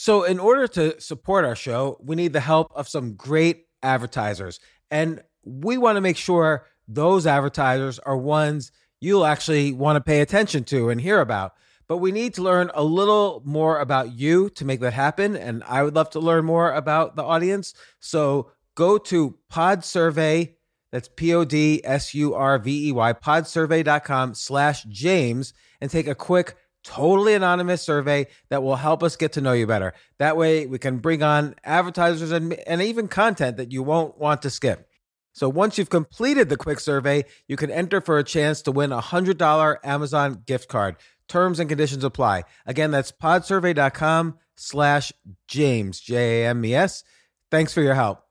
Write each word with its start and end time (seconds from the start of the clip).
So, 0.00 0.22
in 0.22 0.38
order 0.40 0.66
to 0.66 0.98
support 0.98 1.44
our 1.44 1.54
show, 1.54 1.98
we 2.00 2.16
need 2.16 2.32
the 2.32 2.40
help 2.40 2.72
of 2.74 2.88
some 2.88 3.16
great 3.16 3.66
advertisers. 3.82 4.58
And 4.90 5.22
we 5.44 5.76
want 5.76 5.96
to 5.96 6.00
make 6.00 6.16
sure 6.16 6.64
those 6.88 7.26
advertisers 7.26 7.98
are 7.98 8.16
ones 8.16 8.72
you'll 9.02 9.26
actually 9.26 9.74
want 9.74 9.96
to 9.96 10.00
pay 10.00 10.22
attention 10.22 10.64
to 10.64 10.88
and 10.88 11.02
hear 11.02 11.20
about. 11.20 11.52
But 11.86 11.98
we 11.98 12.12
need 12.12 12.32
to 12.34 12.42
learn 12.42 12.70
a 12.72 12.82
little 12.82 13.42
more 13.44 13.78
about 13.78 14.14
you 14.14 14.48
to 14.54 14.64
make 14.64 14.80
that 14.80 14.94
happen. 14.94 15.36
And 15.36 15.62
I 15.64 15.82
would 15.82 15.94
love 15.94 16.08
to 16.10 16.18
learn 16.18 16.46
more 16.46 16.72
about 16.72 17.14
the 17.14 17.22
audience. 17.22 17.74
So, 17.98 18.52
go 18.76 18.96
to 18.96 19.36
Pod 19.50 19.84
Survey. 19.84 20.56
That's 20.92 21.10
P 21.14 21.34
O 21.34 21.44
D 21.44 21.82
S 21.84 22.14
U 22.14 22.34
R 22.34 22.58
V 22.58 22.88
E 22.88 22.92
Y, 22.92 23.12
podsurvey.com 23.12 24.32
slash 24.32 24.82
James, 24.84 25.52
and 25.78 25.90
take 25.90 26.06
a 26.06 26.14
quick 26.14 26.56
totally 26.84 27.34
anonymous 27.34 27.82
survey 27.82 28.26
that 28.48 28.62
will 28.62 28.76
help 28.76 29.02
us 29.02 29.16
get 29.16 29.32
to 29.32 29.40
know 29.40 29.52
you 29.52 29.66
better. 29.66 29.92
That 30.18 30.36
way, 30.36 30.66
we 30.66 30.78
can 30.78 30.98
bring 30.98 31.22
on 31.22 31.54
advertisers 31.64 32.32
and, 32.32 32.54
and 32.66 32.82
even 32.82 33.08
content 33.08 33.56
that 33.56 33.72
you 33.72 33.82
won't 33.82 34.18
want 34.18 34.42
to 34.42 34.50
skip. 34.50 34.88
So 35.32 35.48
once 35.48 35.78
you've 35.78 35.90
completed 35.90 36.48
the 36.48 36.56
quick 36.56 36.80
survey, 36.80 37.24
you 37.46 37.56
can 37.56 37.70
enter 37.70 38.00
for 38.00 38.18
a 38.18 38.24
chance 38.24 38.62
to 38.62 38.72
win 38.72 38.92
a 38.92 39.00
$100 39.00 39.76
Amazon 39.84 40.42
gift 40.46 40.68
card. 40.68 40.96
Terms 41.28 41.60
and 41.60 41.68
conditions 41.68 42.02
apply. 42.02 42.44
Again, 42.66 42.90
that's 42.90 43.12
podsurvey.com 43.12 44.38
slash 44.56 45.12
James, 45.46 46.00
J-A-M-E-S. 46.00 47.04
Thanks 47.50 47.72
for 47.72 47.82
your 47.82 47.94
help. 47.94 48.24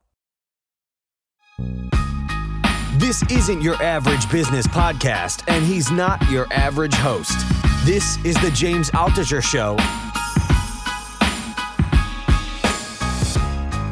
This 2.98 3.22
isn't 3.30 3.62
your 3.62 3.82
average 3.82 4.30
business 4.30 4.66
podcast, 4.66 5.42
and 5.48 5.64
he's 5.64 5.90
not 5.90 6.20
your 6.30 6.46
average 6.52 6.94
host. 6.94 7.34
This 7.86 8.22
is 8.26 8.36
the 8.42 8.50
James 8.50 8.90
Altucher 8.90 9.42
Show. 9.42 9.74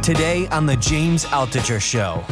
Today 0.03 0.47
on 0.49 0.67
the 0.67 0.77
James 0.77 1.25
Altucher 1.25 1.81
Show. 1.81 2.23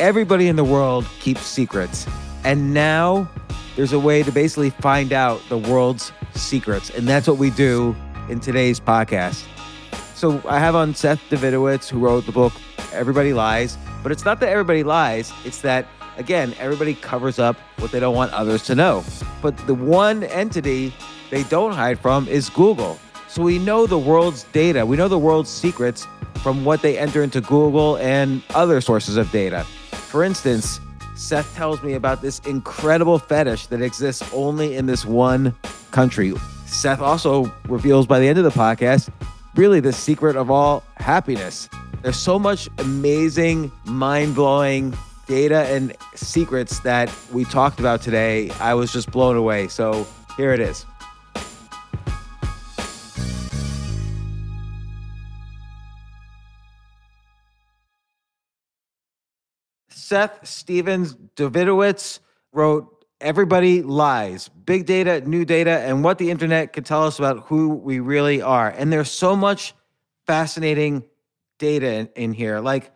Everybody 0.00 0.48
in 0.48 0.56
the 0.56 0.64
world 0.64 1.06
keeps 1.20 1.42
secrets. 1.42 2.06
And 2.44 2.72
now 2.72 3.28
there's 3.76 3.92
a 3.92 3.98
way 3.98 4.22
to 4.22 4.32
basically 4.32 4.70
find 4.70 5.12
out 5.12 5.42
the 5.50 5.58
world's 5.58 6.12
secrets. 6.32 6.88
And 6.88 7.06
that's 7.06 7.28
what 7.28 7.36
we 7.36 7.50
do 7.50 7.94
in 8.30 8.40
today's 8.40 8.80
podcast. 8.80 9.44
So 10.14 10.42
I 10.48 10.58
have 10.58 10.74
on 10.74 10.94
Seth 10.94 11.20
Davidowitz, 11.28 11.90
who 11.90 11.98
wrote 11.98 12.24
the 12.24 12.32
book 12.32 12.54
Everybody 12.94 13.34
Lies. 13.34 13.76
But 14.02 14.12
it's 14.12 14.24
not 14.24 14.40
that 14.40 14.48
everybody 14.48 14.82
lies, 14.82 15.30
it's 15.44 15.60
that 15.60 15.86
again, 16.16 16.54
everybody 16.58 16.94
covers 16.94 17.38
up 17.38 17.56
what 17.78 17.90
they 17.90 18.00
don't 18.00 18.14
want 18.14 18.32
others 18.32 18.62
to 18.64 18.74
know. 18.74 19.04
But 19.42 19.56
the 19.66 19.74
one 19.74 20.24
entity 20.24 20.92
they 21.30 21.42
don't 21.44 21.72
hide 21.72 21.98
from 21.98 22.28
is 22.28 22.48
Google. 22.50 22.98
So 23.28 23.42
we 23.42 23.58
know 23.58 23.86
the 23.86 23.98
world's 23.98 24.44
data, 24.52 24.84
we 24.84 24.96
know 24.96 25.08
the 25.08 25.18
world's 25.18 25.50
secrets 25.50 26.06
from 26.42 26.64
what 26.64 26.82
they 26.82 26.98
enter 26.98 27.22
into 27.22 27.40
Google 27.40 27.96
and 27.98 28.42
other 28.54 28.80
sources 28.80 29.16
of 29.16 29.30
data. 29.30 29.64
For 29.92 30.24
instance, 30.24 30.80
Seth 31.14 31.54
tells 31.54 31.82
me 31.82 31.94
about 31.94 32.22
this 32.22 32.38
incredible 32.40 33.18
fetish 33.18 33.66
that 33.66 33.82
exists 33.82 34.28
only 34.32 34.74
in 34.74 34.86
this 34.86 35.04
one 35.04 35.54
country. 35.90 36.34
Seth 36.66 37.00
also 37.00 37.52
reveals 37.68 38.06
by 38.06 38.18
the 38.18 38.26
end 38.26 38.38
of 38.38 38.44
the 38.44 38.50
podcast 38.50 39.10
really 39.54 39.80
the 39.80 39.92
secret 39.92 40.36
of 40.36 40.50
all 40.50 40.82
happiness. 40.96 41.68
There's 42.02 42.16
so 42.16 42.38
much 42.38 42.68
amazing, 42.78 43.70
mind 43.84 44.34
blowing 44.34 44.96
data 45.30 45.60
and 45.68 45.96
secrets 46.16 46.80
that 46.80 47.08
we 47.32 47.44
talked 47.44 47.78
about 47.78 48.02
today, 48.02 48.50
I 48.58 48.74
was 48.74 48.92
just 48.92 49.12
blown 49.12 49.36
away. 49.36 49.68
So 49.68 50.04
here 50.36 50.52
it 50.52 50.58
is. 50.58 50.84
Seth 59.88 60.44
Stephens 60.44 61.14
Davidowitz 61.36 62.18
wrote 62.52 63.04
Everybody 63.20 63.82
Lies 63.82 64.48
Big 64.48 64.84
Data, 64.84 65.20
New 65.20 65.44
Data, 65.44 65.78
and 65.82 66.02
What 66.02 66.18
the 66.18 66.32
Internet 66.32 66.72
Can 66.72 66.82
Tell 66.82 67.04
Us 67.04 67.20
About 67.20 67.44
Who 67.44 67.68
We 67.76 68.00
Really 68.00 68.42
Are. 68.42 68.70
And 68.70 68.92
there's 68.92 69.12
so 69.12 69.36
much 69.36 69.74
fascinating 70.26 71.04
data 71.60 71.92
in, 71.92 72.08
in 72.16 72.32
here. 72.32 72.58
Like, 72.58 72.90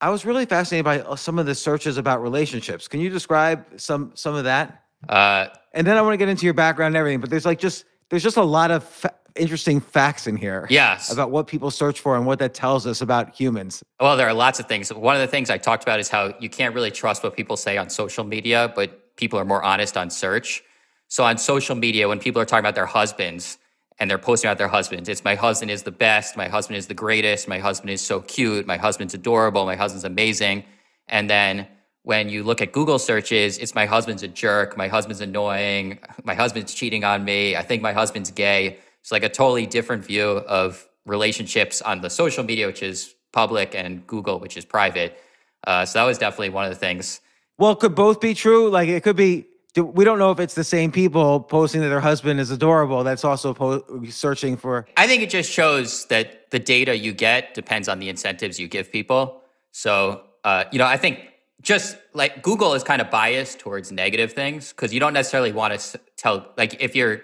I 0.00 0.10
was 0.10 0.24
really 0.24 0.46
fascinated 0.46 0.84
by 0.84 1.00
uh, 1.00 1.16
some 1.16 1.38
of 1.38 1.46
the 1.46 1.54
searches 1.54 1.98
about 1.98 2.22
relationships. 2.22 2.86
Can 2.88 3.00
you 3.00 3.10
describe 3.10 3.64
some 3.76 4.12
some 4.14 4.34
of 4.34 4.44
that? 4.44 4.84
Uh, 5.08 5.46
and 5.72 5.86
then 5.86 5.96
I 5.96 6.02
want 6.02 6.14
to 6.14 6.16
get 6.16 6.28
into 6.28 6.44
your 6.44 6.54
background 6.54 6.94
and 6.94 6.96
everything. 6.96 7.20
But 7.20 7.30
there's 7.30 7.46
like 7.46 7.58
just 7.58 7.84
there's 8.08 8.22
just 8.22 8.36
a 8.36 8.42
lot 8.42 8.70
of 8.70 8.84
fa- 8.84 9.14
interesting 9.34 9.80
facts 9.80 10.26
in 10.26 10.36
here. 10.36 10.66
Yes. 10.70 11.12
About 11.12 11.30
what 11.30 11.46
people 11.46 11.70
search 11.70 12.00
for 12.00 12.16
and 12.16 12.26
what 12.26 12.38
that 12.38 12.54
tells 12.54 12.86
us 12.86 13.00
about 13.00 13.34
humans. 13.34 13.82
Well, 14.00 14.16
there 14.16 14.28
are 14.28 14.34
lots 14.34 14.60
of 14.60 14.66
things. 14.66 14.92
One 14.92 15.14
of 15.14 15.20
the 15.20 15.28
things 15.28 15.50
I 15.50 15.58
talked 15.58 15.82
about 15.82 16.00
is 16.00 16.08
how 16.08 16.34
you 16.40 16.48
can't 16.48 16.74
really 16.74 16.90
trust 16.90 17.22
what 17.22 17.36
people 17.36 17.56
say 17.56 17.76
on 17.76 17.90
social 17.90 18.24
media, 18.24 18.72
but 18.74 19.16
people 19.16 19.38
are 19.38 19.44
more 19.44 19.62
honest 19.62 19.96
on 19.96 20.10
search. 20.10 20.62
So 21.08 21.24
on 21.24 21.38
social 21.38 21.74
media, 21.74 22.08
when 22.08 22.18
people 22.18 22.40
are 22.42 22.44
talking 22.44 22.60
about 22.60 22.74
their 22.74 22.86
husbands, 22.86 23.58
and 23.98 24.10
they're 24.10 24.18
posting 24.18 24.48
about 24.48 24.58
their 24.58 24.68
husbands. 24.68 25.08
It's 25.08 25.24
my 25.24 25.34
husband 25.34 25.70
is 25.70 25.82
the 25.82 25.90
best. 25.90 26.36
My 26.36 26.48
husband 26.48 26.76
is 26.76 26.86
the 26.86 26.94
greatest. 26.94 27.48
My 27.48 27.58
husband 27.58 27.90
is 27.90 28.00
so 28.00 28.20
cute. 28.20 28.66
My 28.66 28.76
husband's 28.76 29.14
adorable. 29.14 29.64
My 29.66 29.76
husband's 29.76 30.04
amazing. 30.04 30.64
And 31.08 31.28
then 31.28 31.66
when 32.02 32.28
you 32.28 32.44
look 32.44 32.62
at 32.62 32.72
Google 32.72 32.98
searches, 32.98 33.58
it's 33.58 33.74
my 33.74 33.86
husband's 33.86 34.22
a 34.22 34.28
jerk. 34.28 34.76
My 34.76 34.88
husband's 34.88 35.20
annoying. 35.20 35.98
My 36.24 36.34
husband's 36.34 36.72
cheating 36.74 37.04
on 37.04 37.24
me. 37.24 37.56
I 37.56 37.62
think 37.62 37.82
my 37.82 37.92
husband's 37.92 38.30
gay. 38.30 38.78
It's 39.00 39.10
like 39.10 39.24
a 39.24 39.28
totally 39.28 39.66
different 39.66 40.04
view 40.04 40.24
of 40.24 40.88
relationships 41.04 41.82
on 41.82 42.00
the 42.00 42.10
social 42.10 42.44
media, 42.44 42.66
which 42.66 42.82
is 42.82 43.14
public, 43.32 43.74
and 43.74 44.06
Google, 44.06 44.38
which 44.38 44.56
is 44.56 44.64
private. 44.64 45.18
Uh, 45.66 45.84
so 45.84 45.98
that 45.98 46.04
was 46.04 46.18
definitely 46.18 46.50
one 46.50 46.64
of 46.64 46.70
the 46.70 46.78
things. 46.78 47.20
Well, 47.58 47.74
could 47.74 47.94
both 47.94 48.20
be 48.20 48.34
true? 48.34 48.70
Like 48.70 48.88
it 48.88 49.02
could 49.02 49.16
be 49.16 49.47
we 49.76 50.04
don't 50.04 50.18
know 50.18 50.30
if 50.30 50.40
it's 50.40 50.54
the 50.54 50.64
same 50.64 50.90
people 50.90 51.40
posting 51.40 51.80
that 51.82 51.88
their 51.88 52.00
husband 52.00 52.40
is 52.40 52.50
adorable 52.50 53.04
that's 53.04 53.24
also 53.24 53.54
po- 53.54 54.02
searching 54.08 54.56
for 54.56 54.86
i 54.96 55.06
think 55.06 55.22
it 55.22 55.30
just 55.30 55.50
shows 55.50 56.06
that 56.06 56.38
the 56.50 56.58
data 56.58 56.96
you 56.96 57.12
get 57.12 57.54
depends 57.54 57.88
on 57.88 57.98
the 57.98 58.08
incentives 58.08 58.58
you 58.58 58.68
give 58.68 58.90
people. 58.90 59.42
So 59.72 60.22
uh, 60.44 60.64
you 60.72 60.78
know 60.78 60.86
i 60.86 60.96
think 60.96 61.28
just 61.60 61.96
like 62.14 62.42
google 62.42 62.74
is 62.74 62.82
kind 62.84 63.02
of 63.02 63.10
biased 63.10 63.58
towards 63.58 63.90
negative 63.90 64.32
things 64.32 64.70
because 64.72 64.94
you 64.94 65.00
don't 65.00 65.12
necessarily 65.12 65.52
want 65.52 65.78
to 65.78 66.00
tell 66.16 66.52
like 66.56 66.80
if 66.80 66.94
your 66.94 67.22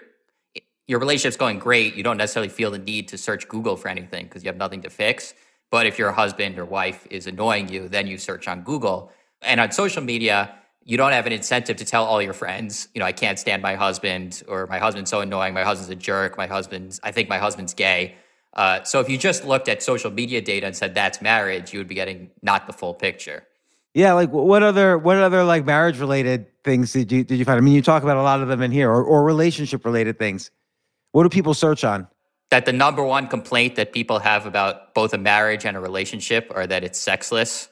your 0.87 0.99
relationship's 0.99 1.37
going 1.37 1.57
great 1.57 1.95
you 1.95 2.03
don't 2.03 2.17
necessarily 2.17 2.49
feel 2.49 2.71
the 2.71 2.77
need 2.77 3.07
to 3.07 3.17
search 3.17 3.47
google 3.47 3.75
for 3.77 3.87
anything 3.87 4.25
because 4.25 4.43
you 4.43 4.47
have 4.47 4.57
nothing 4.57 4.81
to 4.81 4.89
fix. 4.89 5.33
But 5.71 5.87
if 5.87 5.97
your 5.97 6.11
husband 6.11 6.59
or 6.59 6.65
wife 6.65 7.07
is 7.09 7.25
annoying 7.25 7.69
you 7.69 7.87
then 7.87 8.05
you 8.05 8.17
search 8.17 8.47
on 8.47 8.61
google. 8.61 9.11
And 9.41 9.59
on 9.59 9.71
social 9.71 10.03
media 10.03 10.55
you 10.85 10.97
don't 10.97 11.11
have 11.11 11.25
an 11.25 11.33
incentive 11.33 11.77
to 11.77 11.85
tell 11.85 12.05
all 12.05 12.21
your 12.21 12.33
friends, 12.33 12.87
you 12.93 12.99
know, 12.99 13.05
I 13.05 13.11
can't 13.11 13.39
stand 13.39 13.61
my 13.61 13.75
husband, 13.75 14.43
or 14.47 14.67
my 14.67 14.77
husband's 14.77 15.09
so 15.09 15.19
annoying, 15.19 15.53
my 15.53 15.63
husband's 15.63 15.89
a 15.89 15.95
jerk, 15.95 16.37
my 16.37 16.45
husband's, 16.45 16.99
I 17.03 17.11
think 17.11 17.27
my 17.27 17.39
husband's 17.39 17.73
gay. 17.73 18.15
Uh, 18.53 18.83
so 18.83 18.99
if 18.99 19.09
you 19.09 19.17
just 19.17 19.43
looked 19.43 19.67
at 19.67 19.81
social 19.81 20.11
media 20.11 20.41
data 20.41 20.67
and 20.67 20.75
said 20.75 20.93
that's 20.93 21.21
marriage, 21.21 21.73
you 21.73 21.79
would 21.79 21.87
be 21.87 21.95
getting 21.95 22.29
not 22.41 22.67
the 22.67 22.73
full 22.73 22.93
picture. 22.93 23.45
Yeah, 23.95 24.13
like 24.13 24.29
what 24.31 24.61
other 24.61 24.97
what 24.97 25.17
other 25.17 25.43
like 25.45 25.65
marriage 25.65 25.99
related 25.99 26.47
things 26.63 26.91
did 26.91 27.11
you 27.11 27.23
did 27.23 27.39
you 27.39 27.45
find? 27.45 27.57
I 27.57 27.61
mean, 27.61 27.73
you 27.73 27.81
talk 27.81 28.03
about 28.03 28.17
a 28.17 28.21
lot 28.21 28.41
of 28.41 28.49
them 28.49 28.61
in 28.61 28.71
here, 28.71 28.89
or, 28.91 29.01
or 29.01 29.23
relationship 29.23 29.85
related 29.85 30.19
things. 30.19 30.51
What 31.13 31.23
do 31.23 31.29
people 31.29 31.53
search 31.53 31.85
on? 31.85 32.07
That 32.49 32.65
the 32.65 32.73
number 32.73 33.03
one 33.03 33.27
complaint 33.27 33.75
that 33.77 33.93
people 33.93 34.19
have 34.19 34.45
about 34.45 34.93
both 34.93 35.13
a 35.13 35.17
marriage 35.17 35.65
and 35.65 35.77
a 35.77 35.79
relationship 35.79 36.51
are 36.53 36.67
that 36.67 36.83
it's 36.83 36.99
sexless. 36.99 37.69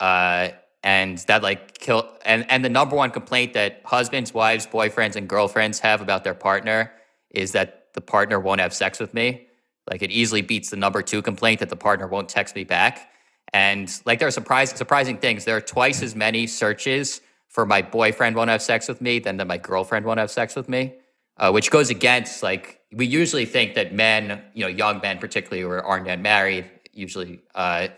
Uh, 0.00 0.48
and 0.88 1.18
that 1.30 1.42
like 1.42 1.78
kill 1.78 2.08
and 2.24 2.40
and 2.50 2.64
the 2.64 2.68
number 2.68 2.94
one 2.96 3.10
complaint 3.10 3.52
that 3.52 3.82
husbands 3.84 4.32
wives 4.32 4.66
boyfriends 4.66 5.16
and 5.16 5.28
girlfriends 5.28 5.78
have 5.80 6.00
about 6.00 6.24
their 6.24 6.38
partner 6.48 6.92
is 7.30 7.52
that 7.52 7.68
the 7.94 8.00
partner 8.00 8.38
won't 8.40 8.60
have 8.60 8.72
sex 8.72 8.98
with 8.98 9.12
me. 9.12 9.46
Like 9.90 10.02
it 10.02 10.10
easily 10.10 10.42
beats 10.42 10.70
the 10.70 10.76
number 10.76 11.02
two 11.02 11.20
complaint 11.30 11.60
that 11.60 11.68
the 11.68 11.76
partner 11.88 12.06
won't 12.06 12.28
text 12.28 12.54
me 12.54 12.64
back. 12.64 13.10
And 13.52 13.86
like 14.06 14.18
there 14.18 14.28
are 14.28 14.38
surprising 14.42 14.76
surprising 14.76 15.18
things. 15.18 15.44
There 15.44 15.56
are 15.56 15.66
twice 15.76 16.02
as 16.02 16.14
many 16.14 16.46
searches 16.46 17.20
for 17.48 17.64
my 17.66 17.82
boyfriend 17.82 18.36
won't 18.36 18.50
have 18.50 18.62
sex 18.62 18.88
with 18.88 19.00
me 19.00 19.18
than 19.18 19.36
that 19.38 19.46
my 19.46 19.58
girlfriend 19.58 20.06
won't 20.06 20.20
have 20.20 20.30
sex 20.30 20.56
with 20.56 20.68
me 20.68 20.94
uh, 21.38 21.50
which 21.50 21.70
goes 21.70 21.90
against 21.90 22.42
like 22.42 22.80
we 22.92 23.06
usually 23.06 23.44
think 23.44 23.74
that 23.74 23.92
men, 23.92 24.42
you 24.54 24.64
know, 24.64 24.68
young 24.68 25.00
men 25.00 25.18
particularly 25.18 25.62
who 25.62 25.70
aren't 25.70 26.06
yet 26.06 26.20
married, 26.20 26.64
usually 26.92 27.40
uh, 27.54 27.88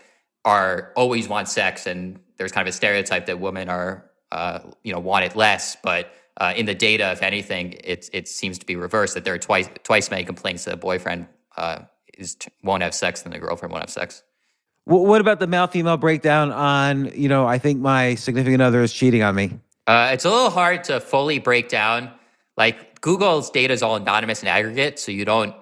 are 0.43 0.91
always 0.95 1.27
want 1.27 1.47
sex, 1.47 1.87
and 1.87 2.19
there's 2.41 2.51
kind 2.51 2.67
of 2.67 2.73
a 2.73 2.75
stereotype 2.75 3.27
that 3.27 3.39
women 3.39 3.69
are, 3.69 4.09
uh, 4.31 4.61
you 4.81 4.91
know, 4.91 4.99
want 4.99 5.23
it 5.25 5.35
less. 5.35 5.77
But 5.83 6.11
uh, 6.37 6.53
in 6.55 6.65
the 6.65 6.73
data, 6.73 7.11
if 7.11 7.21
anything, 7.21 7.73
it 7.83 8.09
it 8.13 8.27
seems 8.27 8.57
to 8.57 8.65
be 8.65 8.75
reversed. 8.75 9.13
That 9.13 9.25
there 9.25 9.35
are 9.35 9.37
twice 9.37 9.69
twice 9.83 10.09
many 10.09 10.23
complaints 10.23 10.65
that 10.65 10.73
a 10.73 10.77
boyfriend 10.77 11.27
uh, 11.55 11.83
is 12.17 12.35
won't 12.63 12.81
have 12.81 12.95
sex 12.95 13.21
than 13.21 13.31
the 13.31 13.37
girlfriend 13.37 13.71
won't 13.71 13.83
have 13.83 13.91
sex. 13.91 14.23
What 14.85 15.21
about 15.21 15.39
the 15.39 15.45
male 15.45 15.67
female 15.67 15.97
breakdown 15.97 16.51
on, 16.51 17.11
you 17.13 17.29
know, 17.29 17.45
I 17.45 17.59
think 17.59 17.79
my 17.79 18.15
significant 18.15 18.63
other 18.63 18.81
is 18.81 18.91
cheating 18.91 19.21
on 19.21 19.35
me? 19.35 19.59
Uh, 19.85 20.09
it's 20.11 20.25
a 20.25 20.29
little 20.29 20.49
hard 20.49 20.83
to 20.85 20.99
fully 20.99 21.37
break 21.37 21.69
down. 21.69 22.09
Like 22.57 22.99
Google's 22.99 23.51
data 23.51 23.73
is 23.73 23.83
all 23.83 23.95
anonymous 23.95 24.39
and 24.39 24.49
aggregate, 24.49 24.97
so 24.97 25.11
you 25.11 25.23
don't 25.23 25.53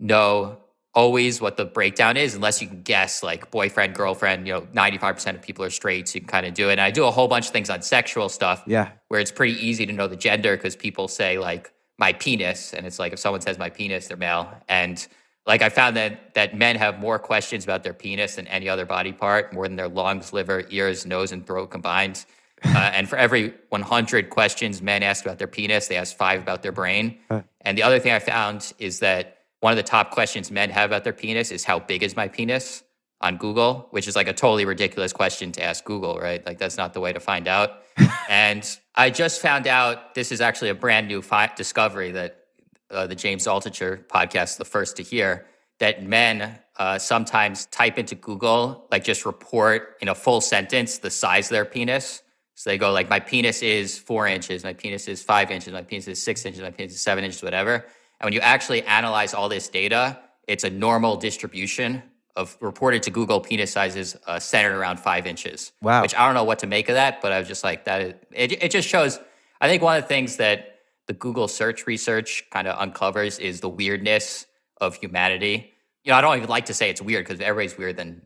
know 0.00 0.58
always 0.94 1.40
what 1.40 1.56
the 1.56 1.64
breakdown 1.64 2.16
is 2.16 2.34
unless 2.34 2.62
you 2.62 2.68
can 2.68 2.82
guess 2.82 3.22
like 3.22 3.50
boyfriend, 3.50 3.94
girlfriend, 3.94 4.46
you 4.46 4.52
know, 4.52 4.60
95% 4.62 5.34
of 5.34 5.42
people 5.42 5.64
are 5.64 5.70
straight, 5.70 6.08
so 6.08 6.14
you 6.14 6.20
can 6.20 6.28
kind 6.28 6.46
of 6.46 6.54
do 6.54 6.68
it. 6.68 6.72
And 6.72 6.80
I 6.80 6.90
do 6.90 7.04
a 7.04 7.10
whole 7.10 7.28
bunch 7.28 7.46
of 7.46 7.52
things 7.52 7.70
on 7.70 7.82
sexual 7.82 8.28
stuff. 8.28 8.62
Yeah. 8.66 8.90
Where 9.08 9.20
it's 9.20 9.32
pretty 9.32 9.54
easy 9.54 9.86
to 9.86 9.92
know 9.92 10.06
the 10.06 10.16
gender 10.16 10.56
because 10.56 10.76
people 10.76 11.08
say 11.08 11.38
like 11.38 11.72
my 11.98 12.12
penis. 12.12 12.72
And 12.72 12.86
it's 12.86 12.98
like 12.98 13.12
if 13.12 13.18
someone 13.18 13.40
says 13.40 13.58
my 13.58 13.70
penis, 13.70 14.08
they're 14.08 14.16
male. 14.16 14.52
And 14.68 15.04
like 15.46 15.62
I 15.62 15.68
found 15.68 15.96
that 15.96 16.34
that 16.34 16.56
men 16.56 16.76
have 16.76 16.98
more 16.98 17.18
questions 17.18 17.64
about 17.64 17.82
their 17.82 17.92
penis 17.92 18.36
than 18.36 18.46
any 18.46 18.68
other 18.68 18.86
body 18.86 19.12
part, 19.12 19.52
more 19.52 19.66
than 19.66 19.76
their 19.76 19.88
lungs, 19.88 20.32
liver, 20.32 20.64
ears, 20.70 21.04
nose, 21.04 21.32
and 21.32 21.46
throat 21.46 21.70
combined. 21.70 22.24
Uh, 22.66 22.78
and 22.94 23.10
for 23.10 23.16
every 23.16 23.52
100 23.68 24.30
questions 24.30 24.80
men 24.80 25.02
ask 25.02 25.22
about 25.22 25.38
their 25.38 25.46
penis, 25.46 25.88
they 25.88 25.96
ask 25.96 26.16
five 26.16 26.40
about 26.40 26.62
their 26.62 26.72
brain. 26.72 27.18
And 27.60 27.76
the 27.76 27.82
other 27.82 27.98
thing 27.98 28.12
I 28.12 28.20
found 28.20 28.72
is 28.78 29.00
that 29.00 29.33
one 29.64 29.72
of 29.72 29.78
the 29.78 29.82
top 29.82 30.10
questions 30.10 30.50
men 30.50 30.68
have 30.68 30.90
about 30.90 31.04
their 31.04 31.14
penis 31.14 31.50
is 31.50 31.64
how 31.64 31.78
big 31.78 32.02
is 32.02 32.14
my 32.14 32.28
penis 32.28 32.84
on 33.22 33.38
Google, 33.38 33.88
which 33.92 34.06
is 34.06 34.14
like 34.14 34.28
a 34.28 34.32
totally 34.34 34.66
ridiculous 34.66 35.10
question 35.10 35.52
to 35.52 35.64
ask 35.64 35.82
Google, 35.86 36.18
right? 36.18 36.44
Like 36.44 36.58
that's 36.58 36.76
not 36.76 36.92
the 36.92 37.00
way 37.00 37.14
to 37.14 37.18
find 37.18 37.48
out. 37.48 37.82
and 38.28 38.62
I 38.94 39.08
just 39.08 39.40
found 39.40 39.66
out 39.66 40.14
this 40.14 40.32
is 40.32 40.42
actually 40.42 40.68
a 40.68 40.74
brand 40.74 41.08
new 41.08 41.22
fi- 41.22 41.50
discovery 41.56 42.10
that 42.12 42.44
uh, 42.90 43.06
the 43.06 43.14
James 43.14 43.46
Altucher 43.46 44.06
podcast, 44.06 44.58
the 44.58 44.66
first 44.66 44.96
to 44.96 45.02
hear, 45.02 45.46
that 45.78 46.02
men 46.02 46.58
uh, 46.78 46.98
sometimes 46.98 47.64
type 47.64 47.98
into 47.98 48.16
Google, 48.16 48.86
like 48.92 49.02
just 49.02 49.24
report 49.24 49.96
in 50.02 50.08
a 50.08 50.14
full 50.14 50.42
sentence 50.42 50.98
the 50.98 51.10
size 51.10 51.46
of 51.46 51.52
their 51.52 51.64
penis. 51.64 52.22
So 52.54 52.68
they 52.68 52.76
go 52.76 52.92
like, 52.92 53.08
my 53.08 53.18
penis 53.18 53.62
is 53.62 53.98
four 53.98 54.26
inches, 54.26 54.62
my 54.62 54.74
penis 54.74 55.08
is 55.08 55.22
five 55.22 55.50
inches, 55.50 55.72
my 55.72 55.82
penis 55.82 56.06
is 56.06 56.22
six 56.22 56.44
inches, 56.44 56.60
my 56.60 56.70
penis 56.70 56.92
is 56.92 57.00
seven 57.00 57.24
inches, 57.24 57.42
whatever. 57.42 57.86
And 58.20 58.26
when 58.26 58.32
you 58.32 58.40
actually 58.40 58.82
analyze 58.82 59.34
all 59.34 59.48
this 59.48 59.68
data, 59.68 60.18
it's 60.46 60.64
a 60.64 60.70
normal 60.70 61.16
distribution 61.16 62.02
of 62.36 62.56
reported 62.60 63.02
to 63.04 63.10
Google 63.10 63.40
penis 63.40 63.72
sizes 63.72 64.16
uh, 64.26 64.38
centered 64.38 64.76
around 64.76 64.98
five 64.98 65.26
inches. 65.26 65.72
Wow. 65.80 66.02
Which 66.02 66.14
I 66.14 66.26
don't 66.26 66.34
know 66.34 66.44
what 66.44 66.58
to 66.60 66.66
make 66.66 66.88
of 66.88 66.96
that, 66.96 67.20
but 67.22 67.32
I 67.32 67.38
was 67.38 67.48
just 67.48 67.62
like, 67.62 67.84
that 67.84 68.00
is, 68.00 68.14
it, 68.32 68.62
it 68.64 68.70
just 68.70 68.88
shows. 68.88 69.20
I 69.60 69.68
think 69.68 69.82
one 69.82 69.96
of 69.96 70.02
the 70.02 70.08
things 70.08 70.36
that 70.36 70.80
the 71.06 71.12
Google 71.12 71.48
search 71.48 71.86
research 71.86 72.44
kind 72.50 72.66
of 72.66 72.78
uncovers 72.78 73.38
is 73.38 73.60
the 73.60 73.68
weirdness 73.68 74.46
of 74.80 74.96
humanity. 74.96 75.72
You 76.02 76.10
know, 76.12 76.18
I 76.18 76.20
don't 76.20 76.36
even 76.36 76.48
like 76.48 76.66
to 76.66 76.74
say 76.74 76.90
it's 76.90 77.00
weird 77.00 77.24
because 77.24 77.40
if 77.40 77.46
everybody's 77.46 77.78
weird, 77.78 77.96
then 77.96 78.22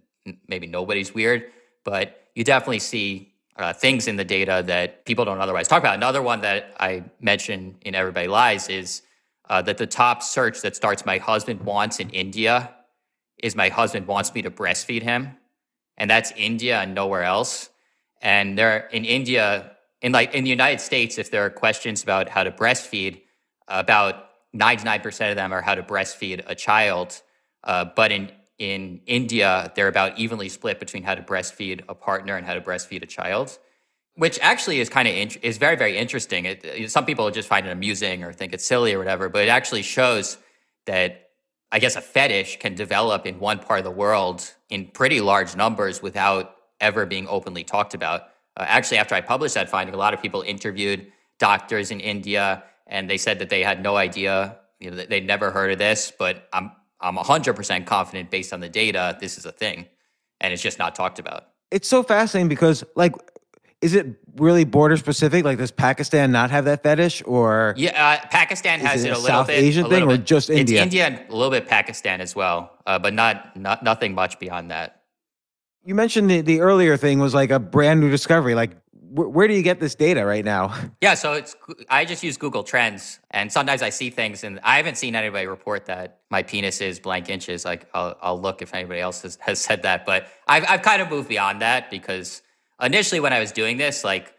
maybe 0.49 0.67
nobody's 0.67 1.13
weird, 1.15 1.45
but 1.85 2.25
you 2.35 2.45
definitely 2.45 2.79
see 2.79 3.35
uh, 3.57 3.73
things 3.73 4.07
in 4.07 4.17
the 4.17 4.25
data 4.25 4.63
that 4.67 5.05
people 5.05 5.25
don't 5.25 5.41
otherwise 5.41 5.69
talk 5.69 5.81
about. 5.81 5.97
Another 5.97 6.23
one 6.23 6.41
that 6.43 6.75
I 6.79 7.05
mentioned 7.21 7.77
in 7.83 7.95
Everybody 7.95 8.29
Lies 8.29 8.69
is 8.69 9.03
uh, 9.49 9.63
that 9.63 9.79
the 9.79 9.87
top 9.87 10.23
search 10.23 10.61
that 10.63 10.77
starts 10.77 11.05
my 11.07 11.19
husband 11.19 11.61
wants 11.63 12.01
in 12.01 12.11
India 12.11 12.75
is 13.43 13.55
my 13.57 13.69
husband 13.69 14.07
wants 14.07 14.35
me 14.35 14.43
to 14.43 14.51
breastfeed 14.51 15.03
him. 15.03 15.37
And 15.97 16.11
that's 16.11 16.33
India 16.37 16.81
and 16.81 16.95
nowhere 16.95 17.23
else. 17.23 17.71
And 18.21 18.59
there 18.59 18.89
in 18.93 19.05
India, 19.05 19.73
in 20.03 20.13
like 20.13 20.35
in 20.35 20.45
the 20.45 20.51
United 20.51 20.81
States, 20.81 21.19
if 21.19 21.31
there 21.31 21.45
are 21.45 21.51
questions 21.51 22.03
about 22.03 22.29
how 22.29 22.45
to 22.45 22.51
breastfeed, 22.51 23.23
about 23.67 24.25
99% 24.55 25.31
of 25.31 25.37
them 25.37 25.53
are 25.53 25.63
how 25.63 25.75
to 25.75 25.83
breastfeed 25.83 26.43
a 26.47 26.55
child. 26.55 27.21
Uh, 27.65 27.85
but 27.85 28.13
in 28.13 28.31
in 28.59 29.01
India, 29.07 29.73
they're 29.77 29.89
about 29.89 30.19
evenly 30.19 30.49
split 30.49 30.81
between 30.81 31.05
how 31.05 31.15
to 31.15 31.23
breastfeed 31.23 31.83
a 31.89 31.95
partner 31.95 32.37
and 32.37 32.45
how 32.45 32.55
to 32.55 32.61
breastfeed 32.61 33.03
a 33.03 33.07
child, 33.07 33.57
which 34.19 34.39
actually 34.43 34.81
is 34.81 34.89
kind 34.89 35.07
of 35.07 35.15
in, 35.15 35.31
is 35.43 35.59
very 35.59 35.77
very 35.77 35.97
interesting. 35.97 36.45
It, 36.45 36.91
some 36.91 37.07
people 37.07 37.31
just 37.31 37.49
find 37.49 37.67
it 37.67 37.71
amusing 37.71 38.25
or 38.25 38.33
think 38.33 38.53
it's 38.53 38.67
silly 38.67 38.93
or 38.93 38.99
whatever, 38.99 39.29
but 39.29 39.43
it 39.43 39.49
actually 39.49 39.83
shows 39.83 40.39
that 40.87 41.31
I 41.71 41.79
guess 41.79 41.97
a 41.97 42.01
fetish 42.01 42.59
can 42.59 42.75
develop 42.75 43.27
in 43.27 43.39
one 43.39 43.59
part 43.59 43.79
of 43.79 43.85
the 43.85 43.91
world 43.91 44.55
in 44.71 44.87
pretty 44.87 45.21
large 45.21 45.55
numbers 45.55 46.03
without 46.03 46.57
ever 46.81 47.07
being 47.07 47.29
openly 47.29 47.63
talked 47.63 47.95
about. 47.95 48.23
Uh, 48.57 48.65
actually, 48.67 48.99
after 48.99 49.15
I 49.15 49.21
published 49.21 49.55
that 49.55 49.69
finding, 49.69 49.95
a 49.95 49.99
lot 49.99 50.15
of 50.15 50.23
people 50.23 50.43
interviewed 50.43 51.13
doctors 51.39 51.91
in 51.91 52.01
India, 52.01 52.65
and 52.87 53.09
they 53.09 53.19
said 53.19 53.39
that 53.39 53.51
they 53.51 53.63
had 53.63 53.83
no 53.83 53.97
idea, 53.97 54.57
you 54.81 54.91
know, 54.91 54.97
they'd 54.97 55.27
never 55.27 55.51
heard 55.51 55.71
of 55.71 55.79
this. 55.79 56.13
But 56.19 56.49
I'm 56.53 56.73
I'm 57.01 57.17
100% 57.17 57.87
confident 57.87 58.31
based 58.31 58.53
on 58.53 58.59
the 58.59 58.69
data, 58.69 59.17
this 59.21 59.39
is 59.39 59.47
a 59.47 59.53
thing, 59.53 59.87
and 60.41 60.53
it's 60.53 60.63
just 60.63 60.79
not 60.79 60.97
talked 60.97 61.21
about. 61.21 61.49
It's 61.71 61.87
so 61.87 62.03
fascinating 62.03 62.49
because, 62.49 62.83
like, 62.97 63.15
is 63.81 63.95
it 63.95 64.07
really 64.37 64.65
border 64.65 64.97
specific? 64.97 65.45
Like, 65.45 65.59
does 65.59 65.71
Pakistan 65.71 66.33
not 66.33 66.51
have 66.51 66.65
that 66.65 66.83
fetish, 66.83 67.23
or 67.27 67.75
yeah, 67.77 68.19
uh, 68.23 68.29
Pakistan 68.29 68.81
has 68.81 69.05
it 69.05 69.09
it, 69.09 69.11
a 69.11 69.15
little 69.15 69.27
South 69.27 69.47
bit, 69.47 69.59
Asian 69.59 69.87
a 69.87 69.89
thing 69.89 70.03
or 70.03 70.17
just 70.17 70.51
India? 70.51 70.79
It's 70.79 70.83
India 70.85 71.07
and 71.07 71.31
a 71.31 71.37
little 71.37 71.51
bit 71.51 71.69
Pakistan 71.69 72.21
as 72.21 72.35
well, 72.35 72.73
uh, 72.87 72.99
but 72.99 73.15
not 73.15 73.57
not 73.57 73.83
nothing 73.83 74.15
much 74.15 74.39
beyond 74.39 74.71
that. 74.71 75.03
you 75.85 75.95
mentioned 75.95 76.29
the, 76.31 76.41
the 76.41 76.61
earlier 76.61 76.97
thing 76.97 77.19
was 77.21 77.35
like 77.35 77.51
a 77.51 77.59
brand 77.61 78.01
new 78.01 78.11
discovery? 78.11 78.55
Like, 78.55 78.73
wh- 78.93 79.33
where 79.33 79.47
do 79.47 79.55
you 79.55 79.63
get 79.63 79.79
this 79.79 79.95
data 79.95 80.25
right 80.25 80.45
now? 80.45 80.75
Yeah, 81.01 81.15
so 81.15 81.35
it's 81.35 81.55
I 81.89 82.05
just 82.05 82.25
use 82.25 82.37
Google 82.37 82.65
Trends, 82.65 83.21
and 83.31 83.53
sometimes 83.53 83.83
I 83.83 83.91
see 83.91 84.11
things, 84.11 84.43
and 84.43 84.59
I 84.65 84.77
haven't 84.79 84.97
seen 84.97 85.15
anybody 85.15 85.47
report 85.47 85.87
that 85.87 86.19
my 86.31 86.43
penis 86.43 86.81
is 86.81 86.99
blank 86.99 87.31
inches. 87.31 87.65
Like 87.65 87.87
I'll, 87.95 88.17
I'll 88.21 88.41
look 88.41 88.61
if 88.61 88.75
anybody 88.75 89.01
else 89.01 89.23
has, 89.23 89.39
has 89.41 89.61
said 89.61 89.83
that, 89.85 90.05
but 90.05 90.27
I've 90.49 90.65
I've 90.69 90.83
kind 90.83 91.01
of 91.01 91.09
moved 91.11 91.29
beyond 91.29 91.63
that 91.63 91.91
because 91.91 92.43
initially 92.81 93.21
when 93.21 93.33
I 93.33 93.41
was 93.41 93.53
doing 93.53 93.77
this, 93.77 94.05
like 94.05 94.35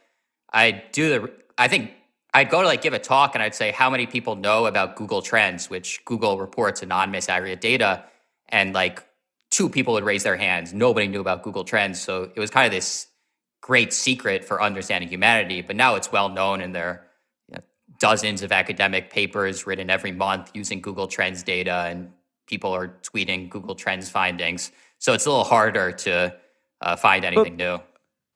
I 0.52 0.84
do 0.92 1.10
the 1.10 1.32
I 1.58 1.68
think 1.68 1.94
I'd 2.34 2.50
go 2.50 2.62
to 2.62 2.68
like 2.68 2.82
give 2.82 2.94
a 2.94 3.00
talk 3.00 3.36
and 3.36 3.44
I'd 3.44 3.56
say 3.56 3.72
how 3.72 3.90
many 3.90 4.06
people 4.06 4.36
know 4.36 4.66
about 4.66 4.96
Google 4.96 5.22
Trends, 5.22 5.70
which 5.70 6.04
Google 6.06 6.38
reports 6.38 6.82
anonymous 6.82 7.28
aggregate 7.28 7.62
data, 7.62 8.06
and 8.50 8.74
like 8.74 9.04
two 9.50 9.70
people 9.70 9.94
would 9.94 10.04
raise 10.04 10.24
their 10.24 10.38
hands. 10.38 10.74
Nobody 10.74 11.08
knew 11.08 11.22
about 11.22 11.44
Google 11.44 11.64
Trends, 11.64 12.00
so 12.00 12.32
it 12.34 12.40
was 12.40 12.50
kind 12.50 12.66
of 12.66 12.72
this 12.72 13.08
great 13.62 13.94
secret 13.94 14.46
for 14.46 14.62
understanding 14.62 15.10
humanity. 15.10 15.62
But 15.62 15.76
now 15.76 15.96
it's 15.96 16.12
well 16.12 16.30
known, 16.30 16.62
and 16.62 16.74
there 16.74 16.88
are 16.88 17.06
you 17.48 17.56
know, 17.56 17.62
dozens 18.00 18.44
of 18.44 18.52
academic 18.52 19.10
papers 19.10 19.66
written 19.66 19.90
every 19.90 20.12
month 20.12 20.52
using 20.54 20.82
Google 20.82 21.08
Trends 21.08 21.44
data, 21.44 21.86
and 21.88 22.12
people 22.48 22.72
are 22.72 22.90
tweeting 23.02 23.50
Google 23.50 23.76
Trends 23.76 24.10
findings. 24.10 24.72
So 25.00 25.14
it's 25.14 25.26
a 25.26 25.30
little 25.30 25.46
harder 25.46 25.92
to 25.92 26.36
uh, 26.82 26.96
find 26.96 27.26
anything 27.26 27.56
new. 27.56 27.80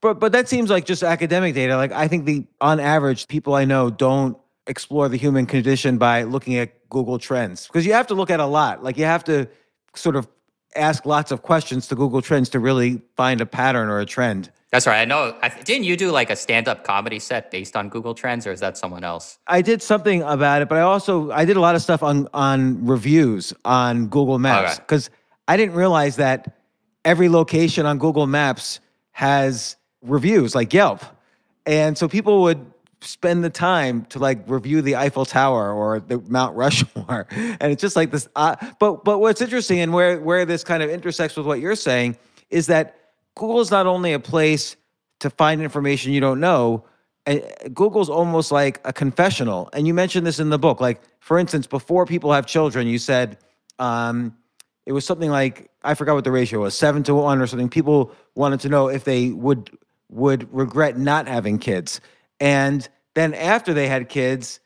But 0.04 0.20
but 0.20 0.34
that 0.34 0.50
seems 0.50 0.70
like 0.70 0.84
just 0.86 1.02
academic 1.02 1.56
data. 1.56 1.78
Like, 1.78 1.94
I 1.94 2.10
think 2.10 2.26
the 2.26 2.46
on 2.60 2.82
average, 2.82 3.30
people 3.30 3.56
I 3.56 3.64
know 3.64 3.90
don't 3.90 4.38
explore 4.68 5.08
the 5.08 5.16
human 5.18 5.46
condition 5.46 5.98
by 5.98 6.24
looking 6.24 6.56
at 6.58 6.90
Google 6.90 7.18
Trends 7.18 7.68
because 7.68 7.86
you 7.86 7.94
have 7.94 8.08
to 8.08 8.14
look 8.14 8.30
at 8.30 8.42
a 8.42 8.46
lot. 8.46 8.84
Like, 8.84 8.98
you 8.98 9.06
have 9.06 9.24
to 9.24 9.48
sort 9.96 10.18
of 10.18 10.28
ask 10.76 11.06
lots 11.06 11.32
of 11.32 11.42
questions 11.42 11.88
to 11.88 11.96
Google 11.96 12.22
Trends 12.22 12.50
to 12.50 12.60
really 12.60 13.02
find 13.16 13.40
a 13.40 13.46
pattern 13.46 13.88
or 13.88 14.00
a 14.00 14.06
trend. 14.06 14.52
That's 14.72 14.88
right. 14.88 15.00
I 15.00 15.06
know. 15.06 15.38
I, 15.42 15.48
didn't 15.50 15.86
you 15.86 15.96
do 15.96 16.12
like 16.12 16.30
a 16.30 16.36
stand-up 16.36 16.84
comedy 16.84 17.20
set 17.20 17.50
based 17.50 17.78
on 17.78 17.88
Google 17.88 18.14
Trends, 18.14 18.46
or 18.46 18.52
is 18.52 18.60
that 18.60 18.78
someone 18.78 19.06
else? 19.06 19.38
I 19.48 19.62
did 19.62 19.82
something 19.82 20.22
about 20.24 20.62
it, 20.64 20.68
but 20.68 20.80
I 20.80 20.82
also 20.82 21.32
I 21.32 21.46
did 21.46 21.56
a 21.56 21.62
lot 21.62 21.76
of 21.76 21.82
stuff 21.82 22.04
on 22.04 22.28
on 22.34 22.86
reviews 22.86 23.54
on 23.64 24.08
Google 24.08 24.38
Maps 24.38 24.74
Okay. 24.74 24.82
because 24.82 25.10
I 25.48 25.56
didn't 25.56 25.76
realize 25.76 26.18
that 26.18 26.58
every 27.06 27.30
location 27.30 27.86
on 27.86 28.00
Google 28.00 28.28
Maps 28.28 28.82
has 29.12 29.78
reviews 30.04 30.54
like 30.56 30.74
Yelp, 30.74 31.02
and 31.66 31.98
so 31.98 32.08
people 32.08 32.44
would 32.44 32.66
spend 33.02 33.44
the 33.44 33.50
time 33.50 34.06
to 34.06 34.20
like 34.20 34.50
review 34.50 34.82
the 34.82 34.96
Eiffel 34.96 35.26
Tower 35.26 35.72
or 35.74 36.00
the 36.00 36.20
Mount 36.28 36.56
Rushmore, 36.64 37.28
and 37.32 37.72
it's 37.72 37.82
just 37.82 37.96
like 37.96 38.12
this. 38.12 38.28
Uh, 38.36 38.56
but 38.80 39.04
but 39.04 39.20
what's 39.20 39.42
interesting 39.42 39.80
and 39.80 39.94
where 39.94 40.20
where 40.20 40.46
this 40.46 40.64
kind 40.64 40.84
of 40.84 40.90
intersects 40.90 41.36
with 41.38 41.46
what 41.46 41.60
you're 41.60 41.76
saying 41.76 42.18
is 42.50 42.68
that 42.68 42.98
Google 43.36 43.62
is 43.62 43.72
not 43.72 43.88
only 43.88 44.14
a 44.14 44.20
place 44.20 44.76
to 45.20 45.30
find 45.30 45.62
information 45.62 46.12
you 46.12 46.20
don't 46.20 46.40
know. 46.40 46.86
uh, 47.28 47.38
Google's 47.74 48.10
almost 48.10 48.52
like 48.52 48.80
a 48.86 48.94
confessional, 48.94 49.70
and 49.74 49.88
you 49.88 49.94
mentioned 49.94 50.26
this 50.28 50.40
in 50.40 50.50
the 50.50 50.60
book. 50.60 50.82
Like, 50.82 51.02
for 51.20 51.38
instance, 51.40 51.68
before 51.68 52.06
people 52.06 52.32
have 52.34 52.46
children, 52.46 52.88
you 52.88 53.00
said 53.00 53.38
um, 53.80 54.36
it 54.86 54.92
was 54.92 55.06
something 55.06 55.30
like 55.30 55.70
I 55.84 55.94
forgot 55.94 56.16
what 56.16 56.24
the 56.24 56.32
ratio 56.32 56.62
was, 56.62 56.76
seven 56.76 57.04
to 57.04 57.16
one 57.16 57.42
or 57.42 57.48
something. 57.48 57.70
People 57.70 58.12
wanted 58.36 58.60
to 58.62 58.70
know 58.70 58.88
if 58.88 59.04
they 59.04 59.30
would 59.32 59.70
would 60.14 60.54
regret 60.54 60.98
not 60.98 61.28
having 61.28 61.58
kids, 61.58 62.02
and 62.40 62.88
then 63.16 63.34
after 63.34 63.74
they 63.74 63.88
had 63.88 64.10
kids, 64.10 64.60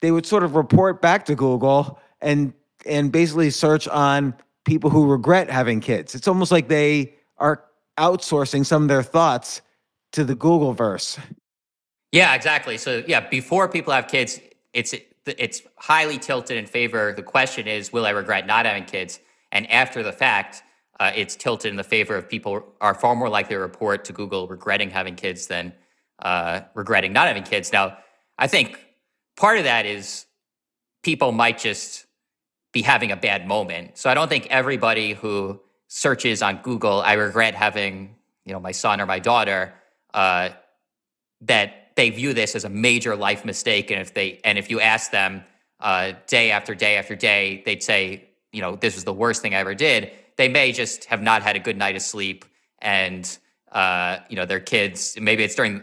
they 0.00 0.10
would 0.10 0.26
sort 0.26 0.42
of 0.42 0.54
report 0.54 1.00
back 1.00 1.24
to 1.26 1.34
Google 1.34 1.98
and 2.20 2.52
and 2.84 3.12
basically 3.12 3.50
search 3.50 3.86
on 3.88 4.34
people 4.64 4.90
who 4.90 5.06
regret 5.06 5.50
having 5.50 5.80
kids. 5.80 6.14
It's 6.14 6.28
almost 6.28 6.52
like 6.52 6.68
they 6.68 7.14
are 7.38 7.64
outsourcing 7.98 8.64
some 8.66 8.82
of 8.82 8.88
their 8.88 9.02
thoughts 9.02 9.62
to 10.12 10.24
the 10.24 10.34
Google 10.34 10.72
verse. 10.72 11.18
Yeah, 12.10 12.34
exactly. 12.34 12.76
So 12.76 13.02
yeah, 13.06 13.28
before 13.28 13.68
people 13.68 13.92
have 13.92 14.08
kids, 14.08 14.40
it's 14.72 14.94
it's 15.24 15.62
highly 15.76 16.18
tilted 16.18 16.56
in 16.56 16.66
favor. 16.66 17.12
The 17.12 17.22
question 17.22 17.66
is, 17.66 17.92
will 17.92 18.04
I 18.04 18.10
regret 18.10 18.46
not 18.46 18.66
having 18.66 18.84
kids? 18.84 19.20
And 19.52 19.70
after 19.70 20.02
the 20.02 20.12
fact, 20.12 20.62
uh, 21.00 21.12
it's 21.14 21.36
tilted 21.36 21.70
in 21.70 21.76
the 21.76 21.84
favor 21.84 22.16
of 22.16 22.28
people 22.28 22.64
are 22.80 22.94
far 22.94 23.14
more 23.14 23.28
likely 23.28 23.54
to 23.54 23.60
report 23.60 24.04
to 24.06 24.12
Google 24.12 24.46
regretting 24.48 24.90
having 24.90 25.14
kids 25.14 25.46
than 25.46 25.72
uh, 26.20 26.60
regretting 26.74 27.12
not 27.12 27.26
having 27.26 27.42
kids. 27.42 27.72
Now, 27.72 27.98
I 28.38 28.46
think 28.46 28.78
part 29.36 29.58
of 29.58 29.64
that 29.64 29.86
is 29.86 30.26
people 31.02 31.32
might 31.32 31.58
just 31.58 32.06
be 32.72 32.82
having 32.82 33.10
a 33.10 33.16
bad 33.16 33.46
moment. 33.46 33.98
So 33.98 34.08
I 34.08 34.14
don't 34.14 34.28
think 34.28 34.46
everybody 34.46 35.12
who 35.14 35.60
searches 35.88 36.42
on 36.42 36.60
Google, 36.62 37.02
I 37.02 37.14
regret 37.14 37.54
having 37.54 38.16
you 38.44 38.52
know 38.52 38.60
my 38.60 38.72
son 38.72 39.00
or 39.00 39.06
my 39.06 39.18
daughter, 39.18 39.74
uh, 40.14 40.50
that 41.42 41.92
they 41.96 42.10
view 42.10 42.32
this 42.32 42.54
as 42.54 42.64
a 42.64 42.68
major 42.68 43.14
life 43.16 43.44
mistake. 43.44 43.90
And 43.90 44.00
if 44.00 44.14
they 44.14 44.40
and 44.44 44.58
if 44.58 44.70
you 44.70 44.80
ask 44.80 45.10
them 45.10 45.44
uh, 45.80 46.12
day 46.26 46.50
after 46.50 46.74
day 46.74 46.96
after 46.96 47.14
day, 47.14 47.62
they'd 47.66 47.82
say, 47.82 48.28
you 48.52 48.60
know, 48.60 48.76
this 48.76 48.94
was 48.94 49.04
the 49.04 49.12
worst 49.12 49.42
thing 49.42 49.54
I 49.54 49.58
ever 49.58 49.74
did. 49.74 50.12
They 50.42 50.48
may 50.48 50.72
just 50.72 51.04
have 51.04 51.22
not 51.22 51.44
had 51.44 51.54
a 51.54 51.60
good 51.60 51.76
night 51.76 51.94
of 51.94 52.02
sleep, 52.02 52.44
and 52.80 53.38
uh, 53.70 54.18
you 54.28 54.34
know, 54.34 54.44
their 54.44 54.58
kids. 54.58 55.16
Maybe 55.20 55.44
it's 55.44 55.54
during 55.54 55.82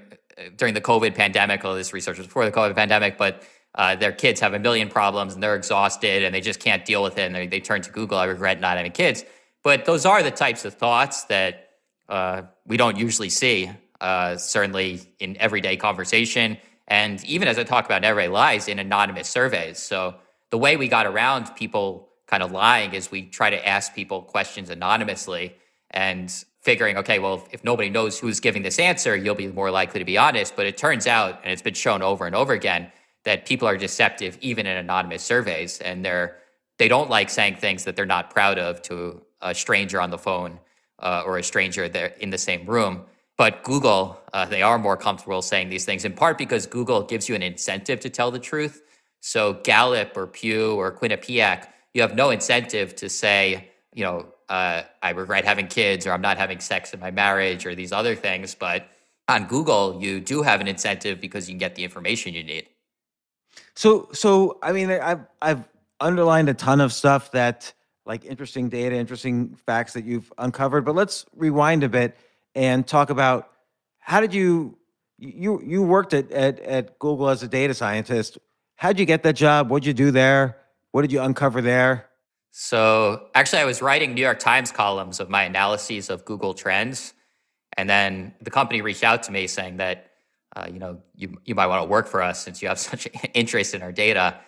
during 0.57 0.73
the 0.73 0.81
COVID 0.81 1.15
pandemic. 1.15 1.63
All 1.63 1.73
this 1.75 1.93
research 1.93 2.17
was 2.17 2.27
before 2.27 2.43
the 2.43 2.51
COVID 2.51 2.75
pandemic, 2.75 3.17
but 3.17 3.43
uh, 3.75 3.95
their 3.95 4.11
kids 4.11 4.41
have 4.41 4.53
a 4.53 4.59
million 4.59 4.89
problems 4.89 5.33
and 5.33 5.41
they're 5.41 5.55
exhausted 5.55 6.23
and 6.23 6.35
they 6.35 6.41
just 6.41 6.59
can't 6.59 6.83
deal 6.83 7.01
with 7.01 7.17
it. 7.17 7.21
And 7.21 7.35
they, 7.35 7.47
they 7.47 7.61
turn 7.61 7.81
to 7.83 7.89
Google. 7.89 8.17
I 8.17 8.25
regret 8.25 8.59
not 8.59 8.75
having 8.75 8.91
kids. 8.91 9.23
But 9.63 9.85
those 9.85 10.05
are 10.05 10.21
the 10.21 10.31
types 10.31 10.65
of 10.65 10.73
thoughts 10.73 11.23
that 11.25 11.69
uh, 12.09 12.41
we 12.65 12.75
don't 12.75 12.97
usually 12.97 13.29
see 13.29 13.71
uh, 14.01 14.35
certainly 14.35 14.99
in 15.19 15.37
everyday 15.37 15.77
conversation. 15.77 16.57
And 16.85 17.23
even 17.23 17.47
as 17.47 17.57
I 17.57 17.63
talk 17.63 17.85
about 17.85 18.03
everyday 18.03 18.27
lies 18.27 18.67
in 18.67 18.77
anonymous 18.77 19.29
surveys. 19.29 19.77
So 19.77 20.15
the 20.49 20.57
way 20.57 20.75
we 20.75 20.89
got 20.89 21.05
around 21.05 21.55
people 21.55 22.08
kind 22.29 22.43
of 22.43 22.51
lying 22.51 22.93
is 22.93 23.11
we 23.11 23.23
try 23.23 23.49
to 23.49 23.67
ask 23.67 23.93
people 23.93 24.21
questions 24.21 24.69
anonymously 24.69 25.55
and 25.91 26.31
figuring, 26.61 26.97
okay, 26.97 27.19
well, 27.19 27.35
if, 27.35 27.53
if 27.55 27.63
nobody 27.63 27.89
knows 27.89 28.19
who's 28.19 28.39
giving 28.39 28.61
this 28.61 28.79
answer, 28.79 29.15
you'll 29.15 29.35
be 29.35 29.47
more 29.47 29.71
likely 29.71 29.99
to 29.99 30.05
be 30.05 30.17
honest. 30.17 30.55
But 30.55 30.65
it 30.65 30.77
turns 30.77 31.07
out, 31.07 31.39
and 31.43 31.51
it's 31.51 31.61
been 31.61 31.73
shown 31.73 32.01
over 32.01 32.27
and 32.27 32.35
over 32.35 32.53
again, 32.53 32.91
that 33.23 33.45
people 33.45 33.67
are 33.67 33.77
deceptive 33.77 34.37
even 34.41 34.65
in 34.65 34.77
anonymous 34.77 35.23
surveys 35.23 35.79
and 35.79 36.05
they're 36.05 36.37
they 36.77 36.87
don't 36.87 37.09
like 37.09 37.29
saying 37.29 37.57
things 37.57 37.83
that 37.83 37.97
they're 37.97 38.05
not 38.05 38.29
proud 38.29 38.57
of 38.57 38.81
to 38.83 39.21
a 39.41 39.53
stranger 39.53 39.99
on 39.99 40.11
the 40.11 40.17
phone 40.17 40.59
uh, 40.99 41.23
or 41.25 41.37
a 41.37 41.43
stranger 41.43 41.89
there 41.89 42.13
in 42.19 42.29
the 42.29 42.37
same 42.37 42.65
room 42.65 43.03
but 43.39 43.63
Google, 43.63 44.19
uh, 44.33 44.43
they 44.43 44.61
are 44.61 44.77
more 44.77 44.97
comfortable 44.97 45.41
saying 45.41 45.69
these 45.69 45.85
things 45.85 46.03
in 46.03 46.11
part 46.11 46.37
because 46.37 46.67
Google 46.67 47.03
gives 47.03 47.29
you 47.29 47.35
an 47.35 47.41
incentive 47.41 48.01
to 48.01 48.09
tell 48.09 48.31
the 48.31 48.37
truth. 48.37 48.83
So 49.21 49.53
Gallup 49.63 50.17
or 50.17 50.27
Pew 50.27 50.73
or 50.73 50.91
Quinnipiac, 50.91 51.67
you 51.93 52.01
have 52.01 52.15
no 52.15 52.29
incentive 52.29 52.95
to 52.97 53.09
say, 53.09 53.69
you 53.93 54.03
know, 54.03 54.27
uh, 54.49 54.83
I 55.01 55.11
regret 55.11 55.45
having 55.45 55.67
kids 55.67 56.07
or 56.07 56.11
I'm 56.11 56.21
not 56.21 56.37
having 56.37 56.59
sex 56.59 56.93
in 56.93 56.99
my 56.99 57.11
marriage 57.11 57.65
or 57.65 57.75
these 57.75 57.91
other 57.91 58.15
things. 58.15 58.55
But 58.55 58.87
on 59.27 59.45
Google, 59.45 60.01
you 60.01 60.19
do 60.19 60.41
have 60.41 60.59
an 60.61 60.67
incentive 60.67 61.21
because 61.21 61.47
you 61.47 61.53
can 61.53 61.59
get 61.59 61.75
the 61.75 61.83
information 61.83 62.33
you 62.33 62.43
need. 62.43 62.67
So, 63.75 64.09
so 64.11 64.59
I 64.61 64.71
mean, 64.71 64.91
I've 64.91 65.25
I've 65.41 65.67
underlined 65.99 66.49
a 66.49 66.53
ton 66.53 66.81
of 66.81 66.93
stuff 66.93 67.31
that 67.31 67.73
like 68.05 68.25
interesting 68.25 68.69
data, 68.69 68.95
interesting 68.95 69.55
facts 69.55 69.93
that 69.93 70.05
you've 70.05 70.31
uncovered. 70.37 70.85
But 70.85 70.95
let's 70.95 71.25
rewind 71.35 71.83
a 71.83 71.89
bit 71.89 72.17
and 72.55 72.85
talk 72.85 73.09
about 73.09 73.51
how 73.99 74.19
did 74.19 74.33
you 74.33 74.77
you 75.17 75.61
you 75.63 75.83
worked 75.83 76.13
at 76.13 76.31
at, 76.31 76.59
at 76.61 76.99
Google 76.99 77.29
as 77.29 77.43
a 77.43 77.47
data 77.47 77.73
scientist. 77.73 78.37
How'd 78.75 78.97
you 78.97 79.05
get 79.05 79.23
that 79.23 79.33
job? 79.33 79.69
What'd 79.69 79.85
you 79.85 79.93
do 79.93 80.09
there? 80.09 80.57
What 80.91 81.03
did 81.03 81.11
you 81.11 81.21
uncover 81.21 81.61
there? 81.61 82.09
So 82.51 83.27
actually, 83.35 83.59
I 83.59 83.65
was 83.65 83.81
writing 83.81 84.13
New 84.13 84.21
York 84.21 84.39
Times 84.39 84.71
columns 84.71 85.19
of 85.19 85.29
my 85.29 85.43
analyses 85.43 86.09
of 86.09 86.25
Google 86.25 86.53
Trends, 86.53 87.13
and 87.77 87.89
then 87.89 88.33
the 88.41 88.49
company 88.49 88.81
reached 88.81 89.03
out 89.03 89.23
to 89.23 89.31
me 89.31 89.47
saying 89.47 89.77
that 89.77 90.11
uh, 90.55 90.67
you 90.71 90.79
know 90.79 91.01
you 91.15 91.37
you 91.45 91.53
might 91.53 91.67
want 91.67 91.83
to 91.83 91.87
work 91.87 92.07
for 92.07 92.21
us 92.23 92.43
since 92.43 92.61
you 92.61 92.67
have 92.67 92.79
such 92.91 93.07
interest 93.33 93.75
in 93.75 93.81
our 93.81 93.91
data. 93.91 94.39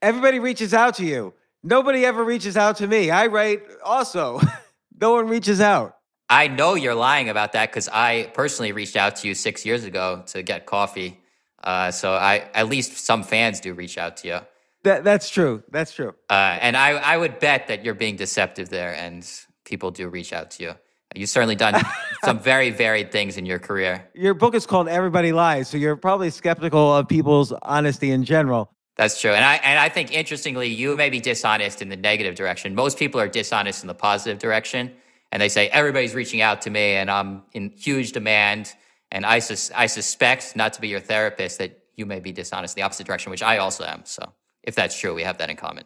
Everybody 0.00 0.38
reaches 0.38 0.72
out 0.72 0.94
to 0.96 1.04
you. 1.04 1.34
Nobody 1.62 2.06
ever 2.06 2.24
reaches 2.24 2.56
out 2.56 2.76
to 2.76 2.86
me. 2.86 3.10
I 3.10 3.26
write 3.26 3.62
also. 3.84 4.40
no 5.00 5.12
one 5.12 5.28
reaches 5.28 5.60
out. 5.60 5.96
I 6.28 6.46
know 6.46 6.74
you're 6.74 6.94
lying 6.94 7.28
about 7.28 7.52
that 7.52 7.70
because 7.70 7.88
I 7.88 8.30
personally 8.34 8.70
reached 8.72 8.96
out 8.96 9.16
to 9.16 9.28
you 9.28 9.34
six 9.34 9.66
years 9.66 9.84
ago 9.84 10.22
to 10.28 10.42
get 10.42 10.64
coffee. 10.64 11.20
Uh, 11.62 11.90
so 11.90 12.14
I 12.14 12.48
at 12.54 12.68
least 12.68 13.04
some 13.04 13.24
fans 13.24 13.60
do 13.60 13.74
reach 13.74 13.98
out 13.98 14.16
to 14.18 14.28
you. 14.28 14.38
That 14.84 15.04
that's 15.04 15.28
true. 15.28 15.62
That's 15.70 15.92
true. 15.92 16.14
Uh, 16.28 16.58
and 16.60 16.76
I 16.76 16.92
I 16.92 17.16
would 17.16 17.38
bet 17.38 17.68
that 17.68 17.84
you're 17.84 17.94
being 17.94 18.16
deceptive 18.16 18.68
there, 18.68 18.94
and 18.94 19.28
people 19.64 19.90
do 19.90 20.08
reach 20.08 20.32
out 20.32 20.50
to 20.52 20.62
you. 20.62 20.74
You've 21.14 21.28
certainly 21.28 21.56
done 21.56 21.74
some 22.24 22.38
very 22.38 22.70
varied 22.70 23.10
things 23.10 23.36
in 23.36 23.44
your 23.44 23.58
career. 23.58 24.08
Your 24.14 24.34
book 24.34 24.54
is 24.54 24.66
called 24.66 24.88
Everybody 24.88 25.32
Lies, 25.32 25.68
so 25.68 25.76
you're 25.76 25.96
probably 25.96 26.30
skeptical 26.30 26.96
of 26.96 27.08
people's 27.08 27.52
honesty 27.62 28.10
in 28.10 28.24
general. 28.24 28.72
That's 28.96 29.20
true. 29.20 29.32
And 29.32 29.44
I 29.44 29.56
and 29.56 29.78
I 29.78 29.88
think 29.88 30.12
interestingly, 30.12 30.68
you 30.68 30.96
may 30.96 31.10
be 31.10 31.20
dishonest 31.20 31.82
in 31.82 31.88
the 31.88 31.96
negative 31.96 32.34
direction. 32.34 32.74
Most 32.74 32.98
people 32.98 33.20
are 33.20 33.28
dishonest 33.28 33.82
in 33.82 33.88
the 33.88 33.94
positive 33.94 34.38
direction 34.38 34.92
and 35.32 35.40
they 35.40 35.48
say 35.48 35.68
everybody's 35.68 36.14
reaching 36.14 36.40
out 36.40 36.62
to 36.62 36.70
me 36.70 36.94
and 36.94 37.10
I'm 37.10 37.42
in 37.52 37.70
huge 37.70 38.12
demand. 38.12 38.74
And 39.12 39.26
I, 39.26 39.40
sus- 39.40 39.70
I 39.74 39.86
suspect, 39.86 40.54
not 40.54 40.72
to 40.74 40.80
be 40.80 40.88
your 40.88 41.00
therapist, 41.00 41.58
that 41.58 41.80
you 41.96 42.06
may 42.06 42.20
be 42.20 42.32
dishonest 42.32 42.76
in 42.76 42.80
the 42.80 42.84
opposite 42.84 43.06
direction, 43.06 43.30
which 43.30 43.42
I 43.42 43.58
also 43.58 43.84
am. 43.84 44.02
So 44.04 44.32
if 44.62 44.74
that's 44.74 44.98
true, 44.98 45.14
we 45.14 45.22
have 45.22 45.38
that 45.38 45.50
in 45.50 45.56
common. 45.56 45.84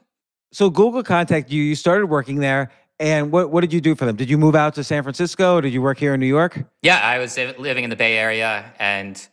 So 0.52 0.70
Google 0.70 1.02
contacted 1.02 1.52
you. 1.52 1.62
You 1.62 1.74
started 1.74 2.06
working 2.06 2.36
there. 2.40 2.70
And 3.00 3.32
what, 3.32 3.50
what 3.50 3.62
did 3.62 3.72
you 3.72 3.80
do 3.80 3.96
for 3.96 4.04
them? 4.04 4.14
Did 4.14 4.30
you 4.30 4.38
move 4.38 4.54
out 4.54 4.74
to 4.76 4.84
San 4.84 5.02
Francisco? 5.02 5.60
did 5.60 5.72
you 5.72 5.82
work 5.82 5.98
here 5.98 6.14
in 6.14 6.20
New 6.20 6.26
York? 6.26 6.64
Yeah, 6.82 7.00
I 7.00 7.18
was 7.18 7.36
living 7.36 7.82
in 7.82 7.90
the 7.90 7.96
Bay 7.96 8.16
Area 8.16 8.72
and 8.78 9.26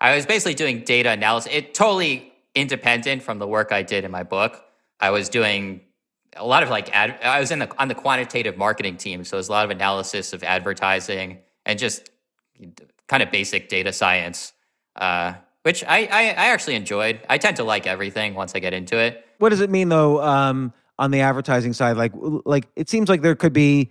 I 0.00 0.14
was 0.14 0.26
basically 0.26 0.54
doing 0.54 0.80
data 0.80 1.10
analysis. 1.10 1.50
It 1.52 1.72
totally 1.72 2.32
independent 2.54 3.22
from 3.22 3.38
the 3.38 3.46
work 3.46 3.72
I 3.72 3.82
did 3.82 4.04
in 4.04 4.10
my 4.10 4.22
book. 4.22 4.62
I 5.00 5.10
was 5.10 5.28
doing 5.28 5.80
a 6.36 6.46
lot 6.46 6.62
of 6.62 6.68
like 6.68 6.94
ad, 6.94 7.18
I 7.22 7.40
was 7.40 7.50
in 7.50 7.58
the 7.58 7.70
on 7.78 7.88
the 7.88 7.94
quantitative 7.94 8.56
marketing 8.56 8.96
team, 8.96 9.24
so 9.24 9.36
there's 9.36 9.48
a 9.48 9.52
lot 9.52 9.64
of 9.64 9.70
analysis 9.70 10.32
of 10.32 10.42
advertising 10.42 11.38
and 11.64 11.78
just 11.78 12.10
kind 13.08 13.22
of 13.22 13.30
basic 13.30 13.68
data 13.68 13.92
science, 13.92 14.52
uh, 14.96 15.34
which 15.66 15.82
I, 15.82 16.08
I, 16.12 16.20
I 16.28 16.46
actually 16.52 16.76
enjoyed. 16.76 17.18
I 17.28 17.38
tend 17.38 17.56
to 17.56 17.64
like 17.64 17.88
everything 17.88 18.34
once 18.36 18.54
I 18.54 18.60
get 18.60 18.72
into 18.72 18.96
it. 18.98 19.26
What 19.38 19.48
does 19.48 19.60
it 19.60 19.68
mean 19.68 19.88
though 19.88 20.22
um, 20.22 20.72
on 20.96 21.10
the 21.10 21.22
advertising 21.22 21.72
side? 21.72 21.96
Like 21.96 22.12
like 22.44 22.68
it 22.76 22.88
seems 22.88 23.08
like 23.08 23.20
there 23.20 23.34
could 23.34 23.52
be 23.52 23.90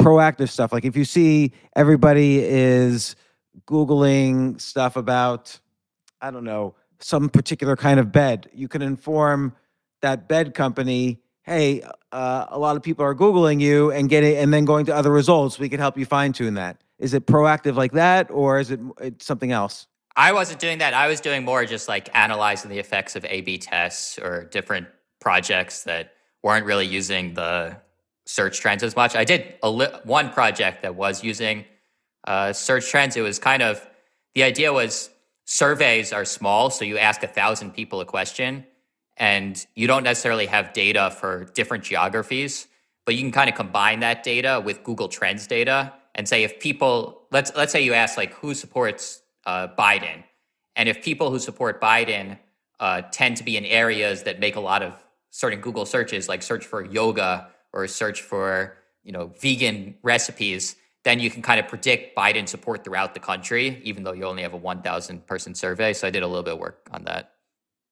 proactive 0.00 0.48
stuff. 0.48 0.72
Like 0.72 0.84
if 0.84 0.96
you 0.96 1.04
see 1.04 1.52
everybody 1.76 2.40
is 2.40 3.14
googling 3.68 4.60
stuff 4.60 4.96
about 4.96 5.60
I 6.20 6.32
don't 6.32 6.42
know 6.42 6.74
some 6.98 7.28
particular 7.28 7.76
kind 7.76 8.00
of 8.00 8.10
bed, 8.10 8.50
you 8.52 8.66
can 8.66 8.82
inform 8.82 9.54
that 10.02 10.26
bed 10.26 10.54
company 10.54 11.20
hey, 11.44 11.80
uh, 12.10 12.46
a 12.48 12.58
lot 12.58 12.74
of 12.74 12.82
people 12.82 13.04
are 13.04 13.14
Googling 13.14 13.60
you 13.60 13.92
and 13.92 14.08
getting, 14.08 14.36
and 14.36 14.52
then 14.52 14.64
going 14.64 14.84
to 14.86 14.92
other 14.92 15.12
results. 15.12 15.60
We 15.60 15.68
can 15.68 15.78
help 15.78 15.96
you 15.96 16.04
fine 16.04 16.32
tune 16.32 16.54
that. 16.54 16.82
Is 16.98 17.14
it 17.14 17.28
proactive 17.28 17.76
like 17.76 17.92
that, 17.92 18.32
or 18.32 18.58
is 18.58 18.72
it 18.72 18.80
something 19.22 19.52
else? 19.52 19.86
I 20.16 20.32
wasn't 20.32 20.60
doing 20.60 20.78
that. 20.78 20.94
I 20.94 21.08
was 21.08 21.20
doing 21.20 21.44
more 21.44 21.64
just 21.66 21.88
like 21.88 22.08
analyzing 22.16 22.70
the 22.70 22.78
effects 22.78 23.16
of 23.16 23.24
A/B 23.26 23.58
tests 23.58 24.18
or 24.18 24.44
different 24.44 24.88
projects 25.20 25.84
that 25.84 26.14
weren't 26.42 26.64
really 26.64 26.86
using 26.86 27.34
the 27.34 27.76
search 28.24 28.60
trends 28.60 28.82
as 28.82 28.96
much. 28.96 29.14
I 29.14 29.24
did 29.24 29.54
a 29.62 29.70
li- 29.70 29.92
one 30.04 30.30
project 30.30 30.82
that 30.82 30.94
was 30.94 31.22
using 31.22 31.64
uh, 32.26 32.52
search 32.52 32.88
trends. 32.88 33.16
It 33.16 33.20
was 33.20 33.38
kind 33.38 33.62
of 33.62 33.86
the 34.34 34.42
idea 34.42 34.72
was 34.72 35.10
surveys 35.44 36.12
are 36.12 36.24
small, 36.24 36.70
so 36.70 36.84
you 36.84 36.98
ask 36.98 37.22
a 37.22 37.28
thousand 37.28 37.72
people 37.72 38.00
a 38.00 38.06
question, 38.06 38.66
and 39.16 39.64
you 39.74 39.86
don't 39.86 40.02
necessarily 40.02 40.46
have 40.46 40.72
data 40.72 41.10
for 41.10 41.44
different 41.54 41.84
geographies, 41.84 42.66
but 43.04 43.14
you 43.14 43.20
can 43.20 43.32
kind 43.32 43.50
of 43.50 43.54
combine 43.54 44.00
that 44.00 44.24
data 44.24 44.62
with 44.64 44.82
Google 44.82 45.08
Trends 45.08 45.46
data 45.46 45.92
and 46.14 46.26
say 46.26 46.42
if 46.42 46.58
people 46.58 47.26
let's 47.30 47.52
let's 47.54 47.70
say 47.70 47.82
you 47.82 47.92
ask 47.92 48.16
like 48.16 48.32
who 48.34 48.54
supports 48.54 49.22
uh, 49.46 49.68
Biden, 49.68 50.24
and 50.74 50.88
if 50.88 51.02
people 51.02 51.30
who 51.30 51.38
support 51.38 51.80
Biden 51.80 52.38
uh, 52.80 53.02
tend 53.10 53.38
to 53.38 53.44
be 53.44 53.56
in 53.56 53.64
areas 53.64 54.24
that 54.24 54.38
make 54.38 54.56
a 54.56 54.60
lot 54.60 54.82
of 54.82 54.92
certain 55.30 55.60
Google 55.60 55.86
searches, 55.86 56.28
like 56.28 56.42
search 56.42 56.66
for 56.66 56.84
yoga 56.84 57.48
or 57.72 57.86
search 57.86 58.20
for 58.22 58.76
you 59.02 59.12
know 59.12 59.32
vegan 59.40 59.94
recipes, 60.02 60.76
then 61.04 61.20
you 61.20 61.30
can 61.30 61.40
kind 61.40 61.58
of 61.58 61.68
predict 61.68 62.16
Biden 62.16 62.46
support 62.46 62.84
throughout 62.84 63.14
the 63.14 63.20
country, 63.20 63.80
even 63.84 64.02
though 64.02 64.12
you 64.12 64.24
only 64.24 64.42
have 64.42 64.52
a 64.52 64.58
1,000 64.58 65.26
person 65.26 65.54
survey. 65.54 65.92
So 65.92 66.06
I 66.06 66.10
did 66.10 66.22
a 66.22 66.26
little 66.26 66.42
bit 66.42 66.54
of 66.54 66.58
work 66.58 66.88
on 66.92 67.04
that 67.04 67.32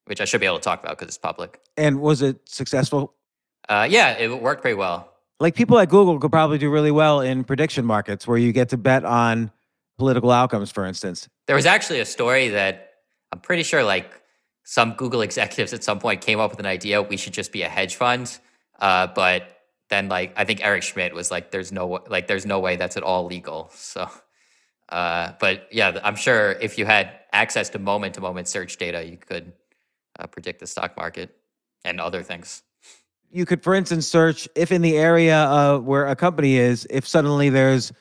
which 0.05 0.21
I 0.21 0.25
should 0.25 0.39
be 0.39 0.47
able 0.47 0.57
to 0.57 0.63
talk 0.63 0.81
about 0.81 0.97
because 0.97 1.09
it's 1.09 1.17
public. 1.17 1.59
And 1.77 1.99
was 1.99 2.21
it 2.21 2.47
successful? 2.47 3.13
Uh, 3.67 3.87
yeah, 3.89 4.17
it 4.17 4.41
worked 4.41 4.61
pretty 4.61 4.75
well. 4.75 5.11
Like 5.39 5.55
people 5.55 5.77
at 5.79 5.89
Google 5.89 6.17
could 6.19 6.31
probably 6.31 6.57
do 6.57 6.69
really 6.69 6.91
well 6.91 7.19
in 7.19 7.43
prediction 7.43 7.85
markets 7.85 8.27
where 8.27 8.37
you 8.37 8.53
get 8.53 8.69
to 8.69 8.77
bet 8.77 9.03
on 9.03 9.51
political 9.97 10.31
outcomes, 10.31 10.71
for 10.71 10.85
instance. 10.85 11.27
There 11.47 11.55
was 11.55 11.65
actually 11.65 11.99
a 11.99 12.05
story 12.05 12.49
that 12.49 12.91
I'm 13.31 13.39
pretty 13.39 13.63
sure 13.63 13.83
like 13.83 14.21
some 14.63 14.93
Google 14.93 15.21
executives 15.21 15.73
at 15.73 15.83
some 15.83 15.99
point 15.99 16.21
came 16.21 16.39
up 16.39 16.51
with 16.51 16.59
an 16.59 16.65
idea 16.65 17.01
we 17.01 17.17
should 17.17 17.33
just 17.33 17.51
be 17.51 17.61
a 17.61 17.69
hedge 17.69 17.95
fund. 17.95 18.37
Uh, 18.79 19.07
but 19.07 19.59
then 19.89 20.09
like 20.09 20.33
I 20.35 20.45
think 20.45 20.63
Eric 20.63 20.83
Schmidt 20.83 21.13
was 21.13 21.31
like, 21.31 21.51
there's 21.51 21.71
no 21.71 22.03
like 22.09 22.27
there's 22.27 22.45
no 22.45 22.59
way 22.59 22.75
that's 22.75 22.97
at 22.97 23.03
all 23.03 23.25
legal. 23.25 23.71
So 23.95 24.09
uh, 24.89 25.33
but 25.39 25.67
yeah, 25.71 25.99
I'm 26.03 26.15
sure 26.15 26.51
if 26.51 26.77
you 26.77 26.85
had 26.85 27.11
access 27.31 27.69
to 27.69 27.79
moment 27.79 28.15
to 28.15 28.21
moment 28.21 28.47
search 28.47 28.77
data, 28.77 29.03
you 29.03 29.17
could 29.17 29.53
uh, 30.19 30.27
predict 30.27 30.59
the 30.59 30.67
stock 30.67 30.95
market 30.95 31.35
and 31.83 31.99
other 31.99 32.23
things. 32.23 32.61
You 33.31 33.45
could, 33.45 33.63
for 33.63 33.73
instance, 33.73 34.07
search 34.07 34.47
if 34.55 34.71
in 34.71 34.81
the 34.81 34.97
area 34.97 35.43
uh, 35.45 35.79
where 35.79 36.07
a 36.07 36.15
company 36.15 36.57
is, 36.57 36.87
if 36.89 37.07
suddenly 37.07 37.49
there's 37.49 37.91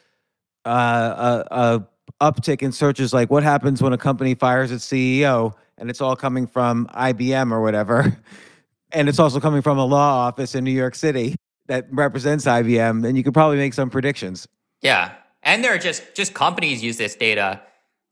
uh, 0.64 1.44
a, 1.50 1.86
a 2.20 2.32
uptick 2.32 2.62
in 2.62 2.72
searches, 2.72 3.12
like 3.12 3.30
what 3.30 3.42
happens 3.42 3.82
when 3.82 3.92
a 3.92 3.98
company 3.98 4.34
fires 4.34 4.72
its 4.72 4.86
CEO, 4.86 5.52
and 5.78 5.90
it's 5.90 6.00
all 6.00 6.16
coming 6.16 6.46
from 6.46 6.86
IBM 6.88 7.52
or 7.52 7.60
whatever, 7.60 8.16
and 8.92 9.08
it's 9.08 9.18
also 9.18 9.40
coming 9.40 9.62
from 9.62 9.78
a 9.78 9.84
law 9.84 10.26
office 10.26 10.54
in 10.54 10.64
New 10.64 10.70
York 10.70 10.94
City 10.94 11.36
that 11.66 11.86
represents 11.90 12.44
IBM, 12.44 13.02
then 13.02 13.16
you 13.16 13.22
could 13.22 13.34
probably 13.34 13.56
make 13.56 13.74
some 13.74 13.90
predictions. 13.90 14.46
Yeah, 14.82 15.12
and 15.42 15.64
there 15.64 15.74
are 15.74 15.78
just 15.78 16.14
just 16.14 16.34
companies 16.34 16.82
use 16.82 16.96
this 16.96 17.16
data. 17.16 17.62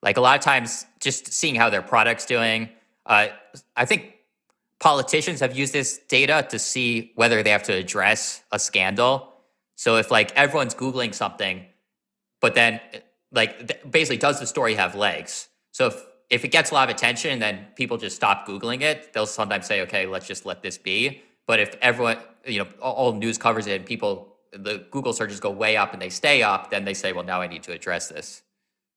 Like 0.02 0.16
a 0.16 0.20
lot 0.20 0.36
of 0.36 0.44
times, 0.44 0.86
just 1.00 1.32
seeing 1.32 1.54
how 1.54 1.70
their 1.70 1.82
products 1.82 2.26
doing. 2.26 2.70
Uh, 3.06 3.28
I 3.76 3.84
think 3.84 4.14
politicians 4.80 5.40
have 5.40 5.56
used 5.56 5.72
this 5.72 5.98
data 6.08 6.46
to 6.50 6.58
see 6.58 7.12
whether 7.14 7.42
they 7.42 7.50
have 7.50 7.62
to 7.64 7.72
address 7.72 8.42
a 8.50 8.58
scandal. 8.58 9.32
So 9.76 9.96
if 9.96 10.10
like 10.10 10.32
everyone's 10.34 10.74
googling 10.74 11.14
something, 11.14 11.64
but 12.42 12.54
then 12.54 12.80
like 13.32 13.90
basically 13.90 14.18
does 14.18 14.38
the 14.38 14.46
story 14.46 14.74
have 14.74 14.94
legs? 14.94 15.48
So 15.70 15.86
if 15.86 16.04
if 16.28 16.44
it 16.46 16.48
gets 16.48 16.70
a 16.70 16.74
lot 16.74 16.88
of 16.88 16.96
attention, 16.96 17.38
then 17.40 17.66
people 17.76 17.98
just 17.98 18.16
stop 18.16 18.48
googling 18.48 18.80
it. 18.80 19.12
They'll 19.12 19.26
sometimes 19.26 19.66
say, 19.66 19.82
okay, 19.82 20.06
let's 20.06 20.26
just 20.26 20.46
let 20.46 20.62
this 20.62 20.78
be. 20.78 21.22
But 21.46 21.60
if 21.60 21.76
everyone, 21.82 22.18
you 22.46 22.60
know, 22.60 22.68
all 22.80 23.12
news 23.12 23.36
covers 23.36 23.66
it 23.66 23.76
and 23.76 23.84
people, 23.84 24.34
the 24.50 24.86
Google 24.90 25.12
searches 25.12 25.40
go 25.40 25.50
way 25.50 25.76
up 25.76 25.92
and 25.92 26.00
they 26.00 26.08
stay 26.08 26.42
up, 26.42 26.70
then 26.70 26.86
they 26.86 26.94
say, 26.94 27.12
well, 27.12 27.24
now 27.24 27.42
I 27.42 27.48
need 27.48 27.62
to 27.64 27.72
address 27.72 28.08
this. 28.08 28.42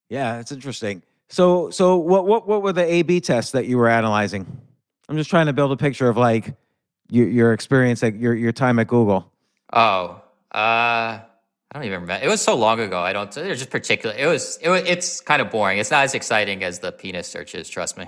Yeah, 0.10 0.40
it's 0.40 0.54
interesting. 0.54 1.02
So, 1.28 1.70
so 1.72 1.98
what, 1.98 2.26
what, 2.26 2.48
what 2.48 2.62
were 2.62 2.72
the 2.72 2.86
A/B 2.86 3.20
tests 3.20 3.52
that 3.52 3.66
you 3.66 3.78
were 3.78 3.90
analyzing? 3.90 4.46
I'm 5.10 5.18
just 5.18 5.30
trying 5.30 5.48
to 5.48 5.54
build 5.54 5.74
a 5.74 5.78
picture 5.78 6.08
of 6.08 6.16
like 6.16 6.54
your, 7.10 7.28
your 7.28 7.54
experience 7.54 8.02
at 8.02 8.16
your, 8.16 8.34
your 8.34 8.54
time 8.54 8.80
at 8.80 8.88
Google. 8.88 9.30
Oh, 9.74 10.22
uh, 10.54 11.20
I 11.76 11.80
don't 11.80 11.88
even 11.88 12.02
remember. 12.04 12.26
It 12.26 12.30
was 12.30 12.40
so 12.40 12.56
long 12.56 12.80
ago. 12.80 13.02
I 13.02 13.12
don't. 13.12 13.36
Was 13.36 13.60
just 13.60 13.70
particular. 13.70 14.16
It 14.16 14.28
was. 14.28 14.58
It 14.62 14.70
was. 14.70 14.84
It's 14.84 15.20
kind 15.20 15.42
of 15.42 15.52
boring. 15.52 15.78
It's 15.78 15.92
not 15.92 16.06
as 16.06 16.16
exciting 16.16 16.64
as 16.64 16.80
the 16.80 16.94
penis 16.94 17.28
searches. 17.28 17.68
Trust 17.68 17.98
me. 17.98 18.08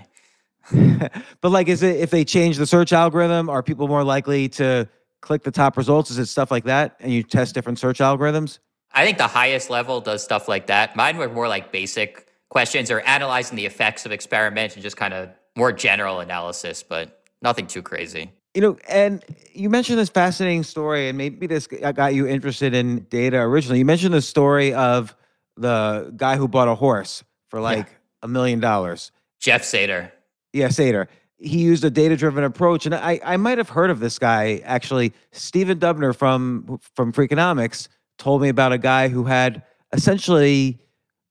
but 1.41 1.49
like, 1.49 1.67
is 1.67 1.83
it 1.83 1.97
if 1.97 2.09
they 2.09 2.23
change 2.23 2.55
the 2.55 2.65
search 2.65 2.93
algorithm, 2.93 3.49
are 3.49 3.61
people 3.61 3.89
more 3.89 4.05
likely 4.05 4.47
to 4.47 4.87
click 5.19 5.43
the 5.43 5.51
top 5.51 5.75
results? 5.75 6.09
Is 6.09 6.17
it 6.17 6.27
stuff 6.27 6.49
like 6.49 6.63
that? 6.63 6.95
And 7.01 7.11
you 7.11 7.23
test 7.23 7.53
different 7.53 7.77
search 7.77 7.99
algorithms? 7.99 8.59
I 8.93 9.03
think 9.03 9.17
the 9.17 9.27
highest 9.27 9.69
level 9.69 9.99
does 9.99 10.23
stuff 10.23 10.47
like 10.47 10.67
that. 10.67 10.95
Mine 10.95 11.17
were 11.17 11.27
more 11.27 11.49
like 11.49 11.73
basic 11.73 12.29
questions 12.47 12.89
or 12.89 13.01
analyzing 13.01 13.57
the 13.57 13.65
effects 13.65 14.05
of 14.05 14.13
experiments 14.13 14.75
and 14.75 14.81
just 14.81 14.95
kind 14.95 15.13
of 15.13 15.29
more 15.57 15.73
general 15.73 16.21
analysis, 16.21 16.83
but 16.83 17.21
nothing 17.41 17.67
too 17.67 17.81
crazy. 17.81 18.31
You 18.57 18.61
know, 18.61 18.77
and 18.89 19.23
you 19.53 19.69
mentioned 19.69 19.99
this 19.99 20.09
fascinating 20.09 20.63
story, 20.63 21.09
and 21.09 21.15
maybe 21.15 21.45
this 21.45 21.67
uh, 21.83 21.91
got 21.91 22.15
you 22.15 22.25
interested 22.25 22.73
in 22.73 23.01
data 23.01 23.37
originally. 23.37 23.77
You 23.77 23.85
mentioned 23.85 24.15
the 24.15 24.21
story 24.23 24.73
of 24.73 25.15
the 25.57 26.11
guy 26.17 26.37
who 26.37 26.47
bought 26.47 26.67
a 26.67 26.73
horse 26.73 27.23
for 27.49 27.61
like 27.61 27.85
a 28.23 28.27
million 28.27 28.59
dollars. 28.59 29.11
Jeff 29.39 29.63
Seder. 29.63 30.11
Yeah, 30.53 30.69
Seder. 30.69 31.07
He 31.37 31.59
used 31.59 31.83
a 31.83 31.91
data-driven 31.91 32.43
approach, 32.43 32.87
and 32.87 32.95
I, 32.95 33.19
I 33.23 33.37
might 33.37 33.59
have 33.59 33.69
heard 33.69 33.91
of 33.91 33.99
this 33.99 34.17
guy 34.17 34.63
actually. 34.65 35.13
Stephen 35.31 35.77
Dubner 35.77 36.15
from 36.15 36.79
from 36.95 37.13
Freakonomics 37.13 37.89
told 38.17 38.41
me 38.41 38.49
about 38.49 38.73
a 38.73 38.79
guy 38.79 39.07
who 39.07 39.25
had 39.25 39.61
essentially 39.93 40.79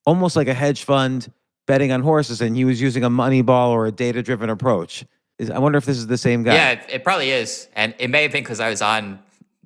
almost 0.05 0.37
like 0.37 0.47
a 0.47 0.55
hedge 0.55 0.85
fund 0.85 1.33
betting 1.67 1.91
on 1.91 2.03
horses, 2.03 2.41
and 2.41 2.55
he 2.55 2.65
was 2.65 2.81
using 2.81 3.03
a 3.03 3.11
Moneyball 3.11 3.71
or 3.71 3.87
a 3.87 3.91
data-driven 3.91 4.49
approach. 4.49 5.05
Is, 5.38 5.51
I 5.51 5.59
wonder 5.59 5.77
if 5.79 5.85
this 5.85 5.99
is 5.99 6.07
the 6.07 6.18
same 6.18 6.42
guy. 6.42 6.55
Yeah, 6.55 6.70
it, 6.72 6.81
it 6.90 7.05
probably 7.05 7.31
is, 7.31 7.68
and 7.75 7.94
it 7.99 8.09
may 8.09 8.22
have 8.22 8.33
been 8.33 8.42
because 8.42 8.61
I 8.61 8.70
was 8.70 8.81
on 8.81 9.18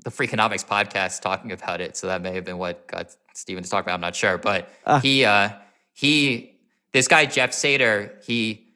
the 0.05 0.11
Freakonomics 0.11 0.67
podcast 0.67 1.21
talking 1.21 1.53
about 1.53 1.81
it, 1.81 1.97
so 1.97 2.07
that 2.09 2.23
may 2.23 2.35
have 2.35 2.45
been 2.45 2.59
what 2.59 2.87
got 2.87 3.15
Stephen 3.35 3.63
to 3.63 3.71
talk 3.71 3.85
about. 3.85 3.95
I'm 3.95 4.01
not 4.01 4.17
sure, 4.17 4.39
but 4.39 4.69
uh, 4.85 5.01
he 5.01 5.25
uh, 5.25 5.51
he 5.93 6.57
this 6.93 7.07
guy 7.07 7.27
Jeff 7.27 7.53
Seder 7.53 8.15
he 8.25 8.67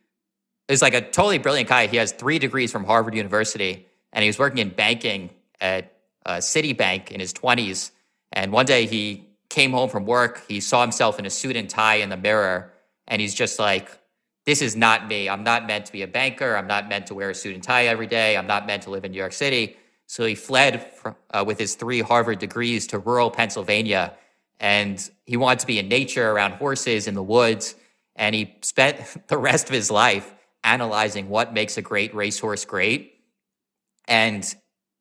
is 0.68 0.82
like 0.82 0.94
a 0.94 1.00
totally 1.00 1.38
brilliant 1.38 1.68
guy. 1.68 1.86
He 1.86 1.96
has 1.96 2.12
three 2.12 2.38
degrees 2.38 2.72
from 2.72 2.84
Harvard 2.84 3.14
University, 3.14 3.86
and 4.12 4.22
he 4.22 4.28
was 4.28 4.38
working 4.38 4.58
in 4.58 4.70
banking 4.70 5.30
at 5.60 5.92
uh, 6.24 6.36
Citibank 6.36 7.10
in 7.10 7.20
his 7.20 7.32
20s. 7.32 7.90
And 8.32 8.52
one 8.52 8.66
day 8.66 8.86
he 8.86 9.26
came 9.48 9.72
home 9.72 9.88
from 9.88 10.06
work. 10.06 10.44
He 10.48 10.60
saw 10.60 10.80
himself 10.80 11.18
in 11.18 11.26
a 11.26 11.30
suit 11.30 11.56
and 11.56 11.68
tie 11.68 11.96
in 11.96 12.08
the 12.08 12.16
mirror, 12.16 12.72
and 13.06 13.20
he's 13.20 13.34
just 13.34 13.58
like, 13.58 13.90
"This 14.46 14.62
is 14.62 14.76
not 14.76 15.08
me. 15.08 15.28
I'm 15.28 15.44
not 15.44 15.66
meant 15.66 15.86
to 15.86 15.92
be 15.92 16.02
a 16.02 16.06
banker. 16.06 16.56
I'm 16.56 16.66
not 16.66 16.88
meant 16.88 17.06
to 17.08 17.14
wear 17.14 17.30
a 17.30 17.34
suit 17.34 17.54
and 17.54 17.62
tie 17.62 17.86
every 17.86 18.06
day. 18.06 18.36
I'm 18.36 18.46
not 18.46 18.66
meant 18.66 18.82
to 18.84 18.90
live 18.90 19.04
in 19.04 19.12
New 19.12 19.18
York 19.18 19.32
City." 19.32 19.76
So 20.06 20.24
he 20.24 20.34
fled 20.34 20.86
uh, 21.30 21.44
with 21.46 21.58
his 21.58 21.74
three 21.74 22.00
Harvard 22.00 22.38
degrees 22.38 22.86
to 22.88 22.98
rural 22.98 23.30
Pennsylvania, 23.30 24.14
and 24.60 25.10
he 25.24 25.36
wanted 25.36 25.60
to 25.60 25.66
be 25.66 25.78
in 25.78 25.88
nature 25.88 26.30
around 26.30 26.52
horses 26.52 27.06
in 27.06 27.14
the 27.14 27.22
woods. 27.22 27.74
And 28.16 28.34
he 28.34 28.54
spent 28.62 28.98
the 29.28 29.38
rest 29.38 29.68
of 29.68 29.74
his 29.74 29.90
life 29.90 30.34
analyzing 30.62 31.28
what 31.28 31.52
makes 31.52 31.76
a 31.76 31.82
great 31.82 32.14
racehorse 32.14 32.64
great. 32.64 33.14
And 34.06 34.54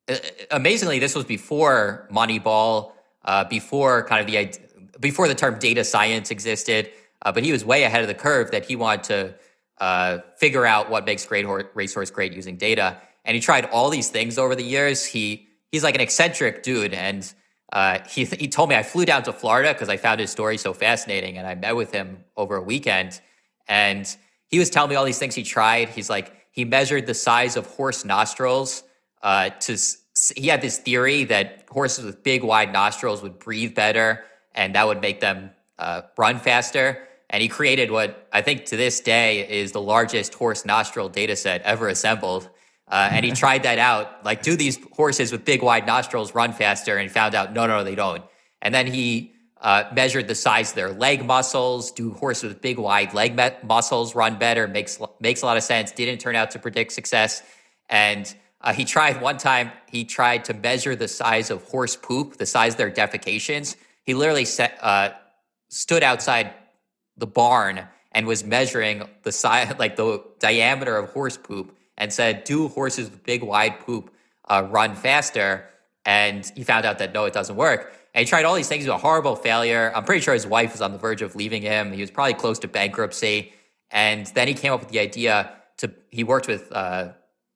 uh, 0.08 0.16
amazingly, 0.50 0.98
this 0.98 1.14
was 1.14 1.24
before 1.24 2.08
Moneyball, 2.12 2.92
uh, 3.24 3.44
before 3.44 4.04
kind 4.04 4.20
of 4.20 4.26
the 4.26 4.58
before 5.00 5.28
the 5.28 5.34
term 5.34 5.58
data 5.58 5.84
science 5.84 6.30
existed. 6.30 6.90
Uh, 7.24 7.32
but 7.32 7.42
he 7.42 7.52
was 7.52 7.64
way 7.64 7.84
ahead 7.84 8.02
of 8.02 8.08
the 8.08 8.14
curve 8.14 8.50
that 8.50 8.64
he 8.66 8.76
wanted 8.76 9.04
to 9.04 9.34
uh, 9.78 10.18
figure 10.36 10.66
out 10.66 10.90
what 10.90 11.04
makes 11.04 11.26
great 11.26 11.44
horse, 11.44 11.64
racehorse 11.74 12.10
great 12.10 12.32
using 12.32 12.56
data. 12.56 12.98
And 13.24 13.34
he 13.34 13.40
tried 13.40 13.64
all 13.66 13.90
these 13.90 14.10
things 14.10 14.38
over 14.38 14.54
the 14.54 14.64
years. 14.64 15.04
He 15.04 15.48
he's 15.72 15.82
like 15.82 15.94
an 15.94 16.00
eccentric 16.00 16.62
dude, 16.62 16.94
and 16.94 17.32
uh, 17.72 17.98
he 18.08 18.24
he 18.24 18.48
told 18.48 18.68
me 18.68 18.76
I 18.76 18.82
flew 18.82 19.04
down 19.04 19.22
to 19.24 19.32
Florida 19.32 19.72
because 19.72 19.88
I 19.88 19.96
found 19.96 20.20
his 20.20 20.30
story 20.30 20.58
so 20.58 20.72
fascinating, 20.72 21.38
and 21.38 21.46
I 21.46 21.54
met 21.54 21.74
with 21.74 21.90
him 21.92 22.24
over 22.36 22.56
a 22.56 22.62
weekend. 22.62 23.20
And 23.66 24.14
he 24.48 24.58
was 24.58 24.68
telling 24.68 24.90
me 24.90 24.96
all 24.96 25.04
these 25.04 25.18
things 25.18 25.34
he 25.34 25.42
tried. 25.42 25.88
He's 25.88 26.10
like, 26.10 26.32
he 26.50 26.64
measured 26.64 27.06
the 27.06 27.14
size 27.14 27.56
of 27.56 27.66
horse 27.66 28.04
nostrils 28.04 28.84
uh, 29.22 29.50
to. 29.60 29.76
He 30.36 30.46
had 30.46 30.60
this 30.60 30.78
theory 30.78 31.24
that 31.24 31.64
horses 31.68 32.04
with 32.04 32.22
big, 32.22 32.44
wide 32.44 32.72
nostrils 32.72 33.22
would 33.22 33.40
breathe 33.40 33.74
better, 33.74 34.22
and 34.54 34.76
that 34.76 34.86
would 34.86 35.00
make 35.00 35.18
them 35.18 35.50
uh, 35.78 36.02
run 36.16 36.38
faster. 36.38 37.08
And 37.34 37.42
he 37.42 37.48
created 37.48 37.90
what 37.90 38.28
I 38.32 38.42
think 38.42 38.66
to 38.66 38.76
this 38.76 39.00
day 39.00 39.40
is 39.48 39.72
the 39.72 39.80
largest 39.80 40.34
horse 40.34 40.64
nostril 40.64 41.08
data 41.08 41.34
set 41.34 41.62
ever 41.62 41.88
assembled. 41.88 42.48
Uh, 42.86 43.08
and 43.10 43.26
he 43.26 43.32
tried 43.42 43.64
that 43.64 43.80
out. 43.80 44.24
Like, 44.24 44.42
do 44.42 44.54
these 44.54 44.78
horses 44.92 45.32
with 45.32 45.44
big, 45.44 45.60
wide 45.60 45.84
nostrils 45.84 46.32
run 46.32 46.52
faster? 46.52 46.96
And 46.96 47.10
found 47.10 47.34
out, 47.34 47.52
no, 47.52 47.66
no, 47.66 47.82
they 47.82 47.96
don't. 47.96 48.22
And 48.62 48.72
then 48.72 48.86
he 48.86 49.32
uh, 49.60 49.82
measured 49.92 50.28
the 50.28 50.36
size 50.36 50.70
of 50.70 50.76
their 50.76 50.92
leg 50.92 51.24
muscles. 51.24 51.90
Do 51.90 52.12
horses 52.12 52.44
with 52.50 52.60
big, 52.60 52.78
wide 52.78 53.14
leg 53.14 53.34
me- 53.34 53.50
muscles 53.64 54.14
run 54.14 54.38
better? 54.38 54.68
Makes 54.68 55.00
makes 55.18 55.42
a 55.42 55.46
lot 55.46 55.56
of 55.56 55.64
sense. 55.64 55.90
Didn't 55.90 56.20
turn 56.20 56.36
out 56.36 56.52
to 56.52 56.60
predict 56.60 56.92
success. 56.92 57.42
And 57.90 58.32
uh, 58.60 58.72
he 58.72 58.84
tried 58.84 59.20
one 59.20 59.38
time. 59.38 59.72
He 59.90 60.04
tried 60.04 60.44
to 60.44 60.54
measure 60.54 60.94
the 60.94 61.08
size 61.08 61.50
of 61.50 61.64
horse 61.64 61.96
poop, 61.96 62.36
the 62.36 62.46
size 62.46 62.74
of 62.74 62.78
their 62.78 62.92
defecations. 62.92 63.74
He 64.04 64.14
literally 64.14 64.44
set, 64.44 64.78
uh, 64.80 65.14
stood 65.68 66.04
outside 66.04 66.54
the 67.16 67.26
barn 67.26 67.86
and 68.12 68.26
was 68.26 68.44
measuring 68.44 69.08
the 69.22 69.32
size, 69.32 69.74
like 69.78 69.96
the 69.96 70.22
diameter 70.38 70.96
of 70.96 71.10
horse 71.10 71.36
poop, 71.36 71.76
and 71.96 72.12
said, 72.12 72.44
"Do 72.44 72.68
horses 72.68 73.10
with 73.10 73.22
big, 73.24 73.42
wide 73.42 73.80
poop 73.80 74.12
uh, 74.48 74.66
run 74.70 74.94
faster?" 74.94 75.68
And 76.06 76.50
he 76.54 76.64
found 76.64 76.84
out 76.84 76.98
that 76.98 77.14
no, 77.14 77.24
it 77.24 77.32
doesn't 77.32 77.56
work. 77.56 77.92
And 78.14 78.24
he 78.24 78.28
tried 78.28 78.44
all 78.44 78.54
these 78.54 78.68
things. 78.68 78.84
He 78.84 78.90
was 78.90 78.96
a 78.96 79.02
horrible 79.02 79.34
failure. 79.34 79.90
I'm 79.94 80.04
pretty 80.04 80.20
sure 80.20 80.34
his 80.34 80.46
wife 80.46 80.72
was 80.72 80.80
on 80.80 80.92
the 80.92 80.98
verge 80.98 81.22
of 81.22 81.34
leaving 81.34 81.62
him. 81.62 81.92
He 81.92 82.00
was 82.00 82.10
probably 82.10 82.34
close 82.34 82.58
to 82.60 82.68
bankruptcy. 82.68 83.52
And 83.90 84.26
then 84.28 84.46
he 84.46 84.54
came 84.54 84.72
up 84.72 84.80
with 84.80 84.90
the 84.90 85.00
idea 85.00 85.52
to, 85.78 85.92
he 86.10 86.22
worked 86.22 86.46
with 86.46 86.70
uh, 86.70 87.12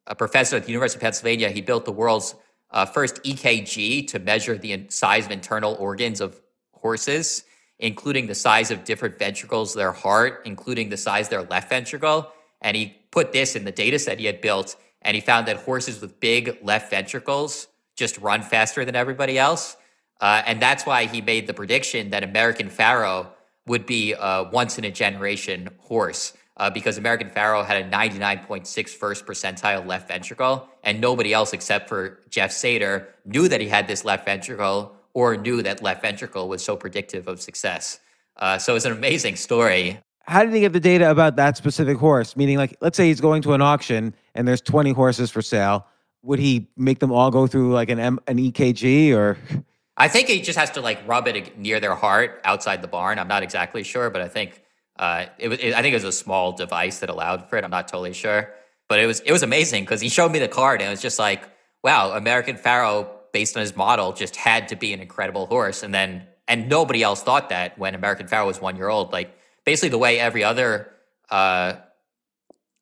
a 0.07 0.15
professor 0.15 0.57
at 0.57 0.65
the 0.65 0.69
University 0.69 0.99
of 0.99 1.03
Pennsylvania. 1.03 1.51
He 1.51 1.61
built 1.61 1.85
the 1.85 1.93
world's 1.93 2.35
uh, 2.71 2.87
first 2.87 3.23
EKG 3.23 4.09
to 4.09 4.19
measure 4.19 4.59
the 4.59 4.87
size 4.89 5.27
of 5.27 5.31
internal 5.33 5.75
organs 5.75 6.21
of 6.21 6.41
horses, 6.73 7.45
including 7.79 8.27
the 8.27 8.35
size 8.35 8.71
of 8.71 8.85
different 8.85 9.19
ventricles 9.19 9.75
their 9.75 9.93
heart, 9.93 10.43
including 10.45 10.89
the 10.89 10.97
size 10.97 11.27
of 11.27 11.31
their 11.31 11.43
left 11.43 11.69
ventricle. 11.69 12.33
And 12.61 12.77
he 12.77 12.97
put 13.11 13.33
this 13.33 13.55
in 13.55 13.65
the 13.65 13.73
data 13.73 13.99
set 13.99 14.19
he 14.19 14.27
had 14.27 14.41
built. 14.41 14.77
And 15.03 15.15
he 15.15 15.21
found 15.21 15.47
that 15.47 15.59
horses 15.59 16.01
with 16.01 16.19
big 16.19 16.59
left 16.63 16.91
ventricles 16.91 17.69
just 17.95 18.19
run 18.19 18.43
faster 18.43 18.85
than 18.85 18.97
everybody 18.97 19.39
else. 19.39 19.77
Uh, 20.21 20.43
and 20.47 20.61
that's 20.61 20.85
why 20.85 21.07
he 21.07 21.21
made 21.21 21.47
the 21.47 21.55
prediction 21.55 22.11
that 22.11 22.25
American 22.25 22.69
Pharoah 22.69 23.31
would 23.67 23.87
be 23.87 24.15
a 24.19 24.49
once 24.53 24.79
in 24.79 24.85
a 24.85 24.91
generation 24.91 25.69
horse. 25.79 26.33
Uh, 26.57 26.69
because 26.69 26.99
American 26.99 27.31
Pharoah 27.31 27.65
had 27.65 27.85
a 27.85 27.89
99.6 27.89 28.89
first 28.91 29.25
percentile 29.25 29.87
left 29.87 30.09
ventricle, 30.09 30.69
and 30.83 31.01
nobody 31.01 31.33
else 31.33 31.53
except 31.53 31.89
for 31.89 32.19
Jeff 32.31 32.51
Seder 32.51 33.15
knew 33.25 33.47
that 33.47 33.61
he 33.61 33.69
had 33.69 33.87
this 33.87 34.05
left 34.05 34.25
ventricle 34.25 34.98
or 35.19 35.37
knew 35.37 35.63
that 35.63 35.83
left 35.83 36.01
ventricle 36.01 36.49
was 36.49 36.65
so 36.65 36.77
predictive 36.77 37.27
of 37.27 37.41
success. 37.41 37.99
Uh, 38.37 38.57
so 38.57 38.77
it's 38.77 38.85
an 38.85 38.93
amazing 38.93 39.35
story. 39.35 39.99
How 40.21 40.45
did 40.45 40.55
he 40.55 40.61
get 40.61 40.73
the 40.73 40.79
data 40.79 41.11
about 41.11 41.35
that 41.37 41.57
specific 41.57 41.97
horse? 41.97 42.37
Meaning, 42.37 42.57
like, 42.57 42.77
let's 42.81 42.97
say 42.97 43.09
he's 43.09 43.21
going 43.21 43.43
to 43.43 43.53
an 43.53 43.61
auction 43.61 44.15
and 44.37 44.47
there's 44.47 44.61
20 44.61 44.93
horses 44.93 45.29
for 45.29 45.43
sale. 45.43 45.87
Would 46.23 46.39
he 46.39 46.69
make 46.77 47.01
them 47.01 47.11
all 47.11 47.33
go 47.33 47.49
through 47.49 47.73
like 47.73 47.91
an 47.91 47.99
M- 47.99 48.21
an 48.29 48.37
EKG 48.37 49.13
or? 49.13 49.37
I 49.97 50.07
think 50.07 50.29
he 50.29 50.41
just 50.41 50.57
has 50.57 50.71
to 50.73 50.81
like 50.81 51.01
rub 51.09 51.27
it 51.27 51.59
near 51.59 51.81
their 51.81 51.97
heart 51.97 52.41
outside 52.45 52.81
the 52.81 52.89
barn. 52.89 53.19
I'm 53.19 53.27
not 53.27 53.43
exactly 53.43 53.83
sure, 53.83 54.11
but 54.11 54.23
I 54.23 54.29
think 54.29 54.63
uh, 55.01 55.27
it 55.39 55.49
was. 55.49 55.59
It, 55.59 55.75
I 55.75 55.83
think 55.83 55.95
it 55.95 55.97
was 55.97 56.05
a 56.05 56.13
small 56.13 56.53
device 56.53 57.01
that 57.01 57.11
allowed 57.11 57.49
for 57.49 57.57
it. 57.57 57.65
I'm 57.65 57.71
not 57.71 57.89
totally 57.89 58.13
sure, 58.13 58.55
but 58.89 59.01
it 59.01 59.07
was 59.07 59.21
it 59.21 59.33
was 59.33 59.43
amazing 59.43 59.83
because 59.83 60.01
he 60.01 60.09
showed 60.09 60.31
me 60.31 60.39
the 60.39 60.49
card 60.49 60.81
and 60.81 60.89
it 60.89 60.91
was 60.91 61.03
just 61.03 61.19
like, 61.19 61.43
wow, 61.83 62.13
American 62.13 62.57
Pharoah, 62.57 63.09
based 63.33 63.57
on 63.57 63.61
his 63.61 63.77
model, 63.77 64.13
just 64.13 64.37
had 64.37 64.69
to 64.69 64.77
be 64.77 64.93
an 64.93 65.01
incredible 65.01 65.47
horse, 65.47 65.83
and 65.83 65.95
then 65.95 66.27
and 66.47 66.69
nobody 66.69 67.03
else 67.03 67.23
thought 67.23 67.51
that 67.51 67.79
when 67.79 67.95
American 67.95 68.27
Pharoah 68.27 68.47
was 68.47 68.61
one 68.61 68.77
year 68.77 68.89
old. 68.89 69.13
Like 69.13 69.37
basically 69.65 69.91
the 69.91 69.99
way 69.99 70.19
every 70.19 70.43
other 70.43 70.91
uh, 71.31 71.75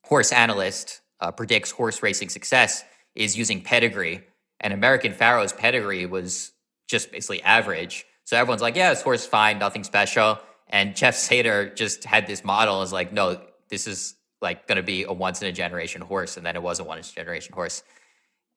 horse 0.04 0.32
analyst 0.32 1.00
uh, 1.20 1.32
predicts 1.32 1.72
horse 1.72 2.02
racing 2.02 2.28
success 2.28 2.84
is 3.14 3.36
using 3.36 3.60
pedigree, 3.60 4.22
and 4.60 4.72
American 4.72 5.12
Pharoah's 5.12 5.52
pedigree 5.52 6.06
was 6.06 6.52
just 6.88 7.10
basically 7.10 7.42
average. 7.42 8.06
So 8.24 8.36
everyone's 8.36 8.62
like, 8.62 8.76
yeah, 8.76 8.90
this 8.90 9.02
horse 9.02 9.26
fine, 9.26 9.58
nothing 9.58 9.84
special. 9.84 10.38
And 10.68 10.96
Jeff 10.96 11.14
Seder 11.26 11.70
just 11.70 12.04
had 12.04 12.26
this 12.26 12.44
model 12.44 12.82
is 12.82 12.92
like, 12.92 13.12
no, 13.12 13.40
this 13.68 13.86
is 13.86 14.14
like 14.42 14.66
going 14.68 14.76
to 14.76 14.82
be 14.82 15.04
a 15.04 15.12
once 15.12 15.42
in 15.42 15.48
a 15.48 15.52
generation 15.52 16.02
horse. 16.02 16.36
And 16.36 16.44
then 16.44 16.56
it 16.56 16.62
was 16.62 16.78
a 16.78 16.84
once 16.84 17.08
in 17.08 17.14
a 17.14 17.24
generation 17.24 17.54
horse. 17.54 17.82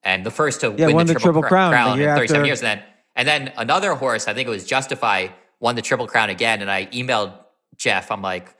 And 0.02 0.24
the 0.24 0.30
first 0.30 0.60
to 0.62 0.74
yeah, 0.76 0.86
win 0.86 0.96
won 0.96 1.06
the, 1.06 1.14
the 1.14 1.20
Triple 1.20 1.42
Crown, 1.42 1.72
crown 1.72 1.98
the 1.98 2.04
in 2.08 2.16
37 2.16 2.36
after- 2.36 2.46
years. 2.46 2.62
And 2.62 2.66
then, 2.66 2.84
and 3.16 3.28
then 3.28 3.52
another 3.56 3.94
horse, 3.94 4.28
I 4.28 4.34
think 4.34 4.46
it 4.46 4.50
was 4.50 4.64
Justify, 4.64 5.28
won 5.58 5.76
the 5.76 5.82
Triple 5.82 6.06
Crown 6.06 6.30
again. 6.30 6.62
And 6.62 6.70
I 6.70 6.86
emailed 6.86 7.34
Jeff, 7.76 8.10
I'm 8.10 8.22
like, 8.22 8.54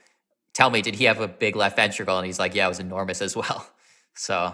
tell 0.53 0.69
me, 0.69 0.81
did 0.81 0.95
he 0.95 1.05
have 1.05 1.19
a 1.19 1.27
big 1.27 1.55
left 1.55 1.75
ventricle? 1.75 2.17
And 2.17 2.25
he's 2.25 2.39
like, 2.39 2.53
yeah, 2.53 2.65
it 2.65 2.69
was 2.69 2.79
enormous 2.79 3.21
as 3.21 3.35
well. 3.35 3.67
So 4.13 4.53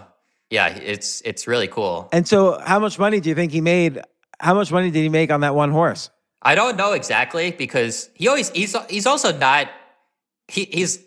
yeah, 0.50 0.68
it's 0.68 1.20
it's 1.24 1.48
really 1.48 1.66
cool. 1.66 2.08
And 2.12 2.26
so, 2.28 2.60
how 2.64 2.78
much 2.78 2.96
money 2.96 3.18
do 3.18 3.28
you 3.28 3.34
think 3.34 3.50
he 3.50 3.60
made? 3.60 4.00
How 4.38 4.54
much 4.54 4.70
money 4.70 4.92
did 4.92 5.00
he 5.02 5.08
make 5.08 5.32
on 5.32 5.40
that 5.40 5.56
one 5.56 5.72
horse? 5.72 6.10
I 6.40 6.54
don't 6.54 6.76
know 6.76 6.92
exactly 6.92 7.50
because 7.50 8.08
he 8.14 8.28
always 8.28 8.50
he's 8.50 8.76
he's 8.88 9.04
also 9.04 9.36
not 9.36 9.68
he 10.46 10.64
he's 10.66 11.00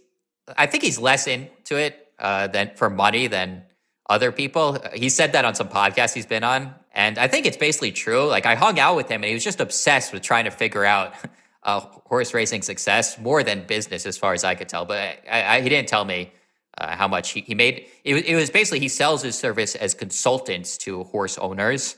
I 0.58 0.66
think 0.66 0.84
he's 0.84 1.00
less 1.00 1.28
into 1.28 1.78
it 1.78 2.10
uh, 2.20 2.48
than 2.48 2.72
for 2.76 2.90
money 2.90 3.28
than 3.28 3.64
other 4.10 4.32
people. 4.32 4.78
He 4.94 5.10
said 5.10 5.34
that 5.34 5.46
on 5.46 5.56
some 5.56 5.70
podcast 5.70 6.14
he's 6.14 6.26
been 6.26 6.44
on, 6.44 6.74
and 6.94 7.18
I 7.18 7.28
think 7.28 7.46
it's 7.46 7.58
basically 7.58 7.92
true. 7.92 8.28
Like 8.28 8.46
I 8.46 8.56
hung 8.56 8.80
out 8.80 8.96
with 8.96 9.08
him, 9.10 9.22
and 9.24 9.26
he 9.26 9.34
was 9.34 9.44
just 9.44 9.60
obsessed 9.60 10.12
with 10.14 10.22
trying 10.22 10.46
to 10.46 10.52
figure 10.52 10.86
out 10.86 11.14
uh, 11.64 11.80
horse 12.06 12.34
racing 12.34 12.62
success 12.64 13.18
more 13.20 13.44
than 13.44 13.66
business, 13.66 14.06
as 14.06 14.18
far 14.18 14.34
as 14.34 14.44
I 14.44 14.56
could 14.56 14.70
tell. 14.70 14.86
But 14.86 15.20
I, 15.30 15.58
I, 15.58 15.62
he 15.62 15.70
didn't 15.70 15.88
tell 15.88 16.06
me 16.06 16.32
uh, 16.78 16.96
how 16.96 17.08
much 17.08 17.32
he, 17.32 17.42
he 17.42 17.56
made. 17.56 17.86
It, 18.04 18.14
was- 18.16 18.24
it 18.24 18.36
was 18.36 18.50
basically 18.50 18.80
he 18.80 18.90
sells 18.90 19.22
his 19.22 19.38
service 19.38 19.76
as 19.76 19.94
consultants 19.94 20.78
to 20.80 21.04
horse 21.06 21.38
owners. 21.38 21.98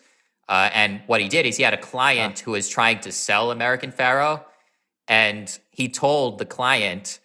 Uh, 0.49 0.69
and 0.73 1.01
what 1.07 1.21
he 1.21 1.29
did 1.29 1.45
is 1.45 1.55
he 1.55 1.63
had 1.63 1.73
a 1.73 1.77
client 1.77 2.39
who 2.39 2.51
was 2.51 2.67
trying 2.67 2.99
to 2.99 3.11
sell 3.13 3.49
American 3.49 3.91
Pharoah, 3.91 4.43
and 5.07 5.57
he 5.71 5.87
told 5.89 6.37
the 6.37 6.45
client, 6.45 7.19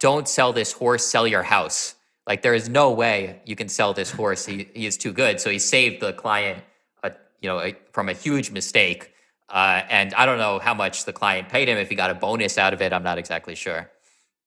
"Don't 0.00 0.26
sell 0.26 0.52
this 0.54 0.72
horse. 0.72 1.04
Sell 1.06 1.26
your 1.26 1.42
house. 1.44 1.94
Like 2.32 2.40
there 2.40 2.54
is 2.54 2.70
no 2.70 2.90
way 2.90 3.42
you 3.44 3.54
can 3.54 3.68
sell 3.68 3.92
this 3.92 4.10
horse. 4.10 4.46
He 4.46 4.66
he 4.72 4.86
is 4.86 4.96
too 4.96 5.12
good." 5.12 5.38
So 5.38 5.50
he 5.50 5.58
saved 5.58 6.00
the 6.00 6.14
client, 6.14 6.64
a, 7.02 7.12
you 7.42 7.48
know, 7.50 7.60
a, 7.60 7.76
from 7.92 8.08
a 8.08 8.14
huge 8.14 8.50
mistake. 8.50 9.12
Uh, 9.50 9.82
and 9.90 10.14
I 10.14 10.24
don't 10.24 10.38
know 10.38 10.58
how 10.58 10.72
much 10.72 11.04
the 11.04 11.12
client 11.12 11.50
paid 11.50 11.68
him. 11.68 11.76
If 11.76 11.90
he 11.90 11.94
got 11.94 12.08
a 12.08 12.14
bonus 12.14 12.56
out 12.56 12.72
of 12.72 12.80
it, 12.80 12.90
I'm 12.94 13.02
not 13.02 13.18
exactly 13.18 13.54
sure. 13.54 13.90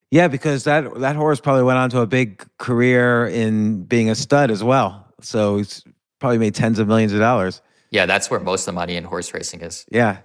Yeah, 0.10 0.28
because 0.28 0.64
that 0.64 1.00
that 1.02 1.16
horse 1.16 1.40
probably 1.40 1.62
went 1.62 1.78
on 1.78 1.92
to 1.92 2.00
a 2.00 2.08
big 2.08 2.44
career 2.58 3.28
in 3.28 3.84
being 3.84 4.10
a 4.10 4.16
stud 4.16 4.50
as 4.50 4.64
well. 4.64 5.06
So 5.22 5.58
he's 5.58 5.84
probably 6.18 6.40
made 6.40 6.56
tens 6.56 6.80
of 6.80 6.88
millions 6.88 7.14
of 7.14 7.20
dollars. 7.20 7.62
Yeah, 7.92 8.08
that's 8.08 8.32
where 8.32 8.40
most 8.40 8.62
of 8.62 8.74
the 8.74 8.80
money 8.82 8.96
in 8.96 9.04
horse 9.04 9.32
racing 9.32 9.62
is. 9.62 9.86
Yeah. 9.92 10.22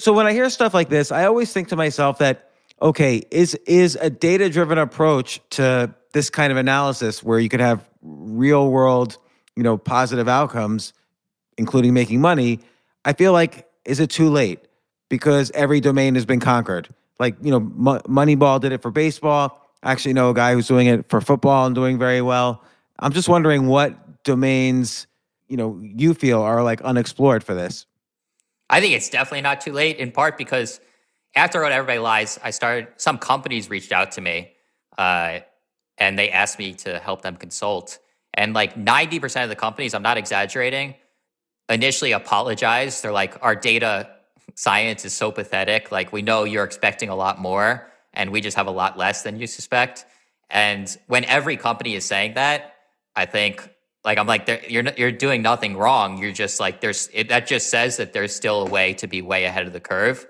So 0.00 0.12
when 0.12 0.26
I 0.26 0.32
hear 0.32 0.50
stuff 0.50 0.74
like 0.74 0.88
this, 0.88 1.12
I 1.12 1.26
always 1.26 1.52
think 1.52 1.68
to 1.68 1.76
myself 1.76 2.18
that 2.18 2.50
okay, 2.80 3.22
is 3.30 3.54
is 3.66 3.96
a 4.00 4.10
data-driven 4.10 4.78
approach 4.78 5.40
to 5.50 5.94
this 6.12 6.30
kind 6.30 6.50
of 6.50 6.56
analysis 6.56 7.22
where 7.22 7.38
you 7.38 7.48
could 7.48 7.60
have 7.60 7.88
real 8.02 8.70
world, 8.70 9.18
you 9.56 9.62
know, 9.62 9.76
positive 9.76 10.28
outcomes 10.28 10.92
including 11.58 11.92
making 11.92 12.20
money, 12.20 12.60
I 13.04 13.12
feel 13.12 13.32
like 13.32 13.66
is 13.84 14.00
it 14.00 14.08
too 14.10 14.30
late 14.30 14.60
because 15.10 15.50
every 15.50 15.80
domain 15.80 16.14
has 16.14 16.24
been 16.24 16.40
conquered. 16.40 16.88
Like, 17.18 17.36
you 17.42 17.50
know, 17.50 17.60
Mo- 17.60 18.00
Moneyball 18.00 18.60
did 18.60 18.72
it 18.72 18.80
for 18.80 18.90
baseball. 18.90 19.68
I 19.82 19.92
actually 19.92 20.14
know 20.14 20.30
a 20.30 20.34
guy 20.34 20.54
who's 20.54 20.68
doing 20.68 20.86
it 20.86 21.08
for 21.08 21.20
football 21.20 21.66
and 21.66 21.74
doing 21.74 21.98
very 21.98 22.22
well. 22.22 22.62
I'm 22.98 23.12
just 23.12 23.28
wondering 23.28 23.66
what 23.66 24.22
domains, 24.24 25.06
you 25.48 25.56
know, 25.56 25.80
you 25.82 26.14
feel 26.14 26.40
are 26.40 26.62
like 26.62 26.80
unexplored 26.82 27.42
for 27.44 27.54
this. 27.54 27.86
I 28.70 28.80
think 28.80 28.94
it's 28.94 29.08
definitely 29.08 29.42
not 29.42 29.60
too 29.60 29.72
late, 29.72 29.96
in 29.96 30.12
part 30.12 30.36
because 30.36 30.80
after 31.34 31.62
What 31.62 31.72
Everybody 31.72 31.98
Lies, 31.98 32.38
I 32.42 32.50
started, 32.50 32.88
some 32.96 33.18
companies 33.18 33.70
reached 33.70 33.92
out 33.92 34.12
to 34.12 34.20
me 34.20 34.52
uh, 34.98 35.40
and 35.98 36.18
they 36.18 36.30
asked 36.30 36.58
me 36.58 36.74
to 36.74 36.98
help 36.98 37.22
them 37.22 37.36
consult. 37.36 37.98
And 38.34 38.54
like 38.54 38.74
90% 38.74 39.42
of 39.42 39.48
the 39.48 39.56
companies, 39.56 39.94
I'm 39.94 40.02
not 40.02 40.16
exaggerating, 40.16 40.94
initially 41.68 42.12
apologized. 42.12 43.02
They're 43.02 43.12
like, 43.12 43.36
our 43.42 43.56
data 43.56 44.10
science 44.54 45.04
is 45.04 45.12
so 45.12 45.32
pathetic. 45.32 45.90
Like, 45.90 46.12
we 46.12 46.22
know 46.22 46.44
you're 46.44 46.64
expecting 46.64 47.08
a 47.08 47.16
lot 47.16 47.38
more 47.40 47.90
and 48.14 48.30
we 48.30 48.40
just 48.40 48.56
have 48.56 48.66
a 48.66 48.72
lot 48.72 48.96
less 48.96 49.22
than 49.22 49.38
you 49.38 49.46
suspect. 49.46 50.04
And 50.50 50.96
when 51.06 51.24
every 51.24 51.56
company 51.56 51.94
is 51.94 52.04
saying 52.04 52.34
that, 52.34 52.74
I 53.14 53.26
think 53.26 53.68
like 54.04 54.18
I'm 54.18 54.26
like 54.26 54.48
you're 54.68 54.84
you're 54.96 55.12
doing 55.12 55.42
nothing 55.42 55.76
wrong. 55.76 56.18
You're 56.18 56.32
just 56.32 56.60
like 56.60 56.80
there's 56.80 57.08
it, 57.12 57.28
that 57.28 57.46
just 57.46 57.68
says 57.68 57.96
that 57.98 58.12
there's 58.12 58.34
still 58.34 58.66
a 58.66 58.70
way 58.70 58.94
to 58.94 59.06
be 59.06 59.22
way 59.22 59.44
ahead 59.44 59.66
of 59.66 59.72
the 59.72 59.80
curve. 59.80 60.26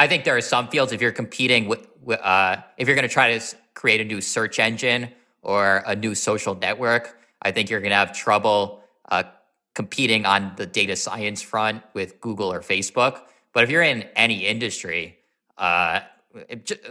I 0.00 0.06
think 0.06 0.24
there 0.24 0.34
are 0.34 0.40
some 0.40 0.68
fields 0.68 0.92
if 0.92 1.02
you're 1.02 1.12
competing 1.12 1.68
with, 1.68 1.86
with 2.02 2.20
uh, 2.20 2.56
if 2.78 2.88
you're 2.88 2.96
going 2.96 3.06
to 3.06 3.12
try 3.12 3.38
to 3.38 3.56
create 3.74 4.00
a 4.00 4.04
new 4.04 4.22
search 4.22 4.58
engine 4.58 5.10
or 5.42 5.82
a 5.86 5.94
new 5.94 6.14
social 6.14 6.54
network, 6.54 7.18
I 7.42 7.50
think 7.50 7.68
you're 7.68 7.80
going 7.80 7.90
to 7.90 7.96
have 7.96 8.14
trouble 8.14 8.82
uh, 9.10 9.24
competing 9.74 10.24
on 10.24 10.54
the 10.56 10.64
data 10.64 10.96
science 10.96 11.42
front 11.42 11.82
with 11.92 12.18
Google 12.18 12.50
or 12.50 12.60
Facebook. 12.60 13.20
But 13.52 13.64
if 13.64 13.68
you're 13.68 13.82
in 13.82 14.04
any 14.16 14.46
industry, 14.46 15.18
uh, 15.58 16.00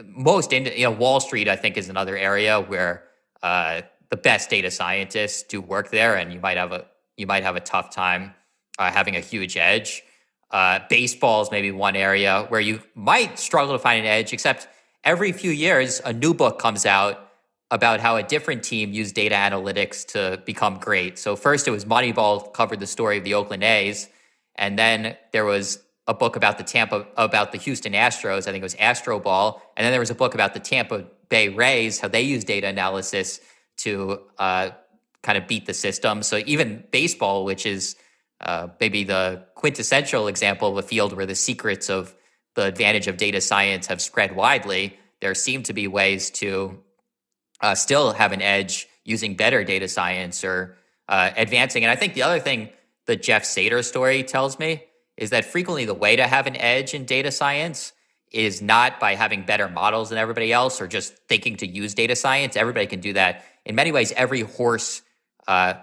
most 0.03 0.53
in, 0.53 0.65
you 0.65 0.83
know 0.83 0.91
Wall 0.91 1.19
Street, 1.19 1.49
I 1.49 1.55
think, 1.55 1.77
is 1.77 1.89
another 1.89 2.15
area 2.15 2.61
where 2.61 3.05
uh, 3.41 3.81
the 4.11 4.17
best 4.17 4.51
data 4.51 4.69
scientists 4.69 5.41
do 5.41 5.61
work 5.61 5.89
there, 5.89 6.15
and 6.15 6.31
you 6.31 6.39
might 6.39 6.57
have 6.57 6.73
a 6.73 6.85
you 7.17 7.25
might 7.25 7.41
have 7.41 7.55
a 7.55 7.59
tough 7.59 7.89
time 7.89 8.35
uh, 8.77 8.91
having 8.91 9.15
a 9.15 9.19
huge 9.19 9.57
edge. 9.57 10.03
Uh, 10.51 10.79
baseball 10.89 11.41
is 11.41 11.51
maybe 11.51 11.71
one 11.71 11.95
area 11.95 12.45
where 12.49 12.61
you 12.61 12.81
might 12.95 13.37
struggle 13.37 13.73
to 13.73 13.79
find 13.79 13.99
an 13.99 14.05
edge, 14.05 14.33
except 14.33 14.67
every 15.03 15.31
few 15.31 15.51
years 15.51 16.01
a 16.05 16.13
new 16.13 16.33
book 16.33 16.59
comes 16.59 16.85
out 16.85 17.29
about 17.71 17.99
how 17.99 18.15
a 18.15 18.23
different 18.23 18.63
team 18.63 18.91
used 18.91 19.13
data 19.13 19.35
analytics 19.35 20.05
to 20.05 20.41
become 20.45 20.79
great. 20.79 21.19
So 21.19 21.35
first 21.35 21.67
it 21.67 21.71
was 21.71 21.85
Moneyball 21.85 22.51
covered 22.53 22.79
the 22.79 22.87
story 22.87 23.17
of 23.17 23.23
the 23.23 23.35
Oakland 23.35 23.63
A's, 23.63 24.09
and 24.55 24.77
then 24.77 25.15
there 25.31 25.45
was 25.45 25.79
a 26.07 26.13
book 26.13 26.35
about 26.35 26.57
the 26.57 26.63
Tampa 26.63 27.05
about 27.15 27.51
the 27.51 27.59
Houston 27.59 27.93
Astros. 27.93 28.47
I 28.47 28.51
think 28.51 28.57
it 28.57 28.63
was 28.63 28.75
Astroball, 28.75 29.61
and 29.77 29.85
then 29.85 29.91
there 29.91 29.99
was 29.99 30.09
a 30.09 30.15
book 30.15 30.33
about 30.33 30.55
the 30.55 30.59
Tampa 30.59 31.05
Bay 31.29 31.49
Rays, 31.49 31.99
how 31.99 32.07
they 32.07 32.23
use 32.23 32.43
data 32.43 32.67
analysis 32.67 33.39
to 33.77 34.19
uh, 34.39 34.71
kind 35.21 35.37
of 35.37 35.47
beat 35.47 35.67
the 35.67 35.73
system. 35.75 36.23
So 36.23 36.41
even 36.47 36.83
baseball, 36.89 37.45
which 37.45 37.67
is 37.67 37.95
uh, 38.41 38.67
maybe 38.79 39.03
the 39.03 39.45
quintessential 39.55 40.27
example 40.27 40.69
of 40.69 40.77
a 40.77 40.87
field 40.87 41.13
where 41.13 41.25
the 41.25 41.35
secrets 41.35 41.89
of 41.89 42.15
the 42.55 42.63
advantage 42.63 43.07
of 43.07 43.17
data 43.17 43.41
science 43.41 43.87
have 43.87 44.01
spread 44.01 44.35
widely, 44.35 44.97
there 45.21 45.35
seem 45.35 45.63
to 45.63 45.73
be 45.73 45.87
ways 45.87 46.29
to 46.31 46.79
uh, 47.61 47.75
still 47.75 48.13
have 48.13 48.31
an 48.31 48.41
edge 48.41 48.87
using 49.03 49.35
better 49.35 49.63
data 49.63 49.87
science 49.87 50.43
or 50.43 50.77
uh, 51.07 51.31
advancing. 51.35 51.83
And 51.83 51.91
I 51.91 51.95
think 51.95 52.13
the 52.13 52.23
other 52.23 52.39
thing 52.39 52.69
the 53.05 53.15
Jeff 53.15 53.43
Seder 53.43 53.81
story 53.83 54.23
tells 54.23 54.59
me 54.59 54.83
is 55.17 55.31
that 55.31 55.43
frequently 55.43 55.85
the 55.85 55.93
way 55.93 56.15
to 56.15 56.27
have 56.27 56.47
an 56.47 56.55
edge 56.55 56.93
in 56.93 57.05
data 57.05 57.31
science 57.31 57.91
is 58.31 58.61
not 58.61 58.99
by 58.99 59.15
having 59.15 59.43
better 59.43 59.67
models 59.67 60.09
than 60.09 60.17
everybody 60.17 60.53
else 60.53 60.79
or 60.79 60.87
just 60.87 61.15
thinking 61.27 61.57
to 61.57 61.67
use 61.67 61.93
data 61.93 62.15
science. 62.15 62.55
Everybody 62.55 62.85
can 62.85 62.99
do 62.99 63.13
that. 63.13 63.43
In 63.65 63.75
many 63.75 63.91
ways, 63.91 64.11
every 64.11 64.41
horse 64.41 65.01
uh, 65.47 65.73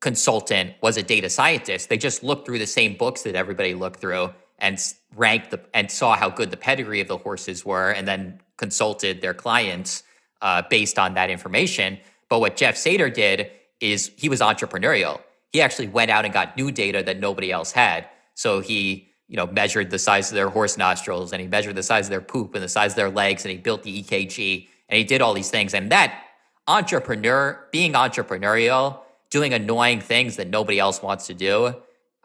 consultant 0.00 0.74
was 0.82 0.96
a 0.96 1.02
data 1.02 1.28
scientist. 1.30 1.88
They 1.88 1.98
just 1.98 2.22
looked 2.22 2.46
through 2.46 2.58
the 2.58 2.66
same 2.66 2.96
books 2.96 3.22
that 3.22 3.34
everybody 3.34 3.74
looked 3.74 4.00
through 4.00 4.30
and 4.58 4.78
ranked 5.14 5.50
the 5.50 5.60
and 5.74 5.90
saw 5.90 6.16
how 6.16 6.30
good 6.30 6.50
the 6.50 6.56
pedigree 6.56 7.00
of 7.00 7.08
the 7.08 7.18
horses 7.18 7.64
were, 7.64 7.90
and 7.90 8.06
then 8.06 8.40
consulted 8.56 9.20
their 9.20 9.34
clients 9.34 10.02
uh, 10.42 10.62
based 10.68 10.98
on 10.98 11.14
that 11.14 11.30
information. 11.30 11.98
But 12.28 12.40
what 12.40 12.56
Jeff 12.56 12.76
Seder 12.76 13.10
did 13.10 13.50
is 13.80 14.10
he 14.16 14.28
was 14.28 14.40
entrepreneurial. 14.40 15.20
He 15.52 15.60
actually 15.60 15.88
went 15.88 16.10
out 16.10 16.24
and 16.24 16.32
got 16.32 16.56
new 16.56 16.70
data 16.70 17.02
that 17.02 17.20
nobody 17.20 17.52
else 17.52 17.72
had. 17.72 18.08
So 18.34 18.60
he, 18.60 19.08
you 19.28 19.36
know, 19.36 19.46
measured 19.46 19.90
the 19.90 19.98
size 19.98 20.30
of 20.30 20.34
their 20.34 20.48
horse 20.48 20.76
nostrils 20.76 21.32
and 21.32 21.40
he 21.40 21.48
measured 21.48 21.76
the 21.76 21.82
size 21.82 22.06
of 22.06 22.10
their 22.10 22.20
poop 22.20 22.54
and 22.54 22.62
the 22.62 22.68
size 22.68 22.92
of 22.92 22.96
their 22.96 23.10
legs 23.10 23.44
and 23.44 23.52
he 23.52 23.58
built 23.58 23.82
the 23.82 24.02
EKG 24.02 24.68
and 24.88 24.98
he 24.98 25.04
did 25.04 25.20
all 25.20 25.34
these 25.34 25.50
things. 25.50 25.74
And 25.74 25.90
that 25.92 26.22
entrepreneur, 26.66 27.66
being 27.70 27.92
entrepreneurial, 27.92 29.00
doing 29.38 29.52
annoying 29.52 30.00
things 30.00 30.36
that 30.36 30.48
nobody 30.48 30.78
else 30.78 30.98
wants 31.02 31.26
to 31.26 31.34
do, 31.34 31.74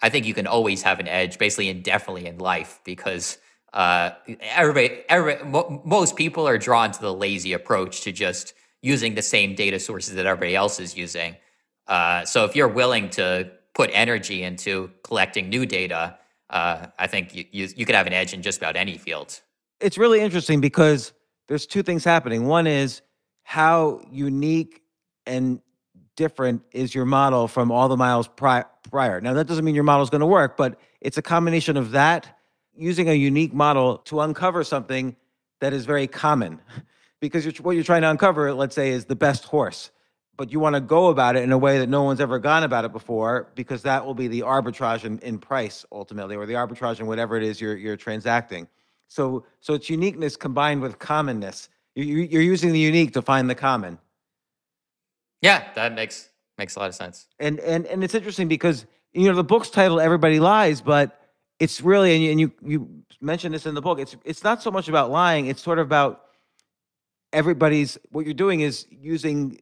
I 0.01 0.07
think 0.09 0.25
you 0.25 0.33
can 0.33 0.47
always 0.47 0.81
have 0.83 0.97
an 1.03 1.09
edge, 1.09 1.37
basically 1.37 1.67
indefinitely 1.67 2.25
in 2.25 2.37
life, 2.37 2.79
because 2.85 3.37
uh, 3.73 4.11
everybody, 4.63 5.03
everybody 5.09 5.43
mo- 5.55 5.81
most 5.83 6.15
people 6.15 6.47
are 6.47 6.57
drawn 6.57 6.89
to 6.93 7.01
the 7.01 7.13
lazy 7.13 7.51
approach 7.51 8.01
to 8.05 8.11
just 8.13 8.53
using 8.81 9.15
the 9.15 9.21
same 9.21 9.55
data 9.55 9.79
sources 9.79 10.15
that 10.15 10.25
everybody 10.25 10.55
else 10.55 10.79
is 10.79 10.95
using. 10.95 11.35
Uh, 11.87 12.23
so 12.23 12.45
if 12.45 12.55
you're 12.55 12.73
willing 12.81 13.09
to 13.09 13.51
put 13.73 13.89
energy 13.93 14.43
into 14.43 14.89
collecting 15.03 15.49
new 15.49 15.65
data, 15.65 16.17
uh, 16.49 16.87
I 16.97 17.07
think 17.07 17.35
you, 17.35 17.43
you, 17.51 17.67
you 17.75 17.85
could 17.85 17.95
have 17.95 18.07
an 18.07 18.13
edge 18.13 18.33
in 18.33 18.41
just 18.41 18.57
about 18.57 18.75
any 18.77 18.97
field. 18.97 19.41
It's 19.81 19.97
really 19.97 20.21
interesting 20.21 20.61
because 20.61 21.11
there's 21.49 21.65
two 21.65 21.83
things 21.83 22.05
happening. 22.05 22.45
One 22.45 22.67
is 22.67 23.01
how 23.43 24.01
unique 24.09 24.81
and 25.25 25.59
different 26.15 26.63
is 26.71 26.93
your 26.93 27.05
model 27.05 27.47
from 27.47 27.71
all 27.71 27.87
the 27.87 27.97
miles 27.97 28.27
pri- 28.27 28.65
prior. 28.89 29.21
Now 29.21 29.33
that 29.33 29.47
doesn't 29.47 29.65
mean 29.65 29.75
your 29.75 29.83
model 29.83 30.03
is 30.03 30.09
going 30.09 30.21
to 30.21 30.27
work, 30.27 30.57
but 30.57 30.79
it's 30.99 31.17
a 31.17 31.21
combination 31.21 31.77
of 31.77 31.91
that 31.91 32.37
using 32.75 33.09
a 33.09 33.13
unique 33.13 33.53
model 33.53 33.97
to 33.99 34.21
uncover 34.21 34.63
something 34.63 35.15
that 35.59 35.73
is 35.73 35.85
very 35.85 36.07
common. 36.07 36.59
because 37.19 37.45
you're, 37.45 37.53
what 37.61 37.71
you're 37.71 37.83
trying 37.83 38.01
to 38.01 38.09
uncover, 38.09 38.53
let's 38.53 38.73
say, 38.73 38.89
is 38.89 39.05
the 39.05 39.15
best 39.15 39.45
horse 39.45 39.91
but 40.41 40.51
you 40.51 40.59
want 40.59 40.73
to 40.73 40.81
go 40.81 41.09
about 41.09 41.35
it 41.35 41.43
in 41.43 41.51
a 41.51 41.57
way 41.57 41.77
that 41.77 41.87
no 41.87 42.01
one's 42.01 42.19
ever 42.19 42.39
gone 42.39 42.63
about 42.63 42.83
it 42.83 42.91
before 42.91 43.51
because 43.53 43.83
that 43.83 44.03
will 44.03 44.15
be 44.15 44.27
the 44.27 44.41
arbitrage 44.41 45.03
in, 45.03 45.19
in 45.19 45.37
price 45.37 45.85
ultimately 45.91 46.35
or 46.35 46.47
the 46.47 46.53
arbitrage 46.53 46.99
in 46.99 47.05
whatever 47.05 47.37
it 47.37 47.43
is 47.43 47.61
you're, 47.61 47.77
you're 47.77 47.95
transacting 47.95 48.67
so 49.07 49.45
so 49.59 49.75
it's 49.75 49.87
uniqueness 49.87 50.35
combined 50.35 50.81
with 50.81 50.97
commonness 50.97 51.69
you, 51.93 52.05
you're 52.05 52.41
using 52.41 52.71
the 52.71 52.79
unique 52.79 53.13
to 53.13 53.21
find 53.21 53.51
the 53.51 53.55
common 53.55 53.99
yeah 55.41 55.67
that 55.75 55.93
makes 55.93 56.29
makes 56.57 56.75
a 56.75 56.79
lot 56.79 56.89
of 56.89 56.95
sense 56.95 57.27
and 57.39 57.59
and 57.59 57.85
and 57.87 58.03
it's 58.03 58.15
interesting 58.15 58.47
because 58.47 58.85
you 59.13 59.27
know 59.27 59.35
the 59.35 59.43
book's 59.43 59.69
titled 59.69 59.99
everybody 59.99 60.39
lies 60.39 60.81
but 60.81 61.19
it's 61.59 61.81
really 61.81 62.13
and 62.13 62.23
you, 62.23 62.31
and 62.31 62.39
you 62.39 62.51
you 62.63 63.03
mentioned 63.19 63.53
this 63.53 63.65
in 63.65 63.75
the 63.75 63.81
book 63.81 63.99
it's 63.99 64.15
it's 64.25 64.43
not 64.43 64.61
so 64.61 64.71
much 64.71 64.87
about 64.87 65.11
lying 65.11 65.47
it's 65.47 65.61
sort 65.61 65.79
of 65.79 65.85
about 65.85 66.23
everybody's 67.33 67.97
what 68.11 68.25
you're 68.25 68.33
doing 68.33 68.61
is 68.61 68.85
using 68.89 69.59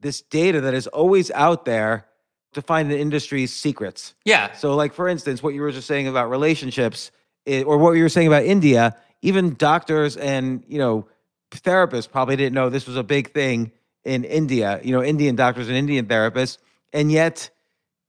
this 0.00 0.22
data 0.22 0.60
that 0.60 0.74
is 0.74 0.86
always 0.88 1.30
out 1.32 1.64
there 1.64 2.06
to 2.52 2.62
find 2.62 2.90
the 2.90 2.98
industry's 2.98 3.52
secrets. 3.52 4.14
Yeah. 4.24 4.52
So, 4.52 4.74
like 4.74 4.94
for 4.94 5.08
instance, 5.08 5.42
what 5.42 5.54
you 5.54 5.60
were 5.60 5.72
just 5.72 5.86
saying 5.86 6.08
about 6.08 6.30
relationships, 6.30 7.10
or 7.46 7.78
what 7.78 7.92
you 7.92 8.02
were 8.02 8.08
saying 8.08 8.26
about 8.26 8.44
India, 8.44 8.96
even 9.22 9.54
doctors 9.54 10.16
and 10.16 10.64
you 10.66 10.78
know 10.78 11.06
therapists 11.50 12.10
probably 12.10 12.36
didn't 12.36 12.54
know 12.54 12.68
this 12.68 12.86
was 12.86 12.96
a 12.96 13.04
big 13.04 13.32
thing 13.32 13.70
in 14.06 14.24
India. 14.24 14.80
You 14.82 14.92
know, 14.92 15.02
Indian 15.02 15.36
doctors 15.36 15.68
and 15.68 15.76
Indian 15.76 16.06
therapists, 16.06 16.58
and 16.92 17.12
yet 17.12 17.50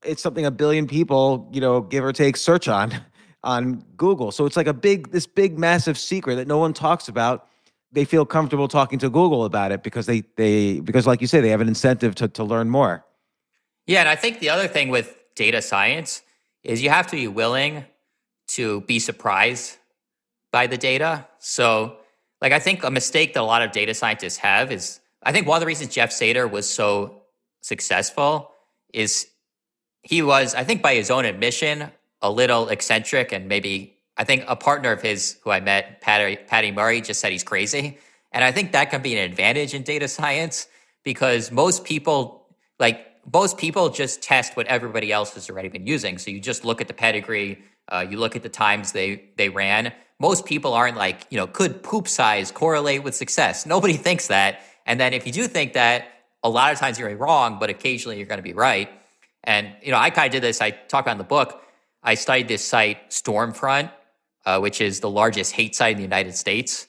it's 0.03 0.21
something 0.21 0.45
a 0.45 0.51
billion 0.51 0.87
people, 0.87 1.49
you 1.51 1.59
know, 1.59 1.81
give 1.81 2.03
or 2.03 2.13
take, 2.13 2.37
search 2.37 2.67
on 2.67 2.93
on 3.43 3.83
Google. 3.97 4.31
So 4.31 4.45
it's 4.45 4.55
like 4.55 4.67
a 4.67 4.73
big, 4.73 5.11
this 5.11 5.27
big, 5.27 5.57
massive 5.57 5.97
secret 5.97 6.35
that 6.35 6.47
no 6.47 6.57
one 6.57 6.73
talks 6.73 7.07
about 7.07 7.47
they 7.91 8.05
feel 8.05 8.25
comfortable 8.25 8.67
talking 8.67 8.99
to 8.99 9.09
Google 9.09 9.45
about 9.45 9.71
it 9.71 9.83
because 9.83 10.05
they 10.05 10.23
they 10.35 10.79
because 10.81 11.07
like 11.07 11.21
you 11.21 11.27
say 11.27 11.41
they 11.41 11.49
have 11.49 11.61
an 11.61 11.67
incentive 11.67 12.15
to 12.15 12.27
to 12.27 12.43
learn 12.43 12.69
more. 12.69 13.05
Yeah, 13.85 14.01
and 14.01 14.09
I 14.09 14.15
think 14.15 14.39
the 14.39 14.49
other 14.49 14.67
thing 14.67 14.89
with 14.89 15.15
data 15.35 15.61
science 15.61 16.21
is 16.63 16.81
you 16.83 16.89
have 16.89 17.07
to 17.07 17.15
be 17.15 17.27
willing 17.27 17.85
to 18.49 18.81
be 18.81 18.99
surprised 18.99 19.77
by 20.51 20.67
the 20.67 20.77
data. 20.77 21.27
So, 21.39 21.97
like 22.41 22.51
I 22.51 22.59
think 22.59 22.83
a 22.83 22.91
mistake 22.91 23.33
that 23.33 23.41
a 23.41 23.43
lot 23.43 23.61
of 23.61 23.71
data 23.71 23.93
scientists 23.93 24.37
have 24.37 24.71
is 24.71 24.99
I 25.23 25.31
think 25.31 25.47
one 25.47 25.57
of 25.57 25.61
the 25.61 25.67
reasons 25.67 25.93
Jeff 25.93 26.11
Seder 26.11 26.47
was 26.47 26.69
so 26.69 27.23
successful 27.61 28.51
is 28.93 29.27
he 30.01 30.21
was 30.21 30.55
I 30.55 30.63
think 30.63 30.81
by 30.81 30.95
his 30.95 31.11
own 31.11 31.25
admission 31.25 31.91
a 32.21 32.31
little 32.31 32.69
eccentric 32.69 33.31
and 33.31 33.47
maybe 33.47 33.97
I 34.17 34.23
think 34.23 34.43
a 34.47 34.55
partner 34.55 34.91
of 34.91 35.01
his 35.01 35.37
who 35.43 35.51
I 35.51 35.59
met, 35.59 36.01
Patty, 36.01 36.35
Patty 36.35 36.71
Murray, 36.71 37.01
just 37.01 37.19
said 37.19 37.31
he's 37.31 37.43
crazy. 37.43 37.99
And 38.31 38.43
I 38.43 38.51
think 38.51 38.71
that 38.71 38.89
can 38.89 39.01
be 39.01 39.15
an 39.15 39.23
advantage 39.23 39.73
in 39.73 39.83
data 39.83 40.07
science 40.07 40.67
because 41.03 41.51
most 41.51 41.83
people, 41.83 42.47
like 42.79 43.05
most 43.31 43.57
people 43.57 43.89
just 43.89 44.21
test 44.21 44.57
what 44.57 44.65
everybody 44.67 45.11
else 45.11 45.33
has 45.35 45.49
already 45.49 45.69
been 45.69 45.85
using. 45.85 46.17
So 46.17 46.31
you 46.31 46.39
just 46.39 46.65
look 46.65 46.81
at 46.81 46.87
the 46.87 46.93
pedigree, 46.93 47.61
uh, 47.89 48.05
you 48.09 48.17
look 48.17 48.35
at 48.35 48.43
the 48.43 48.49
times 48.49 48.91
they 48.91 49.23
they 49.37 49.49
ran. 49.49 49.93
Most 50.19 50.45
people 50.45 50.73
aren't 50.73 50.97
like, 50.97 51.27
you 51.29 51.37
know, 51.37 51.45
could 51.45 51.83
poop 51.83 52.07
size 52.07 52.51
correlate 52.51 53.03
with 53.03 53.13
success? 53.15 53.65
Nobody 53.67 53.93
thinks 53.93 54.27
that. 54.27 54.61
And 54.87 54.99
then 54.99 55.13
if 55.13 55.27
you 55.27 55.33
do 55.33 55.47
think 55.47 55.73
that, 55.73 56.07
a 56.43 56.49
lot 56.49 56.71
of 56.71 56.79
times 56.79 56.97
you're 56.97 57.15
wrong, 57.15 57.59
but 57.59 57.69
occasionally 57.69 58.17
you're 58.17 58.25
going 58.25 58.39
to 58.39 58.43
be 58.43 58.53
right. 58.53 58.89
And 59.43 59.73
you 59.83 59.91
know, 59.91 59.97
I 59.97 60.09
kind 60.09 60.27
of 60.27 60.31
did 60.31 60.43
this. 60.43 60.61
I 60.61 60.71
talk 60.71 61.05
about 61.05 61.17
the 61.17 61.23
book. 61.23 61.61
I 62.01 62.15
studied 62.15 62.47
this 62.47 62.63
site 62.63 63.09
Stormfront, 63.09 63.91
uh, 64.45 64.59
which 64.59 64.81
is 64.81 65.01
the 65.01 65.09
largest 65.09 65.53
hate 65.53 65.75
site 65.75 65.91
in 65.91 65.97
the 65.97 66.03
United 66.03 66.35
States. 66.35 66.87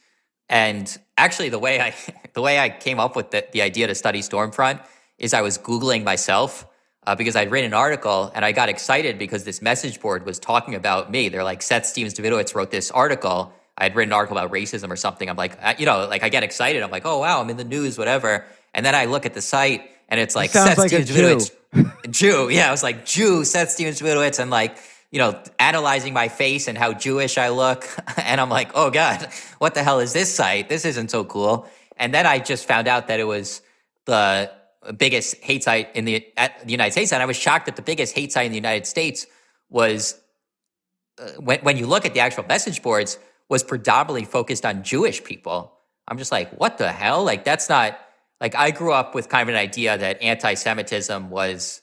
And 0.49 0.97
actually, 1.17 1.49
the 1.49 1.59
way 1.59 1.81
I 1.81 1.95
the 2.33 2.41
way 2.41 2.59
I 2.59 2.69
came 2.69 3.01
up 3.01 3.17
with 3.17 3.31
the, 3.33 3.47
the 3.53 3.63
idea 3.63 3.87
to 3.89 3.95
study 3.95 4.21
Stormfront 4.21 4.81
is 5.19 5.35
I 5.35 5.43
was 5.43 5.59
googling 5.59 6.05
myself 6.05 6.67
uh, 7.07 7.17
because 7.17 7.35
I'd 7.37 7.51
written 7.51 7.73
an 7.73 7.75
article 7.75 8.31
and 8.35 8.45
I 8.45 8.53
got 8.53 8.69
excited 8.69 9.19
because 9.19 9.45
this 9.45 9.61
message 9.61 10.01
board 10.01 10.25
was 10.25 10.39
talking 10.39 10.75
about 10.75 11.11
me. 11.11 11.29
They're 11.29 11.45
like 11.45 11.63
Seth 11.63 11.87
Stephens 11.87 12.15
Davidowitz 12.15 12.55
wrote 12.55 12.71
this 12.71 12.91
article. 12.91 13.53
I 13.79 13.85
had 13.85 13.97
written 13.97 14.11
an 14.11 14.17
article 14.17 14.37
about 14.37 14.51
racism 14.51 14.91
or 14.91 14.97
something. 14.97 15.31
I'm 15.31 15.37
like, 15.37 15.57
uh, 15.63 15.75
you 15.79 15.87
know, 15.87 16.07
like 16.07 16.23
I 16.23 16.29
get 16.29 16.43
excited. 16.43 16.83
I'm 16.83 16.91
like, 16.91 17.07
oh 17.07 17.21
wow, 17.21 17.41
I'm 17.41 17.49
in 17.49 17.57
the 17.57 17.65
news, 17.65 17.97
whatever. 17.97 18.45
And 18.75 18.85
then 18.85 18.95
I 18.95 19.07
look 19.07 19.25
at 19.25 19.35
the 19.35 19.41
site 19.41 19.89
and 20.09 20.21
it's 20.21 20.35
like 20.35 20.51
Seth 20.51 20.77
like 20.77 20.91
Davidowitz, 20.91 21.53
Jew. 22.11 22.51
Yeah, 22.51 22.69
I 22.69 22.71
was 22.71 22.83
like 22.83 23.07
Jew, 23.07 23.45
Seth 23.45 23.71
Stephens 23.71 24.01
Davidowitz, 24.01 24.41
and 24.41 24.51
like 24.51 24.77
you 25.11 25.19
know, 25.19 25.41
analyzing 25.59 26.13
my 26.13 26.29
face 26.29 26.69
and 26.69 26.77
how 26.77 26.93
Jewish 26.93 27.39
I 27.39 27.49
look. 27.49 27.89
And 28.19 28.43
I'm 28.43 28.51
like, 28.51 28.73
oh 28.75 28.91
God, 28.91 29.27
what 29.59 29.75
the 29.75 29.83
hell 29.83 30.01
is 30.01 30.13
this 30.13 30.35
site? 30.35 30.69
This 30.69 30.85
isn't 30.85 31.11
so 31.11 31.25
cool. 31.25 31.67
And 31.97 32.13
then 32.13 32.27
I 32.27 32.41
just 32.41 32.67
found 32.67 32.87
out 32.87 33.09
that 33.09 33.21
it 33.21 33.25
was 33.25 33.63
the 34.05 34.51
biggest 34.99 35.37
hate 35.37 35.65
site 35.65 35.95
in 35.97 36.05
the, 36.05 36.27
the 36.37 36.71
United 36.71 36.93
States. 36.93 37.13
And 37.13 37.23
I 37.23 37.27
was 37.27 37.37
shocked 37.37 37.67
that 37.67 37.77
the 37.77 37.83
biggest 37.83 38.15
hate 38.15 38.33
site 38.33 38.45
in 38.45 38.53
the 38.53 38.59
United 38.59 38.87
States 38.87 39.27
was, 39.71 40.21
uh, 41.19 41.31
when, 41.39 41.61
when 41.61 41.77
you 41.79 41.87
look 41.87 42.05
at 42.05 42.13
the 42.13 42.21
actual 42.21 42.45
message 42.45 42.83
boards, 42.83 43.19
was 43.49 43.63
predominantly 43.63 44.25
focused 44.25 44.65
on 44.67 44.83
Jewish 44.83 45.25
people. 45.25 45.75
I'm 46.07 46.19
just 46.19 46.33
like, 46.33 46.51
what 46.59 46.79
the 46.79 46.91
hell? 46.93 47.25
Like, 47.25 47.45
that's 47.45 47.69
not, 47.69 47.99
like, 48.41 48.55
I 48.55 48.71
grew 48.71 48.93
up 48.93 49.15
with 49.15 49.29
kind 49.29 49.49
of 49.49 49.55
an 49.55 49.61
idea 49.61 49.97
that 49.97 50.23
anti 50.23 50.55
Semitism 50.55 51.31
was, 51.31 51.83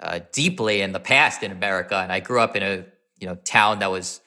uh, 0.00 0.20
deeply 0.32 0.82
in 0.82 0.92
the 0.92 1.00
past 1.00 1.42
in 1.42 1.50
America, 1.50 1.96
and 1.96 2.12
I 2.12 2.20
grew 2.20 2.40
up 2.40 2.56
in 2.56 2.62
a 2.62 2.84
you 3.18 3.26
know 3.26 3.36
town 3.36 3.78
that 3.78 3.90
was 3.90 4.20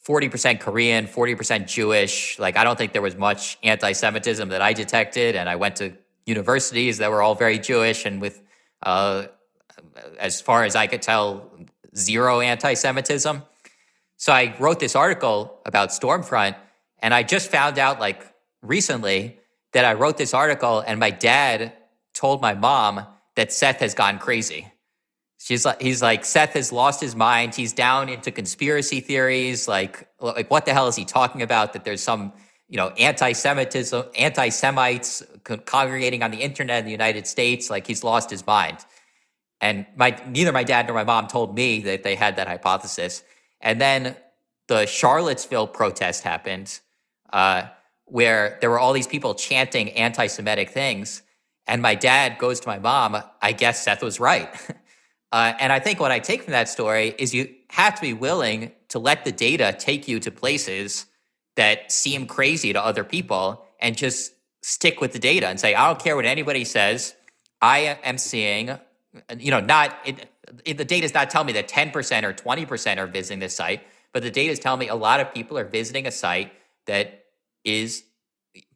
forty 0.00 0.28
percent 0.28 0.60
Korean, 0.60 1.06
forty 1.06 1.34
percent 1.34 1.68
Jewish. 1.68 2.38
Like 2.38 2.56
I 2.56 2.64
don't 2.64 2.76
think 2.76 2.92
there 2.92 3.02
was 3.02 3.16
much 3.16 3.58
anti-Semitism 3.62 4.48
that 4.48 4.62
I 4.62 4.72
detected, 4.72 5.36
and 5.36 5.48
I 5.48 5.56
went 5.56 5.76
to 5.76 5.92
universities 6.26 6.98
that 6.98 7.10
were 7.10 7.22
all 7.22 7.34
very 7.34 7.58
Jewish, 7.58 8.04
and 8.04 8.20
with 8.20 8.42
uh, 8.82 9.26
as 10.18 10.40
far 10.40 10.64
as 10.64 10.74
I 10.74 10.86
could 10.86 11.02
tell, 11.02 11.50
zero 11.96 12.40
anti-Semitism. 12.40 13.42
So 14.22 14.32
I 14.32 14.54
wrote 14.60 14.78
this 14.78 14.94
article 14.94 15.58
about 15.66 15.88
Stormfront, 15.88 16.54
and 17.00 17.12
I 17.12 17.24
just 17.24 17.50
found 17.50 17.76
out 17.76 17.98
like 17.98 18.24
recently 18.62 19.36
that 19.72 19.84
I 19.84 19.94
wrote 19.94 20.16
this 20.16 20.32
article, 20.32 20.78
and 20.78 21.00
my 21.00 21.10
dad 21.10 21.72
told 22.14 22.40
my 22.40 22.54
mom 22.54 23.04
that 23.34 23.52
Seth 23.52 23.80
has 23.80 23.94
gone 23.94 24.20
crazy. 24.20 24.68
She's 25.38 25.64
like, 25.64 25.82
he's 25.82 26.00
like, 26.02 26.24
Seth 26.24 26.52
has 26.52 26.70
lost 26.70 27.00
his 27.00 27.16
mind. 27.16 27.56
He's 27.56 27.72
down 27.72 28.08
into 28.08 28.30
conspiracy 28.30 29.00
theories. 29.00 29.66
Like, 29.66 30.08
like 30.20 30.48
what 30.52 30.66
the 30.66 30.72
hell 30.72 30.86
is 30.86 30.94
he 30.94 31.04
talking 31.04 31.42
about? 31.42 31.72
That 31.72 31.82
there's 31.82 32.00
some, 32.00 32.32
you 32.68 32.76
know, 32.76 32.90
anti-Semitism, 32.90 34.04
anti-Semites 34.16 35.24
congregating 35.64 36.22
on 36.22 36.30
the 36.30 36.42
internet 36.42 36.78
in 36.78 36.84
the 36.84 36.92
United 36.92 37.26
States. 37.26 37.70
Like 37.70 37.88
he's 37.88 38.04
lost 38.04 38.30
his 38.30 38.46
mind. 38.46 38.78
And 39.60 39.84
my 39.96 40.16
neither 40.28 40.52
my 40.52 40.62
dad 40.62 40.86
nor 40.86 40.94
my 40.94 41.02
mom 41.02 41.26
told 41.26 41.56
me 41.56 41.80
that 41.80 42.04
they 42.04 42.14
had 42.14 42.36
that 42.36 42.46
hypothesis. 42.46 43.24
And 43.62 43.80
then 43.80 44.16
the 44.68 44.86
Charlottesville 44.86 45.68
protest 45.68 46.24
happened, 46.24 46.80
uh, 47.32 47.68
where 48.04 48.58
there 48.60 48.70
were 48.70 48.78
all 48.78 48.92
these 48.92 49.06
people 49.06 49.34
chanting 49.34 49.90
anti-Semitic 49.90 50.70
things. 50.70 51.22
And 51.66 51.80
my 51.80 51.94
dad 51.94 52.38
goes 52.38 52.60
to 52.60 52.68
my 52.68 52.78
mom, 52.78 53.22
I 53.40 53.52
guess 53.52 53.82
Seth 53.82 54.02
was 54.02 54.20
right. 54.20 54.48
Uh, 55.32 55.54
and 55.58 55.72
I 55.72 55.78
think 55.78 55.98
what 55.98 56.12
I 56.12 56.18
take 56.18 56.42
from 56.42 56.52
that 56.52 56.68
story 56.68 57.14
is 57.18 57.32
you 57.32 57.48
have 57.70 57.94
to 57.94 58.02
be 58.02 58.12
willing 58.12 58.70
to 58.88 58.98
let 58.98 59.24
the 59.24 59.32
data 59.32 59.74
take 59.76 60.06
you 60.06 60.20
to 60.20 60.30
places 60.30 61.06
that 61.56 61.90
seem 61.90 62.26
crazy 62.26 62.72
to 62.74 62.84
other 62.84 63.02
people 63.02 63.64
and 63.80 63.96
just 63.96 64.34
stick 64.60 65.00
with 65.00 65.12
the 65.12 65.18
data 65.18 65.48
and 65.48 65.58
say, 65.58 65.74
I 65.74 65.86
don't 65.86 65.98
care 65.98 66.16
what 66.16 66.26
anybody 66.26 66.64
says. 66.64 67.14
I 67.62 67.98
am 68.04 68.18
seeing, 68.18 68.78
you 69.38 69.50
know, 69.50 69.60
not 69.60 69.96
it, 70.04 70.28
the 70.64 70.84
data 70.84 71.04
is 71.04 71.14
not 71.14 71.30
telling 71.30 71.46
me 71.46 71.52
that 71.54 71.68
10% 71.68 72.24
or 72.24 72.32
20% 72.32 72.98
are 72.98 73.06
visiting 73.06 73.38
this 73.38 73.56
site, 73.56 73.82
but 74.12 74.22
the 74.22 74.30
data 74.30 74.52
is 74.52 74.58
telling 74.58 74.80
me 74.80 74.88
a 74.88 74.94
lot 74.94 75.20
of 75.20 75.32
people 75.32 75.58
are 75.58 75.64
visiting 75.64 76.06
a 76.06 76.10
site 76.10 76.52
that 76.86 77.24
is 77.64 78.04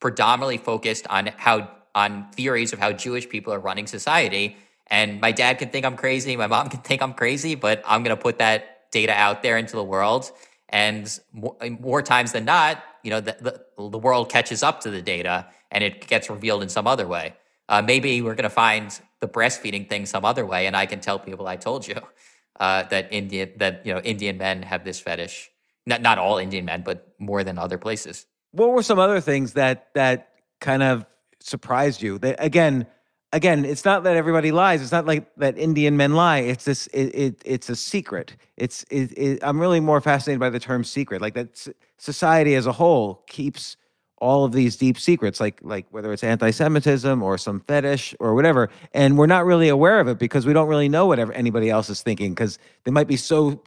predominantly 0.00 0.58
focused 0.58 1.06
on 1.08 1.26
how 1.36 1.70
on 1.94 2.30
theories 2.32 2.74
of 2.74 2.78
how 2.78 2.92
Jewish 2.92 3.28
people 3.28 3.52
are 3.52 3.58
running 3.58 3.86
society. 3.86 4.56
And 4.88 5.18
my 5.20 5.32
dad 5.32 5.58
can 5.58 5.70
think 5.70 5.86
I'm 5.86 5.96
crazy, 5.96 6.36
my 6.36 6.46
mom 6.46 6.68
can 6.74 6.80
think 6.80 7.02
I'm 7.02 7.14
crazy, 7.14 7.54
but 7.54 7.82
I'm 7.86 8.02
going 8.02 8.14
to 8.14 8.22
put 8.22 8.38
that 8.38 8.90
data 8.92 9.12
out 9.12 9.42
there 9.42 9.56
into 9.56 9.76
the 9.76 9.84
world. 9.84 10.30
And 10.68 11.18
more, 11.32 11.56
more 11.80 12.02
times 12.02 12.32
than 12.32 12.44
not, 12.44 12.82
you 13.02 13.10
know, 13.10 13.20
the, 13.20 13.36
the, 13.40 13.88
the, 13.88 13.98
world 13.98 14.28
catches 14.28 14.62
up 14.62 14.80
to 14.80 14.90
the 14.90 15.00
data 15.00 15.46
and 15.70 15.82
it 15.84 16.06
gets 16.06 16.28
revealed 16.28 16.62
in 16.62 16.68
some 16.68 16.86
other 16.86 17.06
way. 17.06 17.34
Uh, 17.68 17.80
maybe 17.80 18.20
we're 18.20 18.34
going 18.34 18.44
to 18.44 18.50
find 18.50 19.00
the 19.20 19.28
breastfeeding 19.28 19.88
thing 19.88 20.06
some 20.06 20.24
other 20.24 20.44
way, 20.44 20.66
and 20.66 20.76
I 20.76 20.86
can 20.86 21.00
tell 21.00 21.18
people 21.18 21.46
I 21.46 21.56
told 21.56 21.86
you 21.86 21.96
uh, 22.60 22.84
that 22.84 23.12
Indian 23.12 23.52
that 23.56 23.84
you 23.84 23.94
know 23.94 24.00
Indian 24.00 24.36
men 24.38 24.62
have 24.62 24.84
this 24.84 25.00
fetish. 25.00 25.50
Not 25.86 26.02
not 26.02 26.18
all 26.18 26.38
Indian 26.38 26.64
men, 26.64 26.82
but 26.82 27.14
more 27.18 27.44
than 27.44 27.58
other 27.58 27.78
places. 27.78 28.26
What 28.52 28.70
were 28.70 28.82
some 28.82 28.98
other 28.98 29.20
things 29.20 29.52
that 29.54 29.88
that 29.94 30.30
kind 30.60 30.82
of 30.82 31.06
surprised 31.40 32.02
you? 32.02 32.18
That 32.18 32.36
again, 32.38 32.86
again, 33.32 33.64
it's 33.64 33.84
not 33.84 34.04
that 34.04 34.16
everybody 34.16 34.50
lies. 34.50 34.82
It's 34.82 34.92
not 34.92 35.06
like 35.06 35.32
that 35.36 35.56
Indian 35.56 35.96
men 35.96 36.14
lie. 36.14 36.38
It's 36.38 36.64
this. 36.64 36.86
It, 36.88 37.14
it 37.14 37.42
it's 37.44 37.68
a 37.68 37.76
secret. 37.76 38.36
It's. 38.56 38.84
It, 38.90 39.16
it, 39.16 39.38
I'm 39.42 39.60
really 39.60 39.80
more 39.80 40.00
fascinated 40.00 40.40
by 40.40 40.50
the 40.50 40.60
term 40.60 40.84
secret. 40.84 41.20
Like 41.20 41.34
that, 41.34 41.68
society 41.98 42.54
as 42.54 42.66
a 42.66 42.72
whole 42.72 43.22
keeps 43.28 43.76
all 44.18 44.44
of 44.44 44.52
these 44.52 44.76
deep 44.76 44.98
secrets, 44.98 45.40
like 45.40 45.60
like 45.62 45.86
whether 45.90 46.12
it's 46.12 46.24
anti-Semitism 46.24 47.22
or 47.22 47.36
some 47.36 47.60
fetish 47.60 48.14
or 48.18 48.34
whatever, 48.34 48.70
and 48.92 49.18
we're 49.18 49.26
not 49.26 49.44
really 49.44 49.68
aware 49.68 50.00
of 50.00 50.08
it 50.08 50.18
because 50.18 50.46
we 50.46 50.52
don't 50.52 50.68
really 50.68 50.88
know 50.88 51.06
what 51.06 51.18
anybody 51.36 51.68
else 51.68 51.90
is 51.90 52.02
thinking 52.02 52.32
because 52.32 52.58
they 52.84 52.90
might 52.90 53.08
be 53.08 53.16
so 53.16 53.62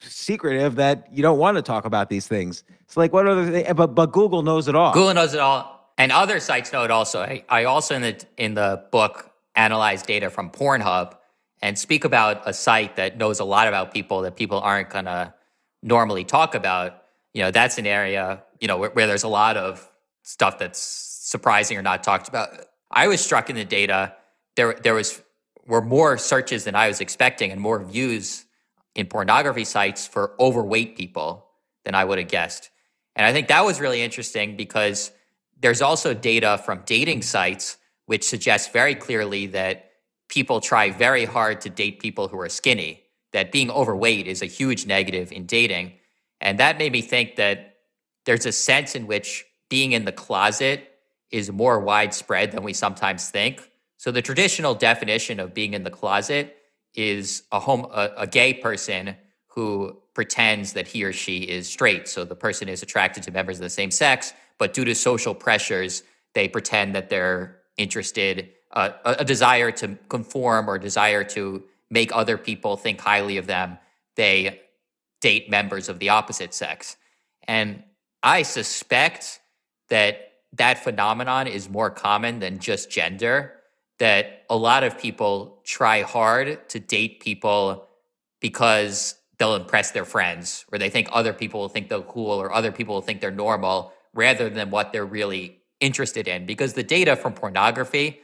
secretive 0.00 0.76
that 0.76 1.08
you 1.12 1.22
don't 1.22 1.38
want 1.38 1.56
to 1.56 1.62
talk 1.62 1.84
about 1.84 2.08
these 2.08 2.26
things. 2.26 2.64
It's 2.82 2.96
like 2.96 3.12
what 3.12 3.26
other 3.26 3.50
things? 3.50 3.68
But 3.74 3.88
but 3.88 4.12
Google 4.12 4.42
knows 4.42 4.68
it 4.68 4.74
all. 4.74 4.92
Google 4.92 5.14
knows 5.14 5.34
it 5.34 5.40
all, 5.40 5.92
and 5.98 6.10
other 6.10 6.40
sites 6.40 6.72
know 6.72 6.84
it 6.84 6.90
also. 6.90 7.20
I, 7.20 7.44
I 7.48 7.64
also 7.64 7.94
in 7.94 8.02
the 8.02 8.24
in 8.36 8.54
the 8.54 8.84
book 8.90 9.30
analyze 9.54 10.02
data 10.02 10.30
from 10.30 10.50
Pornhub 10.50 11.16
and 11.62 11.78
speak 11.78 12.04
about 12.04 12.42
a 12.46 12.52
site 12.52 12.96
that 12.96 13.16
knows 13.16 13.40
a 13.40 13.44
lot 13.44 13.68
about 13.68 13.92
people 13.92 14.22
that 14.22 14.36
people 14.36 14.58
aren't 14.58 14.90
gonna 14.90 15.34
normally 15.82 16.24
talk 16.24 16.54
about. 16.54 17.02
You 17.34 17.42
know, 17.42 17.50
that's 17.50 17.78
an 17.78 17.86
area 17.86 18.42
you 18.64 18.68
know 18.68 18.78
where, 18.78 18.88
where 18.88 19.06
there's 19.06 19.24
a 19.24 19.28
lot 19.28 19.58
of 19.58 19.86
stuff 20.22 20.58
that's 20.58 20.80
surprising 20.80 21.76
or 21.76 21.82
not 21.82 22.02
talked 22.02 22.28
about. 22.28 22.48
I 22.90 23.08
was 23.08 23.20
struck 23.20 23.50
in 23.50 23.56
the 23.56 23.64
data 23.66 24.14
there 24.56 24.72
there 24.82 24.94
was 24.94 25.22
were 25.66 25.82
more 25.82 26.16
searches 26.16 26.64
than 26.64 26.74
I 26.74 26.88
was 26.88 27.02
expecting 27.02 27.52
and 27.52 27.60
more 27.60 27.84
views 27.84 28.46
in 28.94 29.04
pornography 29.04 29.64
sites 29.64 30.06
for 30.06 30.32
overweight 30.40 30.96
people 30.96 31.44
than 31.84 31.94
I 31.94 32.06
would 32.06 32.18
have 32.18 32.28
guessed. 32.28 32.70
And 33.14 33.26
I 33.26 33.34
think 33.34 33.48
that 33.48 33.66
was 33.66 33.80
really 33.80 34.00
interesting 34.00 34.56
because 34.56 35.12
there's 35.60 35.82
also 35.82 36.14
data 36.14 36.58
from 36.64 36.84
dating 36.86 37.20
sites 37.20 37.76
which 38.06 38.24
suggests 38.24 38.68
very 38.72 38.94
clearly 38.94 39.44
that 39.48 39.90
people 40.28 40.62
try 40.62 40.88
very 40.90 41.26
hard 41.26 41.60
to 41.62 41.68
date 41.68 42.00
people 42.00 42.28
who 42.28 42.40
are 42.40 42.48
skinny, 42.48 43.02
that 43.34 43.52
being 43.52 43.70
overweight 43.70 44.26
is 44.26 44.40
a 44.40 44.46
huge 44.46 44.86
negative 44.86 45.32
in 45.32 45.44
dating. 45.44 45.92
And 46.40 46.58
that 46.60 46.78
made 46.78 46.92
me 46.92 47.02
think 47.02 47.36
that 47.36 47.73
there's 48.24 48.46
a 48.46 48.52
sense 48.52 48.94
in 48.94 49.06
which 49.06 49.44
being 49.68 49.92
in 49.92 50.04
the 50.04 50.12
closet 50.12 50.90
is 51.30 51.50
more 51.50 51.80
widespread 51.80 52.52
than 52.52 52.62
we 52.62 52.72
sometimes 52.72 53.28
think. 53.30 53.70
So 53.96 54.10
the 54.10 54.22
traditional 54.22 54.74
definition 54.74 55.40
of 55.40 55.54
being 55.54 55.74
in 55.74 55.82
the 55.82 55.90
closet 55.90 56.56
is 56.94 57.42
a 57.50 57.58
home 57.60 57.86
a, 57.92 58.10
a, 58.18 58.26
gay 58.26 58.54
person 58.54 59.16
who 59.48 59.98
pretends 60.14 60.74
that 60.74 60.86
he 60.86 61.02
or 61.02 61.12
she 61.12 61.38
is 61.38 61.68
straight. 61.68 62.06
So 62.06 62.24
the 62.24 62.36
person 62.36 62.68
is 62.68 62.82
attracted 62.82 63.24
to 63.24 63.32
members 63.32 63.56
of 63.56 63.62
the 63.62 63.70
same 63.70 63.90
sex, 63.90 64.32
but 64.58 64.74
due 64.74 64.84
to 64.84 64.94
social 64.94 65.34
pressures, 65.34 66.04
they 66.34 66.48
pretend 66.48 66.94
that 66.94 67.08
they're 67.08 67.56
interested, 67.76 68.50
uh, 68.72 68.90
a, 69.04 69.16
a 69.20 69.24
desire 69.24 69.72
to 69.72 69.96
conform 70.08 70.68
or 70.68 70.78
desire 70.78 71.24
to 71.24 71.64
make 71.90 72.14
other 72.14 72.38
people 72.38 72.76
think 72.76 73.00
highly 73.00 73.38
of 73.38 73.46
them. 73.46 73.78
They 74.16 74.60
date 75.20 75.50
members 75.50 75.88
of 75.88 75.98
the 75.98 76.10
opposite 76.10 76.54
sex. 76.54 76.96
And 77.48 77.82
I 78.24 78.40
suspect 78.40 79.40
that 79.90 80.32
that 80.54 80.82
phenomenon 80.82 81.46
is 81.46 81.68
more 81.68 81.90
common 81.90 82.38
than 82.38 82.58
just 82.58 82.90
gender 82.90 83.52
that 83.98 84.44
a 84.48 84.56
lot 84.56 84.82
of 84.82 84.98
people 84.98 85.60
try 85.62 86.00
hard 86.00 86.66
to 86.70 86.80
date 86.80 87.20
people 87.20 87.86
because 88.40 89.16
they'll 89.38 89.56
impress 89.56 89.90
their 89.90 90.06
friends 90.06 90.64
or 90.72 90.78
they 90.78 90.88
think 90.88 91.08
other 91.12 91.34
people 91.34 91.60
will 91.60 91.68
think 91.68 91.90
they're 91.90 92.00
cool 92.00 92.40
or 92.40 92.50
other 92.50 92.72
people 92.72 92.94
will 92.94 93.02
think 93.02 93.20
they're 93.20 93.30
normal 93.30 93.92
rather 94.14 94.48
than 94.48 94.70
what 94.70 94.90
they're 94.90 95.04
really 95.04 95.60
interested 95.80 96.26
in. 96.26 96.46
Because 96.46 96.72
the 96.72 96.82
data 96.82 97.16
from 97.16 97.34
pornography 97.34 98.20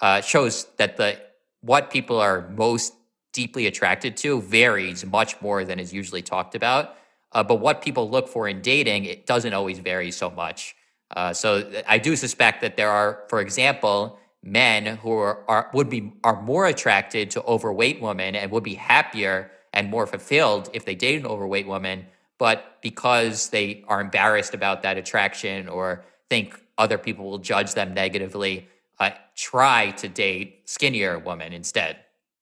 uh, 0.00 0.20
shows 0.20 0.66
that 0.76 0.98
the 0.98 1.18
what 1.62 1.90
people 1.90 2.20
are 2.20 2.50
most 2.50 2.92
deeply 3.32 3.66
attracted 3.66 4.14
to 4.18 4.42
varies 4.42 5.06
much 5.06 5.40
more 5.40 5.64
than 5.64 5.80
is 5.80 5.92
usually 5.92 6.22
talked 6.22 6.54
about 6.54 6.97
uh, 7.32 7.42
but 7.42 7.56
what 7.56 7.82
people 7.82 8.08
look 8.08 8.28
for 8.28 8.48
in 8.48 8.60
dating 8.60 9.04
it 9.04 9.26
doesn't 9.26 9.52
always 9.54 9.78
vary 9.78 10.10
so 10.10 10.30
much. 10.30 10.74
Uh, 11.10 11.32
so 11.32 11.70
i 11.88 11.96
do 11.96 12.14
suspect 12.14 12.60
that 12.60 12.76
there 12.76 12.90
are 12.90 13.24
for 13.28 13.40
example 13.40 14.18
men 14.42 14.96
who 14.98 15.12
are, 15.12 15.42
are 15.48 15.70
would 15.72 15.88
be 15.88 16.12
are 16.22 16.42
more 16.42 16.66
attracted 16.66 17.30
to 17.30 17.42
overweight 17.44 17.98
women 18.02 18.34
and 18.34 18.50
would 18.50 18.62
be 18.62 18.74
happier 18.74 19.50
and 19.72 19.88
more 19.88 20.06
fulfilled 20.06 20.68
if 20.74 20.84
they 20.84 20.94
dated 20.94 21.22
an 21.22 21.26
overweight 21.26 21.66
woman 21.66 22.04
but 22.36 22.78
because 22.82 23.48
they 23.48 23.82
are 23.88 24.00
embarrassed 24.00 24.54
about 24.54 24.82
that 24.82 24.96
attraction 24.96 25.68
or 25.68 26.04
think 26.28 26.60
other 26.76 26.98
people 26.98 27.28
will 27.28 27.38
judge 27.38 27.74
them 27.74 27.92
negatively 27.92 28.68
uh, 29.00 29.10
try 29.36 29.90
to 29.92 30.08
date 30.08 30.62
skinnier 30.64 31.18
women 31.18 31.52
instead. 31.52 31.98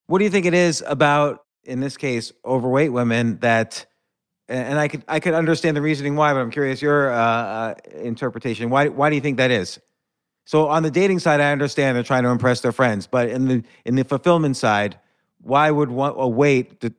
What 0.07 0.19
do 0.19 0.25
you 0.25 0.31
think 0.31 0.47
it 0.47 0.55
is 0.55 0.83
about 0.87 1.45
in 1.65 1.81
this 1.81 1.97
case 1.97 2.33
overweight 2.45 2.93
women 2.93 3.39
that 3.41 3.87
and 4.49 4.79
I 4.79 4.89
could 4.89 5.03
I 5.09 5.21
could 5.21 5.35
understand 5.35 5.77
the 5.77 5.83
reasoning 5.83 6.17
why, 6.17 6.33
but 6.33 6.41
I'm 6.41 6.51
curious 6.51 6.81
your 6.81 7.13
uh, 7.13 7.17
uh, 7.17 7.75
interpretation. 7.95 8.71
Why 8.71 8.89
why 8.89 9.11
do 9.11 9.17
you 9.17 9.23
think 9.23 9.39
that 9.39 9.51
is? 9.51 9.81
So 10.45 10.69
on 10.69 10.85
the 10.85 10.91
dating 10.91 11.19
side, 11.19 11.41
I 11.41 11.51
understand 11.51 11.97
they're 11.97 12.05
trying 12.05 12.23
to 12.23 12.29
impress 12.29 12.61
their 12.61 12.73
friends, 12.73 13.07
but 13.07 13.29
in 13.29 13.49
the 13.49 13.65
in 13.85 13.97
the 13.97 14.05
fulfillment 14.05 14.57
side, 14.57 14.99
why 15.41 15.71
would 15.71 15.91
one, 15.91 16.13
a 16.17 16.29
weight 16.29 16.81
de- 16.81 16.93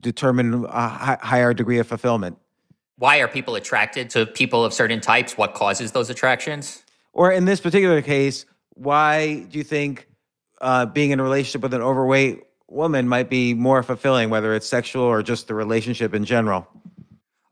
determine 0.00 0.64
a 0.64 1.18
higher 1.22 1.52
degree 1.52 1.78
of 1.78 1.86
fulfillment? 1.86 2.38
Why 2.96 3.18
are 3.18 3.28
people 3.28 3.56
attracted 3.56 4.08
to 4.10 4.24
people 4.24 4.64
of 4.64 4.72
certain 4.72 5.00
types? 5.00 5.36
What 5.36 5.54
causes 5.54 5.92
those 5.92 6.10
attractions? 6.10 6.82
Or 7.12 7.30
in 7.30 7.44
this 7.44 7.60
particular 7.60 8.00
case, 8.02 8.46
why 8.70 9.46
do 9.50 9.58
you 9.58 9.64
think 9.64 10.08
uh, 10.60 10.86
being 10.86 11.10
in 11.10 11.20
a 11.20 11.22
relationship 11.22 11.60
with 11.60 11.74
an 11.74 11.82
overweight 11.82 12.44
woman 12.68 13.08
might 13.08 13.28
be 13.28 13.52
more 13.52 13.82
fulfilling, 13.82 14.30
whether 14.30 14.54
it's 14.54 14.66
sexual 14.66 15.04
or 15.04 15.22
just 15.22 15.48
the 15.48 15.54
relationship 15.54 16.14
in 16.14 16.24
general? 16.24 16.66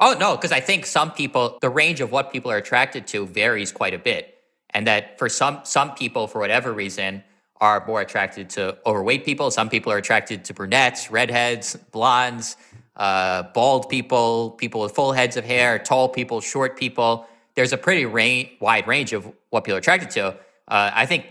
Oh 0.04 0.14
no, 0.18 0.34
because 0.34 0.50
I 0.50 0.58
think 0.58 0.84
some 0.84 1.12
people, 1.12 1.58
the 1.60 1.70
range 1.70 2.00
of 2.00 2.10
what 2.10 2.32
people 2.32 2.50
are 2.50 2.56
attracted 2.56 3.06
to 3.08 3.24
varies 3.24 3.70
quite 3.70 3.94
a 3.94 4.00
bit 4.00 4.34
and 4.70 4.84
that 4.88 5.16
for 5.16 5.28
some 5.28 5.60
some 5.62 5.94
people 5.94 6.26
for 6.26 6.40
whatever 6.40 6.72
reason 6.72 7.22
are 7.60 7.86
more 7.86 8.00
attracted 8.00 8.50
to 8.50 8.76
overweight 8.84 9.24
people. 9.24 9.52
Some 9.52 9.68
people 9.68 9.92
are 9.92 9.98
attracted 9.98 10.44
to 10.46 10.54
brunettes 10.54 11.08
redheads 11.12 11.76
blondes 11.92 12.56
uh, 12.96 13.44
bald 13.54 13.88
people 13.88 14.50
people 14.50 14.80
with 14.80 14.92
full 14.92 15.12
heads 15.12 15.36
of 15.36 15.44
hair 15.44 15.78
tall 15.78 16.08
people 16.08 16.40
short 16.40 16.76
people. 16.76 17.28
There's 17.54 17.72
a 17.72 17.78
pretty 17.78 18.04
wide 18.60 18.88
range 18.88 19.12
of 19.12 19.30
what 19.50 19.62
people 19.62 19.76
are 19.76 19.78
attracted 19.78 20.10
to. 20.10 20.24
Uh, 20.66 20.90
i 20.94 21.06
think 21.06 21.26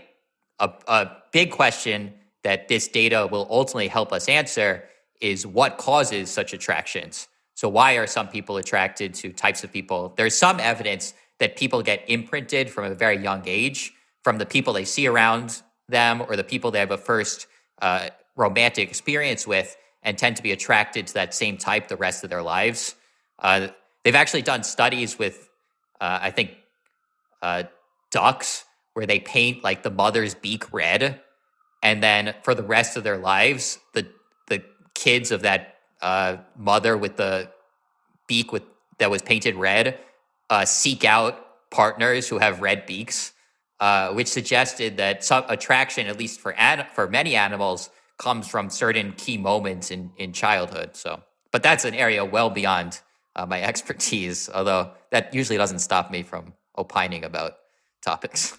a, 0.60 0.70
a 0.88 1.10
big 1.30 1.50
question 1.50 2.14
that 2.42 2.68
this 2.68 2.88
data 2.88 3.28
will 3.30 3.46
ultimately 3.50 3.88
help 3.88 4.14
us 4.14 4.28
answer 4.28 4.84
is 5.20 5.46
what 5.46 5.76
causes 5.76 6.30
such 6.30 6.54
attractions 6.54 7.28
so 7.54 7.68
why 7.68 7.94
are 7.94 8.06
some 8.06 8.28
people 8.28 8.56
attracted 8.56 9.14
to 9.14 9.32
types 9.32 9.64
of 9.64 9.72
people 9.72 10.12
there's 10.16 10.36
some 10.36 10.58
evidence 10.60 11.14
that 11.38 11.56
people 11.56 11.82
get 11.82 12.08
imprinted 12.08 12.70
from 12.70 12.84
a 12.84 12.94
very 12.94 13.16
young 13.22 13.42
age 13.46 13.92
from 14.22 14.38
the 14.38 14.46
people 14.46 14.72
they 14.72 14.84
see 14.84 15.06
around 15.06 15.62
them 15.88 16.22
or 16.22 16.36
the 16.36 16.44
people 16.44 16.70
they 16.70 16.78
have 16.78 16.90
a 16.90 16.98
first 16.98 17.46
uh, 17.80 18.08
romantic 18.36 18.88
experience 18.88 19.46
with 19.46 19.76
and 20.02 20.18
tend 20.18 20.36
to 20.36 20.42
be 20.42 20.52
attracted 20.52 21.06
to 21.06 21.14
that 21.14 21.34
same 21.34 21.56
type 21.56 21.88
the 21.88 21.96
rest 21.96 22.24
of 22.24 22.30
their 22.30 22.42
lives. 22.42 22.94
Uh, 23.38 23.68
they've 24.02 24.14
actually 24.14 24.42
done 24.42 24.62
studies 24.62 25.18
with, 25.18 25.48
uh, 26.00 26.18
I 26.22 26.30
think, 26.30 26.52
uh, 27.40 27.64
ducks 28.10 28.64
where 28.94 29.06
they 29.06 29.20
paint 29.20 29.64
like 29.64 29.82
the 29.82 29.90
mother's 29.90 30.34
beak 30.34 30.72
red. 30.72 31.20
And 31.82 32.02
then 32.02 32.34
for 32.42 32.54
the 32.54 32.62
rest 32.62 32.96
of 32.96 33.04
their 33.04 33.18
lives, 33.18 33.78
the 33.92 34.08
kids 34.94 35.32
of 35.32 35.42
that 35.42 35.76
uh, 36.02 36.36
mother 36.56 36.96
with 36.96 37.16
the 37.16 37.50
beak 38.26 38.52
with 38.52 38.62
that 38.98 39.10
was 39.10 39.22
painted 39.22 39.56
red 39.56 39.98
uh, 40.52 40.66
seek 40.66 41.02
out 41.02 41.70
partners 41.70 42.28
who 42.28 42.36
have 42.36 42.60
red 42.60 42.84
beaks, 42.84 43.32
uh, 43.80 44.12
which 44.12 44.28
suggested 44.28 44.98
that 44.98 45.24
some 45.24 45.44
attraction, 45.48 46.06
at 46.06 46.18
least 46.18 46.40
for 46.40 46.54
for 46.94 47.08
many 47.08 47.34
animals, 47.34 47.88
comes 48.18 48.46
from 48.46 48.68
certain 48.68 49.12
key 49.12 49.38
moments 49.38 49.90
in 49.90 50.12
in 50.18 50.32
childhood. 50.34 50.94
So, 50.94 51.22
but 51.50 51.62
that's 51.62 51.86
an 51.86 51.94
area 51.94 52.22
well 52.22 52.50
beyond 52.50 53.00
uh, 53.34 53.46
my 53.46 53.62
expertise. 53.70 54.50
Although 54.52 54.90
that 55.10 55.34
usually 55.34 55.56
doesn't 55.56 55.78
stop 55.78 56.10
me 56.10 56.22
from 56.22 56.52
opining 56.76 57.24
about 57.24 57.54
topics. 58.02 58.58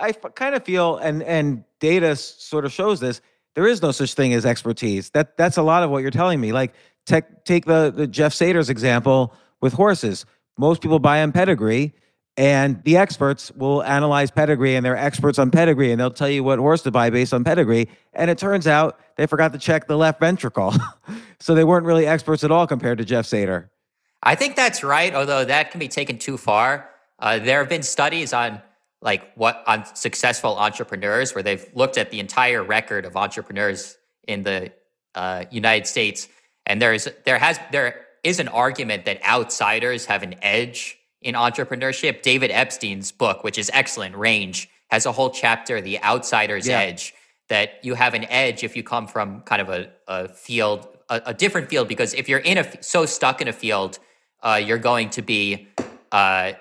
I 0.00 0.12
kind 0.12 0.54
of 0.54 0.64
feel, 0.64 0.96
and 0.96 1.22
and 1.22 1.64
data 1.78 2.16
sort 2.16 2.64
of 2.64 2.72
shows 2.72 3.00
this. 3.00 3.20
There 3.54 3.66
is 3.66 3.82
no 3.82 3.90
such 3.90 4.14
thing 4.14 4.32
as 4.32 4.46
expertise. 4.46 5.10
That 5.10 5.36
that's 5.36 5.56
a 5.56 5.62
lot 5.62 5.82
of 5.82 5.90
what 5.90 6.02
you're 6.02 6.10
telling 6.10 6.40
me. 6.40 6.52
Like 6.52 6.74
take 7.06 7.44
take 7.44 7.66
the 7.66 7.92
the 7.94 8.06
Jeff 8.06 8.32
Seder's 8.32 8.70
example 8.70 9.34
with 9.60 9.72
horses. 9.72 10.24
Most 10.58 10.82
people 10.82 10.98
buy 10.98 11.22
on 11.22 11.32
pedigree, 11.32 11.94
and 12.36 12.82
the 12.84 12.96
experts 12.96 13.50
will 13.52 13.82
analyze 13.82 14.30
pedigree, 14.30 14.76
and 14.76 14.84
they're 14.84 14.96
experts 14.96 15.38
on 15.38 15.50
pedigree, 15.50 15.90
and 15.90 16.00
they'll 16.00 16.10
tell 16.10 16.28
you 16.28 16.44
what 16.44 16.58
horse 16.58 16.82
to 16.82 16.90
buy 16.90 17.10
based 17.10 17.34
on 17.34 17.44
pedigree. 17.44 17.88
And 18.12 18.30
it 18.30 18.38
turns 18.38 18.66
out 18.66 18.98
they 19.16 19.26
forgot 19.26 19.52
to 19.52 19.58
check 19.58 19.86
the 19.86 19.96
left 19.96 20.20
ventricle, 20.20 20.74
so 21.40 21.54
they 21.54 21.64
weren't 21.64 21.86
really 21.86 22.06
experts 22.06 22.44
at 22.44 22.50
all 22.50 22.66
compared 22.66 22.98
to 22.98 23.04
Jeff 23.04 23.26
Seder. 23.26 23.70
I 24.22 24.34
think 24.34 24.54
that's 24.54 24.84
right, 24.84 25.14
although 25.14 25.44
that 25.44 25.70
can 25.70 25.80
be 25.80 25.88
taken 25.88 26.18
too 26.18 26.36
far. 26.36 26.90
Uh, 27.18 27.38
there 27.38 27.58
have 27.58 27.68
been 27.68 27.82
studies 27.82 28.32
on 28.32 28.60
like 29.02 29.32
what 29.34 29.62
on 29.66 29.84
successful 29.94 30.58
entrepreneurs 30.58 31.34
where 31.34 31.42
they've 31.42 31.66
looked 31.74 31.96
at 31.96 32.10
the 32.10 32.20
entire 32.20 32.62
record 32.62 33.04
of 33.04 33.16
entrepreneurs 33.16 33.96
in 34.28 34.42
the 34.42 34.72
uh, 35.14 35.44
United 35.50 35.86
States, 35.86 36.28
and 36.66 36.80
there's 36.80 37.08
there 37.24 37.38
has 37.38 37.58
there 37.72 38.06
is 38.22 38.38
an 38.38 38.48
argument 38.48 39.06
that 39.06 39.22
outsiders 39.24 40.06
have 40.06 40.22
an 40.22 40.34
edge 40.42 40.98
in 41.22 41.34
entrepreneurship. 41.34 42.22
David 42.22 42.50
Epstein's 42.50 43.12
book, 43.12 43.44
which 43.44 43.58
is 43.58 43.70
excellent, 43.72 44.16
Range, 44.16 44.68
has 44.90 45.06
a 45.06 45.12
whole 45.12 45.30
chapter, 45.30 45.80
The 45.80 46.02
Outsider's 46.02 46.66
yeah. 46.66 46.80
Edge, 46.80 47.14
that 47.48 47.80
you 47.82 47.94
have 47.94 48.14
an 48.14 48.24
edge 48.24 48.62
if 48.64 48.76
you 48.76 48.82
come 48.82 49.06
from 49.06 49.40
kind 49.42 49.62
of 49.62 49.68
a, 49.68 49.90
a 50.06 50.28
field, 50.28 50.88
a, 51.08 51.22
a, 51.26 51.34
different 51.34 51.68
field, 51.68 51.88
because 51.88 52.14
if 52.14 52.28
you're 52.28 52.38
in 52.40 52.58
a 52.58 52.82
so 52.82 53.06
stuck 53.06 53.40
in 53.40 53.48
a 53.48 53.52
field, 53.52 53.98
uh, 54.42 54.60
you're 54.62 54.78
going 54.78 55.10
to 55.10 55.22
be 55.22 55.68
uh, 56.12 56.52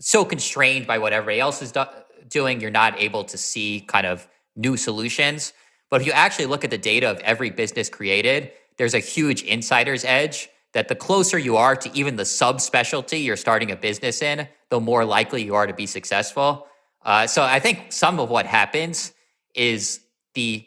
so 0.00 0.24
constrained 0.24 0.86
by 0.86 0.98
what 0.98 1.12
everybody 1.12 1.40
else 1.40 1.62
is 1.62 1.72
do- 1.72 1.84
doing, 2.28 2.60
you're 2.60 2.70
not 2.70 3.00
able 3.00 3.24
to 3.24 3.38
see 3.38 3.80
kind 3.86 4.06
of 4.06 4.26
new 4.54 4.76
solutions. 4.76 5.52
But 5.90 6.00
if 6.00 6.06
you 6.06 6.12
actually 6.12 6.46
look 6.46 6.64
at 6.64 6.70
the 6.70 6.78
data 6.78 7.10
of 7.10 7.18
every 7.20 7.50
business 7.50 7.88
created, 7.88 8.52
there's 8.76 8.94
a 8.94 8.98
huge 8.98 9.42
insider's 9.42 10.04
edge 10.04 10.48
that 10.72 10.88
the 10.88 10.94
closer 10.94 11.38
you 11.38 11.56
are 11.56 11.74
to 11.74 11.90
even 11.96 12.16
the 12.16 12.24
subspecialty 12.24 13.24
you're 13.24 13.36
starting 13.36 13.70
a 13.70 13.76
business 13.76 14.20
in, 14.20 14.46
the 14.68 14.80
more 14.80 15.04
likely 15.04 15.42
you 15.42 15.54
are 15.54 15.66
to 15.66 15.72
be 15.72 15.86
successful. 15.86 16.66
Uh, 17.02 17.26
so 17.26 17.42
I 17.42 17.60
think 17.60 17.92
some 17.92 18.20
of 18.20 18.28
what 18.28 18.46
happens 18.46 19.12
is 19.54 20.00
the 20.34 20.66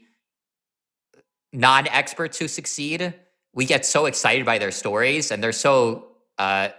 non 1.54 1.88
experts 1.88 2.40
who 2.40 2.48
succeed, 2.48 3.14
we 3.54 3.66
get 3.66 3.86
so 3.86 4.06
excited 4.06 4.46
by 4.46 4.58
their 4.58 4.72
stories 4.72 5.32
and 5.32 5.44
they're 5.44 5.52
so 5.52 6.08
uh, 6.38 6.70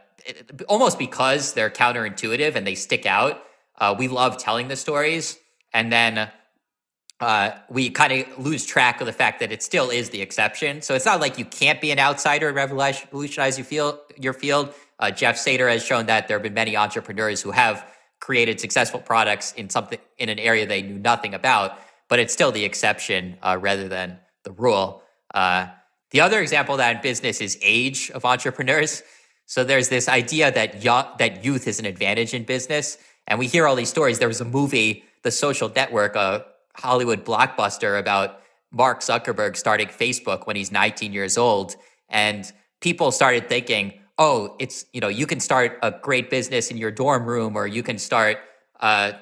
almost 0.68 0.98
because 0.98 1.54
they're 1.54 1.70
counterintuitive 1.70 2.54
and 2.54 2.66
they 2.66 2.74
stick 2.74 3.06
out. 3.06 3.42
Uh, 3.78 3.94
we 3.98 4.08
love 4.08 4.36
telling 4.36 4.68
the 4.68 4.76
stories. 4.76 5.38
And 5.72 5.92
then 5.92 6.30
uh, 7.20 7.50
we 7.68 7.90
kind 7.90 8.12
of 8.12 8.44
lose 8.44 8.64
track 8.64 9.00
of 9.00 9.06
the 9.06 9.12
fact 9.12 9.40
that 9.40 9.52
it 9.52 9.62
still 9.62 9.90
is 9.90 10.10
the 10.10 10.22
exception. 10.22 10.82
So 10.82 10.94
it's 10.94 11.04
not 11.04 11.20
like 11.20 11.38
you 11.38 11.44
can't 11.44 11.80
be 11.80 11.90
an 11.90 11.98
outsider 11.98 12.48
and 12.48 12.56
revolutionize 12.56 13.58
your 13.58 13.64
field. 13.64 13.98
Your 14.18 14.32
field. 14.32 14.74
Uh, 14.98 15.10
Jeff 15.10 15.36
Seder 15.36 15.68
has 15.68 15.84
shown 15.84 16.06
that 16.06 16.28
there 16.28 16.36
have 16.36 16.42
been 16.42 16.54
many 16.54 16.76
entrepreneurs 16.76 17.40
who 17.40 17.50
have 17.50 17.86
created 18.20 18.60
successful 18.60 19.00
products 19.00 19.52
in 19.52 19.70
something 19.70 19.98
in 20.18 20.28
an 20.28 20.38
area 20.38 20.66
they 20.66 20.82
knew 20.82 20.98
nothing 20.98 21.32
about, 21.34 21.78
but 22.08 22.18
it's 22.18 22.32
still 22.32 22.52
the 22.52 22.64
exception 22.64 23.36
uh, 23.42 23.56
rather 23.58 23.88
than 23.88 24.18
the 24.44 24.52
rule. 24.52 25.02
Uh, 25.34 25.66
the 26.10 26.20
other 26.20 26.40
example 26.40 26.76
that 26.76 26.96
in 26.96 27.02
business 27.02 27.40
is 27.40 27.58
age 27.62 28.10
of 28.10 28.24
entrepreneurs. 28.24 29.02
So 29.50 29.64
there's 29.64 29.88
this 29.88 30.08
idea 30.08 30.52
that 30.52 30.80
that 31.18 31.44
youth 31.44 31.66
is 31.66 31.80
an 31.80 31.84
advantage 31.84 32.34
in 32.34 32.44
business, 32.44 32.98
and 33.26 33.36
we 33.36 33.48
hear 33.48 33.66
all 33.66 33.74
these 33.74 33.88
stories. 33.88 34.20
There 34.20 34.28
was 34.28 34.40
a 34.40 34.44
movie, 34.44 35.02
The 35.24 35.32
Social 35.32 35.68
Network, 35.68 36.14
a 36.14 36.46
Hollywood 36.76 37.24
blockbuster 37.24 37.98
about 37.98 38.42
Mark 38.70 39.00
Zuckerberg 39.00 39.56
starting 39.56 39.88
Facebook 39.88 40.46
when 40.46 40.54
he's 40.54 40.70
19 40.70 41.12
years 41.12 41.36
old, 41.36 41.74
and 42.08 42.52
people 42.80 43.10
started 43.10 43.48
thinking, 43.48 43.94
"Oh, 44.18 44.54
it's 44.60 44.86
you 44.92 45.00
know 45.00 45.08
you 45.08 45.26
can 45.26 45.40
start 45.40 45.80
a 45.82 45.90
great 45.90 46.30
business 46.30 46.70
in 46.70 46.76
your 46.76 46.92
dorm 46.92 47.26
room, 47.26 47.56
or 47.56 47.66
you 47.66 47.82
can 47.82 47.98
start." 47.98 48.38
Uh, 48.78 49.14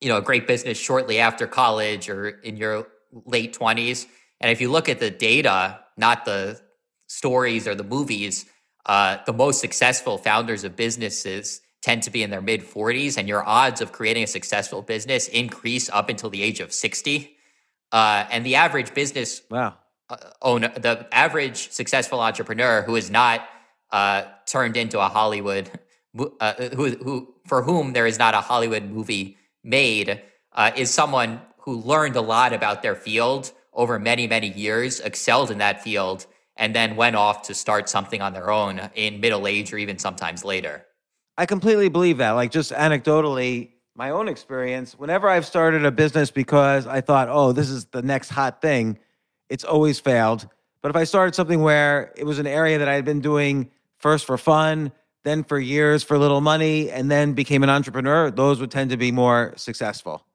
you 0.00 0.08
know, 0.08 0.18
a 0.18 0.22
great 0.22 0.46
business 0.46 0.78
shortly 0.78 1.18
after 1.18 1.48
college 1.48 2.08
or 2.08 2.28
in 2.28 2.56
your 2.56 2.86
late 3.26 3.52
20s. 3.52 4.06
And 4.40 4.52
if 4.52 4.60
you 4.60 4.70
look 4.70 4.88
at 4.88 5.00
the 5.00 5.10
data, 5.10 5.80
not 5.96 6.24
the 6.24 6.60
stories 7.08 7.66
or 7.66 7.74
the 7.74 7.84
movies, 7.84 8.46
uh, 8.86 9.18
the 9.26 9.32
most 9.32 9.60
successful 9.60 10.18
founders 10.18 10.64
of 10.64 10.76
businesses 10.76 11.60
tend 11.82 12.02
to 12.04 12.10
be 12.10 12.22
in 12.22 12.30
their 12.30 12.40
mid 12.40 12.62
40s, 12.62 13.18
and 13.18 13.28
your 13.28 13.46
odds 13.46 13.80
of 13.80 13.92
creating 13.92 14.22
a 14.22 14.26
successful 14.26 14.82
business 14.82 15.28
increase 15.28 15.90
up 15.90 16.08
until 16.08 16.30
the 16.30 16.42
age 16.42 16.60
of 16.60 16.72
60. 16.72 17.36
Uh, 17.90 18.24
and 18.30 18.46
the 18.46 18.54
average 18.54 18.94
business 18.94 19.42
wow. 19.50 19.74
Owner, 20.42 20.68
the 20.68 21.06
average 21.12 21.70
successful 21.70 22.20
entrepreneur 22.20 22.82
who 22.82 22.96
is 22.96 23.10
not 23.10 23.48
uh, 23.90 24.24
turned 24.46 24.76
into 24.76 24.98
a 25.00 25.08
Hollywood, 25.08 25.70
uh, 26.40 26.54
who, 26.74 26.90
who 26.90 27.34
for 27.46 27.62
whom 27.62 27.92
there 27.92 28.06
is 28.06 28.18
not 28.18 28.34
a 28.34 28.40
Hollywood 28.40 28.84
movie 28.84 29.36
made, 29.64 30.20
uh, 30.52 30.70
is 30.76 30.90
someone 30.90 31.40
who 31.58 31.76
learned 31.80 32.16
a 32.16 32.20
lot 32.20 32.52
about 32.52 32.82
their 32.82 32.94
field 32.94 33.52
over 33.72 33.98
many, 33.98 34.26
many 34.26 34.48
years, 34.52 35.00
excelled 35.00 35.50
in 35.50 35.58
that 35.58 35.82
field, 35.82 36.26
and 36.56 36.74
then 36.74 36.96
went 36.96 37.16
off 37.16 37.42
to 37.42 37.54
start 37.54 37.88
something 37.88 38.20
on 38.20 38.32
their 38.32 38.50
own 38.50 38.90
in 38.94 39.20
middle 39.20 39.46
age 39.46 39.72
or 39.72 39.78
even 39.78 39.98
sometimes 39.98 40.44
later. 40.44 40.84
I 41.38 41.46
completely 41.46 41.88
believe 41.88 42.18
that. 42.18 42.32
Like 42.32 42.50
just 42.50 42.72
anecdotally, 42.72 43.70
my 43.94 44.10
own 44.10 44.28
experience, 44.28 44.98
whenever 44.98 45.28
I've 45.28 45.46
started 45.46 45.84
a 45.84 45.90
business 45.90 46.30
because 46.30 46.86
I 46.86 47.00
thought, 47.00 47.28
oh, 47.30 47.52
this 47.52 47.70
is 47.70 47.86
the 47.86 48.02
next 48.02 48.30
hot 48.30 48.60
thing, 48.60 48.98
it's 49.48 49.64
always 49.64 49.98
failed. 49.98 50.48
But 50.82 50.90
if 50.90 50.96
I 50.96 51.04
started 51.04 51.34
something 51.34 51.62
where 51.62 52.12
it 52.16 52.24
was 52.24 52.38
an 52.38 52.46
area 52.46 52.78
that 52.78 52.88
I 52.88 52.94
had 52.94 53.04
been 53.04 53.20
doing 53.20 53.70
first 53.98 54.24
for 54.26 54.36
fun, 54.36 54.92
then 55.24 55.44
for 55.44 55.58
years 55.58 56.02
for 56.02 56.18
little 56.18 56.40
money, 56.40 56.90
and 56.90 57.10
then 57.10 57.32
became 57.32 57.62
an 57.62 57.70
entrepreneur, 57.70 58.30
those 58.30 58.60
would 58.60 58.70
tend 58.70 58.90
to 58.90 58.96
be 58.96 59.12
more 59.12 59.52
successful. 59.56 60.26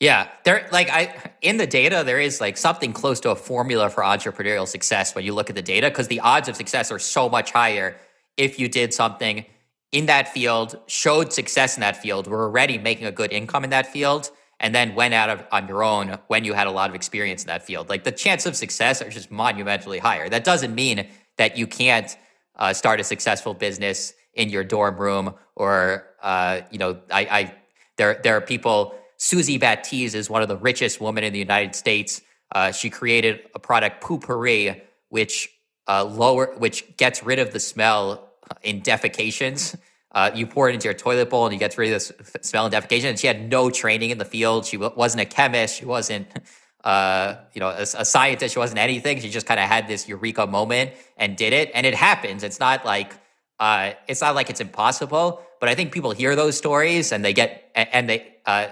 Yeah, 0.00 0.28
there 0.44 0.66
like 0.72 0.88
I 0.88 1.14
in 1.42 1.58
the 1.58 1.66
data 1.66 2.02
there 2.04 2.18
is 2.18 2.40
like 2.40 2.56
something 2.56 2.94
close 2.94 3.20
to 3.20 3.30
a 3.30 3.36
formula 3.36 3.90
for 3.90 4.02
entrepreneurial 4.02 4.66
success 4.66 5.14
when 5.14 5.26
you 5.26 5.34
look 5.34 5.50
at 5.50 5.56
the 5.56 5.62
data 5.62 5.88
because 5.88 6.08
the 6.08 6.20
odds 6.20 6.48
of 6.48 6.56
success 6.56 6.90
are 6.90 6.98
so 6.98 7.28
much 7.28 7.52
higher 7.52 7.96
if 8.38 8.58
you 8.58 8.66
did 8.68 8.94
something 8.94 9.44
in 9.92 10.06
that 10.06 10.28
field, 10.28 10.78
showed 10.86 11.32
success 11.32 11.76
in 11.76 11.80
that 11.80 11.96
field, 11.96 12.26
were 12.26 12.44
already 12.44 12.78
making 12.78 13.06
a 13.06 13.12
good 13.12 13.32
income 13.32 13.64
in 13.64 13.70
that 13.70 13.86
field, 13.86 14.30
and 14.60 14.74
then 14.74 14.94
went 14.94 15.14
out 15.14 15.28
of, 15.28 15.44
on 15.50 15.66
your 15.66 15.82
own 15.82 16.18
when 16.28 16.44
you 16.44 16.54
had 16.54 16.66
a 16.66 16.70
lot 16.70 16.88
of 16.88 16.94
experience 16.94 17.42
in 17.42 17.48
that 17.48 17.66
field. 17.66 17.88
Like 17.88 18.04
the 18.04 18.12
chance 18.12 18.46
of 18.46 18.56
success 18.56 19.02
are 19.02 19.10
just 19.10 19.30
monumentally 19.30 19.98
higher. 19.98 20.28
That 20.28 20.44
doesn't 20.44 20.74
mean 20.74 21.08
that 21.36 21.58
you 21.58 21.66
can't 21.66 22.16
uh, 22.56 22.72
start 22.72 23.00
a 23.00 23.04
successful 23.04 23.52
business 23.52 24.14
in 24.34 24.48
your 24.48 24.62
dorm 24.62 24.96
room 24.96 25.34
or 25.56 26.06
uh, 26.22 26.60
you 26.70 26.78
know 26.78 27.00
I, 27.10 27.20
I 27.20 27.54
there 27.96 28.20
there 28.22 28.36
are 28.36 28.40
people 28.40 28.94
Suzy 29.22 29.58
Batiz 29.58 30.14
is 30.14 30.30
one 30.30 30.40
of 30.40 30.48
the 30.48 30.56
richest 30.56 30.98
women 30.98 31.24
in 31.24 31.34
the 31.34 31.38
United 31.38 31.74
States. 31.74 32.22
Uh, 32.52 32.72
she 32.72 32.88
created 32.88 33.40
a 33.54 33.58
product, 33.58 34.00
Poo-Pourri, 34.00 34.80
which 35.10 35.50
uh, 35.86 36.02
lower, 36.06 36.54
which 36.56 36.96
gets 36.96 37.22
rid 37.22 37.38
of 37.38 37.52
the 37.52 37.60
smell 37.60 38.30
in 38.62 38.80
defecations. 38.82 39.76
Uh, 40.12 40.28
you 40.34 40.44
pour 40.44 40.68
it 40.68 40.74
into 40.74 40.86
your 40.86 40.94
toilet 40.94 41.30
bowl 41.30 41.44
and 41.44 41.52
you 41.52 41.58
get 41.60 41.78
rid 41.78 41.92
of 41.92 42.02
the 42.16 42.40
smell 42.42 42.64
and 42.64 42.74
defecation. 42.74 43.10
And 43.10 43.16
she 43.16 43.28
had 43.28 43.48
no 43.48 43.70
training 43.70 44.10
in 44.10 44.18
the 44.18 44.24
field. 44.24 44.66
She 44.66 44.76
wasn't 44.76 45.20
a 45.20 45.24
chemist. 45.24 45.76
She 45.76 45.84
wasn't, 45.84 46.26
uh, 46.82 47.36
you 47.54 47.60
know, 47.60 47.68
a, 47.68 47.82
a, 47.82 48.04
scientist. 48.04 48.54
She 48.54 48.58
wasn't 48.58 48.80
anything. 48.80 49.20
She 49.20 49.30
just 49.30 49.46
kind 49.46 49.60
of 49.60 49.68
had 49.68 49.86
this 49.86 50.08
eureka 50.08 50.48
moment 50.48 50.90
and 51.16 51.36
did 51.36 51.52
it. 51.52 51.70
And 51.74 51.86
it 51.86 51.94
happens. 51.94 52.42
It's 52.42 52.58
not 52.58 52.84
like 52.84 53.12
uh, 53.60 53.92
it's 54.08 54.20
not 54.20 54.34
like 54.34 54.50
it's 54.50 54.60
impossible. 54.60 55.42
But 55.60 55.68
I 55.68 55.76
think 55.76 55.92
people 55.92 56.10
hear 56.10 56.34
those 56.34 56.58
stories 56.58 57.12
and 57.12 57.24
they 57.24 57.32
get 57.32 57.70
and 57.76 58.08
they 58.08 58.34
uh, 58.46 58.66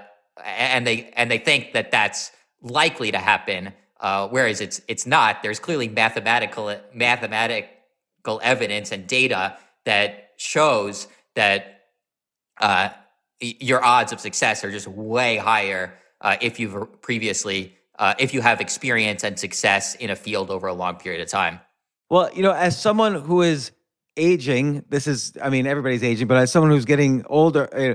and 0.44 0.86
they 0.86 1.10
and 1.16 1.30
they 1.30 1.38
think 1.38 1.72
that 1.72 1.90
that's 1.90 2.32
likely 2.60 3.12
to 3.12 3.18
happen, 3.18 3.72
uh, 4.00 4.28
whereas 4.28 4.60
it's 4.60 4.80
it's 4.88 5.06
not. 5.06 5.42
There's 5.42 5.58
clearly 5.58 5.88
mathematical 5.88 6.74
mathematical 6.94 8.40
evidence 8.42 8.92
and 8.92 9.06
data 9.06 9.56
that 9.84 10.30
shows 10.36 11.08
that 11.34 11.82
uh, 12.60 12.90
your 13.40 13.84
odds 13.84 14.12
of 14.12 14.20
success 14.20 14.64
are 14.64 14.70
just 14.70 14.88
way 14.88 15.36
higher 15.36 15.94
uh, 16.20 16.36
if 16.40 16.58
you've 16.58 17.00
previously 17.00 17.74
uh, 17.98 18.14
if 18.18 18.32
you 18.34 18.40
have 18.40 18.60
experience 18.60 19.24
and 19.24 19.38
success 19.38 19.94
in 19.96 20.10
a 20.10 20.16
field 20.16 20.50
over 20.50 20.66
a 20.66 20.74
long 20.74 20.96
period 20.96 21.20
of 21.20 21.28
time. 21.28 21.60
Well, 22.10 22.30
you 22.32 22.42
know, 22.42 22.52
as 22.52 22.80
someone 22.80 23.14
who 23.14 23.42
is 23.42 23.72
aging, 24.16 24.84
this 24.88 25.06
is 25.06 25.36
I 25.42 25.50
mean 25.50 25.66
everybody's 25.66 26.02
aging, 26.02 26.26
but 26.26 26.36
as 26.36 26.50
someone 26.50 26.70
who's 26.70 26.84
getting 26.84 27.24
older 27.26 27.68
uh, 27.74 27.94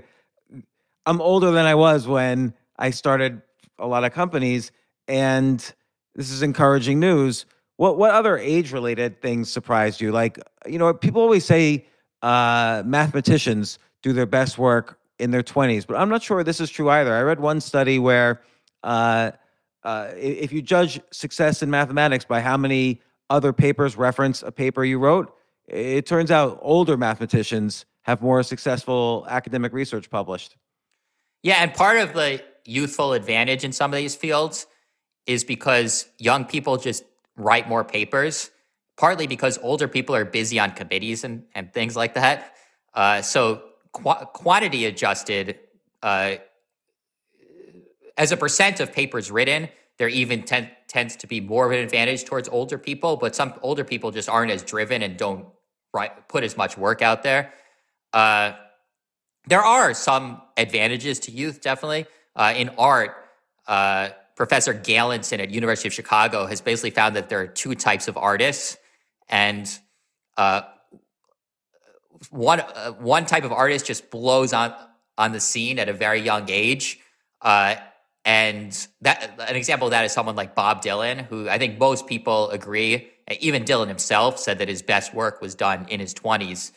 I'm 1.06 1.22
older 1.22 1.52
than 1.52 1.66
I 1.66 1.76
was 1.76 2.08
when 2.08 2.54
I 2.78 2.92
started 2.92 3.42
a 3.78 3.88
lot 3.88 4.04
of 4.04 4.14
companies, 4.14 4.72
and 5.08 5.60
this 6.16 6.32
is 6.32 6.42
encouraging 6.42 7.00
news. 7.00 7.46
What 7.78 7.98
what 7.98 8.12
other 8.12 8.38
age 8.38 8.72
related 8.72 9.22
things 9.22 9.52
surprised 9.52 10.00
you? 10.00 10.12
Like 10.12 10.40
you 10.66 10.78
know, 10.78 10.94
people 10.94 11.22
always 11.22 11.46
say 11.46 11.86
uh, 12.22 12.84
mathematicians 12.86 13.80
do 14.02 14.14
their 14.14 14.26
best 14.26 14.58
work 14.58 15.00
in 15.20 15.32
their 15.32 15.44
20s, 15.44 15.86
but 15.86 15.98
I'm 15.98 16.10
not 16.10 16.24
sure 16.24 16.44
this 16.44 16.62
is 16.62 16.70
true 16.70 16.90
either. 16.90 17.14
I 17.14 17.22
read 17.22 17.40
one 17.40 17.62
study 17.62 18.00
where 18.00 18.42
uh, 18.84 19.32
uh, 19.84 20.10
if 20.16 20.52
you 20.52 20.62
judge 20.62 21.00
success 21.12 21.62
in 21.62 21.70
mathematics 21.70 22.26
by 22.26 22.42
how 22.42 22.58
many 22.58 23.02
other 23.30 23.54
papers 23.54 23.98
reference 23.98 24.42
a 24.44 24.52
paper 24.52 24.84
you 24.84 25.00
wrote, 25.00 25.36
it 25.68 26.06
turns 26.06 26.32
out 26.32 26.60
older 26.62 26.98
mathematicians 26.98 27.86
have 28.04 28.22
more 28.22 28.44
successful 28.44 29.26
academic 29.30 29.74
research 29.74 30.10
published. 30.10 30.56
Yeah, 31.44 31.58
and 31.62 31.74
part 31.74 31.98
of 31.98 32.14
the 32.14 32.42
youthful 32.66 33.12
advantage 33.14 33.66
in 33.66 33.74
some 33.74 33.94
of 33.94 33.98
these 33.98 34.16
fields 34.16 34.66
is 35.28 35.44
because 35.44 36.08
young 36.18 36.46
people 36.46 36.78
just 36.78 37.04
write 37.36 37.68
more 37.68 37.84
papers, 37.84 38.50
partly 38.98 39.28
because 39.28 39.60
older 39.62 39.88
people 39.90 40.16
are 40.16 40.26
busy 40.26 40.58
on 40.58 40.72
committees 40.72 41.26
and, 41.26 41.44
and 41.54 41.74
things 41.74 41.96
like 41.96 42.14
that. 42.14 42.56
Uh, 42.94 43.22
so 43.22 43.62
qu- 43.92 44.26
quantity 44.34 44.86
adjusted, 44.86 45.60
uh, 46.02 46.36
as 48.18 48.32
a 48.32 48.38
percent 48.38 48.80
of 48.80 48.94
papers 48.94 49.30
written, 49.30 49.68
there 49.98 50.08
even 50.08 50.44
ten- 50.44 50.70
tends 50.88 51.16
to 51.18 51.28
be 51.28 51.42
more 51.42 51.66
of 51.66 51.72
an 51.72 51.80
advantage 51.80 52.24
towards 52.24 52.48
older 52.48 52.78
people, 52.78 53.18
but 53.18 53.36
some 53.36 53.54
older 53.62 53.84
people 53.84 54.12
just 54.12 54.30
aren't 54.30 54.52
as 54.52 54.64
driven 54.64 55.02
and 55.02 55.18
don't 55.18 55.48
right, 55.94 56.28
put 56.28 56.44
as 56.44 56.56
much 56.56 56.78
work 56.78 57.02
out 57.02 57.24
there. 57.24 57.54
Uh, 58.14 58.54
there 59.48 59.62
are 59.62 59.94
some 59.94 60.42
advantages 60.58 61.20
to 61.22 61.32
youth, 61.32 61.62
definitely. 61.62 62.06
Uh, 62.36 62.54
in 62.56 62.70
art, 62.78 63.16
uh, 63.68 64.10
Professor 64.36 64.74
Galenson 64.74 65.40
at 65.40 65.52
University 65.52 65.88
of 65.88 65.94
Chicago 65.94 66.46
has 66.48 66.62
basically 66.62 66.90
found 66.90 67.16
that 67.16 67.30
there 67.30 67.40
are 67.40 67.48
two 67.48 67.76
types 67.76 68.08
of 68.08 68.18
artists, 68.18 68.78
and 69.30 69.70
uh, 70.38 70.62
one 72.32 72.62
uh, 72.62 72.92
one 72.94 73.26
type 73.26 73.44
of 73.44 73.52
artist 73.52 73.86
just 73.86 74.10
blows 74.10 74.54
on 74.54 74.74
on 75.18 75.32
the 75.32 75.40
scene 75.40 75.78
at 75.78 75.90
a 75.90 75.94
very 75.94 76.22
young 76.22 76.50
age. 76.50 77.00
Uh, 77.42 77.76
and 78.26 78.88
that 79.02 79.40
an 79.48 79.56
example 79.56 79.88
of 79.88 79.92
that 79.92 80.06
is 80.06 80.14
someone 80.14 80.36
like 80.36 80.56
Bob 80.56 80.82
Dylan, 80.82 81.26
who 81.28 81.50
I 81.50 81.58
think 81.58 81.78
most 81.78 82.08
people 82.08 82.50
agree, 82.50 83.10
even 83.40 83.64
Dylan 83.66 83.88
himself 83.88 84.40
said 84.40 84.60
that 84.60 84.70
his 84.70 84.82
best 84.82 85.14
work 85.14 85.42
was 85.42 85.54
done 85.54 85.86
in 85.90 86.00
his 86.00 86.14
20s. 86.14 86.72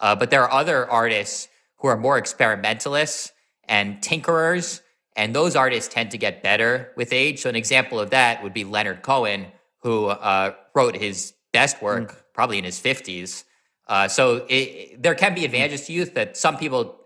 Uh, 0.00 0.14
but 0.14 0.30
there 0.30 0.42
are 0.42 0.50
other 0.50 0.88
artists 0.90 1.48
who 1.78 1.88
are 1.88 1.96
more 1.96 2.18
experimentalists 2.18 3.32
and 3.64 4.00
tinkerers, 4.00 4.80
and 5.16 5.34
those 5.34 5.56
artists 5.56 5.92
tend 5.92 6.10
to 6.12 6.18
get 6.18 6.42
better 6.42 6.92
with 6.96 7.12
age. 7.12 7.40
So 7.40 7.48
an 7.48 7.56
example 7.56 7.98
of 7.98 8.10
that 8.10 8.42
would 8.42 8.54
be 8.54 8.64
Leonard 8.64 9.02
Cohen, 9.02 9.46
who 9.82 10.06
uh, 10.06 10.54
wrote 10.74 10.96
his 10.96 11.34
best 11.52 11.82
work 11.82 12.12
mm. 12.12 12.16
probably 12.34 12.58
in 12.58 12.64
his 12.64 12.80
50s. 12.80 13.44
Uh, 13.86 14.06
so 14.06 14.46
it, 14.48 15.02
there 15.02 15.14
can 15.14 15.34
be 15.34 15.44
advantages 15.44 15.86
to 15.86 15.92
youth 15.92 16.14
that 16.14 16.36
some 16.36 16.56
people, 16.56 16.96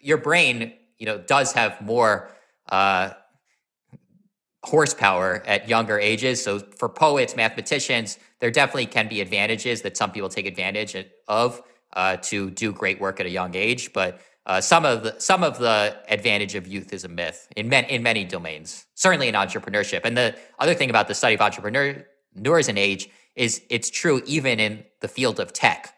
your 0.00 0.18
brain, 0.18 0.72
you 0.98 1.06
know, 1.06 1.18
does 1.18 1.52
have 1.52 1.80
more 1.80 2.30
uh, 2.68 3.10
horsepower 4.64 5.42
at 5.46 5.68
younger 5.68 5.98
ages. 5.98 6.42
So 6.42 6.58
for 6.58 6.88
poets, 6.88 7.36
mathematicians, 7.36 8.18
there 8.40 8.50
definitely 8.50 8.86
can 8.86 9.08
be 9.08 9.20
advantages 9.20 9.82
that 9.82 9.96
some 9.96 10.10
people 10.10 10.28
take 10.28 10.46
advantage 10.46 10.96
of 11.28 11.62
uh, 11.92 12.16
to 12.16 12.50
do 12.50 12.72
great 12.72 13.00
work 13.00 13.20
at 13.20 13.26
a 13.26 13.30
young 13.30 13.54
age. 13.54 13.92
But 13.92 14.20
uh, 14.44 14.60
some 14.60 14.84
of 14.84 15.04
the 15.04 15.18
some 15.18 15.44
of 15.44 15.58
the 15.58 15.96
advantage 16.08 16.54
of 16.54 16.66
youth 16.66 16.92
is 16.92 17.04
a 17.04 17.08
myth 17.08 17.48
in 17.56 17.68
man, 17.68 17.84
in 17.84 18.02
many 18.02 18.24
domains. 18.24 18.86
Certainly 18.94 19.28
in 19.28 19.34
entrepreneurship. 19.34 20.00
And 20.04 20.16
the 20.16 20.36
other 20.58 20.74
thing 20.74 20.90
about 20.90 21.08
the 21.08 21.14
study 21.14 21.34
of 21.34 21.40
entrepreneurs 21.40 22.68
and 22.68 22.78
age 22.78 23.08
is 23.36 23.62
it's 23.70 23.88
true 23.90 24.22
even 24.26 24.60
in 24.60 24.84
the 25.00 25.08
field 25.08 25.40
of 25.40 25.52
tech. 25.52 25.94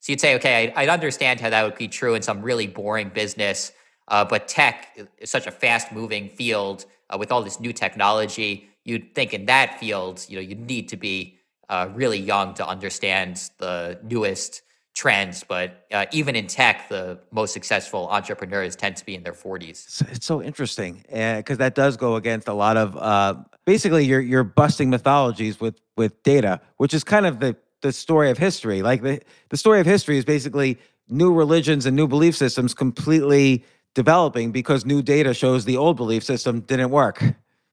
So 0.00 0.12
you'd 0.12 0.20
say, 0.20 0.36
okay, 0.36 0.72
I, 0.76 0.82
would 0.82 0.90
understand 0.90 1.40
how 1.40 1.50
that 1.50 1.64
would 1.64 1.76
be 1.76 1.88
true 1.88 2.14
in 2.14 2.22
some 2.22 2.42
really 2.42 2.66
boring 2.68 3.08
business, 3.08 3.72
uh, 4.06 4.24
but 4.24 4.46
tech 4.46 4.96
is 5.18 5.30
such 5.30 5.46
a 5.46 5.50
fast 5.50 5.90
moving 5.90 6.28
field 6.28 6.84
uh, 7.10 7.16
with 7.18 7.32
all 7.32 7.42
this 7.42 7.58
new 7.58 7.72
technology. 7.72 8.68
You'd 8.84 9.14
think 9.16 9.34
in 9.34 9.46
that 9.46 9.80
field, 9.80 10.24
you 10.28 10.36
know, 10.36 10.42
you 10.42 10.54
need 10.54 10.88
to 10.90 10.96
be 10.96 11.38
uh, 11.68 11.88
really 11.92 12.18
young 12.18 12.54
to 12.54 12.66
understand 12.66 13.50
the 13.58 13.98
newest 14.04 14.62
trends. 14.96 15.44
But 15.44 15.86
uh, 15.92 16.06
even 16.10 16.34
in 16.34 16.48
tech, 16.48 16.88
the 16.88 17.20
most 17.30 17.52
successful 17.52 18.08
entrepreneurs 18.08 18.74
tend 18.74 18.96
to 18.96 19.04
be 19.04 19.14
in 19.14 19.22
their 19.22 19.34
40s. 19.34 20.02
It's 20.10 20.26
so 20.26 20.42
interesting 20.42 21.04
because 21.08 21.58
that 21.58 21.74
does 21.74 21.96
go 21.96 22.16
against 22.16 22.48
a 22.48 22.54
lot 22.54 22.76
of 22.76 22.96
uh, 22.96 23.34
basically 23.66 24.04
you're 24.06 24.20
you're 24.20 24.42
busting 24.44 24.90
mythologies 24.90 25.60
with 25.60 25.78
with 25.96 26.20
data, 26.22 26.60
which 26.78 26.94
is 26.94 27.04
kind 27.04 27.26
of 27.26 27.38
the 27.38 27.54
the 27.82 27.92
story 27.92 28.30
of 28.30 28.38
history. 28.38 28.82
Like 28.82 29.02
the 29.02 29.20
the 29.50 29.56
story 29.56 29.78
of 29.80 29.86
history 29.86 30.16
is 30.16 30.24
basically 30.24 30.78
new 31.08 31.32
religions 31.32 31.86
and 31.86 31.94
new 31.94 32.08
belief 32.08 32.34
systems 32.34 32.74
completely 32.74 33.64
developing 33.94 34.50
because 34.50 34.84
new 34.84 35.02
data 35.02 35.34
shows 35.34 35.64
the 35.66 35.76
old 35.76 35.96
belief 35.96 36.24
system 36.24 36.60
didn't 36.60 36.90
work. 36.90 37.22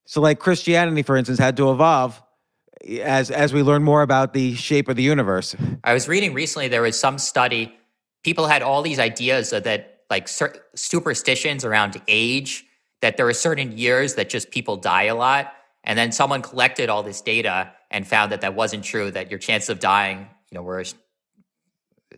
So 0.05 0.19
like 0.19 0.39
Christianity 0.39 1.01
for 1.01 1.15
instance 1.15 1.39
had 1.39 1.55
to 1.57 1.71
evolve 1.71 2.21
as 3.01 3.31
as 3.31 3.53
we 3.53 3.63
learn 3.63 3.83
more 3.83 4.01
about 4.01 4.33
the 4.33 4.55
shape 4.55 4.87
of 4.89 4.95
the 4.95 5.03
universe. 5.03 5.55
I 5.83 5.93
was 5.93 6.07
reading 6.07 6.33
recently 6.33 6.67
there 6.67 6.81
was 6.81 6.99
some 6.99 7.17
study 7.17 7.73
people 8.23 8.47
had 8.47 8.61
all 8.61 8.81
these 8.81 8.99
ideas 8.99 9.49
that 9.51 10.01
like 10.09 10.27
superstitions 10.75 11.65
around 11.65 12.01
age 12.07 12.65
that 13.01 13.17
there 13.17 13.25
were 13.25 13.33
certain 13.33 13.77
years 13.77 14.15
that 14.15 14.29
just 14.29 14.51
people 14.51 14.77
die 14.77 15.03
a 15.03 15.15
lot 15.15 15.53
and 15.83 15.97
then 15.97 16.11
someone 16.11 16.41
collected 16.41 16.89
all 16.89 17.03
this 17.03 17.21
data 17.21 17.71
and 17.91 18.07
found 18.07 18.31
that 18.31 18.41
that 18.41 18.55
wasn't 18.55 18.83
true, 18.83 19.11
that 19.11 19.29
your 19.29 19.39
chance 19.39 19.69
of 19.69 19.79
dying, 19.79 20.19
you 20.49 20.55
know, 20.55 20.61
were 20.61 20.83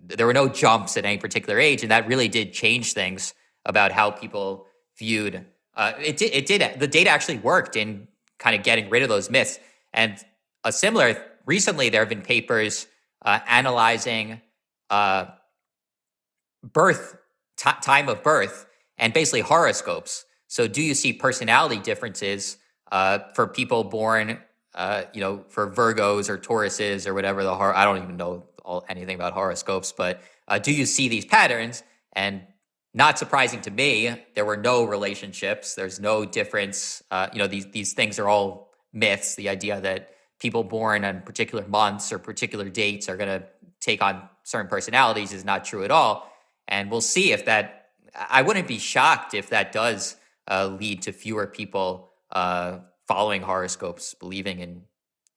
there 0.03 0.27
were 0.27 0.33
no 0.33 0.47
jumps 0.47 0.97
at 0.97 1.05
any 1.05 1.17
particular 1.17 1.59
age. 1.59 1.81
And 1.81 1.91
that 1.91 2.07
really 2.07 2.27
did 2.27 2.53
change 2.53 2.93
things 2.93 3.33
about 3.65 3.91
how 3.91 4.11
people 4.11 4.67
viewed 4.97 5.45
uh, 5.75 5.93
it 5.99 6.17
did, 6.17 6.33
it 6.33 6.45
did 6.45 6.79
the 6.79 6.87
data 6.87 7.09
actually 7.09 7.37
worked 7.37 7.75
in 7.75 8.07
kind 8.39 8.55
of 8.55 8.63
getting 8.63 8.89
rid 8.89 9.03
of 9.03 9.09
those 9.09 9.29
myths 9.29 9.59
and 9.93 10.23
a 10.65 10.71
similar 10.71 11.15
recently 11.45 11.89
there 11.89 12.01
have 12.01 12.09
been 12.09 12.21
papers 12.21 12.87
uh, 13.23 13.39
analyzing 13.47 14.41
uh, 14.89 15.27
birth 16.63 17.17
t- 17.55 17.69
time 17.81 18.09
of 18.09 18.21
birth 18.21 18.65
and 18.97 19.13
basically 19.13 19.41
horoscopes 19.41 20.25
so 20.47 20.67
do 20.67 20.81
you 20.81 20.93
see 20.93 21.13
personality 21.13 21.77
differences 21.79 22.57
uh, 22.91 23.19
for 23.33 23.47
people 23.47 23.83
born, 23.83 24.39
uh, 24.73 25.03
you 25.13 25.21
know, 25.21 25.43
for 25.49 25.69
Virgos 25.71 26.29
or 26.29 26.37
Tauruses 26.37 27.07
or 27.07 27.13
whatever 27.13 27.43
the 27.43 27.53
hor- 27.53 27.75
I 27.75 27.83
don't 27.83 28.01
even 28.01 28.17
know 28.17 28.45
all, 28.63 28.85
anything 28.89 29.15
about 29.15 29.33
horoscopes, 29.33 29.91
but 29.91 30.21
uh, 30.47 30.59
do 30.59 30.71
you 30.71 30.85
see 30.85 31.07
these 31.07 31.25
patterns? 31.25 31.83
And 32.13 32.43
not 32.93 33.19
surprising 33.19 33.61
to 33.61 33.71
me, 33.71 34.23
there 34.35 34.45
were 34.45 34.55
no 34.57 34.85
relationships. 34.85 35.75
There's 35.75 35.99
no 35.99 36.23
difference. 36.23 37.03
You 37.33 37.39
know, 37.39 37.47
these 37.47 37.69
these 37.71 37.93
things 37.93 38.19
are 38.19 38.29
all 38.29 38.71
myths. 38.93 39.35
The 39.35 39.49
idea 39.49 39.81
that 39.81 40.11
people 40.39 40.63
born 40.63 41.05
on 41.05 41.21
particular 41.21 41.65
months 41.67 42.11
or 42.11 42.19
particular 42.19 42.69
dates 42.69 43.09
are 43.09 43.17
going 43.17 43.39
to 43.39 43.45
take 43.79 44.01
on 44.01 44.27
certain 44.43 44.69
personalities 44.69 45.33
is 45.33 45.45
not 45.45 45.65
true 45.65 45.83
at 45.83 45.91
all. 45.91 46.31
And 46.67 46.89
we'll 46.89 47.01
see 47.01 47.31
if 47.31 47.45
that. 47.45 47.89
I 48.15 48.43
wouldn't 48.43 48.67
be 48.67 48.77
shocked 48.77 49.33
if 49.33 49.49
that 49.49 49.73
does 49.73 50.15
uh, 50.49 50.67
lead 50.67 51.01
to 51.03 51.11
fewer 51.11 51.47
people 51.47 52.11
uh, 52.31 52.79
following 53.07 53.41
horoscopes, 53.41 54.13
believing 54.13 54.59
in 54.59 54.83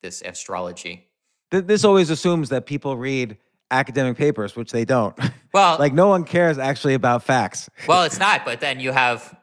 this 0.02 0.22
astrology. 0.22 1.08
This 1.50 1.84
always 1.84 2.10
assumes 2.10 2.50
that 2.50 2.66
people 2.66 2.96
read 2.96 3.36
academic 3.70 4.16
papers, 4.16 4.56
which 4.56 4.72
they 4.72 4.84
don't. 4.84 5.18
Well, 5.54 5.78
like 5.78 5.94
no 5.94 6.08
one 6.08 6.24
cares 6.24 6.58
actually 6.58 6.92
about 6.92 7.22
facts. 7.22 7.70
well, 7.88 8.04
it's 8.04 8.18
not. 8.18 8.44
But 8.44 8.60
then 8.60 8.80
you 8.80 8.92
have 8.92 9.34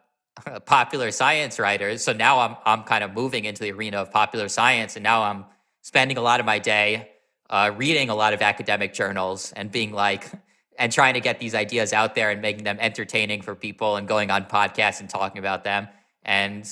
popular 0.66 1.12
science 1.12 1.60
writers. 1.60 2.04
So 2.04 2.14
now 2.14 2.40
I'm 2.40 2.56
I'm 2.66 2.84
kind 2.84 3.04
of 3.04 3.14
moving 3.14 3.46
into 3.46 3.62
the 3.62 3.72
arena 3.72 3.98
of 3.98 4.12
popular 4.12 4.48
science, 4.50 4.96
and 4.96 5.04
now 5.04 5.24
I'm 5.24 5.46
spending 5.82 6.18
a 6.18 6.22
lot 6.22 6.40
of 6.40 6.46
my 6.46 6.60
day 6.60 7.10
uh, 7.50 7.72
reading 7.76 8.10
a 8.10 8.16
lot 8.16 8.34
of 8.34 8.42
academic 8.42 8.94
journals 8.94 9.54
and 9.56 9.72
being 9.72 9.92
like 9.92 10.30
and 10.78 10.92
trying 10.92 11.14
to 11.14 11.22
get 11.22 11.40
these 11.40 11.56
ideas 11.56 11.94
out 11.94 12.16
there 12.16 12.32
and 12.32 12.42
making 12.42 12.66
them 12.66 12.78
entertaining 12.82 13.42
for 13.42 13.56
people 13.56 13.96
and 13.96 14.08
going 14.08 14.30
on 14.30 14.44
podcasts 14.46 15.00
and 15.00 15.10
talking 15.10 15.40
about 15.40 15.64
them. 15.64 15.88
And 16.24 16.66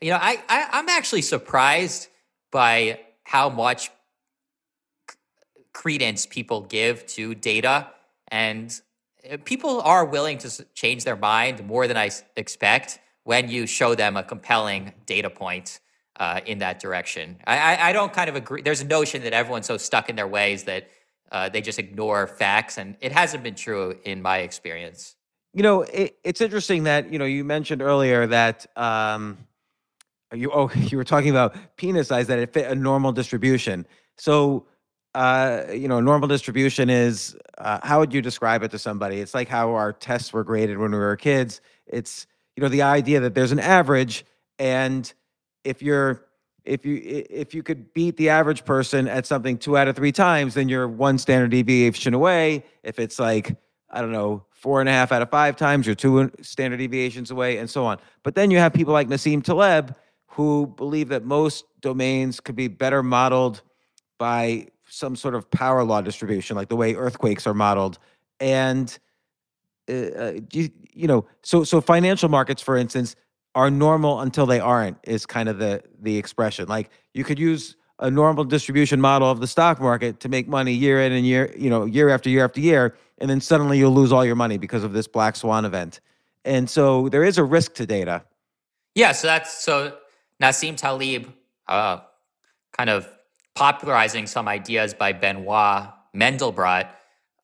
you 0.00 0.10
know, 0.10 0.18
I, 0.20 0.40
I 0.48 0.68
I'm 0.72 0.88
actually 0.88 1.22
surprised 1.22 2.08
by 2.50 3.00
how 3.24 3.48
much 3.48 3.90
credence 5.72 6.26
people 6.26 6.62
give 6.62 7.06
to 7.06 7.34
data 7.34 7.88
and 8.28 8.80
uh, 9.30 9.36
people 9.44 9.80
are 9.82 10.04
willing 10.04 10.38
to 10.38 10.64
change 10.74 11.04
their 11.04 11.16
mind 11.16 11.64
more 11.66 11.86
than 11.86 11.96
I 11.96 12.10
expect 12.36 12.98
when 13.28 13.50
you 13.50 13.66
show 13.66 13.94
them 13.94 14.16
a 14.16 14.22
compelling 14.22 14.90
data 15.04 15.28
point 15.28 15.80
uh, 16.18 16.40
in 16.46 16.60
that 16.60 16.80
direction. 16.80 17.36
I, 17.46 17.90
I, 17.90 17.92
don't 17.92 18.10
kind 18.10 18.30
of 18.30 18.36
agree. 18.36 18.62
There's 18.62 18.80
a 18.80 18.86
notion 18.86 19.22
that 19.24 19.34
everyone's 19.34 19.66
so 19.66 19.76
stuck 19.76 20.08
in 20.08 20.16
their 20.16 20.26
ways 20.26 20.64
that 20.64 20.88
uh, 21.30 21.50
they 21.50 21.60
just 21.60 21.78
ignore 21.78 22.26
facts, 22.26 22.78
and 22.78 22.96
it 23.02 23.12
hasn't 23.12 23.42
been 23.42 23.54
true 23.54 23.98
in 24.04 24.22
my 24.22 24.38
experience. 24.38 25.14
You 25.52 25.62
know, 25.62 25.82
it, 25.82 26.16
it's 26.24 26.40
interesting 26.40 26.84
that 26.84 27.12
you 27.12 27.18
know 27.18 27.26
you 27.26 27.44
mentioned 27.44 27.82
earlier 27.82 28.26
that 28.28 28.64
um, 28.76 29.36
you 30.32 30.50
oh 30.50 30.70
you 30.74 30.96
were 30.96 31.04
talking 31.04 31.28
about 31.28 31.54
penis 31.76 32.08
size 32.08 32.28
that 32.28 32.38
it 32.38 32.54
fit 32.54 32.70
a 32.70 32.74
normal 32.74 33.12
distribution. 33.12 33.86
So 34.16 34.64
uh, 35.14 35.64
you 35.70 35.86
know, 35.86 36.00
normal 36.00 36.28
distribution 36.28 36.88
is 36.88 37.36
uh, 37.58 37.80
how 37.82 37.98
would 37.98 38.14
you 38.14 38.22
describe 38.22 38.62
it 38.62 38.70
to 38.70 38.78
somebody? 38.78 39.20
It's 39.20 39.34
like 39.34 39.48
how 39.48 39.74
our 39.74 39.92
tests 39.92 40.32
were 40.32 40.44
graded 40.44 40.78
when 40.78 40.92
we 40.92 40.98
were 40.98 41.16
kids. 41.16 41.60
It's 41.86 42.26
you 42.58 42.62
know 42.62 42.68
the 42.68 42.82
idea 42.82 43.20
that 43.20 43.36
there's 43.36 43.52
an 43.52 43.60
average, 43.60 44.24
and 44.58 45.12
if 45.62 45.80
you're 45.80 46.26
if 46.64 46.84
you 46.84 47.00
if 47.30 47.54
you 47.54 47.62
could 47.62 47.94
beat 47.94 48.16
the 48.16 48.30
average 48.30 48.64
person 48.64 49.06
at 49.06 49.26
something 49.26 49.58
two 49.58 49.78
out 49.78 49.86
of 49.86 49.94
three 49.94 50.10
times, 50.10 50.54
then 50.54 50.68
you're 50.68 50.88
one 50.88 51.18
standard 51.18 51.52
deviation 51.52 52.14
away. 52.14 52.64
If 52.82 52.98
it's 52.98 53.20
like 53.20 53.54
I 53.90 54.00
don't 54.00 54.10
know 54.10 54.44
four 54.50 54.80
and 54.80 54.88
a 54.88 54.92
half 54.92 55.12
out 55.12 55.22
of 55.22 55.30
five 55.30 55.54
times, 55.54 55.86
you're 55.86 55.94
two 55.94 56.32
standard 56.42 56.78
deviations 56.78 57.30
away, 57.30 57.58
and 57.58 57.70
so 57.70 57.86
on. 57.86 57.98
But 58.24 58.34
then 58.34 58.50
you 58.50 58.58
have 58.58 58.72
people 58.72 58.92
like 58.92 59.06
Nassim 59.06 59.40
Taleb 59.44 59.94
who 60.26 60.66
believe 60.66 61.10
that 61.10 61.24
most 61.24 61.64
domains 61.80 62.40
could 62.40 62.56
be 62.56 62.66
better 62.66 63.04
modeled 63.04 63.62
by 64.18 64.66
some 64.88 65.14
sort 65.14 65.36
of 65.36 65.48
power 65.52 65.84
law 65.84 66.00
distribution, 66.00 66.56
like 66.56 66.70
the 66.70 66.74
way 66.74 66.96
earthquakes 66.96 67.46
are 67.46 67.54
modeled. 67.54 68.00
And 68.40 68.98
uh, 69.88 69.92
uh 69.92 70.32
you, 70.52 70.70
you 70.92 71.06
know, 71.06 71.26
so 71.42 71.64
so 71.64 71.80
financial 71.80 72.28
markets, 72.28 72.62
for 72.62 72.76
instance, 72.76 73.16
are 73.54 73.70
normal 73.70 74.20
until 74.20 74.46
they 74.46 74.60
aren't. 74.60 74.98
Is 75.04 75.26
kind 75.26 75.48
of 75.48 75.58
the 75.58 75.82
the 76.00 76.16
expression. 76.16 76.68
Like 76.68 76.90
you 77.14 77.24
could 77.24 77.38
use 77.38 77.76
a 78.00 78.10
normal 78.10 78.44
distribution 78.44 79.00
model 79.00 79.30
of 79.30 79.40
the 79.40 79.46
stock 79.46 79.80
market 79.80 80.20
to 80.20 80.28
make 80.28 80.46
money 80.46 80.72
year 80.72 81.02
in 81.02 81.12
and 81.12 81.26
year, 81.26 81.52
you 81.56 81.68
know, 81.68 81.84
year 81.84 82.08
after 82.08 82.30
year 82.30 82.44
after 82.44 82.60
year, 82.60 82.96
and 83.18 83.28
then 83.28 83.40
suddenly 83.40 83.78
you'll 83.78 83.94
lose 83.94 84.12
all 84.12 84.24
your 84.24 84.36
money 84.36 84.58
because 84.58 84.84
of 84.84 84.92
this 84.92 85.08
black 85.08 85.34
swan 85.34 85.64
event. 85.64 86.00
And 86.44 86.70
so 86.70 87.08
there 87.08 87.24
is 87.24 87.38
a 87.38 87.44
risk 87.44 87.74
to 87.74 87.86
data. 87.86 88.24
Yeah, 88.94 89.12
so 89.12 89.26
that's 89.26 89.64
so 89.64 89.96
Nassim 90.42 90.76
Taleb 90.76 91.32
uh, 91.66 92.00
kind 92.76 92.90
of 92.90 93.08
popularizing 93.54 94.26
some 94.26 94.46
ideas 94.48 94.94
by 94.94 95.12
Benoit 95.12 95.88
Mandelbrot 96.14 96.88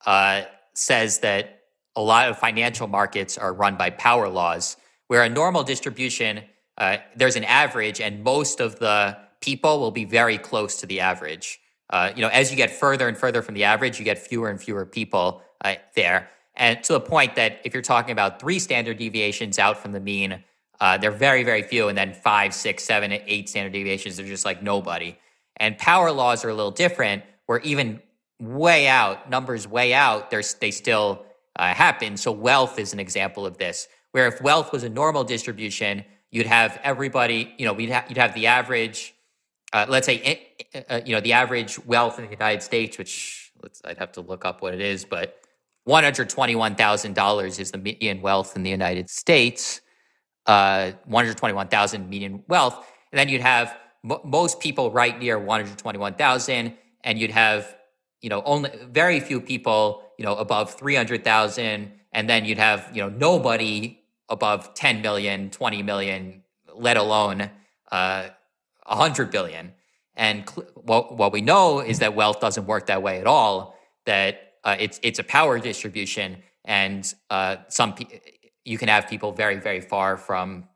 uh, 0.07 0.43
says 0.75 1.19
that 1.21 1.54
a 1.97 2.03
lot 2.03 2.29
of 2.29 2.39
financial 2.39 2.87
markets 2.87 3.39
are 3.39 3.53
run 3.53 3.77
by 3.77 3.91
power 3.91 4.29
laws, 4.29 4.77
where 5.09 5.23
a 5.23 5.29
normal 5.29 5.63
distribution, 5.63 6.43
uh, 6.79 6.97
there's 7.17 7.37
an 7.37 7.45
average, 7.45 8.01
and 8.01 8.23
most 8.25 8.61
of 8.61 8.79
the 8.79 9.17
people 9.41 9.79
will 9.79 9.91
be 9.91 10.05
very 10.05 10.39
close 10.39 10.77
to 10.81 10.87
the 10.87 11.01
average. 11.01 11.61
Uh, 11.91 12.11
you 12.17 12.23
know, 12.23 12.29
as 12.29 12.51
you 12.51 12.57
get 12.57 12.71
further 12.71 13.07
and 13.07 13.17
further 13.17 13.43
from 13.43 13.55
the 13.55 13.65
average, 13.65 13.99
you 13.99 14.05
get 14.05 14.19
fewer 14.19 14.49
and 14.49 14.61
fewer 14.61 14.87
people 14.87 15.43
uh, 15.65 15.75
there. 15.95 16.31
And 16.57 16.83
to 16.85 16.95
the 16.95 17.01
point 17.01 17.35
that 17.37 17.61
if 17.65 17.75
you're 17.75 17.83
talking 17.83 18.13
about 18.13 18.41
three 18.41 18.59
standard 18.59 18.99
deviations 18.99 19.59
out 19.59 19.79
from 19.79 19.93
the 19.93 20.01
mean, 20.01 20.43
uh, 20.81 20.99
they're 20.99 21.11
very, 21.11 21.45
very 21.45 21.63
few. 21.63 21.89
And 21.89 21.97
then 21.97 22.13
five, 22.15 22.55
six, 22.55 22.85
seven, 22.85 23.13
eight 23.13 23.49
standard 23.49 23.73
deviations, 23.73 24.17
they're 24.17 24.27
just 24.27 24.45
like 24.45 24.63
nobody. 24.63 25.17
And 25.57 25.77
power 25.79 26.11
laws 26.11 26.45
are 26.45 26.49
a 26.49 26.55
little 26.55 26.71
different, 26.71 27.23
where 27.47 27.61
even 27.61 28.01
way 28.41 28.87
out, 28.89 29.31
numbers 29.31 29.69
way 29.69 29.95
out, 29.95 30.31
they 30.61 30.71
still 30.71 31.25
uh, 31.57 31.75
happen. 31.75 32.17
So 32.17 32.33
wealth 32.33 32.79
is 32.79 32.93
an 32.93 33.01
example 33.01 33.47
of 33.47 33.59
this, 33.59 33.89
where 34.13 34.27
if 34.27 34.41
wealth 34.41 34.73
was 34.73 34.83
a 34.85 34.89
normal 34.89 35.25
distribution, 35.25 36.05
you'd 36.31 36.47
have 36.47 36.81
everybody, 36.83 37.55
you 37.59 37.67
know, 37.67 37.73
we'd 37.73 37.91
ha- 37.91 38.05
you'd 38.09 38.19
have 38.19 38.35
the 38.35 38.47
average, 38.47 39.15
uh, 39.73 39.87
let's 39.89 40.07
say, 40.07 40.19
eh, 40.21 40.37
eh, 40.75 40.83
uh, 40.91 41.01
you 41.05 41.15
know, 41.15 41.21
the 41.21 41.33
average 41.33 41.79
wealth 41.87 42.19
in 42.19 42.25
the 42.25 42.31
United 42.31 42.63
States, 42.63 42.99
which 42.99 43.53
I'd 43.85 43.99
have 43.99 44.13
to 44.13 44.21
look 44.21 44.45
up 44.45 44.61
what 44.63 44.75
it 44.75 44.81
is, 44.81 45.05
but 45.05 45.39
$121,000 45.89 47.59
is 47.61 47.71
the 47.71 47.79
median 47.79 48.21
wealth 48.21 48.57
in 48.57 48.63
the 48.63 48.71
United 48.71 49.09
States, 49.11 49.81
uh, 50.47 50.93
121,000 51.05 52.09
median 52.09 52.43
wealth. 52.49 52.75
And 53.13 53.19
then 53.19 53.29
you'd 53.29 53.43
have 53.43 53.77
m- 54.09 54.19
most 54.25 54.61
people 54.61 54.91
right 54.91 55.19
near 55.19 55.39
121,000, 55.39 56.75
and 57.05 57.19
you'd 57.19 57.31
have 57.31 57.77
you 58.21 58.31
know 58.31 58.43
only 58.45 58.71
very 58.91 59.21
few 59.21 59.41
people 59.41 60.04
you 60.19 60.25
know 60.25 60.37
above 60.37 60.75
300,000 60.75 61.93
and 62.12 62.31
then 62.31 62.45
you'd 62.45 62.59
have 62.59 62.91
you 62.93 63.03
know 63.03 63.09
nobody 63.09 64.01
above 64.29 64.75
10 64.75 65.03
million 65.03 65.51
20 65.51 65.83
million 65.83 66.43
let 66.75 66.97
alone 66.97 67.51
uh, 67.91 68.29
100 68.87 69.31
billion. 69.31 69.73
And 70.17 70.49
cl- 70.49 70.69
what, 70.75 71.17
what 71.17 71.33
we 71.33 71.41
know 71.41 71.81
is 71.81 71.99
that 72.01 72.15
wealth 72.15 72.41
doesn't 72.41 72.67
work 72.67 72.87
that 72.87 73.03
way 73.03 73.21
at 73.21 73.27
all 73.27 73.77
that 74.07 74.55
uh, 74.65 74.77
it's 74.79 75.01
it's 75.03 75.19
a 75.19 75.25
power 75.25 75.59
distribution 75.59 76.43
and 76.65 77.12
uh, 77.31 77.57
some 77.69 77.95
pe- 77.95 78.21
you 78.65 78.79
can 78.79 78.89
have 78.89 79.09
people 79.09 79.33
very 79.33 79.57
very 79.57 79.81
far 79.81 80.17
from 80.17 80.69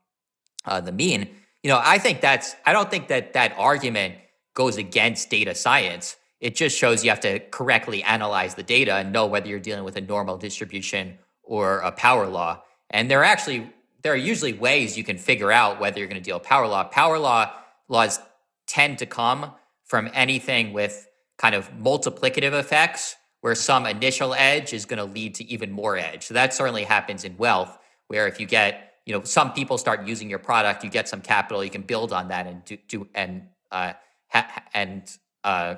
uh, 0.65 0.81
the 0.81 0.91
mean. 0.91 1.29
You 1.63 1.71
know 1.71 1.81
i 1.83 1.97
think 1.97 2.21
that's 2.21 2.55
i 2.65 2.71
don't 2.71 2.89
think 2.89 3.09
that 3.09 3.33
that 3.33 3.53
argument 3.57 4.15
goes 4.53 4.77
against 4.77 5.29
data 5.29 5.53
science 5.53 6.15
it 6.39 6.55
just 6.55 6.77
shows 6.77 7.03
you 7.03 7.09
have 7.09 7.19
to 7.21 7.39
correctly 7.39 8.01
analyze 8.03 8.55
the 8.55 8.63
data 8.63 8.93
and 8.93 9.11
know 9.11 9.25
whether 9.25 9.47
you're 9.47 9.59
dealing 9.59 9.83
with 9.83 9.97
a 9.97 10.01
normal 10.01 10.37
distribution 10.37 11.17
or 11.43 11.79
a 11.79 11.91
power 11.91 12.27
law. 12.27 12.61
And 12.89 13.09
there 13.09 13.21
are 13.21 13.25
actually 13.25 13.71
there 14.01 14.13
are 14.13 14.17
usually 14.17 14.53
ways 14.53 14.97
you 14.97 15.03
can 15.03 15.17
figure 15.17 15.51
out 15.51 15.79
whether 15.79 15.99
you're 15.99 16.07
going 16.07 16.21
to 16.21 16.23
deal 16.23 16.39
power 16.39 16.67
law. 16.67 16.85
Power 16.85 17.19
law 17.19 17.51
laws 17.89 18.19
tend 18.65 18.97
to 18.99 19.05
come 19.05 19.51
from 19.83 20.09
anything 20.13 20.71
with 20.71 21.07
kind 21.37 21.55
of 21.55 21.69
multiplicative 21.73 22.57
effects 22.57 23.15
where 23.41 23.55
some 23.55 23.85
initial 23.85 24.33
edge 24.33 24.73
is 24.73 24.85
going 24.85 24.97
to 24.97 25.05
lead 25.05 25.35
to 25.35 25.45
even 25.45 25.71
more 25.71 25.97
edge. 25.97 26.25
So 26.25 26.33
that 26.33 26.53
certainly 26.53 26.83
happens 26.83 27.23
in 27.23 27.35
wealth 27.37 27.77
where 28.07 28.27
if 28.27 28.39
you 28.39 28.45
get, 28.45 28.93
you 29.05 29.13
know, 29.13 29.23
some 29.23 29.53
people 29.53 29.77
start 29.77 30.05
using 30.05 30.29
your 30.29 30.39
product, 30.39 30.83
you 30.83 30.89
get 30.89 31.07
some 31.07 31.21
capital, 31.21 31.63
you 31.63 31.69
can 31.69 31.81
build 31.81 32.13
on 32.13 32.27
that 32.29 32.47
and 32.47 32.63
do, 32.65 32.77
do 32.87 33.07
and 33.15 33.47
uh, 33.71 33.93
ha- 34.27 34.63
and 34.73 35.09
uh, 35.43 35.75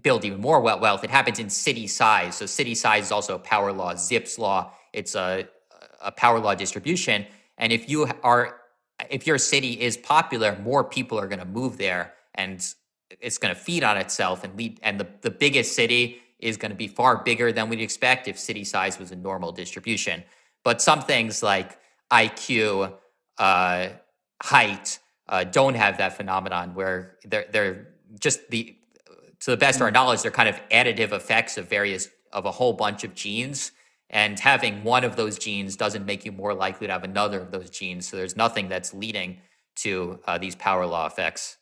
build 0.00 0.24
even 0.24 0.40
more 0.40 0.60
wealth. 0.60 1.04
It 1.04 1.10
happens 1.10 1.38
in 1.38 1.50
city 1.50 1.86
size. 1.86 2.36
So 2.36 2.46
city 2.46 2.74
size 2.74 3.06
is 3.06 3.12
also 3.12 3.34
a 3.34 3.38
power 3.38 3.72
law. 3.72 3.94
Zipf's 3.94 4.38
law, 4.38 4.72
it's 4.92 5.14
a, 5.14 5.46
a 6.00 6.12
power 6.12 6.40
law 6.40 6.54
distribution. 6.54 7.26
And 7.58 7.72
if 7.72 7.88
you 7.88 8.08
are, 8.22 8.60
if 9.10 9.26
your 9.26 9.38
city 9.38 9.80
is 9.80 9.96
popular, 9.96 10.58
more 10.62 10.84
people 10.84 11.18
are 11.18 11.26
going 11.26 11.40
to 11.40 11.44
move 11.44 11.76
there, 11.76 12.14
and 12.34 12.64
it's 13.20 13.38
going 13.38 13.54
to 13.54 13.60
feed 13.60 13.84
on 13.84 13.98
itself 13.98 14.44
and 14.44 14.56
lead. 14.56 14.80
And 14.82 14.98
the, 14.98 15.06
the 15.20 15.30
biggest 15.30 15.74
city 15.74 16.22
is 16.38 16.56
going 16.56 16.70
to 16.70 16.76
be 16.76 16.88
far 16.88 17.22
bigger 17.22 17.52
than 17.52 17.68
we'd 17.68 17.80
expect 17.80 18.28
if 18.28 18.38
city 18.38 18.64
size 18.64 18.98
was 18.98 19.12
a 19.12 19.16
normal 19.16 19.52
distribution. 19.52 20.24
But 20.64 20.80
some 20.80 21.02
things 21.02 21.42
like 21.42 21.78
IQ, 22.10 22.94
uh, 23.38 23.88
height, 24.42 24.98
uh, 25.28 25.44
don't 25.44 25.74
have 25.74 25.98
that 25.98 26.16
phenomenon 26.16 26.74
where 26.74 27.16
they're 27.24 27.46
they're 27.52 27.88
just 28.18 28.50
the 28.50 28.76
to 29.42 29.50
the 29.50 29.56
best 29.56 29.76
of 29.76 29.82
our 29.82 29.90
mm. 29.90 29.94
knowledge, 29.94 30.22
they're 30.22 30.30
kind 30.30 30.48
of 30.48 30.60
additive 30.70 31.12
effects 31.12 31.58
of 31.58 31.68
various 31.68 32.08
of 32.32 32.46
a 32.46 32.50
whole 32.50 32.72
bunch 32.72 33.04
of 33.04 33.14
genes. 33.14 33.72
And 34.08 34.38
having 34.38 34.84
one 34.84 35.04
of 35.04 35.16
those 35.16 35.38
genes 35.38 35.76
doesn't 35.76 36.04
make 36.04 36.24
you 36.24 36.32
more 36.32 36.54
likely 36.54 36.86
to 36.86 36.92
have 36.92 37.04
another 37.04 37.40
of 37.40 37.50
those 37.50 37.70
genes. 37.70 38.06
So 38.08 38.16
there's 38.16 38.36
nothing 38.36 38.68
that's 38.68 38.92
leading 38.92 39.38
to 39.76 40.20
uh, 40.26 40.38
these 40.38 40.54
power 40.54 40.86
law 40.86 41.06
effects. 41.06 41.56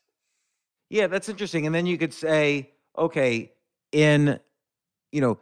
Yeah, 0.89 1.07
that's 1.07 1.29
interesting. 1.29 1.65
And 1.65 1.73
then 1.73 1.85
you 1.85 1.97
could 1.97 2.13
say, 2.13 2.71
okay, 2.97 3.51
in 3.91 4.39
you 5.11 5.21
know 5.21 5.39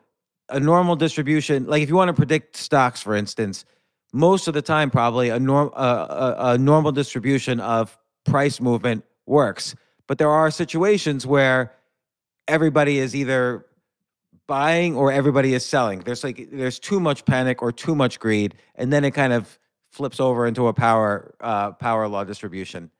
a 0.49 0.59
normal 0.59 0.95
distribution, 0.95 1.65
like 1.65 1.81
if 1.81 1.89
you 1.89 1.95
want 1.95 2.09
to 2.09 2.13
predict 2.13 2.55
stocks, 2.55 3.01
for 3.01 3.15
instance, 3.15 3.65
most 4.13 4.47
of 4.47 4.53
the 4.53 4.61
time, 4.61 4.91
probably 4.91 5.29
a 5.29 5.39
norm 5.39 5.71
uh, 5.75 6.35
a, 6.37 6.45
a 6.51 6.57
normal 6.57 6.91
distribution 6.91 7.59
of 7.59 7.97
price 8.25 8.61
movement 8.61 9.03
works. 9.25 9.75
But 10.07 10.19
there 10.19 10.29
are 10.29 10.51
situations 10.51 11.25
where 11.25 11.71
everybody 12.49 12.97
is 12.97 13.15
either 13.15 13.65
buying 14.47 14.95
or 14.95 15.11
everybody 15.11 15.53
is 15.53 15.65
selling. 15.65 15.99
There's 15.99 16.23
like 16.23 16.49
there's 16.51 16.79
too 16.79 16.99
much 16.99 17.23
panic 17.23 17.61
or 17.61 17.71
too 17.71 17.95
much 17.95 18.19
greed, 18.19 18.55
and 18.75 18.91
then 18.91 19.05
it 19.05 19.11
kind 19.11 19.31
of 19.31 19.57
flips 19.91 20.19
over 20.19 20.45
into 20.45 20.67
a 20.67 20.73
power 20.73 21.35
uh, 21.39 21.71
power 21.73 22.07
law 22.07 22.25
distribution. 22.25 22.91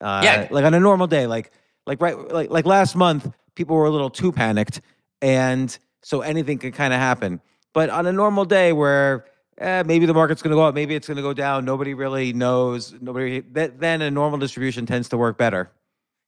Uh, 0.00 0.22
yeah, 0.24 0.48
like 0.50 0.64
on 0.64 0.72
a 0.72 0.80
normal 0.80 1.06
day, 1.06 1.26
like 1.26 1.50
like 1.86 2.00
right 2.00 2.16
like 2.32 2.50
like 2.50 2.64
last 2.64 2.96
month, 2.96 3.30
people 3.54 3.76
were 3.76 3.86
a 3.86 3.90
little 3.90 4.10
too 4.10 4.32
panicked, 4.32 4.80
and 5.20 5.76
so 6.02 6.22
anything 6.22 6.58
could 6.58 6.74
kind 6.74 6.94
of 6.94 7.00
happen. 7.00 7.40
But 7.74 7.90
on 7.90 8.06
a 8.06 8.12
normal 8.12 8.44
day 8.44 8.72
where 8.72 9.26
eh, 9.58 9.82
maybe 9.84 10.06
the 10.06 10.14
market's 10.14 10.42
going 10.42 10.52
to 10.52 10.56
go 10.56 10.62
up, 10.62 10.74
maybe 10.74 10.94
it's 10.94 11.08
going 11.08 11.16
to 11.16 11.22
go 11.22 11.34
down, 11.34 11.64
nobody 11.64 11.92
really 11.92 12.32
knows. 12.32 12.94
Nobody 13.00 13.40
then 13.40 14.00
a 14.00 14.10
normal 14.10 14.38
distribution 14.38 14.86
tends 14.86 15.08
to 15.10 15.16
work 15.18 15.36
better. 15.36 15.70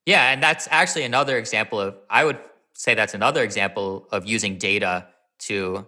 Yeah, 0.07 0.33
and 0.33 0.43
that's 0.43 0.69
actually 0.71 1.05
another 1.05 1.37
example 1.37 1.81
of 1.81 1.97
I 2.09 2.25
would 2.25 2.39
say 2.77 2.95
that's 2.95 3.15
another 3.15 3.43
example 3.43 4.09
of 4.13 4.27
using 4.27 4.59
data 4.59 5.09
to 5.41 5.87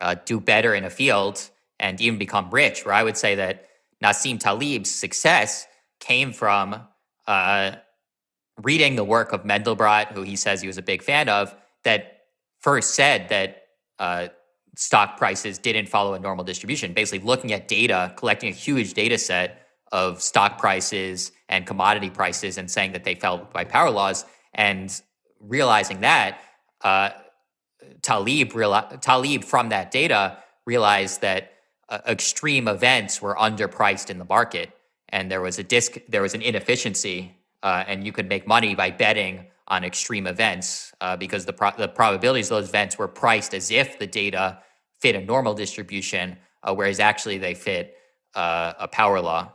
uh, 0.00 0.16
do 0.24 0.40
better 0.40 0.74
in 0.74 0.84
a 0.84 0.90
field 0.90 1.48
and 1.80 2.00
even 2.00 2.18
become 2.18 2.50
rich. 2.50 2.84
Where 2.84 2.94
I 2.94 3.02
would 3.02 3.16
say 3.16 3.34
that 3.36 3.68
Nassim 4.02 4.38
Taleb's 4.38 4.90
success 4.90 5.66
came 6.00 6.32
from 6.32 6.80
uh, 7.26 7.72
reading 8.62 8.96
the 8.96 9.04
work 9.04 9.32
of 9.32 9.44
Mandelbrot, 9.44 10.12
who 10.12 10.22
he 10.22 10.36
says 10.36 10.60
he 10.60 10.66
was 10.66 10.78
a 10.78 10.82
big 10.82 11.02
fan 11.02 11.28
of, 11.28 11.54
that 11.84 12.22
first 12.60 12.94
said 12.94 13.28
that 13.28 13.62
uh, 13.98 14.28
stock 14.76 15.16
prices 15.16 15.58
didn't 15.58 15.88
follow 15.88 16.14
a 16.14 16.18
normal 16.18 16.44
distribution. 16.44 16.92
Basically, 16.92 17.24
looking 17.24 17.52
at 17.52 17.68
data, 17.68 18.12
collecting 18.16 18.50
a 18.50 18.54
huge 18.54 18.94
data 18.94 19.18
set 19.18 19.66
of 19.92 20.22
stock 20.22 20.58
prices 20.58 21.32
and 21.48 21.66
commodity 21.66 22.10
prices, 22.10 22.58
and 22.58 22.70
saying 22.70 22.92
that 22.92 23.04
they 23.04 23.14
fell 23.14 23.48
by 23.52 23.64
power 23.64 23.90
laws. 23.90 24.24
And 24.54 25.00
realizing 25.42 26.00
that, 26.00 26.40
uh, 26.82 27.10
Taleb, 28.00 28.52
reali- 28.52 29.00
Taleb 29.00 29.44
from 29.44 29.68
that 29.70 29.90
data 29.90 30.38
realized 30.66 31.20
that 31.20 31.52
uh, 31.88 31.98
extreme 32.06 32.68
events 32.68 33.20
were 33.20 33.34
underpriced 33.34 34.08
in 34.08 34.18
the 34.18 34.24
market, 34.24 34.70
and 35.08 35.30
there 35.30 35.40
was 35.40 35.58
a 35.58 35.62
disc, 35.62 35.98
there 36.08 36.22
was 36.22 36.34
an 36.34 36.42
inefficiency, 36.42 37.36
uh, 37.62 37.84
and 37.86 38.06
you 38.06 38.12
could 38.12 38.28
make 38.28 38.46
money 38.46 38.74
by 38.74 38.90
betting 38.90 39.46
on 39.68 39.84
extreme 39.84 40.26
events 40.26 40.92
uh, 41.00 41.16
because 41.16 41.44
the 41.44 41.52
pro- 41.52 41.76
the 41.76 41.88
probabilities 41.88 42.50
of 42.50 42.58
those 42.58 42.68
events 42.68 42.98
were 42.98 43.08
priced 43.08 43.54
as 43.54 43.70
if 43.70 43.98
the 43.98 44.06
data 44.06 44.58
fit 45.00 45.14
a 45.14 45.20
normal 45.20 45.54
distribution, 45.54 46.36
uh, 46.62 46.74
whereas 46.74 47.00
actually 47.00 47.38
they 47.38 47.54
fit 47.54 47.96
uh, 48.34 48.72
a 48.78 48.88
power 48.88 49.20
law. 49.20 49.52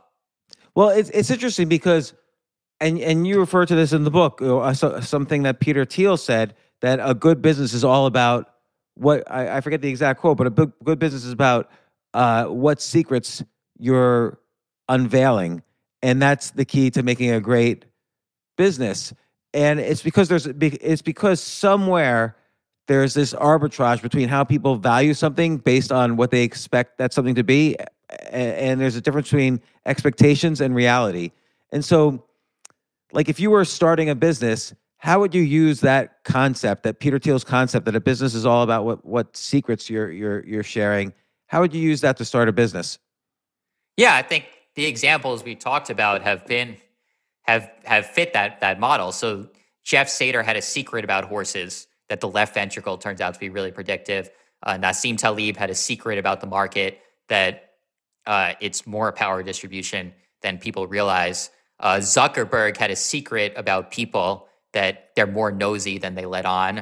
Well, 0.74 0.90
it's 0.90 1.10
it's 1.10 1.30
interesting 1.30 1.68
because 1.68 2.14
and 2.80 2.98
and 3.00 3.26
you 3.26 3.40
refer 3.40 3.66
to 3.66 3.74
this 3.74 3.92
in 3.92 4.04
the 4.04 4.10
book, 4.10 4.40
uh, 4.42 4.72
something 4.72 5.42
that 5.42 5.60
Peter 5.60 5.84
Thiel 5.84 6.16
said 6.16 6.54
that 6.80 7.00
a 7.02 7.14
good 7.14 7.42
business 7.42 7.72
is 7.72 7.84
all 7.84 8.06
about 8.06 8.54
what 8.94 9.28
I, 9.30 9.56
I 9.56 9.60
forget 9.60 9.80
the 9.80 9.88
exact 9.88 10.20
quote, 10.20 10.36
but 10.36 10.46
a 10.46 10.50
good, 10.50 10.72
good 10.84 10.98
business 10.98 11.24
is 11.24 11.32
about 11.32 11.70
uh, 12.14 12.46
what 12.46 12.80
secrets 12.80 13.42
you're 13.78 14.38
unveiling, 14.88 15.62
and 16.02 16.20
that's 16.20 16.50
the 16.50 16.64
key 16.64 16.90
to 16.90 17.02
making 17.02 17.30
a 17.30 17.40
great 17.40 17.84
business. 18.56 19.12
and 19.54 19.80
it's 19.80 20.02
because 20.02 20.28
there's 20.28 20.46
it's 20.46 21.02
because 21.02 21.40
somewhere 21.40 22.36
there's 22.86 23.14
this 23.14 23.34
arbitrage 23.34 24.02
between 24.02 24.28
how 24.28 24.44
people 24.44 24.76
value 24.76 25.14
something 25.14 25.58
based 25.58 25.92
on 25.92 26.16
what 26.16 26.30
they 26.30 26.42
expect 26.42 26.98
that 26.98 27.12
something 27.12 27.34
to 27.34 27.44
be 27.44 27.76
and 28.30 28.80
there's 28.80 28.96
a 28.96 29.00
difference 29.00 29.28
between 29.28 29.60
expectations 29.86 30.60
and 30.60 30.74
reality 30.74 31.30
and 31.72 31.84
so 31.84 32.24
like 33.12 33.28
if 33.28 33.40
you 33.40 33.50
were 33.50 33.64
starting 33.64 34.10
a 34.10 34.14
business 34.14 34.74
how 34.98 35.20
would 35.20 35.34
you 35.34 35.42
use 35.42 35.80
that 35.80 36.24
concept 36.24 36.82
that 36.82 37.00
peter 37.00 37.18
thiel's 37.18 37.44
concept 37.44 37.86
that 37.86 37.94
a 37.94 38.00
business 38.00 38.34
is 38.34 38.46
all 38.46 38.62
about 38.62 38.84
what 38.84 39.04
what 39.04 39.36
secrets 39.36 39.88
you're 39.88 40.10
you're 40.10 40.44
you're 40.46 40.62
sharing 40.62 41.12
how 41.46 41.60
would 41.60 41.74
you 41.74 41.80
use 41.80 42.00
that 42.00 42.16
to 42.16 42.24
start 42.24 42.48
a 42.48 42.52
business 42.52 42.98
yeah 43.96 44.14
i 44.14 44.22
think 44.22 44.44
the 44.74 44.86
examples 44.86 45.44
we 45.44 45.54
talked 45.54 45.90
about 45.90 46.22
have 46.22 46.46
been 46.46 46.76
have 47.42 47.70
have 47.84 48.06
fit 48.06 48.32
that 48.32 48.60
that 48.60 48.80
model 48.80 49.12
so 49.12 49.48
jeff 49.84 50.08
seder 50.08 50.42
had 50.42 50.56
a 50.56 50.62
secret 50.62 51.04
about 51.04 51.24
horses 51.24 51.88
that 52.08 52.20
the 52.20 52.28
left 52.28 52.54
ventricle 52.54 52.98
turns 52.98 53.20
out 53.20 53.34
to 53.34 53.40
be 53.40 53.48
really 53.48 53.70
predictive. 53.70 54.30
Uh, 54.62 54.74
Nassim 54.74 55.16
Taleb 55.16 55.56
had 55.56 55.70
a 55.70 55.74
secret 55.74 56.18
about 56.18 56.40
the 56.40 56.46
market 56.46 57.00
that 57.28 57.74
uh, 58.26 58.54
it's 58.60 58.86
more 58.86 59.12
power 59.12 59.42
distribution 59.42 60.12
than 60.42 60.58
people 60.58 60.86
realize. 60.86 61.50
Uh, 61.80 61.96
Zuckerberg 61.96 62.76
had 62.76 62.90
a 62.90 62.96
secret 62.96 63.52
about 63.56 63.90
people 63.90 64.48
that 64.72 65.10
they're 65.14 65.26
more 65.26 65.52
nosy 65.52 65.98
than 65.98 66.14
they 66.14 66.26
let 66.26 66.44
on, 66.44 66.80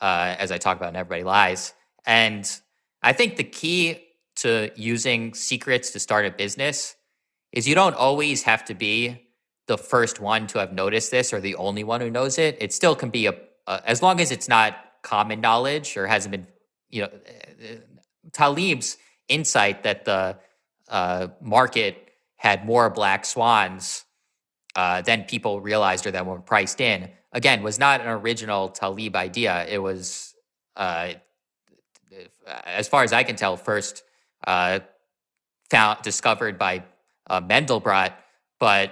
uh, 0.00 0.34
as 0.38 0.50
I 0.50 0.58
talk 0.58 0.76
about 0.76 0.90
in 0.90 0.96
Everybody 0.96 1.24
Lies. 1.24 1.74
And 2.06 2.50
I 3.02 3.12
think 3.12 3.36
the 3.36 3.44
key 3.44 4.04
to 4.36 4.70
using 4.76 5.34
secrets 5.34 5.90
to 5.90 5.98
start 5.98 6.24
a 6.26 6.30
business 6.30 6.96
is 7.52 7.66
you 7.66 7.74
don't 7.74 7.94
always 7.94 8.42
have 8.44 8.64
to 8.66 8.74
be 8.74 9.28
the 9.66 9.78
first 9.78 10.20
one 10.20 10.46
to 10.48 10.58
have 10.58 10.72
noticed 10.72 11.10
this 11.10 11.32
or 11.32 11.40
the 11.40 11.54
only 11.56 11.84
one 11.84 12.00
who 12.00 12.10
knows 12.10 12.38
it. 12.38 12.56
It 12.60 12.72
still 12.72 12.94
can 12.94 13.10
be 13.10 13.26
a 13.26 13.34
uh, 13.66 13.80
as 13.84 14.00
long 14.00 14.18
as 14.18 14.30
it's 14.30 14.48
not 14.48 14.76
common 15.02 15.42
knowledge 15.42 15.96
or 15.96 16.06
hasn't 16.06 16.32
been, 16.32 16.46
you 16.88 17.02
know, 17.02 17.08
uh, 17.08 17.74
Taleb's 18.32 18.96
insight 19.28 19.82
that 19.82 20.06
the 20.06 20.38
uh, 20.88 21.28
market 21.42 22.12
had 22.36 22.64
more 22.64 22.88
black 22.88 23.26
swans 23.26 24.06
uh, 24.78 25.02
than 25.02 25.24
people 25.24 25.60
realized 25.60 26.06
or 26.06 26.12
that 26.12 26.24
were 26.24 26.38
priced 26.38 26.80
in, 26.80 27.10
again, 27.32 27.58
was 27.64 27.78
not 27.78 28.00
an 28.00 28.06
original 28.20 28.68
Taleb 28.68 29.14
idea. 29.16 29.66
It 29.68 29.80
was, 29.88 30.34
uh, 30.76 31.14
as 32.64 32.86
far 32.86 33.02
as 33.02 33.12
I 33.12 33.22
can 33.24 33.34
tell, 33.34 33.56
first 33.56 34.04
uh, 34.46 34.78
found 35.68 36.02
discovered 36.02 36.58
by 36.58 36.84
uh, 37.28 37.40
Mandelbrot, 37.40 38.12
but 38.60 38.88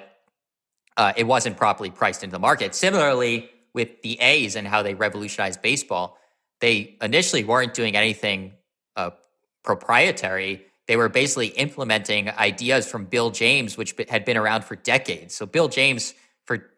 it 1.17 1.27
wasn't 1.35 1.57
properly 1.57 1.91
priced 1.91 2.25
into 2.25 2.33
the 2.33 2.45
market. 2.51 2.75
Similarly, 2.75 3.49
with 3.73 4.03
the 4.03 4.19
A's 4.21 4.57
and 4.57 4.67
how 4.67 4.83
they 4.83 4.95
revolutionized 4.95 5.61
baseball, 5.63 6.19
they 6.61 6.97
initially 7.01 7.45
weren't 7.45 7.75
doing 7.75 7.95
anything 7.95 8.55
uh, 8.97 9.11
proprietary. 9.63 10.65
They 10.87 10.97
were 10.97 11.09
basically 11.09 11.49
implementing 11.49 12.31
ideas 12.31 12.89
from 12.89 13.07
Bill 13.07 13.31
James, 13.31 13.77
which 13.77 13.95
had 14.09 14.25
been 14.25 14.37
around 14.37 14.65
for 14.65 14.77
decades. 14.77 15.35
So 15.35 15.47
Bill 15.47 15.69
James, 15.69 16.15
for 16.45 16.71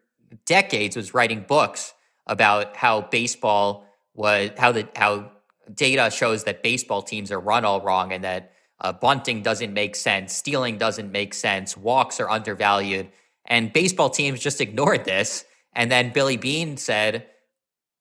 decades, 0.45 0.95
was 0.95 1.13
writing 1.13 1.45
books 1.47 1.93
about 2.25 2.75
how 2.75 3.01
baseball 3.01 3.85
was 4.15 4.51
how 4.57 4.71
the 4.71 4.87
how 4.95 5.31
data 5.73 6.09
shows 6.09 6.43
that 6.45 6.63
baseball 6.63 7.01
teams 7.01 7.31
are 7.31 7.39
run 7.39 7.63
all 7.63 7.81
wrong 7.81 8.11
and 8.11 8.23
that 8.23 8.53
uh, 8.81 8.91
bunting 8.91 9.43
doesn't 9.43 9.73
make 9.73 9.95
sense, 9.95 10.33
stealing 10.35 10.77
doesn't 10.77 11.11
make 11.11 11.33
sense, 11.33 11.77
walks 11.77 12.19
are 12.19 12.29
undervalued, 12.29 13.07
and 13.45 13.71
baseball 13.71 14.09
teams 14.09 14.39
just 14.39 14.61
ignored 14.61 15.05
this 15.05 15.45
and 15.73 15.91
then 15.91 16.11
Billy 16.11 16.37
Beane 16.37 16.77
said, 16.77 17.27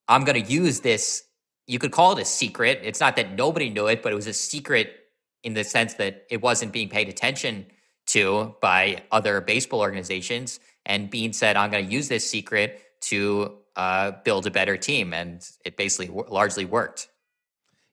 I'm 0.09 0.25
going 0.25 0.43
to 0.43 0.51
use 0.51 0.81
this. 0.81 1.25
You 1.67 1.79
could 1.79 1.93
call 1.93 2.17
it 2.17 2.23
a 2.23 2.25
secret. 2.25 2.81
It's 2.83 3.01
not 3.01 3.17
that 3.17 3.33
nobody 3.33 3.71
knew 3.71 3.87
it, 3.87 4.03
but 4.03 4.13
it 4.13 4.15
was 4.15 4.27
a 4.27 4.33
secret 4.33 4.98
in 5.43 5.55
the 5.55 5.65
sense 5.65 5.95
that 5.95 6.27
it 6.31 6.43
wasn't 6.43 6.73
being 6.73 6.89
paid 6.89 7.09
attention 7.09 7.67
to 8.07 8.55
by 8.61 9.03
other 9.11 9.41
baseball 9.41 9.81
organizations. 9.81 10.61
And 10.87 11.11
Beane 11.11 11.33
said, 11.33 11.57
I'm 11.57 11.71
going 11.71 11.87
to 11.87 11.93
use 11.93 12.09
this 12.09 12.29
secret 12.29 12.81
to 13.03 13.59
uh, 13.77 14.13
build 14.25 14.47
a 14.47 14.51
better 14.51 14.77
team. 14.77 15.13
And 15.13 15.47
it 15.65 15.77
basically 15.77 16.07
w- 16.07 16.27
largely 16.29 16.65
worked. 16.65 17.09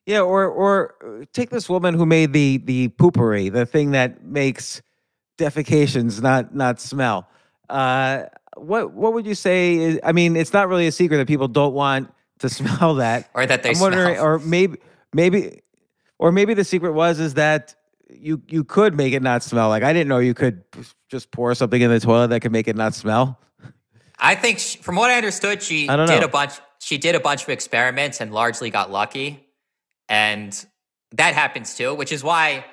Yeah, 0.06 0.20
or 0.20 0.46
or 0.46 1.26
take 1.32 1.50
this 1.50 1.68
woman 1.68 1.94
who 1.94 2.06
made 2.06 2.32
the 2.32 2.58
the 2.58 2.88
Poo-Pourri, 2.88 3.48
the 3.52 3.66
thing 3.66 3.90
that 3.90 4.22
makes 4.22 4.80
defecations 5.36 6.22
not 6.22 6.54
not 6.54 6.80
smell. 6.80 7.28
Uh, 7.68 8.22
what 8.56 8.92
what 8.92 9.14
would 9.14 9.26
you 9.26 9.34
say? 9.34 9.74
Is, 9.74 10.00
I 10.04 10.12
mean, 10.12 10.36
it's 10.36 10.52
not 10.52 10.68
really 10.68 10.86
a 10.86 10.92
secret 10.92 11.16
that 11.16 11.26
people 11.26 11.48
don't 11.48 11.74
want 11.74 12.14
to 12.38 12.48
smell 12.58 12.94
that, 12.94 13.28
or 13.34 13.46
that 13.46 13.64
they 13.64 13.70
I'm 13.70 13.80
wondering, 13.80 14.14
smell. 14.14 14.24
or 14.24 14.38
maybe 14.38 14.78
maybe, 15.12 15.62
or 16.18 16.32
maybe 16.32 16.54
the 16.54 16.64
secret 16.64 16.92
was 16.92 17.20
is 17.20 17.34
that 17.34 17.74
you 18.08 18.42
you 18.48 18.64
could 18.64 18.94
make 18.94 19.12
it 19.12 19.22
not 19.22 19.42
smell. 19.42 19.68
Like 19.68 19.82
I 19.82 19.92
didn't 19.92 20.08
know 20.08 20.18
you 20.18 20.34
could 20.34 20.62
just 21.10 21.30
pour 21.30 21.54
something 21.54 21.80
in 21.80 21.90
the 21.90 22.00
toilet 22.00 22.28
that 22.28 22.40
could 22.40 22.52
make 22.52 22.68
it 22.68 22.76
not 22.76 22.94
smell. 22.94 23.40
I 24.18 24.34
think, 24.34 24.58
she, 24.58 24.78
from 24.78 24.96
what 24.96 25.10
I 25.10 25.16
understood, 25.16 25.62
she 25.62 25.88
I 25.88 25.96
did 26.06 26.20
know. 26.20 26.26
a 26.26 26.28
bunch. 26.28 26.54
She 26.80 26.98
did 26.98 27.14
a 27.14 27.20
bunch 27.20 27.42
of 27.42 27.48
experiments 27.50 28.20
and 28.20 28.32
largely 28.32 28.70
got 28.70 28.90
lucky, 28.90 29.46
and 30.08 30.66
that 31.12 31.34
happens 31.34 31.74
too. 31.74 31.94
Which 31.94 32.12
is 32.12 32.24
why 32.24 32.64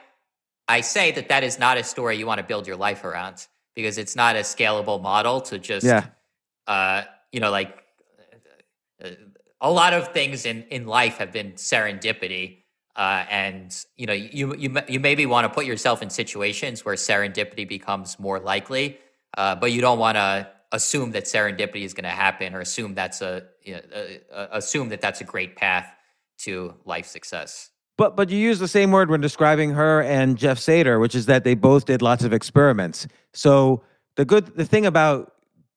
I 0.67 0.81
say 0.81 1.11
that 1.11 1.29
that 1.29 1.43
is 1.43 1.59
not 1.59 1.77
a 1.77 1.83
story 1.83 2.17
you 2.17 2.25
want 2.25 2.39
to 2.39 2.45
build 2.45 2.67
your 2.67 2.77
life 2.77 3.03
around 3.03 3.47
because 3.75 3.97
it's 3.97 4.15
not 4.15 4.35
a 4.35 4.39
scalable 4.39 5.01
model 5.01 5.41
to 5.41 5.59
just 5.59 5.85
yeah. 5.85 6.05
uh, 6.67 7.03
you 7.31 7.39
know 7.39 7.51
like 7.51 7.77
a 9.59 9.71
lot 9.71 9.93
of 9.93 10.13
things 10.13 10.45
in 10.45 10.63
in 10.63 10.85
life 10.85 11.17
have 11.17 11.31
been 11.31 11.53
serendipity 11.53 12.62
uh, 12.95 13.25
and 13.29 13.85
you 13.95 14.05
know 14.05 14.13
you 14.13 14.55
you 14.55 14.75
you 14.87 14.99
maybe 14.99 15.25
want 15.25 15.45
to 15.45 15.49
put 15.49 15.65
yourself 15.65 16.01
in 16.01 16.09
situations 16.09 16.85
where 16.85 16.95
serendipity 16.95 17.67
becomes 17.67 18.19
more 18.19 18.39
likely 18.39 18.97
uh, 19.37 19.55
but 19.55 19.71
you 19.71 19.81
don't 19.81 19.99
want 19.99 20.15
to 20.15 20.47
assume 20.71 21.11
that 21.11 21.25
serendipity 21.25 21.83
is 21.83 21.93
going 21.93 22.03
to 22.03 22.09
happen 22.09 22.55
or 22.55 22.61
assume 22.61 22.95
that's 22.95 23.21
a 23.21 23.43
you 23.63 23.75
know, 23.75 23.81
uh, 24.31 24.47
assume 24.51 24.89
that 24.89 25.01
that's 25.01 25.21
a 25.21 25.23
great 25.23 25.55
path 25.55 25.93
to 26.37 26.73
life 26.85 27.05
success 27.05 27.69
but 27.97 28.15
but 28.15 28.29
you 28.29 28.37
use 28.37 28.59
the 28.59 28.67
same 28.67 28.91
word 28.91 29.09
when 29.09 29.21
describing 29.21 29.71
her 29.71 30.01
and 30.01 30.37
Jeff 30.37 30.57
Seder, 30.57 30.99
which 30.99 31.15
is 31.15 31.27
that 31.27 31.43
they 31.43 31.53
both 31.53 31.85
did 31.85 32.01
lots 32.01 32.23
of 32.23 32.33
experiments. 32.33 33.07
So 33.33 33.83
the 34.15 34.25
good 34.25 34.55
the 34.55 34.65
thing 34.65 34.85
about 34.85 35.33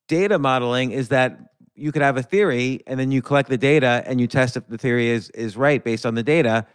data 0.07 0.39
modeling 0.39 0.91
is 0.91 1.09
that 1.09 1.37
you 1.75 1.91
could 1.91 2.01
have 2.01 2.17
a 2.17 2.23
theory 2.23 2.81
and 2.87 2.99
then 2.99 3.11
you 3.11 3.21
collect 3.21 3.49
the 3.49 3.57
data 3.57 4.03
and 4.07 4.19
you 4.19 4.25
test 4.25 4.57
if 4.57 4.67
the 4.67 4.77
theory 4.77 5.09
is 5.09 5.29
is 5.31 5.55
right 5.55 5.83
based 5.83 6.05
on 6.05 6.15
the 6.15 6.23
data 6.23 6.65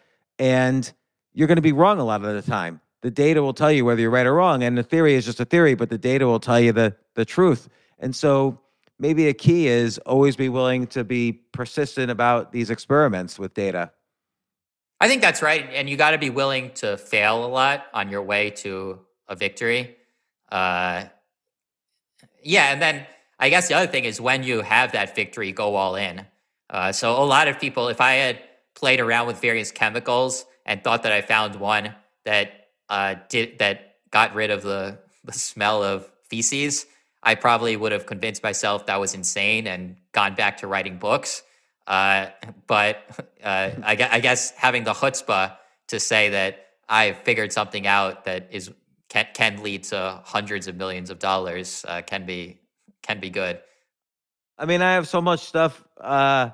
and 0.42 0.92
you're 1.34 1.46
going 1.46 1.56
to 1.56 1.62
be 1.62 1.70
wrong 1.70 2.00
a 2.00 2.04
lot 2.04 2.24
of 2.24 2.34
the 2.34 2.42
time. 2.42 2.80
The 3.02 3.12
data 3.12 3.40
will 3.42 3.54
tell 3.54 3.70
you 3.70 3.84
whether 3.84 4.00
you're 4.00 4.10
right 4.10 4.26
or 4.26 4.34
wrong 4.34 4.64
and 4.64 4.76
the 4.76 4.82
theory 4.82 5.14
is 5.14 5.24
just 5.24 5.38
a 5.38 5.44
theory 5.44 5.74
but 5.76 5.88
the 5.88 5.98
data 5.98 6.26
will 6.26 6.40
tell 6.40 6.58
you 6.58 6.72
the 6.72 6.96
the 7.14 7.24
truth. 7.24 7.68
And 8.00 8.14
so 8.14 8.60
maybe 8.98 9.28
a 9.28 9.34
key 9.34 9.68
is 9.68 9.98
always 9.98 10.34
be 10.34 10.48
willing 10.48 10.88
to 10.88 11.04
be 11.04 11.32
persistent 11.52 12.10
about 12.10 12.50
these 12.50 12.70
experiments 12.70 13.38
with 13.38 13.54
data. 13.54 13.92
I 15.00 15.06
think 15.08 15.22
that's 15.22 15.42
right. 15.42 15.68
And 15.72 15.88
you 15.88 15.96
got 15.96 16.10
to 16.10 16.18
be 16.18 16.30
willing 16.30 16.72
to 16.74 16.96
fail 16.96 17.44
a 17.44 17.46
lot 17.46 17.86
on 17.94 18.08
your 18.08 18.22
way 18.22 18.50
to 18.50 18.98
a 19.28 19.36
victory. 19.36 19.96
Uh, 20.50 21.04
yeah. 22.42 22.72
And 22.72 22.82
then 22.82 23.06
I 23.38 23.48
guess 23.48 23.68
the 23.68 23.74
other 23.74 23.90
thing 23.90 24.04
is 24.04 24.20
when 24.20 24.42
you 24.42 24.62
have 24.62 24.92
that 24.92 25.14
victory, 25.14 25.52
go 25.52 25.76
all 25.76 25.94
in. 25.94 26.26
Uh, 26.70 26.90
so 26.92 27.22
a 27.22 27.26
lot 27.26 27.48
of 27.48 27.60
people, 27.60 27.88
if 27.88 28.00
I 28.00 28.12
had 28.14 28.38
played 28.82 28.98
around 28.98 29.28
with 29.28 29.40
various 29.40 29.70
chemicals 29.70 30.44
and 30.66 30.82
thought 30.82 31.04
that 31.04 31.12
I 31.12 31.20
found 31.22 31.54
one 31.54 31.94
that 32.24 32.66
uh, 32.88 33.14
did 33.28 33.60
that 33.60 33.94
got 34.10 34.34
rid 34.34 34.50
of 34.50 34.62
the, 34.62 34.98
the 35.24 35.32
smell 35.32 35.84
of 35.84 36.10
feces, 36.24 36.86
I 37.22 37.36
probably 37.36 37.76
would 37.76 37.92
have 37.92 38.06
convinced 38.06 38.42
myself 38.42 38.86
that 38.86 38.98
was 38.98 39.14
insane 39.14 39.68
and 39.68 39.96
gone 40.10 40.34
back 40.34 40.56
to 40.58 40.66
writing 40.66 40.98
books. 40.98 41.44
Uh, 41.86 42.26
but 42.66 43.04
uh, 43.44 43.70
I, 43.84 44.08
I, 44.10 44.18
guess 44.18 44.50
having 44.50 44.82
the 44.82 44.94
chutzpah 44.94 45.56
to 45.88 46.00
say 46.00 46.30
that 46.30 46.66
I've 46.88 47.18
figured 47.18 47.52
something 47.52 47.86
out 47.86 48.24
that 48.24 48.48
is 48.50 48.72
can, 49.08 49.28
can 49.32 49.62
lead 49.62 49.84
to 49.84 50.20
hundreds 50.24 50.66
of 50.66 50.74
millions 50.74 51.08
of 51.08 51.20
dollars 51.20 51.84
uh, 51.86 52.02
can 52.02 52.26
be 52.26 52.58
can 53.02 53.20
be 53.20 53.30
good. 53.30 53.60
I 54.58 54.66
mean, 54.66 54.82
I 54.82 54.94
have 54.94 55.06
so 55.06 55.20
much 55.20 55.40
stuff 55.40 55.84
uh, 56.00 56.50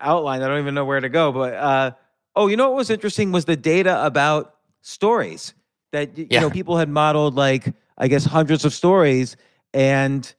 outlined. 0.00 0.44
I 0.44 0.48
don't 0.48 0.58
even 0.58 0.74
know 0.74 0.84
where 0.84 1.00
to 1.00 1.08
go. 1.08 1.32
But 1.32 1.54
uh, 1.54 1.90
oh, 2.36 2.46
you 2.46 2.56
know 2.56 2.68
what 2.68 2.76
was 2.76 2.90
interesting 2.90 3.32
was 3.32 3.44
the 3.44 3.56
data 3.56 4.04
about 4.04 4.54
stories 4.82 5.54
that 5.92 6.16
you 6.16 6.26
yeah. 6.30 6.40
know 6.40 6.50
people 6.50 6.76
had 6.76 6.88
modeled 6.88 7.34
like 7.34 7.74
I 7.98 8.08
guess 8.08 8.24
hundreds 8.24 8.64
of 8.64 8.72
stories 8.72 9.36
and 9.74 10.32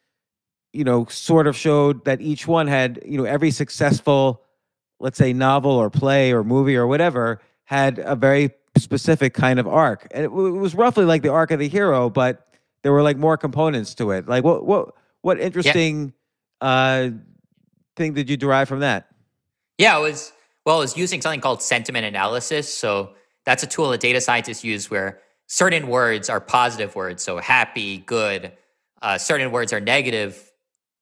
you 0.73 0.83
know, 0.83 1.05
sort 1.05 1.47
of 1.47 1.55
showed 1.55 2.05
that 2.05 2.21
each 2.21 2.47
one 2.47 2.67
had, 2.67 2.99
you 3.05 3.17
know, 3.17 3.25
every 3.25 3.51
successful, 3.51 4.41
let's 4.99 5.17
say, 5.17 5.33
novel 5.33 5.71
or 5.71 5.89
play 5.89 6.31
or 6.31 6.43
movie 6.43 6.75
or 6.75 6.87
whatever 6.87 7.41
had 7.65 7.99
a 7.99 8.15
very 8.15 8.51
specific 8.77 9.33
kind 9.33 9.59
of 9.59 9.67
arc. 9.67 10.07
And 10.11 10.25
it, 10.25 10.29
w- 10.29 10.55
it 10.55 10.59
was 10.59 10.73
roughly 10.75 11.05
like 11.05 11.23
the 11.23 11.31
arc 11.31 11.51
of 11.51 11.59
the 11.59 11.67
hero, 11.67 12.09
but 12.09 12.47
there 12.83 12.91
were 12.91 13.03
like 13.03 13.17
more 13.17 13.37
components 13.37 13.93
to 13.95 14.11
it. 14.11 14.27
Like 14.27 14.43
what 14.43 14.65
what 14.65 14.93
what 15.21 15.39
interesting 15.39 16.13
yeah. 16.61 16.67
uh 16.67 17.09
thing 17.95 18.13
did 18.13 18.29
you 18.29 18.37
derive 18.37 18.69
from 18.69 18.79
that? 18.79 19.10
Yeah, 19.81 19.97
it 19.97 20.01
was 20.01 20.31
well, 20.63 20.77
it 20.77 20.81
was 20.81 20.95
using 20.95 21.21
something 21.21 21.41
called 21.41 21.63
sentiment 21.63 22.05
analysis. 22.05 22.71
So 22.71 23.13
that's 23.45 23.63
a 23.63 23.67
tool 23.67 23.89
that 23.89 23.99
data 23.99 24.21
scientists 24.21 24.63
use 24.63 24.91
where 24.91 25.21
certain 25.47 25.87
words 25.87 26.29
are 26.29 26.39
positive 26.39 26.95
words, 26.95 27.23
so 27.23 27.39
happy, 27.39 27.97
good. 27.97 28.51
Uh, 29.01 29.17
certain 29.17 29.51
words 29.51 29.73
are 29.73 29.79
negative 29.79 30.51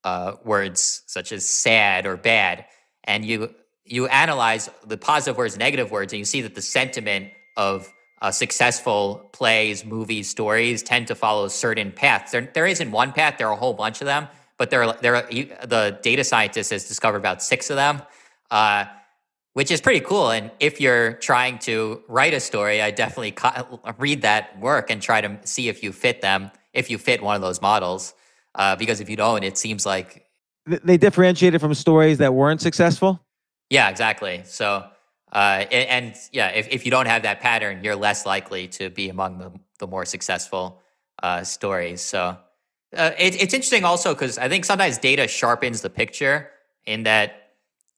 uh, 0.05 0.35
words, 0.45 1.03
such 1.07 1.33
as 1.33 1.45
sad 1.45 2.05
or 2.05 2.15
bad, 2.15 2.67
and 3.03 3.25
you 3.25 3.53
you 3.83 4.07
analyze 4.07 4.69
the 4.85 4.95
positive 4.95 5.35
words, 5.37 5.57
negative 5.57 5.91
words, 5.91 6.13
and 6.13 6.19
you 6.19 6.25
see 6.25 6.41
that 6.43 6.55
the 6.55 6.61
sentiment 6.61 7.33
of 7.57 7.91
uh, 8.21 8.31
successful 8.31 9.29
plays, 9.33 9.83
movies, 9.83 10.29
stories 10.29 10.83
tend 10.83 11.07
to 11.07 11.15
follow 11.15 11.49
certain 11.49 11.91
paths. 11.91 12.31
There, 12.31 12.49
there 12.53 12.65
isn't 12.65 12.91
one 12.91 13.11
path; 13.11 13.37
there 13.37 13.49
are 13.49 13.53
a 13.53 13.57
whole 13.57 13.73
bunch 13.73 13.99
of 13.99 14.05
them, 14.05 14.29
but 14.57 14.69
there, 14.69 14.93
there, 15.01 15.17
are, 15.17 15.27
the 15.67 15.99
data 16.01 16.23
scientist 16.23 16.71
has 16.71 16.87
discovered 16.87 17.17
about 17.17 17.43
six 17.43 17.69
of 17.69 17.75
them, 17.75 18.01
uh, 18.51 18.85
which 19.53 19.71
is 19.71 19.81
pretty 19.81 19.99
cool. 19.99 20.31
And 20.31 20.51
if 20.59 20.79
you're 20.79 21.13
trying 21.13 21.59
to 21.59 22.03
write 22.07 22.33
a 22.33 22.39
story, 22.39 22.81
I 22.81 22.91
definitely 22.91 23.31
co- 23.31 23.81
read 23.97 24.21
that 24.21 24.59
work 24.59 24.89
and 24.89 25.01
try 25.01 25.21
to 25.21 25.39
see 25.43 25.69
if 25.69 25.83
you 25.83 25.91
fit 25.91 26.21
them, 26.21 26.51
if 26.73 26.89
you 26.89 26.97
fit 26.97 27.21
one 27.21 27.35
of 27.35 27.41
those 27.41 27.61
models, 27.61 28.13
uh, 28.55 28.75
because 28.75 28.99
if 28.99 29.09
you 29.09 29.15
don't, 29.15 29.43
it 29.43 29.57
seems 29.57 29.85
like 29.85 30.25
they 30.65 30.97
differentiated 30.97 31.59
from 31.61 31.73
stories 31.73 32.19
that 32.19 32.33
weren't 32.33 32.61
successful. 32.61 33.19
Yeah, 33.69 33.89
exactly. 33.89 34.41
So 34.45 34.85
uh, 35.31 35.65
and, 35.71 36.05
and, 36.05 36.15
yeah, 36.31 36.47
if, 36.49 36.67
if 36.69 36.85
you 36.85 36.91
don't 36.91 37.05
have 37.05 37.23
that 37.23 37.39
pattern, 37.39 37.83
you're 37.83 37.95
less 37.95 38.25
likely 38.25 38.67
to 38.67 38.89
be 38.89 39.09
among 39.09 39.37
the, 39.37 39.51
the 39.77 39.87
more 39.87 40.05
successful 40.05 40.81
uh, 41.21 41.43
stories. 41.43 42.01
So 42.01 42.37
uh, 42.97 43.11
it, 43.17 43.41
it's 43.41 43.53
interesting 43.53 43.83
also 43.83 44.13
because 44.15 44.37
I 44.37 44.49
think 44.49 44.65
sometimes 44.65 44.97
data 44.97 45.27
sharpens 45.27 45.81
the 45.81 45.89
picture 45.89 46.49
in 46.85 47.03
that, 47.03 47.38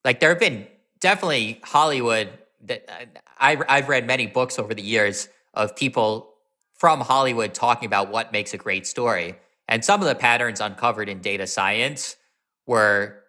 like, 0.04 0.20
there 0.20 0.30
have 0.30 0.40
been 0.40 0.68
definitely 1.00 1.60
Hollywood 1.64 2.30
that 2.66 2.86
uh, 2.90 3.06
I, 3.40 3.58
I've 3.68 3.90
read 3.90 4.06
many 4.06 4.28
books 4.28 4.60
over 4.60 4.74
the 4.74 4.82
years 4.82 5.30
of 5.54 5.76
people 5.76 6.34
from 6.74 7.02
Hollywood 7.02 7.54
talking 7.54 7.88
about 7.88 8.12
what 8.12 8.32
makes 8.32 8.54
a 8.54 8.58
great 8.58 8.88
story. 8.88 9.36
And 9.68 9.84
some 9.86 10.02
of 10.02 10.08
the 10.08 10.16
patterns 10.16 10.60
uncovered 10.60 11.10
in 11.10 11.20
data 11.20 11.48
science 11.48 12.18
were 12.66 13.24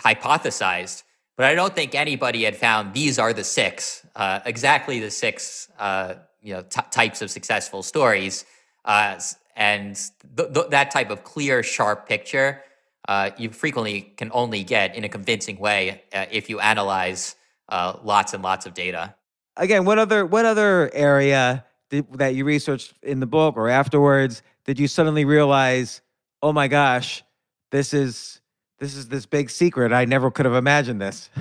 hypothesized 0.00 1.02
but 1.36 1.44
I 1.44 1.54
don't 1.54 1.74
think 1.74 1.94
anybody 1.94 2.44
had 2.44 2.56
found 2.56 2.94
these 2.94 3.18
are 3.18 3.32
the 3.32 3.44
six, 3.44 4.04
uh, 4.16 4.40
exactly 4.46 5.00
the 5.00 5.10
six, 5.10 5.68
uh, 5.78 6.14
you 6.42 6.54
know, 6.54 6.62
t- 6.62 6.80
types 6.90 7.20
of 7.20 7.30
successful 7.30 7.82
stories, 7.82 8.46
uh, 8.86 9.20
and 9.54 9.96
th- 10.36 10.52
th- 10.54 10.68
that 10.70 10.90
type 10.90 11.10
of 11.10 11.24
clear, 11.24 11.62
sharp 11.62 12.08
picture 12.08 12.62
uh, 13.08 13.30
you 13.36 13.50
frequently 13.50 14.12
can 14.16 14.30
only 14.32 14.64
get 14.64 14.94
in 14.94 15.04
a 15.04 15.08
convincing 15.08 15.58
way 15.58 16.02
uh, 16.12 16.26
if 16.30 16.50
you 16.50 16.60
analyze 16.60 17.36
uh, 17.68 17.94
lots 18.02 18.34
and 18.34 18.42
lots 18.42 18.66
of 18.66 18.74
data. 18.74 19.14
Again, 19.56 19.84
what 19.84 19.98
other 19.98 20.26
what 20.26 20.44
other 20.44 20.90
area 20.92 21.64
did, 21.90 22.12
that 22.18 22.34
you 22.34 22.44
researched 22.44 22.94
in 23.02 23.20
the 23.20 23.26
book 23.26 23.56
or 23.56 23.68
afterwards 23.68 24.42
did 24.64 24.80
you 24.80 24.88
suddenly 24.88 25.24
realize, 25.24 26.02
oh 26.42 26.52
my 26.52 26.66
gosh, 26.68 27.22
this 27.70 27.94
is 27.94 28.40
this 28.78 28.94
is 28.94 29.08
this 29.08 29.24
big 29.24 29.48
secret. 29.48 29.92
I 29.92 30.04
never 30.04 30.30
could 30.30 30.44
have 30.44 30.54
imagined 30.54 31.00
this. 31.00 31.30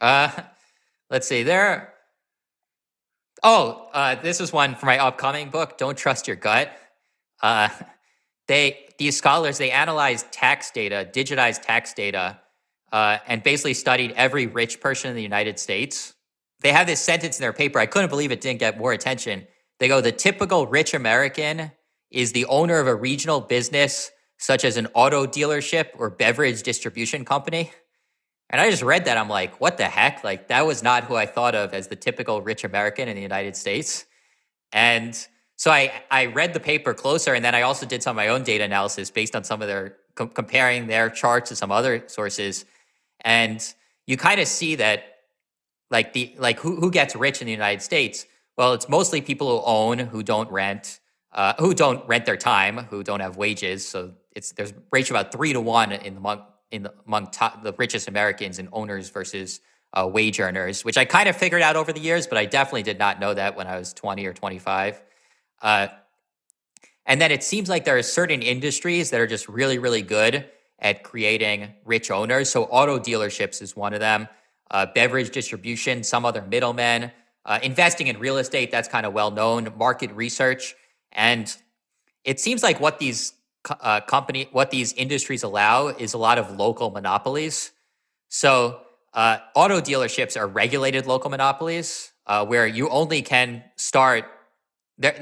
Uh, 0.00 0.30
let's 1.10 1.28
see. 1.28 1.42
There. 1.42 1.92
Oh, 3.42 3.90
uh, 3.92 4.14
this 4.14 4.40
is 4.40 4.50
one 4.50 4.74
for 4.74 4.86
my 4.86 4.96
upcoming 4.96 5.50
book. 5.50 5.76
Don't 5.76 5.94
trust 5.94 6.26
your 6.26 6.36
gut. 6.36 6.72
Uh, 7.42 7.68
they 8.50 8.88
these 8.98 9.16
scholars 9.16 9.58
they 9.58 9.70
analyzed 9.70 10.30
tax 10.32 10.70
data, 10.72 11.08
digitized 11.10 11.62
tax 11.62 11.94
data, 11.94 12.40
uh, 12.92 13.18
and 13.28 13.42
basically 13.42 13.74
studied 13.74 14.12
every 14.16 14.46
rich 14.46 14.80
person 14.80 15.08
in 15.08 15.16
the 15.16 15.22
United 15.22 15.58
States. 15.58 16.14
They 16.60 16.72
have 16.72 16.86
this 16.86 17.00
sentence 17.00 17.38
in 17.38 17.42
their 17.42 17.52
paper. 17.52 17.78
I 17.78 17.86
couldn't 17.86 18.10
believe 18.10 18.32
it 18.32 18.40
didn't 18.40 18.58
get 18.58 18.76
more 18.76 18.92
attention. 18.92 19.46
They 19.78 19.88
go, 19.88 20.00
the 20.00 20.12
typical 20.12 20.66
rich 20.66 20.92
American 20.92 21.70
is 22.10 22.32
the 22.32 22.44
owner 22.46 22.78
of 22.80 22.88
a 22.88 22.94
regional 22.94 23.40
business 23.40 24.10
such 24.36 24.64
as 24.64 24.76
an 24.76 24.88
auto 24.94 25.26
dealership 25.26 25.90
or 25.96 26.10
beverage 26.10 26.62
distribution 26.62 27.24
company. 27.24 27.70
And 28.50 28.60
I 28.60 28.68
just 28.68 28.82
read 28.82 29.04
that. 29.04 29.16
I'm 29.16 29.28
like, 29.28 29.60
what 29.60 29.76
the 29.76 29.84
heck? 29.84 30.24
Like, 30.24 30.48
that 30.48 30.66
was 30.66 30.82
not 30.82 31.04
who 31.04 31.14
I 31.14 31.24
thought 31.24 31.54
of 31.54 31.72
as 31.72 31.86
the 31.86 31.96
typical 31.96 32.42
rich 32.42 32.64
American 32.64 33.08
in 33.08 33.14
the 33.14 33.22
United 33.22 33.56
States. 33.56 34.06
And 34.72 35.14
so 35.60 35.70
I, 35.70 35.92
I 36.10 36.24
read 36.24 36.54
the 36.54 36.58
paper 36.58 36.94
closer, 36.94 37.34
and 37.34 37.44
then 37.44 37.54
I 37.54 37.60
also 37.60 37.84
did 37.84 38.02
some 38.02 38.12
of 38.12 38.16
my 38.16 38.28
own 38.28 38.44
data 38.44 38.64
analysis 38.64 39.10
based 39.10 39.36
on 39.36 39.44
some 39.44 39.60
of 39.60 39.68
their 39.68 39.98
com- 40.14 40.30
comparing 40.30 40.86
their 40.86 41.10
charts 41.10 41.50
to 41.50 41.54
some 41.54 41.70
other 41.70 42.02
sources. 42.06 42.64
And 43.20 43.62
you 44.06 44.16
kind 44.16 44.40
of 44.40 44.48
see 44.48 44.76
that, 44.76 45.18
like 45.90 46.14
the 46.14 46.34
like 46.38 46.60
who 46.60 46.76
who 46.76 46.90
gets 46.90 47.14
rich 47.14 47.42
in 47.42 47.44
the 47.44 47.52
United 47.52 47.82
States? 47.82 48.24
Well, 48.56 48.72
it's 48.72 48.88
mostly 48.88 49.20
people 49.20 49.50
who 49.50 49.62
own, 49.66 49.98
who 49.98 50.22
don't 50.22 50.50
rent, 50.50 50.98
uh, 51.34 51.52
who 51.58 51.74
don't 51.74 52.08
rent 52.08 52.24
their 52.24 52.38
time, 52.38 52.78
who 52.88 53.04
don't 53.04 53.20
have 53.20 53.36
wages, 53.36 53.86
so 53.86 54.14
it's 54.34 54.52
there's 54.52 54.72
ratio 54.90 55.14
about 55.14 55.30
three 55.30 55.52
to 55.52 55.60
one 55.60 55.92
in 55.92 56.14
the 56.14 56.20
among 56.20 56.42
in 56.70 56.84
the, 56.84 56.94
among 57.06 57.32
the 57.62 57.74
richest 57.76 58.08
Americans 58.08 58.58
and 58.58 58.70
owners 58.72 59.10
versus 59.10 59.60
uh, 59.92 60.08
wage 60.10 60.40
earners, 60.40 60.86
which 60.86 60.96
I 60.96 61.04
kind 61.04 61.28
of 61.28 61.36
figured 61.36 61.60
out 61.60 61.76
over 61.76 61.92
the 61.92 62.00
years, 62.00 62.26
but 62.26 62.38
I 62.38 62.46
definitely 62.46 62.84
did 62.84 62.98
not 62.98 63.20
know 63.20 63.34
that 63.34 63.56
when 63.56 63.66
I 63.66 63.78
was 63.78 63.92
20 63.92 64.24
or 64.24 64.32
25. 64.32 65.02
Uh, 65.60 65.88
and 67.06 67.20
then 67.20 67.32
it 67.32 67.42
seems 67.42 67.68
like 67.68 67.84
there 67.84 67.98
are 67.98 68.02
certain 68.02 68.42
industries 68.42 69.10
that 69.10 69.20
are 69.20 69.26
just 69.26 69.48
really, 69.48 69.78
really 69.78 70.02
good 70.02 70.46
at 70.78 71.02
creating 71.02 71.74
rich 71.84 72.10
owners. 72.10 72.48
So 72.48 72.64
auto 72.64 72.98
dealerships 72.98 73.60
is 73.62 73.76
one 73.76 73.92
of 73.92 74.00
them. 74.00 74.28
Uh, 74.70 74.86
beverage 74.94 75.30
distribution, 75.30 76.02
some 76.02 76.24
other 76.24 76.42
middlemen. 76.42 77.10
Uh, 77.44 77.58
investing 77.62 78.06
in 78.06 78.18
real 78.18 78.38
estate, 78.38 78.70
that's 78.70 78.88
kind 78.88 79.04
of 79.04 79.12
well 79.12 79.30
known. 79.30 79.72
Market 79.76 80.12
research, 80.12 80.74
and 81.12 81.54
it 82.24 82.38
seems 82.38 82.62
like 82.62 82.78
what 82.80 82.98
these 82.98 83.32
uh, 83.68 84.00
company 84.02 84.48
what 84.52 84.70
these 84.70 84.92
industries 84.94 85.42
allow 85.42 85.88
is 85.88 86.14
a 86.14 86.18
lot 86.18 86.38
of 86.38 86.56
local 86.56 86.90
monopolies. 86.90 87.72
So 88.28 88.82
uh, 89.12 89.38
auto 89.54 89.80
dealerships 89.80 90.38
are 90.38 90.46
regulated 90.46 91.06
local 91.06 91.30
monopolies 91.30 92.12
uh, 92.26 92.46
where 92.46 92.66
you 92.66 92.88
only 92.88 93.22
can 93.22 93.64
start 93.76 94.24
there. 95.00 95.14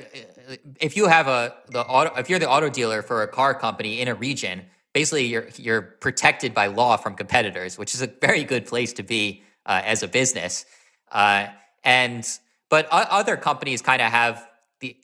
Uh, 0.50 0.56
if 0.80 0.96
you 0.96 1.06
have 1.06 1.28
a 1.28 1.54
the 1.70 1.80
auto, 1.80 2.14
if 2.20 2.28
you're 2.28 2.38
the 2.38 2.50
auto 2.50 2.68
dealer 2.68 3.00
for 3.00 3.22
a 3.22 3.28
car 3.28 3.54
company 3.54 4.00
in 4.00 4.08
a 4.08 4.14
region, 4.14 4.66
basically 4.92 5.24
you're 5.24 5.48
you're 5.56 5.82
protected 5.82 6.52
by 6.52 6.66
law 6.66 6.98
from 6.98 7.14
competitors, 7.14 7.78
which 7.78 7.94
is 7.94 8.02
a 8.02 8.06
very 8.06 8.44
good 8.44 8.66
place 8.66 8.92
to 8.92 9.02
be 9.02 9.42
uh, 9.64 9.80
as 9.84 10.02
a 10.02 10.08
business. 10.08 10.66
Uh, 11.10 11.46
and 11.84 12.28
but 12.68 12.86
other 12.90 13.38
companies 13.38 13.80
kind 13.80 14.02
of 14.02 14.10
have 14.10 14.46
the 14.80 14.94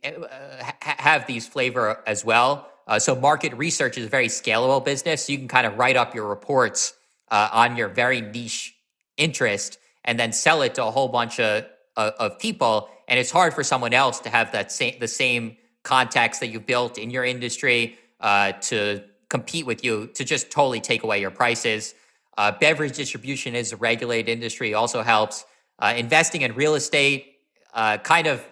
have 0.81 1.27
these 1.27 1.47
flavor 1.47 2.03
as 2.07 2.25
well 2.25 2.69
uh, 2.87 2.99
so 2.99 3.15
market 3.15 3.55
research 3.55 3.97
is 3.97 4.07
a 4.07 4.09
very 4.09 4.29
scalable 4.29 4.85
business. 4.85 5.27
So 5.27 5.33
you 5.33 5.39
can 5.39 5.49
kind 5.49 5.67
of 5.67 5.79
write 5.79 5.97
up 5.97 6.15
your 6.15 6.27
reports 6.27 6.95
uh, 7.31 7.49
on 7.53 7.77
your 7.77 7.89
very 7.89 8.21
niche 8.21 8.75
interest 9.17 9.79
and 10.05 10.19
then 10.19 10.33
sell 10.33 10.63
it 10.63 10.75
to 10.75 10.85
a 10.85 10.91
whole 10.91 11.09
bunch 11.09 11.41
of, 11.41 11.65
of, 11.97 12.39
people. 12.39 12.89
And 13.09 13.19
it's 13.19 13.31
hard 13.31 13.55
for 13.55 13.63
someone 13.63 13.93
else 13.95 14.21
to 14.21 14.31
have 14.31 14.53
that 14.53 14.73
same 14.73 14.97
the 14.99 15.09
same 15.09 15.57
contacts 15.83 16.39
that 16.39 16.49
you've 16.49 16.67
built 16.67 16.99
in 16.99 17.11
your 17.11 17.25
industry 17.25 17.99
uh, 18.21 18.53
to 18.53 19.03
compete 19.29 19.67
with 19.67 19.85
you 19.85 20.07
to 20.15 20.25
just 20.25 20.51
totally 20.51 20.81
take 20.81 21.03
away 21.03 21.21
your 21.21 21.31
prices. 21.31 21.95
Uh, 22.39 22.53
beverage 22.53 22.97
distribution 22.97 23.55
is 23.55 23.73
a 23.73 23.77
regulated 23.77 24.29
industry, 24.29 24.75
also 24.75 25.03
helps. 25.03 25.45
Uh, 25.79 25.93
investing 25.97 26.43
in 26.43 26.55
real 26.55 26.75
estate 26.75 27.37
uh, 27.75 27.99
kind 27.99 28.27
of 28.27 28.45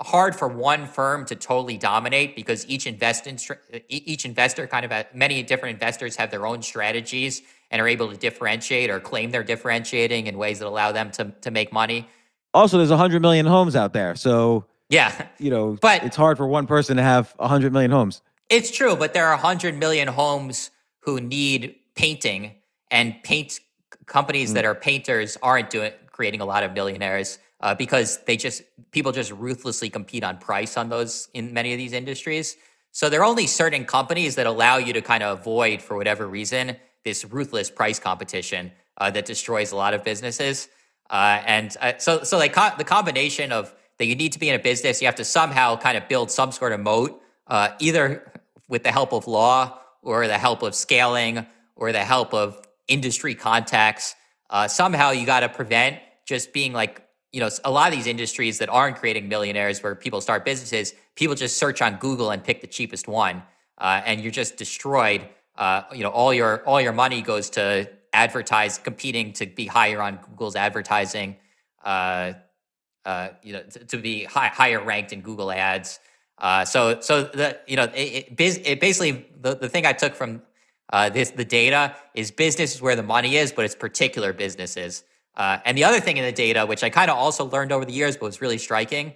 hard 0.00 0.34
for 0.34 0.48
one 0.48 0.86
firm 0.86 1.24
to 1.24 1.34
totally 1.34 1.78
dominate 1.78 2.34
because 2.34 2.66
each 2.68 2.86
invest 2.86 3.26
in, 3.26 3.38
each 3.88 4.24
investor 4.24 4.66
kind 4.66 4.84
of 4.84 5.06
many 5.14 5.42
different 5.42 5.74
investors 5.74 6.16
have 6.16 6.30
their 6.30 6.46
own 6.46 6.62
strategies 6.62 7.42
and 7.70 7.80
are 7.80 7.88
able 7.88 8.10
to 8.10 8.16
differentiate 8.16 8.90
or 8.90 9.00
claim 9.00 9.30
they're 9.30 9.44
differentiating 9.44 10.26
in 10.26 10.36
ways 10.36 10.58
that 10.58 10.66
allow 10.68 10.92
them 10.92 11.10
to 11.10 11.32
to 11.40 11.50
make 11.50 11.72
money. 11.72 12.08
Also, 12.54 12.78
there's 12.78 12.90
100 12.90 13.20
million 13.20 13.46
homes 13.46 13.76
out 13.76 13.92
there. 13.92 14.14
So, 14.14 14.64
yeah. 14.88 15.26
You 15.38 15.50
know, 15.50 15.76
but 15.80 16.04
it's 16.04 16.16
hard 16.16 16.36
for 16.36 16.46
one 16.46 16.66
person 16.66 16.96
to 16.96 17.02
have 17.02 17.34
100 17.36 17.72
million 17.72 17.90
homes. 17.90 18.22
It's 18.48 18.70
true, 18.70 18.96
but 18.96 19.12
there 19.12 19.26
are 19.26 19.36
100 19.36 19.76
million 19.76 20.08
homes 20.08 20.70
who 21.00 21.20
need 21.20 21.76
painting 21.94 22.52
and 22.90 23.14
paint 23.22 23.60
companies 24.06 24.50
mm. 24.50 24.54
that 24.54 24.64
are 24.64 24.74
painters 24.74 25.36
aren't 25.42 25.70
doing 25.70 25.92
creating 26.12 26.40
a 26.40 26.44
lot 26.44 26.62
of 26.62 26.72
millionaires 26.72 27.38
uh, 27.60 27.74
because 27.74 28.18
they 28.24 28.36
just 28.36 28.62
people 28.92 29.10
just 29.10 29.32
ruthlessly 29.32 29.90
compete 29.90 30.22
on 30.22 30.38
price 30.38 30.76
on 30.76 30.88
those 30.88 31.28
in 31.34 31.52
many 31.52 31.72
of 31.72 31.78
these 31.78 31.92
industries. 31.92 32.56
So 32.92 33.08
there 33.08 33.20
are 33.20 33.24
only 33.24 33.48
certain 33.48 33.84
companies 33.84 34.36
that 34.36 34.46
allow 34.46 34.76
you 34.76 34.92
to 34.92 35.02
kind 35.02 35.24
of 35.24 35.40
avoid, 35.40 35.82
for 35.82 35.96
whatever 35.96 36.28
reason, 36.28 36.76
this 37.04 37.24
ruthless 37.24 37.68
price 37.68 37.98
competition 37.98 38.70
uh, 38.98 39.10
that 39.10 39.24
destroys 39.24 39.72
a 39.72 39.76
lot 39.76 39.94
of 39.94 40.04
businesses. 40.04 40.68
Uh, 41.14 41.40
and 41.46 41.76
uh, 41.80 41.92
so, 41.98 42.24
so 42.24 42.36
like 42.36 42.52
co- 42.52 42.76
the 42.76 42.82
combination 42.82 43.52
of 43.52 43.72
that 43.98 44.06
you 44.06 44.16
need 44.16 44.32
to 44.32 44.38
be 44.40 44.48
in 44.48 44.56
a 44.56 44.58
business, 44.58 45.00
you 45.00 45.06
have 45.06 45.14
to 45.14 45.24
somehow 45.24 45.76
kind 45.76 45.96
of 45.96 46.08
build 46.08 46.28
some 46.28 46.50
sort 46.50 46.72
of 46.72 46.80
moat, 46.80 47.22
uh, 47.46 47.68
either 47.78 48.32
with 48.68 48.82
the 48.82 48.90
help 48.90 49.12
of 49.12 49.28
law 49.28 49.78
or 50.02 50.26
the 50.26 50.36
help 50.38 50.64
of 50.64 50.74
scaling 50.74 51.46
or 51.76 51.92
the 51.92 52.00
help 52.00 52.34
of 52.34 52.60
industry 52.88 53.36
contacts. 53.36 54.16
Uh, 54.50 54.66
somehow 54.66 55.12
you 55.12 55.24
got 55.24 55.40
to 55.40 55.48
prevent 55.48 56.00
just 56.26 56.52
being 56.52 56.72
like, 56.72 57.00
you 57.30 57.38
know, 57.38 57.48
a 57.64 57.70
lot 57.70 57.92
of 57.92 57.96
these 57.96 58.08
industries 58.08 58.58
that 58.58 58.68
aren't 58.68 58.96
creating 58.96 59.28
millionaires 59.28 59.84
where 59.84 59.94
people 59.94 60.20
start 60.20 60.44
businesses, 60.44 60.94
people 61.14 61.36
just 61.36 61.58
search 61.58 61.80
on 61.80 61.94
Google 61.98 62.32
and 62.32 62.42
pick 62.42 62.60
the 62.60 62.66
cheapest 62.66 63.06
one. 63.06 63.40
Uh, 63.78 64.02
and 64.04 64.20
you're 64.20 64.32
just 64.32 64.56
destroyed. 64.56 65.28
Uh, 65.56 65.82
you 65.92 66.02
know, 66.02 66.10
all 66.10 66.34
your 66.34 66.64
all 66.64 66.80
your 66.80 66.92
money 66.92 67.22
goes 67.22 67.50
to 67.50 67.88
advertise, 68.14 68.78
competing 68.78 69.32
to 69.34 69.46
be 69.46 69.66
higher 69.66 70.00
on 70.00 70.18
Google's 70.30 70.56
advertising. 70.56 71.36
Uh, 71.84 72.34
uh, 73.04 73.28
you 73.42 73.52
know, 73.52 73.62
to, 73.62 73.84
to 73.84 73.96
be 73.98 74.24
high, 74.24 74.48
higher 74.48 74.82
ranked 74.82 75.12
in 75.12 75.20
Google 75.20 75.52
Ads. 75.52 76.00
Uh, 76.38 76.64
so, 76.64 77.00
so 77.00 77.24
the 77.24 77.58
you 77.66 77.76
know, 77.76 77.84
it, 77.94 78.32
it, 78.38 78.66
it 78.66 78.80
basically 78.80 79.26
the, 79.40 79.54
the 79.54 79.68
thing 79.68 79.84
I 79.84 79.92
took 79.92 80.14
from 80.14 80.42
uh, 80.92 81.10
this 81.10 81.30
the 81.30 81.44
data 81.44 81.94
is 82.14 82.30
business 82.30 82.74
is 82.74 82.82
where 82.82 82.96
the 82.96 83.02
money 83.02 83.36
is, 83.36 83.52
but 83.52 83.64
it's 83.64 83.74
particular 83.74 84.32
businesses. 84.32 85.04
Uh, 85.36 85.58
and 85.64 85.76
the 85.76 85.84
other 85.84 86.00
thing 86.00 86.16
in 86.16 86.24
the 86.24 86.32
data, 86.32 86.64
which 86.64 86.84
I 86.84 86.90
kind 86.90 87.10
of 87.10 87.16
also 87.16 87.44
learned 87.44 87.72
over 87.72 87.84
the 87.84 87.92
years, 87.92 88.16
but 88.16 88.26
was 88.26 88.40
really 88.40 88.58
striking, 88.58 89.14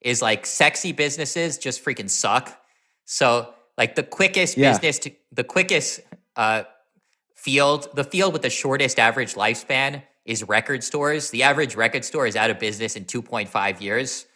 is 0.00 0.22
like 0.22 0.46
sexy 0.46 0.92
businesses 0.92 1.58
just 1.58 1.84
freaking 1.84 2.08
suck. 2.08 2.56
So, 3.04 3.52
like 3.76 3.94
the 3.96 4.02
quickest 4.02 4.56
yeah. 4.56 4.70
business 4.70 4.98
to 5.00 5.12
the 5.32 5.44
quickest 5.44 6.00
uh, 6.36 6.62
field, 7.40 7.88
the 7.94 8.04
field 8.04 8.34
with 8.34 8.42
the 8.42 8.50
shortest 8.50 8.98
average 8.98 9.34
lifespan 9.34 10.02
is 10.26 10.44
record 10.44 10.84
stores. 10.84 11.30
The 11.30 11.42
average 11.42 11.74
record 11.74 12.04
store 12.04 12.26
is 12.26 12.36
out 12.36 12.50
of 12.50 12.58
business 12.58 12.96
in 12.96 13.06
2.5 13.06 13.80
years. 13.80 14.26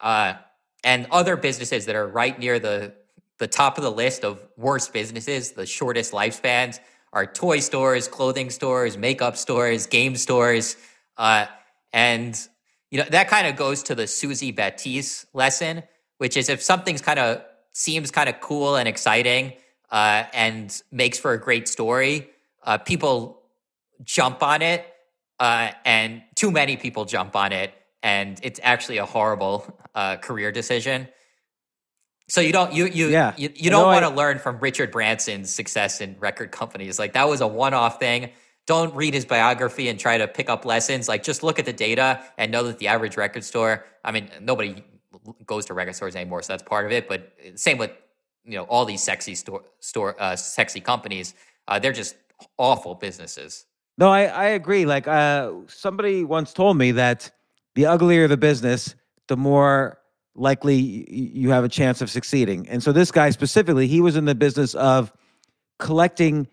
Uh, 0.00 0.34
and 0.82 1.06
other 1.10 1.36
businesses 1.36 1.84
that 1.86 1.94
are 1.94 2.08
right 2.08 2.38
near 2.38 2.58
the, 2.58 2.94
the 3.38 3.46
top 3.46 3.76
of 3.76 3.84
the 3.84 3.90
list 3.92 4.24
of 4.24 4.40
worst 4.56 4.94
businesses, 4.94 5.52
the 5.52 5.66
shortest 5.66 6.12
lifespans, 6.12 6.80
are 7.12 7.26
toy 7.26 7.60
stores, 7.60 8.08
clothing 8.08 8.48
stores, 8.48 8.96
makeup 8.96 9.36
stores, 9.36 9.86
game 9.86 10.16
stores. 10.16 10.76
Uh, 11.18 11.46
and 11.92 12.48
you 12.90 12.98
know 12.98 13.04
that 13.10 13.28
kind 13.28 13.46
of 13.46 13.56
goes 13.56 13.82
to 13.84 13.94
the 13.94 14.06
Susie 14.06 14.52
Baptiste 14.52 15.26
lesson, 15.32 15.82
which 16.18 16.36
is 16.36 16.48
if 16.48 16.60
something's 16.62 17.02
kind 17.02 17.18
of 17.18 17.44
seems 17.72 18.10
kind 18.10 18.28
of 18.28 18.40
cool 18.40 18.76
and 18.76 18.88
exciting 18.88 19.52
uh, 19.90 20.24
and 20.32 20.82
makes 20.90 21.18
for 21.18 21.32
a 21.34 21.40
great 21.40 21.68
story, 21.68 22.30
uh, 22.64 22.78
people 22.78 23.42
jump 24.02 24.42
on 24.42 24.62
it 24.62 24.86
uh, 25.40 25.70
and 25.84 26.22
too 26.34 26.50
many 26.50 26.76
people 26.76 27.04
jump 27.04 27.36
on 27.36 27.52
it, 27.52 27.72
and 28.02 28.38
it's 28.42 28.60
actually 28.62 28.98
a 28.98 29.06
horrible 29.06 29.78
uh, 29.94 30.16
career 30.16 30.52
decision. 30.52 31.08
So 32.28 32.40
you 32.40 32.52
don't 32.52 32.72
you 32.72 32.86
you 32.86 33.08
yeah. 33.08 33.34
you, 33.36 33.50
you 33.54 33.70
don't 33.70 33.86
want 33.86 34.04
to 34.04 34.10
learn 34.10 34.38
from 34.38 34.58
Richard 34.58 34.90
Branson's 34.90 35.54
success 35.54 36.00
in 36.00 36.16
record 36.18 36.50
companies. 36.50 36.98
Like 36.98 37.12
that 37.12 37.28
was 37.28 37.40
a 37.40 37.46
one-off 37.46 37.98
thing. 37.98 38.30
Don't 38.66 38.94
read 38.94 39.12
his 39.12 39.26
biography 39.26 39.88
and 39.88 40.00
try 40.00 40.16
to 40.16 40.26
pick 40.26 40.48
up 40.48 40.64
lessons. 40.64 41.06
Like 41.06 41.22
just 41.22 41.42
look 41.42 41.58
at 41.58 41.66
the 41.66 41.72
data 41.72 42.22
and 42.38 42.50
know 42.50 42.62
that 42.62 42.78
the 42.78 42.88
average 42.88 43.18
record 43.18 43.44
store. 43.44 43.84
I 44.02 44.12
mean, 44.12 44.30
nobody 44.40 44.82
goes 45.44 45.66
to 45.66 45.74
record 45.74 45.96
stores 45.96 46.16
anymore, 46.16 46.42
so 46.42 46.54
that's 46.54 46.62
part 46.62 46.86
of 46.86 46.92
it. 46.92 47.08
But 47.08 47.34
same 47.56 47.76
with 47.76 47.90
you 48.44 48.56
know 48.56 48.64
all 48.64 48.86
these 48.86 49.02
sexy 49.02 49.34
store 49.34 49.64
store 49.80 50.16
uh, 50.18 50.36
sexy 50.36 50.80
companies. 50.80 51.34
Uh, 51.68 51.78
they're 51.78 51.92
just 51.92 52.16
awful 52.58 52.94
businesses. 52.94 53.66
No, 53.96 54.08
I, 54.08 54.24
I 54.24 54.44
agree. 54.46 54.86
Like 54.86 55.06
uh, 55.06 55.52
somebody 55.66 56.24
once 56.24 56.52
told 56.52 56.76
me 56.76 56.92
that 56.92 57.30
the 57.74 57.86
uglier 57.86 58.26
the 58.28 58.36
business, 58.36 58.94
the 59.28 59.36
more 59.36 59.98
likely 60.34 60.76
you 61.10 61.50
have 61.50 61.64
a 61.64 61.68
chance 61.68 62.00
of 62.00 62.10
succeeding. 62.10 62.68
And 62.68 62.82
so 62.82 62.92
this 62.92 63.10
guy 63.10 63.30
specifically, 63.30 63.86
he 63.86 64.00
was 64.00 64.16
in 64.16 64.24
the 64.24 64.34
business 64.34 64.74
of 64.74 65.12
collecting 65.78 66.48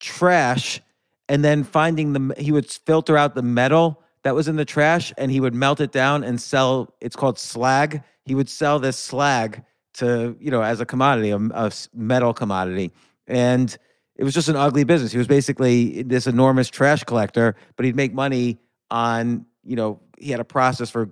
trash 0.00 0.80
and 1.28 1.44
then 1.44 1.62
finding 1.62 2.12
the 2.12 2.34
he 2.38 2.50
would 2.50 2.68
filter 2.68 3.16
out 3.16 3.34
the 3.34 3.42
metal 3.42 4.02
that 4.24 4.34
was 4.34 4.48
in 4.48 4.56
the 4.56 4.64
trash 4.64 5.12
and 5.16 5.30
he 5.30 5.40
would 5.40 5.54
melt 5.54 5.80
it 5.80 5.92
down 5.92 6.24
and 6.24 6.40
sell 6.40 6.94
it's 7.00 7.16
called 7.16 7.38
slag. 7.38 8.02
He 8.24 8.34
would 8.34 8.48
sell 8.48 8.78
this 8.78 8.96
slag 8.96 9.64
to, 9.94 10.36
you 10.40 10.50
know, 10.50 10.62
as 10.62 10.80
a 10.80 10.86
commodity, 10.86 11.30
a, 11.30 11.36
a 11.36 11.72
metal 11.94 12.34
commodity. 12.34 12.92
And 13.26 13.76
it 14.20 14.24
was 14.24 14.34
just 14.34 14.50
an 14.50 14.56
ugly 14.56 14.84
business. 14.84 15.12
He 15.12 15.16
was 15.16 15.26
basically 15.26 16.02
this 16.02 16.26
enormous 16.26 16.68
trash 16.68 17.04
collector, 17.04 17.56
but 17.76 17.86
he'd 17.86 17.96
make 17.96 18.12
money 18.12 18.58
on, 18.90 19.46
you 19.64 19.76
know, 19.76 19.98
he 20.18 20.30
had 20.30 20.40
a 20.40 20.44
process 20.44 20.90
for 20.90 21.08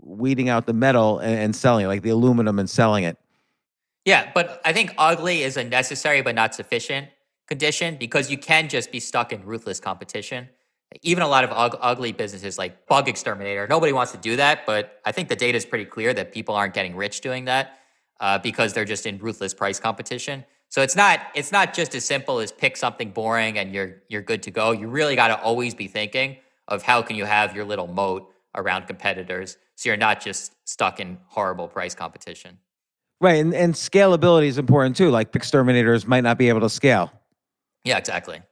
weeding 0.00 0.48
out 0.48 0.66
the 0.66 0.72
metal 0.72 1.20
and, 1.20 1.38
and 1.38 1.54
selling 1.54 1.84
it, 1.84 1.88
like 1.88 2.02
the 2.02 2.10
aluminum 2.10 2.58
and 2.58 2.68
selling 2.68 3.04
it. 3.04 3.16
Yeah, 4.04 4.32
but 4.34 4.60
I 4.64 4.72
think 4.72 4.92
ugly 4.98 5.44
is 5.44 5.56
a 5.56 5.62
necessary 5.62 6.20
but 6.20 6.34
not 6.34 6.52
sufficient 6.52 7.10
condition 7.46 7.96
because 7.96 8.28
you 8.28 8.36
can 8.36 8.68
just 8.68 8.90
be 8.90 8.98
stuck 8.98 9.32
in 9.32 9.44
ruthless 9.44 9.78
competition. 9.78 10.48
Even 11.02 11.22
a 11.22 11.28
lot 11.28 11.44
of 11.44 11.52
ug- 11.52 11.78
ugly 11.80 12.10
businesses 12.10 12.58
like 12.58 12.88
Bug 12.88 13.08
Exterminator, 13.08 13.68
nobody 13.68 13.92
wants 13.92 14.10
to 14.10 14.18
do 14.18 14.34
that, 14.34 14.66
but 14.66 15.00
I 15.04 15.12
think 15.12 15.28
the 15.28 15.36
data 15.36 15.56
is 15.56 15.64
pretty 15.64 15.84
clear 15.84 16.12
that 16.12 16.32
people 16.32 16.56
aren't 16.56 16.74
getting 16.74 16.96
rich 16.96 17.20
doing 17.20 17.44
that 17.44 17.78
uh, 18.18 18.38
because 18.38 18.72
they're 18.72 18.84
just 18.84 19.06
in 19.06 19.18
ruthless 19.18 19.54
price 19.54 19.78
competition. 19.78 20.44
So 20.68 20.82
it's 20.82 20.96
not 20.96 21.20
it's 21.34 21.50
not 21.50 21.74
just 21.74 21.94
as 21.94 22.04
simple 22.04 22.40
as 22.40 22.52
pick 22.52 22.76
something 22.76 23.10
boring 23.10 23.58
and 23.58 23.72
you're 23.74 24.02
you're 24.08 24.22
good 24.22 24.42
to 24.44 24.50
go. 24.50 24.72
You 24.72 24.88
really 24.88 25.16
got 25.16 25.28
to 25.28 25.40
always 25.40 25.74
be 25.74 25.86
thinking 25.86 26.36
of 26.68 26.82
how 26.82 27.02
can 27.02 27.16
you 27.16 27.24
have 27.24 27.56
your 27.56 27.64
little 27.64 27.86
moat 27.86 28.30
around 28.54 28.86
competitors 28.86 29.56
so 29.76 29.88
you're 29.88 29.96
not 29.96 30.20
just 30.20 30.52
stuck 30.68 31.00
in 31.00 31.18
horrible 31.28 31.68
price 31.68 31.94
competition. 31.94 32.58
Right, 33.20 33.40
and, 33.40 33.54
and 33.54 33.74
scalability 33.74 34.46
is 34.46 34.58
important 34.58 34.96
too. 34.96 35.10
Like 35.10 35.34
exterminators 35.34 36.06
might 36.06 36.22
not 36.22 36.38
be 36.38 36.48
able 36.48 36.60
to 36.60 36.68
scale. 36.68 37.12
Yeah, 37.84 37.98
exactly. 37.98 38.42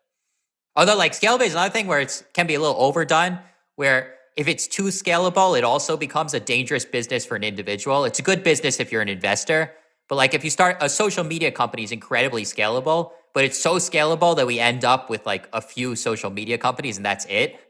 Although 0.74 0.96
like 0.96 1.12
scalability 1.12 1.46
is 1.46 1.52
another 1.52 1.70
thing 1.72 1.86
where 1.86 2.00
it 2.00 2.22
can 2.32 2.46
be 2.46 2.54
a 2.54 2.60
little 2.60 2.76
overdone, 2.80 3.38
where 3.76 4.14
if 4.36 4.48
it's 4.48 4.66
too 4.66 4.84
scalable, 4.84 5.56
it 5.56 5.64
also 5.64 5.96
becomes 5.96 6.34
a 6.34 6.40
dangerous 6.40 6.84
business 6.84 7.24
for 7.24 7.36
an 7.36 7.44
individual. 7.44 8.04
It's 8.04 8.18
a 8.18 8.22
good 8.22 8.42
business 8.42 8.80
if 8.80 8.92
you're 8.92 9.02
an 9.02 9.08
investor, 9.08 9.72
but 10.09 10.16
like 10.16 10.34
if 10.34 10.44
you 10.44 10.50
start 10.50 10.76
a 10.80 10.88
social 10.88 11.24
media 11.24 11.50
company 11.50 11.82
is 11.82 11.92
incredibly 11.92 12.42
scalable, 12.42 13.12
but 13.34 13.44
it's 13.44 13.59
so 13.59 13.76
scalable 13.76 14.36
that 14.36 14.46
we 14.46 14.59
end 14.59 14.84
up 14.84 15.11
with 15.11 15.26
like 15.26 15.48
a 15.52 15.61
few 15.61 15.96
social 15.96 16.30
media 16.30 16.59
companies 16.59 16.96
and 16.96 17.04
that's 17.04 17.26
it. 17.26 17.61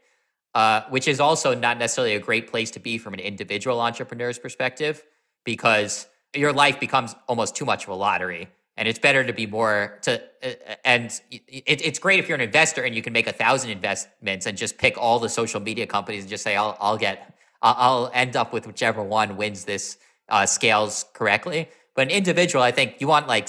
Uh, 0.55 0.83
which 0.89 1.07
is 1.07 1.21
also 1.21 1.55
not 1.55 1.77
necessarily 1.77 2.15
a 2.15 2.19
great 2.19 2.51
place 2.51 2.71
to 2.71 2.81
be 2.81 2.97
from 2.97 3.13
an 3.13 3.21
individual 3.21 3.79
entrepreneur's 3.79 4.39
perspective 4.39 5.05
because 5.45 6.07
your 6.35 6.51
life 6.51 6.81
becomes 6.81 7.15
almost 7.29 7.55
too 7.55 7.67
much 7.67 7.85
of 7.85 7.91
a 7.91 7.95
lottery 7.95 8.49
and 8.79 8.89
it's 8.89 8.99
better 8.99 9.23
to 9.25 9.35
be 9.35 9.47
more 9.47 9.99
to 10.03 10.19
uh, 10.43 10.75
and 10.85 11.21
it, 11.31 11.83
it's 11.85 11.99
great 11.99 12.19
if 12.19 12.29
you're 12.29 12.37
an 12.37 12.41
investor 12.41 12.83
and 12.85 12.95
you 12.95 13.03
can 13.03 13.13
make 13.13 13.27
a 13.27 13.33
thousand 13.33 13.71
investments 13.71 14.47
and 14.47 14.57
just 14.57 14.79
pick 14.79 14.97
all 14.97 15.19
the 15.19 15.29
social 15.29 15.61
media 15.61 15.87
companies 15.87 16.23
and 16.23 16.31
just 16.31 16.43
say 16.43 16.57
i'll, 16.57 16.77
I'll 16.81 16.97
get 16.97 17.35
I'll, 17.61 18.11
end 18.15 18.37
up 18.37 18.53
with 18.53 18.67
whichever 18.67 19.03
one 19.03 19.37
wins 19.37 19.65
this 19.65 19.99
uh, 20.29 20.47
scales 20.47 21.05
correctly 21.13 21.69
but 21.97 22.03
an 22.03 22.11
individual, 22.11 22.63
I 22.63 22.71
think 22.71 23.01
you 23.01 23.09
want 23.09 23.27
like 23.27 23.49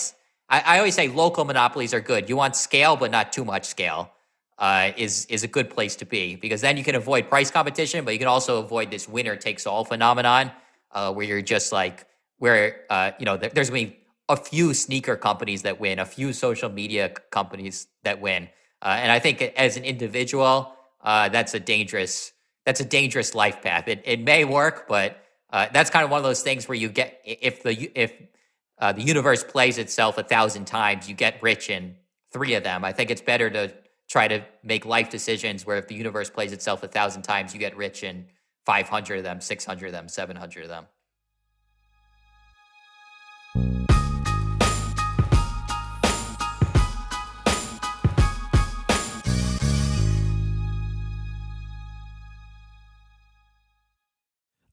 I, 0.49 0.61
I 0.65 0.78
always 0.78 0.95
say 0.95 1.10
local 1.10 1.45
monopolies 1.45 1.94
are 1.94 1.99
good. 1.99 2.30
You 2.30 2.38
want 2.38 2.56
scale, 2.56 2.95
but 2.95 3.11
not 3.11 3.32
too 3.32 3.45
much 3.45 3.65
scale. 3.65 4.11
Uh, 4.57 4.91
is 4.98 5.28
is 5.30 5.44
a 5.44 5.48
good 5.48 5.69
place 5.69 5.95
to 5.98 6.06
be 6.06 6.36
because 6.36 6.61
then 6.61 6.78
you 6.78 6.84
can 6.84 6.95
avoid 6.95 7.30
price 7.30 7.52
competition, 7.52 8.03
but 8.03 8.14
you 8.14 8.19
can 8.19 8.28
also 8.28 8.60
avoid 8.60 8.90
this 8.90 9.07
winner 9.07 9.36
takes 9.36 9.68
all 9.68 9.86
phenomenon 9.86 10.52
uh, 10.91 11.14
where 11.14 11.28
you're 11.28 11.44
just 11.44 11.72
like 11.72 12.07
where 12.40 12.82
uh, 12.90 13.11
you 13.19 13.26
know 13.26 13.38
there's 13.38 13.69
gonna 13.69 13.86
be 13.86 13.98
a 14.30 14.36
few 14.36 14.74
sneaker 14.74 15.15
companies 15.15 15.61
that 15.61 15.80
win, 15.80 15.99
a 15.99 16.06
few 16.06 16.34
social 16.34 16.69
media 16.69 17.10
companies 17.30 17.88
that 18.03 18.19
win, 18.19 18.49
uh, 18.82 18.98
and 18.99 19.11
I 19.11 19.19
think 19.19 19.44
as 19.44 19.78
an 19.78 19.84
individual, 19.84 20.74
uh, 21.02 21.30
that's 21.30 21.53
a 21.53 21.60
dangerous 21.60 22.32
that's 22.65 22.80
a 22.80 22.86
dangerous 22.86 23.36
life 23.36 23.61
path. 23.61 23.88
It 23.88 24.02
it 24.06 24.22
may 24.22 24.44
work, 24.44 24.88
but 24.88 25.24
uh, 25.52 25.68
that's 25.72 25.91
kind 25.91 26.03
of 26.03 26.10
one 26.10 26.18
of 26.18 26.24
those 26.24 26.41
things 26.41 26.68
where 26.68 26.76
you 26.76 26.90
get 26.90 27.22
if 27.24 27.61
the 27.61 27.91
if 27.94 28.11
uh, 28.79 28.91
the 28.91 29.01
universe 29.01 29.43
plays 29.43 29.77
itself 29.77 30.17
a 30.17 30.23
thousand 30.23 30.65
times, 30.65 31.09
you 31.09 31.15
get 31.15 31.41
rich 31.41 31.69
in 31.69 31.95
three 32.31 32.53
of 32.53 32.63
them. 32.63 32.85
I 32.85 32.91
think 32.91 33.09
it's 33.09 33.21
better 33.21 33.49
to 33.49 33.73
try 34.07 34.27
to 34.27 34.43
make 34.63 34.85
life 34.85 35.09
decisions 35.09 35.65
where 35.65 35.77
if 35.77 35.87
the 35.87 35.95
universe 35.95 36.29
plays 36.29 36.51
itself 36.51 36.83
a 36.83 36.87
thousand 36.87 37.23
times, 37.23 37.53
you 37.53 37.59
get 37.59 37.75
rich 37.75 38.03
in 38.03 38.25
500 38.65 39.17
of 39.17 39.23
them, 39.23 39.41
600 39.41 39.87
of 39.87 39.91
them, 39.91 40.07
700 40.07 40.63
of 40.63 40.69
them. 40.69 40.85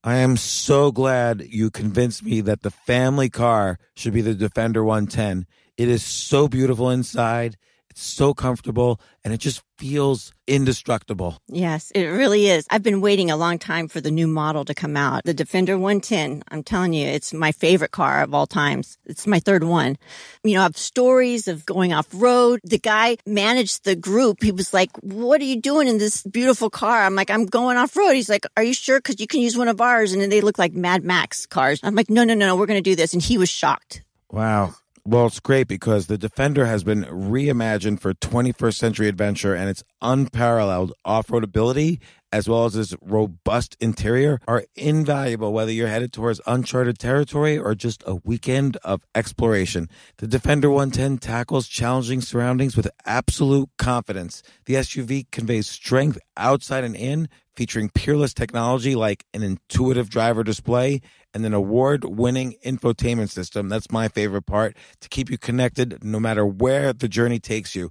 I 0.06 0.16
am 0.16 0.36
so 0.36 0.92
glad 0.92 1.46
you 1.48 1.70
convinced 1.70 2.22
me 2.22 2.42
that 2.42 2.60
the 2.60 2.70
family 2.70 3.30
car 3.30 3.78
should 3.94 4.12
be 4.12 4.20
the 4.20 4.34
Defender 4.34 4.84
110. 4.84 5.46
It 5.78 5.88
is 5.88 6.04
so 6.04 6.46
beautiful 6.46 6.90
inside. 6.90 7.56
It's 7.94 8.02
so 8.02 8.34
comfortable 8.34 9.00
and 9.22 9.32
it 9.32 9.36
just 9.36 9.62
feels 9.78 10.32
indestructible. 10.48 11.38
Yes, 11.46 11.92
it 11.92 12.06
really 12.06 12.48
is. 12.48 12.66
I've 12.68 12.82
been 12.82 13.00
waiting 13.00 13.30
a 13.30 13.36
long 13.36 13.56
time 13.56 13.86
for 13.86 14.00
the 14.00 14.10
new 14.10 14.26
model 14.26 14.64
to 14.64 14.74
come 14.74 14.96
out. 14.96 15.22
The 15.22 15.32
Defender 15.32 15.78
110. 15.78 16.42
I'm 16.48 16.64
telling 16.64 16.92
you, 16.92 17.06
it's 17.06 17.32
my 17.32 17.52
favorite 17.52 17.92
car 17.92 18.24
of 18.24 18.34
all 18.34 18.48
times. 18.48 18.98
It's 19.06 19.28
my 19.28 19.38
third 19.38 19.62
one. 19.62 19.96
You 20.42 20.54
know, 20.54 20.60
I 20.60 20.62
have 20.64 20.76
stories 20.76 21.46
of 21.46 21.64
going 21.66 21.92
off 21.92 22.08
road. 22.12 22.58
The 22.64 22.80
guy 22.80 23.16
managed 23.26 23.84
the 23.84 23.94
group. 23.94 24.42
He 24.42 24.50
was 24.50 24.74
like, 24.74 24.90
what 24.98 25.40
are 25.40 25.44
you 25.44 25.60
doing 25.60 25.86
in 25.86 25.98
this 25.98 26.24
beautiful 26.24 26.70
car? 26.70 27.04
I'm 27.04 27.14
like, 27.14 27.30
I'm 27.30 27.46
going 27.46 27.76
off 27.76 27.96
road. 27.96 28.14
He's 28.14 28.28
like, 28.28 28.44
are 28.56 28.64
you 28.64 28.74
sure? 28.74 29.00
Cause 29.00 29.20
you 29.20 29.28
can 29.28 29.40
use 29.40 29.56
one 29.56 29.68
of 29.68 29.80
ours. 29.80 30.12
And 30.12 30.20
then 30.20 30.30
they 30.30 30.40
look 30.40 30.58
like 30.58 30.72
Mad 30.72 31.04
Max 31.04 31.46
cars. 31.46 31.78
I'm 31.84 31.94
like, 31.94 32.10
no, 32.10 32.24
no, 32.24 32.34
no, 32.34 32.46
no, 32.46 32.56
we're 32.56 32.66
going 32.66 32.82
to 32.82 32.90
do 32.90 32.96
this. 32.96 33.12
And 33.12 33.22
he 33.22 33.38
was 33.38 33.48
shocked. 33.48 34.02
Wow. 34.32 34.74
Well, 35.06 35.26
it's 35.26 35.38
great 35.38 35.68
because 35.68 36.06
the 36.06 36.16
Defender 36.16 36.64
has 36.64 36.82
been 36.82 37.04
reimagined 37.04 38.00
for 38.00 38.14
21st 38.14 38.74
century 38.74 39.06
adventure 39.06 39.54
and 39.54 39.68
its 39.68 39.84
unparalleled 40.00 40.94
off 41.04 41.30
road 41.30 41.44
ability, 41.44 42.00
as 42.32 42.48
well 42.48 42.64
as 42.64 42.74
its 42.74 42.94
robust 43.02 43.76
interior, 43.80 44.40
are 44.48 44.64
invaluable 44.74 45.52
whether 45.52 45.70
you're 45.70 45.88
headed 45.88 46.10
towards 46.10 46.40
uncharted 46.46 46.98
territory 46.98 47.58
or 47.58 47.74
just 47.74 48.02
a 48.06 48.14
weekend 48.24 48.78
of 48.78 49.04
exploration. 49.14 49.90
The 50.16 50.26
Defender 50.26 50.70
110 50.70 51.18
tackles 51.18 51.68
challenging 51.68 52.22
surroundings 52.22 52.74
with 52.74 52.88
absolute 53.04 53.68
confidence. 53.76 54.42
The 54.64 54.76
SUV 54.76 55.30
conveys 55.30 55.68
strength 55.68 56.18
outside 56.38 56.82
and 56.82 56.96
in, 56.96 57.28
featuring 57.54 57.90
peerless 57.90 58.32
technology 58.32 58.94
like 58.94 59.26
an 59.34 59.42
intuitive 59.42 60.08
driver 60.08 60.42
display 60.42 61.02
and 61.34 61.44
an 61.44 61.52
award 61.52 62.04
winning 62.04 62.54
infotainment 62.64 63.30
system. 63.30 63.68
That's 63.68 63.90
my 63.90 64.08
favorite 64.08 64.46
part 64.46 64.76
to 65.00 65.08
keep 65.08 65.28
you 65.28 65.36
connected 65.36 66.02
no 66.04 66.20
matter 66.20 66.46
where 66.46 66.92
the 66.92 67.08
journey 67.08 67.40
takes 67.40 67.74
you. 67.74 67.90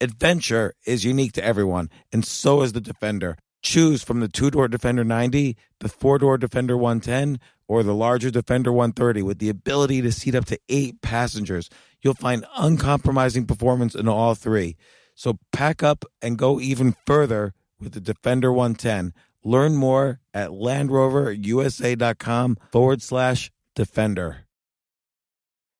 Adventure 0.00 0.74
is 0.86 1.04
unique 1.04 1.32
to 1.32 1.44
everyone, 1.44 1.90
and 2.12 2.24
so 2.24 2.62
is 2.62 2.72
the 2.72 2.80
Defender. 2.80 3.36
Choose 3.62 4.02
from 4.02 4.20
the 4.20 4.28
two 4.28 4.50
door 4.50 4.68
Defender 4.68 5.04
90, 5.04 5.56
the 5.80 5.88
four 5.88 6.18
door 6.18 6.38
Defender 6.38 6.76
110, 6.76 7.40
or 7.66 7.82
the 7.82 7.94
larger 7.94 8.30
Defender 8.30 8.72
130 8.72 9.22
with 9.22 9.38
the 9.38 9.48
ability 9.48 10.02
to 10.02 10.12
seat 10.12 10.34
up 10.34 10.44
to 10.46 10.58
eight 10.68 11.00
passengers. 11.00 11.70
You'll 12.02 12.14
find 12.14 12.44
uncompromising 12.56 13.46
performance 13.46 13.94
in 13.94 14.06
all 14.08 14.34
three. 14.34 14.76
So 15.14 15.38
pack 15.52 15.82
up 15.82 16.04
and 16.20 16.36
go 16.36 16.60
even 16.60 16.96
further 17.06 17.54
with 17.80 17.92
the 17.92 18.00
Defender 18.00 18.52
110 18.52 19.14
Learn 19.44 19.76
more 19.76 20.20
at 20.32 20.50
LandRoverUSA.com 20.50 22.56
forward 22.72 23.02
slash 23.02 23.52
defender. 23.74 24.46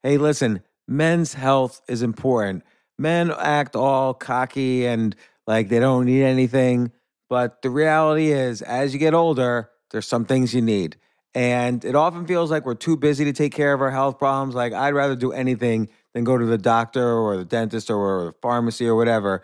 Hey, 0.02 0.18
listen, 0.18 0.62
men's 0.86 1.32
health 1.32 1.80
is 1.88 2.02
important. 2.02 2.62
Men 2.98 3.30
act 3.30 3.74
all 3.74 4.12
cocky 4.12 4.86
and 4.86 5.16
like 5.46 5.70
they 5.70 5.80
don't 5.80 6.04
need 6.04 6.22
anything. 6.22 6.92
But 7.30 7.62
the 7.62 7.70
reality 7.70 8.32
is, 8.32 8.60
as 8.60 8.92
you 8.92 9.00
get 9.00 9.14
older, 9.14 9.70
there's 9.90 10.06
some 10.06 10.26
things 10.26 10.54
you 10.54 10.60
need. 10.60 10.96
And 11.34 11.84
it 11.84 11.96
often 11.96 12.26
feels 12.26 12.50
like 12.50 12.64
we're 12.64 12.74
too 12.74 12.96
busy 12.96 13.24
to 13.24 13.32
take 13.32 13.52
care 13.52 13.72
of 13.72 13.80
our 13.80 13.90
health 13.90 14.18
problems. 14.18 14.54
Like, 14.54 14.72
I'd 14.72 14.94
rather 14.94 15.16
do 15.16 15.32
anything 15.32 15.88
than 16.12 16.22
go 16.22 16.38
to 16.38 16.46
the 16.46 16.58
doctor 16.58 17.12
or 17.12 17.36
the 17.36 17.44
dentist 17.44 17.90
or 17.90 18.26
the 18.26 18.34
pharmacy 18.40 18.86
or 18.86 18.94
whatever. 18.94 19.42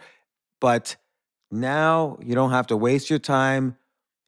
But 0.61 0.97
now 1.51 2.19
you 2.23 2.35
don't 2.35 2.53
have 2.53 2.69
to 2.69 2.77
waste 2.77 3.11
your 3.11 3.19
time 3.19 3.77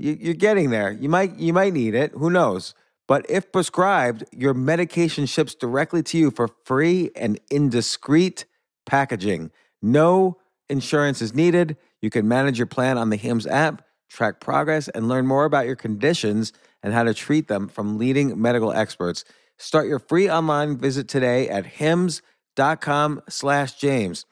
You, 0.00 0.30
are 0.30 0.34
getting 0.34 0.70
there. 0.70 0.90
You 0.92 1.10
might 1.10 1.36
you 1.36 1.52
might 1.52 1.74
need 1.74 1.94
it. 1.94 2.12
Who 2.12 2.30
knows? 2.30 2.74
But 3.06 3.28
if 3.28 3.52
prescribed, 3.52 4.24
your 4.32 4.54
medication 4.54 5.26
ships 5.26 5.54
directly 5.54 6.02
to 6.04 6.16
you 6.16 6.30
for 6.30 6.48
free 6.64 7.10
and 7.14 7.38
indiscreet 7.50 8.46
packaging. 8.86 9.50
No 9.82 10.38
insurance 10.70 11.20
is 11.20 11.34
needed. 11.34 11.76
You 12.00 12.08
can 12.08 12.26
manage 12.26 12.56
your 12.56 12.66
plan 12.66 12.96
on 12.96 13.10
the 13.10 13.16
HIMS 13.16 13.46
app, 13.46 13.82
track 14.08 14.40
progress, 14.40 14.88
and 14.88 15.06
learn 15.06 15.26
more 15.26 15.44
about 15.44 15.66
your 15.66 15.76
conditions 15.76 16.54
and 16.82 16.94
how 16.94 17.02
to 17.02 17.12
treat 17.12 17.48
them 17.48 17.68
from 17.68 17.98
leading 17.98 18.40
medical 18.40 18.72
experts. 18.72 19.24
Start 19.58 19.86
your 19.86 19.98
free 19.98 20.30
online 20.30 20.78
visit 20.78 21.08
today 21.08 21.46
at 21.50 21.66
hims.com 21.66 23.20
slash 23.28 23.74
James. 23.74 24.24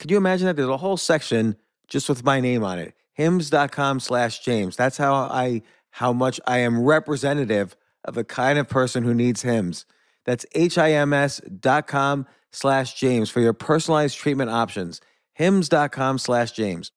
Could 0.00 0.10
you 0.10 0.16
imagine 0.16 0.46
that? 0.46 0.56
There's 0.56 0.68
a 0.68 0.78
whole 0.78 0.96
section 0.96 1.54
just 1.86 2.08
with 2.08 2.24
my 2.24 2.40
name 2.40 2.64
on 2.64 2.80
it 2.80 2.94
hims.com 3.14 4.00
slash 4.00 4.40
James. 4.40 4.76
That's 4.76 4.96
how 4.96 5.14
I 5.14 5.62
how 5.96 6.12
much 6.12 6.40
I 6.46 6.58
am 6.58 6.82
representative 6.82 7.76
of 8.04 8.14
the 8.14 8.24
kind 8.24 8.58
of 8.58 8.68
person 8.68 9.04
who 9.04 9.14
needs 9.14 9.42
HIMS. 9.42 9.84
That's 10.24 10.46
H-I-M-S 10.54 11.40
dot 11.60 11.86
com 11.86 12.26
slash 12.50 12.94
James 12.94 13.30
for 13.30 13.40
your 13.40 13.52
personalized 13.52 14.16
treatment 14.16 14.50
options. 14.50 15.00
HIMS.com 15.34 16.18
slash 16.18 16.52
James. 16.52 16.92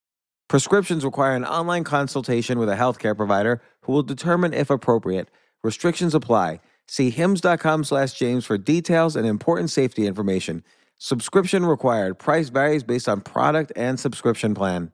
Prescriptions 0.48 1.04
require 1.04 1.36
an 1.36 1.46
online 1.46 1.84
consultation 1.84 2.60
with 2.60 2.70
a 2.70 2.76
healthcare 2.76 3.16
provider 3.16 3.62
who 3.82 3.94
will 3.94 4.04
determine 4.04 4.54
if 4.54 4.70
appropriate. 4.70 5.30
Restrictions 5.64 6.14
apply. 6.14 6.60
See 6.88 7.10
HIMS.com 7.10 7.84
slash 7.84 8.14
James 8.14 8.46
for 8.46 8.58
details 8.58 9.16
and 9.16 9.26
important 9.26 9.72
safety 9.72 10.06
information. 10.06 10.64
Subscription 10.98 11.66
required. 11.66 12.20
Price 12.20 12.50
varies 12.50 12.84
based 12.84 13.10
on 13.10 13.22
product 13.22 13.72
and 13.76 14.00
subscription 14.00 14.54
plan. 14.54 14.92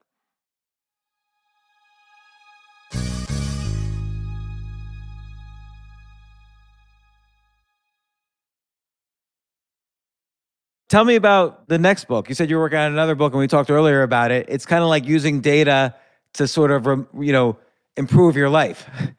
Tell 10.91 11.05
me 11.05 11.15
about 11.15 11.69
the 11.69 11.79
next 11.79 12.09
book. 12.09 12.27
You 12.27 12.35
said 12.35 12.49
you 12.49 12.57
were 12.57 12.63
working 12.63 12.77
on 12.77 12.91
another 12.91 13.15
book, 13.15 13.31
and 13.31 13.39
we 13.39 13.47
talked 13.47 13.71
earlier 13.71 14.03
about 14.03 14.29
it. 14.29 14.47
It's 14.49 14.65
kind 14.65 14.83
of 14.83 14.89
like 14.89 15.05
using 15.05 15.39
data 15.39 15.95
to 16.33 16.49
sort 16.49 16.69
of, 16.69 16.85
you 17.17 17.31
know, 17.31 17.57
improve 17.95 18.35
your 18.35 18.49
life. 18.49 18.89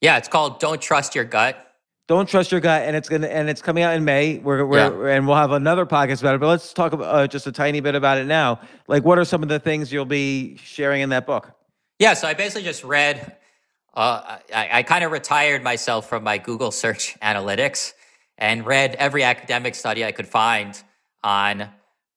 Yeah, 0.00 0.16
it's 0.16 0.28
called 0.28 0.60
"Don't 0.60 0.80
Trust 0.80 1.16
Your 1.16 1.24
Gut." 1.24 1.74
Don't 2.06 2.28
trust 2.28 2.52
your 2.52 2.60
gut, 2.60 2.82
and 2.82 2.94
it's 2.94 3.08
gonna 3.08 3.26
and 3.26 3.50
it's 3.50 3.60
coming 3.60 3.82
out 3.82 3.96
in 3.96 4.04
May. 4.04 4.38
We're, 4.38 4.64
we're 4.64 5.08
yeah. 5.08 5.16
and 5.16 5.26
we'll 5.26 5.34
have 5.36 5.50
another 5.50 5.86
podcast 5.86 6.20
about 6.20 6.36
it. 6.36 6.40
But 6.40 6.46
let's 6.46 6.72
talk 6.72 6.92
about, 6.92 7.12
uh, 7.12 7.26
just 7.26 7.48
a 7.48 7.52
tiny 7.52 7.80
bit 7.80 7.96
about 7.96 8.16
it 8.18 8.26
now. 8.26 8.60
Like, 8.86 9.04
what 9.04 9.18
are 9.18 9.24
some 9.24 9.42
of 9.42 9.48
the 9.48 9.58
things 9.58 9.92
you'll 9.92 10.04
be 10.04 10.56
sharing 10.58 11.02
in 11.02 11.08
that 11.08 11.26
book? 11.26 11.50
Yeah, 11.98 12.14
so 12.14 12.28
I 12.28 12.34
basically 12.34 12.62
just 12.62 12.84
read. 12.84 13.36
Uh, 13.92 14.38
I, 14.54 14.68
I 14.74 14.82
kind 14.84 15.02
of 15.02 15.10
retired 15.10 15.64
myself 15.64 16.08
from 16.08 16.22
my 16.22 16.38
Google 16.38 16.70
search 16.70 17.18
analytics 17.22 17.92
and 18.38 18.64
read 18.64 18.94
every 18.94 19.24
academic 19.24 19.74
study 19.74 20.04
I 20.04 20.12
could 20.12 20.28
find 20.28 20.80
on 21.22 21.68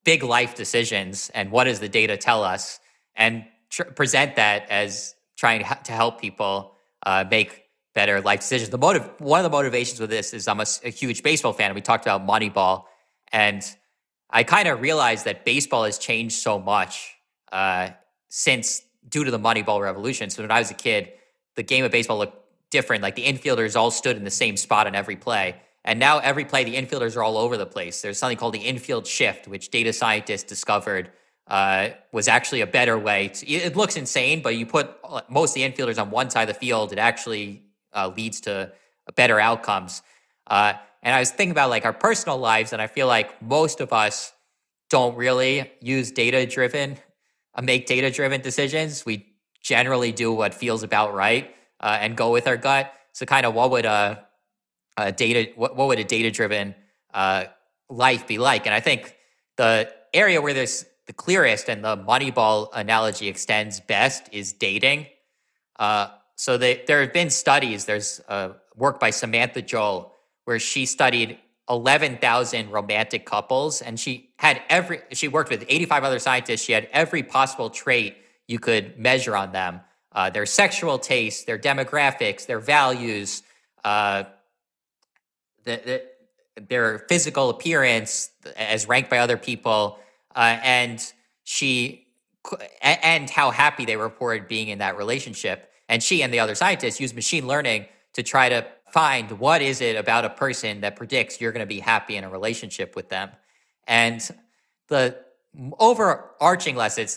big 0.03 0.23
life 0.23 0.55
decisions 0.55 1.29
and 1.33 1.51
what 1.51 1.65
does 1.65 1.79
the 1.79 1.89
data 1.89 2.17
tell 2.17 2.43
us 2.43 2.79
and 3.15 3.45
tr- 3.69 3.83
present 3.83 4.35
that 4.35 4.69
as 4.69 5.15
trying 5.37 5.63
to 5.83 5.91
help 5.91 6.21
people 6.21 6.75
uh, 7.05 7.25
make 7.29 7.63
better 7.93 8.21
life 8.21 8.41
decisions. 8.41 8.69
The 8.69 8.77
motive, 8.77 9.09
one 9.19 9.39
of 9.39 9.43
the 9.43 9.55
motivations 9.55 9.99
with 9.99 10.09
this 10.09 10.33
is 10.33 10.47
I'm 10.47 10.59
a, 10.59 10.65
a 10.83 10.89
huge 10.89 11.23
baseball 11.23 11.53
fan. 11.53 11.73
We 11.73 11.81
talked 11.81 12.05
about 12.05 12.25
Moneyball, 12.25 12.85
and 13.31 13.63
I 14.29 14.43
kind 14.43 14.67
of 14.67 14.81
realized 14.81 15.25
that 15.25 15.45
baseball 15.45 15.85
has 15.85 15.97
changed 15.97 16.35
so 16.35 16.59
much 16.59 17.15
uh, 17.51 17.89
since 18.29 18.81
due 19.07 19.23
to 19.23 19.31
the 19.31 19.39
Moneyball 19.39 19.81
revolution. 19.81 20.29
So 20.29 20.43
when 20.43 20.51
I 20.51 20.59
was 20.59 20.71
a 20.71 20.75
kid, 20.75 21.11
the 21.55 21.63
game 21.63 21.83
of 21.83 21.91
baseball 21.91 22.19
looked 22.19 22.37
different. 22.69 23.03
Like 23.03 23.15
the 23.15 23.25
infielders 23.25 23.75
all 23.75 23.91
stood 23.91 24.15
in 24.15 24.23
the 24.23 24.31
same 24.31 24.55
spot 24.55 24.87
on 24.87 24.95
every 24.95 25.15
play. 25.15 25.61
And 25.83 25.99
now 25.99 26.19
every 26.19 26.45
play, 26.45 26.63
the 26.63 26.75
infielders 26.75 27.15
are 27.17 27.23
all 27.23 27.37
over 27.37 27.57
the 27.57 27.65
place. 27.65 28.01
There's 28.01 28.17
something 28.19 28.37
called 28.37 28.53
the 28.53 28.59
infield 28.59 29.07
shift, 29.07 29.47
which 29.47 29.69
data 29.69 29.93
scientists 29.93 30.43
discovered 30.43 31.11
uh, 31.47 31.89
was 32.11 32.27
actually 32.27 32.61
a 32.61 32.67
better 32.67 32.97
way. 32.97 33.29
To, 33.29 33.47
it 33.47 33.75
looks 33.75 33.97
insane, 33.97 34.41
but 34.41 34.55
you 34.55 34.65
put 34.65 34.91
uh, 35.03 35.21
most 35.27 35.51
of 35.51 35.55
the 35.55 35.69
infielders 35.69 35.99
on 35.99 36.11
one 36.11 36.29
side 36.29 36.47
of 36.47 36.55
the 36.55 36.59
field, 36.59 36.93
it 36.93 36.99
actually 36.99 37.63
uh, 37.93 38.11
leads 38.15 38.41
to 38.41 38.71
better 39.15 39.39
outcomes. 39.39 40.01
Uh, 40.47 40.73
and 41.03 41.15
I 41.15 41.19
was 41.19 41.31
thinking 41.31 41.51
about 41.51 41.69
like 41.69 41.85
our 41.85 41.93
personal 41.93 42.37
lives, 42.37 42.73
and 42.73 42.81
I 42.81 42.87
feel 42.87 43.07
like 43.07 43.41
most 43.41 43.81
of 43.81 43.91
us 43.91 44.33
don't 44.89 45.15
really 45.15 45.71
use 45.79 46.11
data 46.11 46.45
driven, 46.45 46.97
uh, 47.55 47.61
make 47.61 47.85
data 47.85 48.11
driven 48.11 48.41
decisions. 48.41 49.05
We 49.05 49.33
generally 49.61 50.11
do 50.11 50.31
what 50.31 50.53
feels 50.53 50.83
about 50.83 51.13
right 51.13 51.55
uh, 51.79 51.97
and 51.99 52.15
go 52.15 52.31
with 52.31 52.47
our 52.47 52.57
gut. 52.57 52.93
So, 53.13 53.25
kind 53.25 53.45
of, 53.45 53.53
what 53.53 53.71
would 53.71 53.85
a 53.85 54.25
uh, 54.97 55.11
data 55.11 55.51
what, 55.55 55.75
what 55.75 55.87
would 55.87 55.99
a 55.99 56.03
data 56.03 56.31
driven 56.31 56.75
uh, 57.13 57.45
life 57.89 58.27
be 58.27 58.37
like 58.37 58.65
and 58.65 58.75
i 58.75 58.79
think 58.79 59.15
the 59.57 59.91
area 60.13 60.41
where 60.41 60.53
there's 60.53 60.85
the 61.07 61.13
clearest 61.13 61.69
and 61.69 61.83
the 61.83 61.97
Moneyball 61.97 62.69
analogy 62.73 63.27
extends 63.27 63.79
best 63.81 64.29
is 64.31 64.53
dating. 64.53 65.07
Uh, 65.77 66.07
so 66.35 66.57
they, 66.57 66.83
there 66.87 67.01
have 67.01 67.13
been 67.13 67.29
studies. 67.29 67.85
There's 67.85 68.21
work 68.75 68.99
by 68.99 69.09
Samantha 69.09 69.61
Joel 69.61 70.13
where 70.45 70.59
she 70.59 70.85
studied 70.85 71.37
11,000 71.69 72.69
romantic 72.71 73.25
couples 73.25 73.81
and 73.81 73.99
she 73.99 74.31
had 74.37 74.61
every 74.69 75.01
she 75.11 75.27
worked 75.27 75.49
with 75.49 75.63
85 75.69 76.03
other 76.03 76.19
scientists 76.19 76.61
she 76.63 76.73
had 76.73 76.89
every 76.91 77.23
possible 77.23 77.69
trait 77.69 78.17
you 78.47 78.59
could 78.59 78.97
measure 78.97 79.37
on 79.37 79.51
them 79.51 79.79
uh, 80.11 80.29
their 80.29 80.45
sexual 80.45 80.97
tastes 80.97 81.45
their 81.45 81.59
demographics 81.59 82.45
their 82.45 82.59
values 82.59 83.43
uh, 83.85 84.23
the, 85.63 85.81
the, 86.55 86.61
their 86.61 86.99
physical 87.09 87.49
appearance 87.49 88.31
as 88.55 88.87
ranked 88.87 89.09
by 89.09 89.19
other 89.19 89.37
people 89.37 89.99
uh, 90.35 90.57
and 90.63 91.13
she 91.43 92.07
and 92.81 93.29
how 93.29 93.51
happy 93.51 93.85
they 93.85 93.97
reported 93.97 94.47
being 94.47 94.69
in 94.69 94.79
that 94.79 94.97
relationship 94.97 95.71
and 95.87 96.01
she 96.01 96.23
and 96.23 96.33
the 96.33 96.39
other 96.39 96.55
scientists 96.55 96.99
used 96.99 97.13
machine 97.13 97.47
learning 97.47 97.85
to 98.13 98.23
try 98.23 98.49
to 98.49 98.65
find 98.91 99.31
what 99.39 99.61
is 99.61 99.81
it 99.81 99.95
about 99.95 100.25
a 100.25 100.29
person 100.29 100.81
that 100.81 100.95
predicts 100.95 101.39
you're 101.39 101.51
going 101.51 101.61
to 101.61 101.65
be 101.65 101.79
happy 101.79 102.17
in 102.17 102.23
a 102.23 102.29
relationship 102.29 102.95
with 102.95 103.09
them. 103.09 103.29
And 103.87 104.21
the 104.89 105.17
overarching 105.79 106.75
lesson 106.75 107.07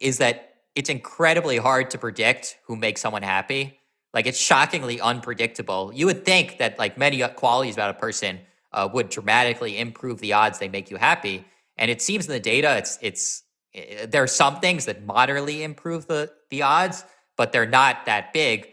is 0.00 0.18
that 0.18 0.54
it's 0.74 0.90
incredibly 0.90 1.56
hard 1.56 1.90
to 1.90 1.98
predict 1.98 2.58
who 2.66 2.76
makes 2.76 3.00
someone 3.00 3.22
happy. 3.22 3.78
Like 4.14 4.26
it's 4.26 4.38
shockingly 4.38 5.00
unpredictable. 5.00 5.90
You 5.92 6.06
would 6.06 6.24
think 6.24 6.58
that 6.58 6.78
like 6.78 6.96
many 6.96 7.20
qualities 7.28 7.74
about 7.74 7.90
a 7.90 7.98
person 7.98 8.38
uh, 8.72 8.88
would 8.92 9.10
dramatically 9.10 9.78
improve 9.78 10.20
the 10.20 10.32
odds 10.32 10.60
they 10.60 10.68
make 10.68 10.90
you 10.90 10.96
happy. 10.96 11.44
And 11.76 11.90
it 11.90 12.00
seems 12.00 12.26
in 12.26 12.32
the 12.32 12.40
data, 12.40 12.76
it's 12.78 12.98
it's 13.02 13.42
it, 13.72 14.12
there 14.12 14.22
are 14.22 14.28
some 14.28 14.60
things 14.60 14.86
that 14.86 15.04
moderately 15.04 15.64
improve 15.64 16.06
the 16.06 16.30
the 16.50 16.62
odds, 16.62 17.04
but 17.36 17.52
they're 17.52 17.66
not 17.66 18.06
that 18.06 18.32
big. 18.32 18.68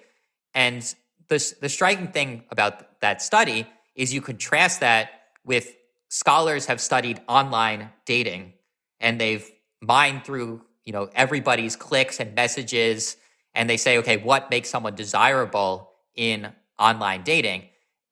And 0.53 0.81
the, 1.27 1.53
the 1.59 1.69
striking 1.69 2.09
thing 2.09 2.43
about 2.51 2.99
that 3.01 3.22
study 3.22 3.65
is 3.95 4.13
you 4.13 4.22
contrast 4.22 4.81
that 4.81 5.09
with 5.43 5.76
scholars 6.09 6.68
have 6.68 6.80
studied 6.80 7.19
online 7.27 7.89
dating 8.05 8.53
and 8.99 9.19
they've 9.19 9.49
mined 9.81 10.23
through 10.23 10.61
you 10.85 10.93
know 10.93 11.09
everybody's 11.15 11.76
clicks 11.76 12.19
and 12.19 12.35
messages 12.35 13.15
and 13.53 13.69
they 13.69 13.78
say 13.78 13.98
okay 13.98 14.18
what 14.18 14.49
makes 14.49 14.69
someone 14.69 14.95
desirable 14.95 15.91
in 16.15 16.52
online 16.80 17.23
dating? 17.23 17.64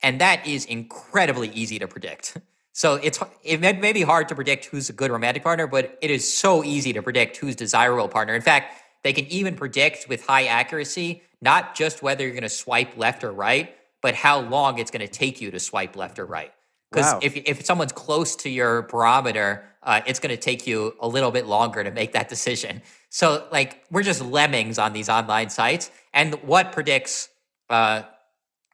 And 0.01 0.21
that 0.21 0.47
is 0.47 0.65
incredibly 0.65 1.49
easy 1.49 1.79
to 1.79 1.87
predict. 1.87 2.37
So 2.71 2.95
it's 2.95 3.19
it 3.43 3.59
may, 3.59 3.91
be 3.91 4.03
hard 4.03 4.29
to 4.29 4.35
predict 4.35 4.65
who's 4.65 4.89
a 4.89 4.93
good 4.93 5.11
romantic 5.11 5.43
partner 5.43 5.67
but 5.67 5.97
it 6.01 6.09
is 6.09 6.31
so 6.31 6.63
easy 6.63 6.93
to 6.93 7.01
predict 7.01 7.35
who's 7.35 7.57
desirable 7.57 8.07
partner. 8.07 8.35
In 8.35 8.41
fact 8.41 8.73
they 9.03 9.11
can 9.11 9.25
even 9.25 9.55
predict 9.55 10.07
with 10.07 10.25
high 10.25 10.45
accuracy 10.45 11.23
not 11.41 11.75
just 11.75 12.01
whether 12.01 12.23
you're 12.23 12.31
going 12.31 12.43
to 12.43 12.49
swipe 12.49 12.97
left 12.97 13.23
or 13.23 13.31
right, 13.31 13.75
but 14.01 14.15
how 14.15 14.39
long 14.39 14.79
it's 14.79 14.91
going 14.91 15.05
to 15.05 15.11
take 15.11 15.41
you 15.41 15.51
to 15.51 15.59
swipe 15.59 15.95
left 15.95 16.19
or 16.19 16.25
right. 16.25 16.53
Because 16.91 17.13
wow. 17.13 17.19
if, 17.21 17.35
if 17.35 17.65
someone's 17.65 17.91
close 17.91 18.35
to 18.37 18.49
your 18.49 18.83
barometer, 18.83 19.63
uh, 19.83 20.01
it's 20.07 20.19
going 20.19 20.35
to 20.35 20.41
take 20.41 20.65
you 20.65 20.95
a 20.99 21.07
little 21.07 21.31
bit 21.31 21.45
longer 21.45 21.83
to 21.83 21.91
make 21.91 22.13
that 22.13 22.29
decision. 22.29 22.81
So, 23.09 23.47
like, 23.51 23.83
we're 23.91 24.03
just 24.03 24.21
lemmings 24.23 24.79
on 24.79 24.93
these 24.93 25.09
online 25.09 25.49
sites. 25.49 25.91
And 26.13 26.35
what 26.35 26.71
predicts 26.71 27.29
uh, 27.69 28.03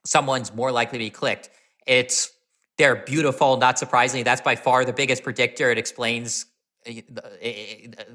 someone's 0.06 0.54
more 0.54 0.72
likely 0.72 0.98
to 1.00 1.06
be 1.06 1.10
clicked? 1.10 1.50
It's 1.86 2.32
they're 2.78 2.96
beautiful, 2.96 3.58
not 3.58 3.80
surprisingly. 3.80 4.24
That's 4.24 4.42
by 4.42 4.56
far 4.56 4.84
the 4.86 4.94
biggest 4.94 5.24
predictor. 5.24 5.72
It 5.72 5.78
explains 5.78 6.46
uh, 6.88 6.92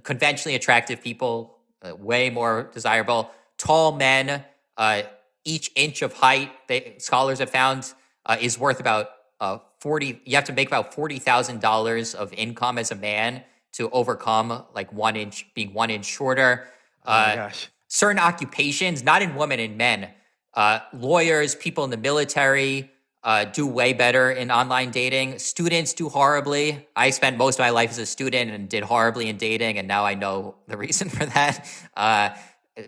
conventionally 0.03 0.55
attractive 0.55 1.03
people 1.03 1.57
uh, 1.83 1.97
way 1.97 2.31
more 2.31 2.71
desirable 2.73 3.31
tall 3.57 3.93
men, 3.93 4.45
uh, 4.77 5.03
each 5.45 5.71
inch 5.77 6.03
of 6.03 6.13
height, 6.15 6.51
they, 6.67 6.95
scholars 6.99 7.39
have 7.39 7.51
found, 7.51 7.93
uh, 8.27 8.37
is 8.41 8.59
worth 8.59 8.81
about 8.81 9.09
uh, 9.41 9.59
40, 9.81 10.23
you 10.25 10.35
have 10.35 10.45
to 10.45 10.53
make 10.53 10.69
about 10.69 10.95
$40,000 10.95 12.15
of 12.15 12.33
income 12.35 12.79
as 12.79 12.91
a 12.91 12.95
man 12.95 13.43
to 13.73 13.89
overcome 13.91 14.65
like 14.75 14.93
one 14.93 15.17
inch, 15.17 15.47
being 15.55 15.73
one 15.73 15.91
inch 15.91 16.05
shorter. 16.05 16.69
oh 17.07 17.13
uh, 17.13 17.35
gosh. 17.35 17.69
Certain 17.89 18.19
occupations, 18.19 19.03
not 19.03 19.23
in 19.23 19.35
women 19.35 19.59
and 19.59 19.77
men, 19.77 20.11
uh, 20.55 20.81
lawyers, 20.93 21.55
people 21.55 21.85
in 21.85 21.91
the 21.91 21.97
military, 21.97 22.91
uh, 23.23 23.45
do 23.45 23.67
way 23.67 23.93
better 23.93 24.31
in 24.31 24.51
online 24.51 24.91
dating. 24.91 25.39
Students 25.39 25.93
do 25.93 26.09
horribly. 26.09 26.87
I 26.97 27.11
spent 27.11 27.37
most 27.37 27.57
of 27.57 27.61
my 27.61 27.71
life 27.71 27.91
as 27.91 27.99
a 27.99 28.07
student 28.07 28.51
and 28.51 28.69
did 28.69 28.83
horribly 28.83 29.29
in 29.29 29.37
dating, 29.37 29.79
and 29.79 29.87
now 29.87 30.05
I 30.05 30.15
know 30.15 30.55
the 30.69 30.77
reason 30.87 31.09
for 31.09 31.27
that. 31.27 31.69
Uh, 31.97 32.31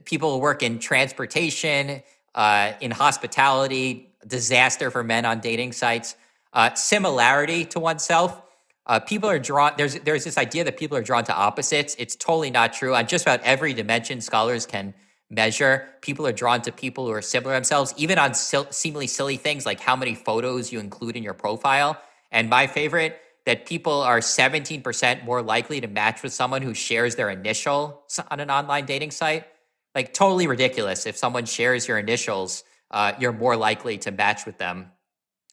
people 0.04 0.40
work 0.40 0.62
in 0.62 0.78
transportation, 0.78 2.02
uh, 2.34 2.72
in 2.80 2.90
hospitality, 2.90 4.14
disaster 4.26 4.90
for 4.90 5.02
men 5.02 5.24
on 5.24 5.40
dating 5.40 5.72
sites. 5.72 6.16
Uh, 6.52 6.74
similarity 6.74 7.64
to 7.66 7.80
oneself. 7.80 8.42
Uh, 8.86 9.00
people 9.00 9.28
are 9.30 9.38
drawn. 9.38 9.72
There's 9.76 9.96
there's 10.00 10.24
this 10.24 10.38
idea 10.38 10.64
that 10.64 10.76
people 10.78 10.96
are 10.96 11.02
drawn 11.02 11.24
to 11.24 11.34
opposites. 11.34 11.96
It's 11.98 12.16
totally 12.16 12.50
not 12.50 12.72
true. 12.72 12.94
On 12.94 13.06
just 13.06 13.24
about 13.24 13.40
every 13.42 13.74
dimension, 13.74 14.20
scholars 14.20 14.66
can 14.66 14.94
measure. 15.30 15.88
People 16.02 16.26
are 16.26 16.32
drawn 16.32 16.62
to 16.62 16.72
people 16.72 17.06
who 17.06 17.12
are 17.12 17.22
similar 17.22 17.54
themselves, 17.54 17.94
even 17.96 18.18
on 18.18 18.34
sil- 18.36 18.70
seemingly 18.70 19.06
silly 19.06 19.36
things 19.36 19.66
like 19.66 19.80
how 19.80 19.96
many 19.96 20.14
photos 20.14 20.72
you 20.72 20.80
include 20.80 21.16
in 21.16 21.22
your 21.22 21.34
profile. 21.34 22.00
And 22.32 22.50
my 22.50 22.66
favorite, 22.66 23.20
that 23.46 23.66
people 23.66 24.02
are 24.02 24.20
17% 24.20 25.24
more 25.24 25.42
likely 25.42 25.80
to 25.80 25.88
match 25.88 26.22
with 26.22 26.32
someone 26.32 26.62
who 26.62 26.74
shares 26.74 27.16
their 27.16 27.30
initial 27.30 28.04
on 28.30 28.40
an 28.40 28.50
online 28.50 28.86
dating 28.86 29.12
site 29.12 29.46
like 29.94 30.14
totally 30.14 30.46
ridiculous. 30.46 31.06
If 31.06 31.16
someone 31.16 31.46
shares 31.46 31.88
your 31.88 31.98
initials, 31.98 32.64
uh, 32.90 33.12
you're 33.18 33.32
more 33.32 33.56
likely 33.56 33.98
to 33.98 34.10
match 34.10 34.46
with 34.46 34.58
them, 34.58 34.92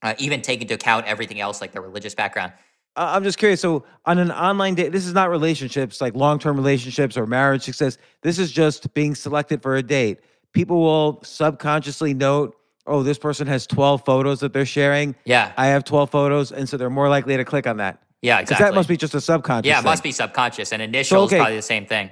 uh, 0.02 0.16
even 0.18 0.42
take 0.42 0.62
into 0.62 0.74
account 0.74 1.06
everything 1.06 1.40
else 1.40 1.62
like 1.62 1.72
their 1.72 1.82
religious 1.82 2.16
background. 2.16 2.54
I'm 2.96 3.24
just 3.24 3.38
curious. 3.38 3.62
So, 3.62 3.86
on 4.06 4.18
an 4.18 4.32
online 4.32 4.76
date, 4.76 4.92
this 4.92 5.06
is 5.06 5.14
not 5.14 5.30
relationships 5.30 6.02
like 6.02 6.16
long 6.16 6.40
term 6.40 6.58
relationships 6.58 7.18
or 7.18 7.26
marriage 7.26 7.64
success. 7.64 7.98
This 8.24 8.40
is 8.40 8.52
just 8.52 8.94
being 8.94 9.16
selected 9.16 9.62
for 9.62 9.76
a 9.78 9.84
date. 9.84 10.20
People 10.54 10.82
will 10.82 11.22
subconsciously 11.24 12.14
note, 12.14 12.56
oh, 12.88 13.04
this 13.04 13.18
person 13.18 13.48
has 13.48 13.68
12 13.68 14.04
photos 14.04 14.40
that 14.40 14.52
they're 14.52 14.66
sharing. 14.66 15.16
Yeah. 15.24 15.54
I 15.56 15.68
have 15.68 15.84
12 15.84 16.10
photos. 16.10 16.52
And 16.52 16.68
so 16.68 16.76
they're 16.76 16.90
more 16.90 17.08
likely 17.08 17.38
to 17.38 17.46
click 17.46 17.68
on 17.68 17.78
that. 17.78 18.02
Yeah, 18.22 18.40
exactly. 18.40 18.66
That 18.66 18.74
must 18.74 18.90
be 18.90 18.98
just 18.98 19.14
a 19.14 19.22
subconscious. 19.22 19.68
Yeah, 19.68 19.80
it 19.80 19.86
must 19.86 20.04
be 20.04 20.12
subconscious. 20.12 20.74
And 20.74 20.82
initials 20.82 21.30
so, 21.30 21.36
okay. 21.36 21.38
probably 21.38 21.56
the 21.56 21.62
same 21.62 21.86
thing. 21.86 22.10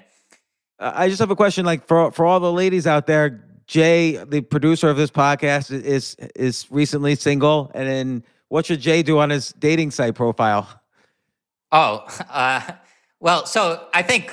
I 0.79 1.09
just 1.09 1.19
have 1.19 1.31
a 1.31 1.35
question, 1.35 1.65
like 1.65 1.87
for 1.87 2.11
for 2.11 2.25
all 2.25 2.39
the 2.39 2.51
ladies 2.51 2.85
out 2.85 3.07
there. 3.07 3.43
Jay, 3.67 4.23
the 4.23 4.41
producer 4.41 4.89
of 4.89 4.97
this 4.97 5.11
podcast, 5.11 5.71
is 5.71 6.15
is 6.35 6.67
recently 6.69 7.15
single, 7.15 7.69
and 7.75 7.87
then 7.87 8.23
what 8.47 8.65
should 8.65 8.79
Jay 8.79 9.03
do 9.03 9.19
on 9.19 9.29
his 9.29 9.53
dating 9.59 9.91
site 9.91 10.15
profile? 10.15 10.67
Oh, 11.71 12.05
uh, 12.29 12.61
well, 13.19 13.45
so 13.45 13.87
I 13.93 14.03
think 14.03 14.31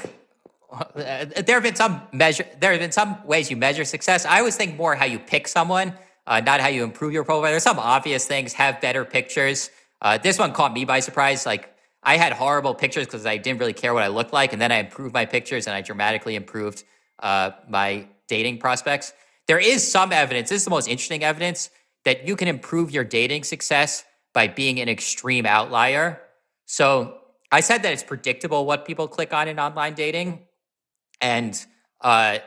uh, 0.70 1.24
there 1.46 1.56
have 1.56 1.62
been 1.62 1.74
some 1.74 2.02
measure. 2.12 2.46
There 2.60 2.70
have 2.70 2.80
been 2.80 2.92
some 2.92 3.26
ways 3.26 3.50
you 3.50 3.56
measure 3.56 3.84
success. 3.84 4.24
I 4.24 4.38
always 4.38 4.56
think 4.56 4.76
more 4.76 4.94
how 4.94 5.04
you 5.04 5.18
pick 5.18 5.48
someone, 5.48 5.94
uh, 6.26 6.40
not 6.40 6.60
how 6.60 6.68
you 6.68 6.84
improve 6.84 7.12
your 7.12 7.24
profile. 7.24 7.50
There's 7.50 7.64
some 7.64 7.78
obvious 7.78 8.26
things. 8.26 8.52
Have 8.52 8.80
better 8.80 9.04
pictures. 9.04 9.70
Uh, 10.00 10.18
this 10.18 10.38
one 10.38 10.52
caught 10.52 10.72
me 10.72 10.84
by 10.84 11.00
surprise. 11.00 11.44
Like 11.44 11.74
I 12.04 12.18
had 12.18 12.32
horrible 12.32 12.74
pictures 12.74 13.06
because 13.06 13.26
I 13.26 13.38
didn't 13.38 13.58
really 13.58 13.72
care 13.72 13.94
what 13.94 14.02
I 14.04 14.08
looked 14.08 14.32
like. 14.32 14.52
And 14.52 14.62
then 14.62 14.70
I 14.70 14.76
improved 14.76 15.14
my 15.14 15.26
pictures 15.26 15.66
and 15.66 15.74
I 15.74 15.80
dramatically 15.80 16.36
improved 16.36 16.84
uh, 17.18 17.52
my 17.68 18.06
dating 18.28 18.58
prospects. 18.58 19.12
There 19.46 19.58
is 19.58 19.90
some 19.90 20.12
evidence, 20.12 20.48
this 20.48 20.58
is 20.58 20.64
the 20.64 20.70
most 20.70 20.88
interesting 20.88 21.22
evidence, 21.22 21.70
that 22.04 22.26
you 22.26 22.36
can 22.36 22.48
improve 22.48 22.90
your 22.90 23.04
dating 23.04 23.44
success 23.44 24.04
by 24.32 24.48
being 24.48 24.80
an 24.80 24.88
extreme 24.88 25.46
outlier. 25.46 26.20
So 26.66 27.18
I 27.52 27.60
said 27.60 27.82
that 27.82 27.92
it's 27.92 28.02
predictable 28.02 28.66
what 28.66 28.84
people 28.84 29.06
click 29.08 29.32
on 29.32 29.48
in 29.48 29.58
online 29.58 29.94
dating. 29.94 30.40
And, 31.20 31.58
uh, 32.00 32.38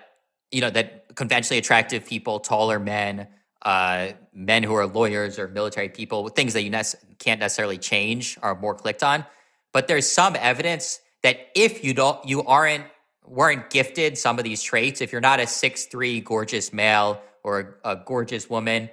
you 0.52 0.62
know, 0.62 0.70
that 0.70 1.16
conventionally 1.16 1.58
attractive 1.58 2.06
people, 2.06 2.40
taller 2.40 2.80
men, 2.80 3.28
uh, 3.64 4.10
men 4.34 4.64
who 4.64 4.74
are 4.76 4.86
lawyers 4.86 5.40
or 5.40 5.48
military 5.48 5.90
people, 5.90 6.28
things 6.30 6.54
that 6.54 6.64
you 6.64 6.70
ne- 6.70 6.84
can't 7.20 7.40
necessarily 7.40 7.78
change 7.78 8.38
are 8.42 8.56
more 8.56 8.76
clicked 8.76 9.04
on. 9.04 9.26
But 9.74 9.88
there's 9.88 10.10
some 10.10 10.36
evidence 10.38 11.00
that 11.24 11.48
if 11.56 11.84
you 11.84 11.94
don't, 11.94 12.24
you 12.28 12.44
aren't, 12.44 12.86
weren't 13.28 13.70
gifted 13.70 14.18
some 14.18 14.38
of 14.38 14.44
these 14.44 14.62
traits, 14.62 15.02
if 15.02 15.12
you're 15.12 15.22
not 15.22 15.40
a 15.40 15.48
six 15.48 15.86
three 15.86 16.22
gorgeous 16.22 16.74
male 16.74 17.22
or 17.44 17.78
a, 17.84 17.92
a 17.92 17.96
gorgeous 18.06 18.50
woman, 18.50 18.90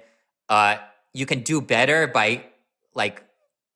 uh, 0.49 0.77
you 1.13 1.25
can 1.25 1.41
do 1.41 1.61
better 1.61 2.07
by 2.07 2.45
like 2.93 3.23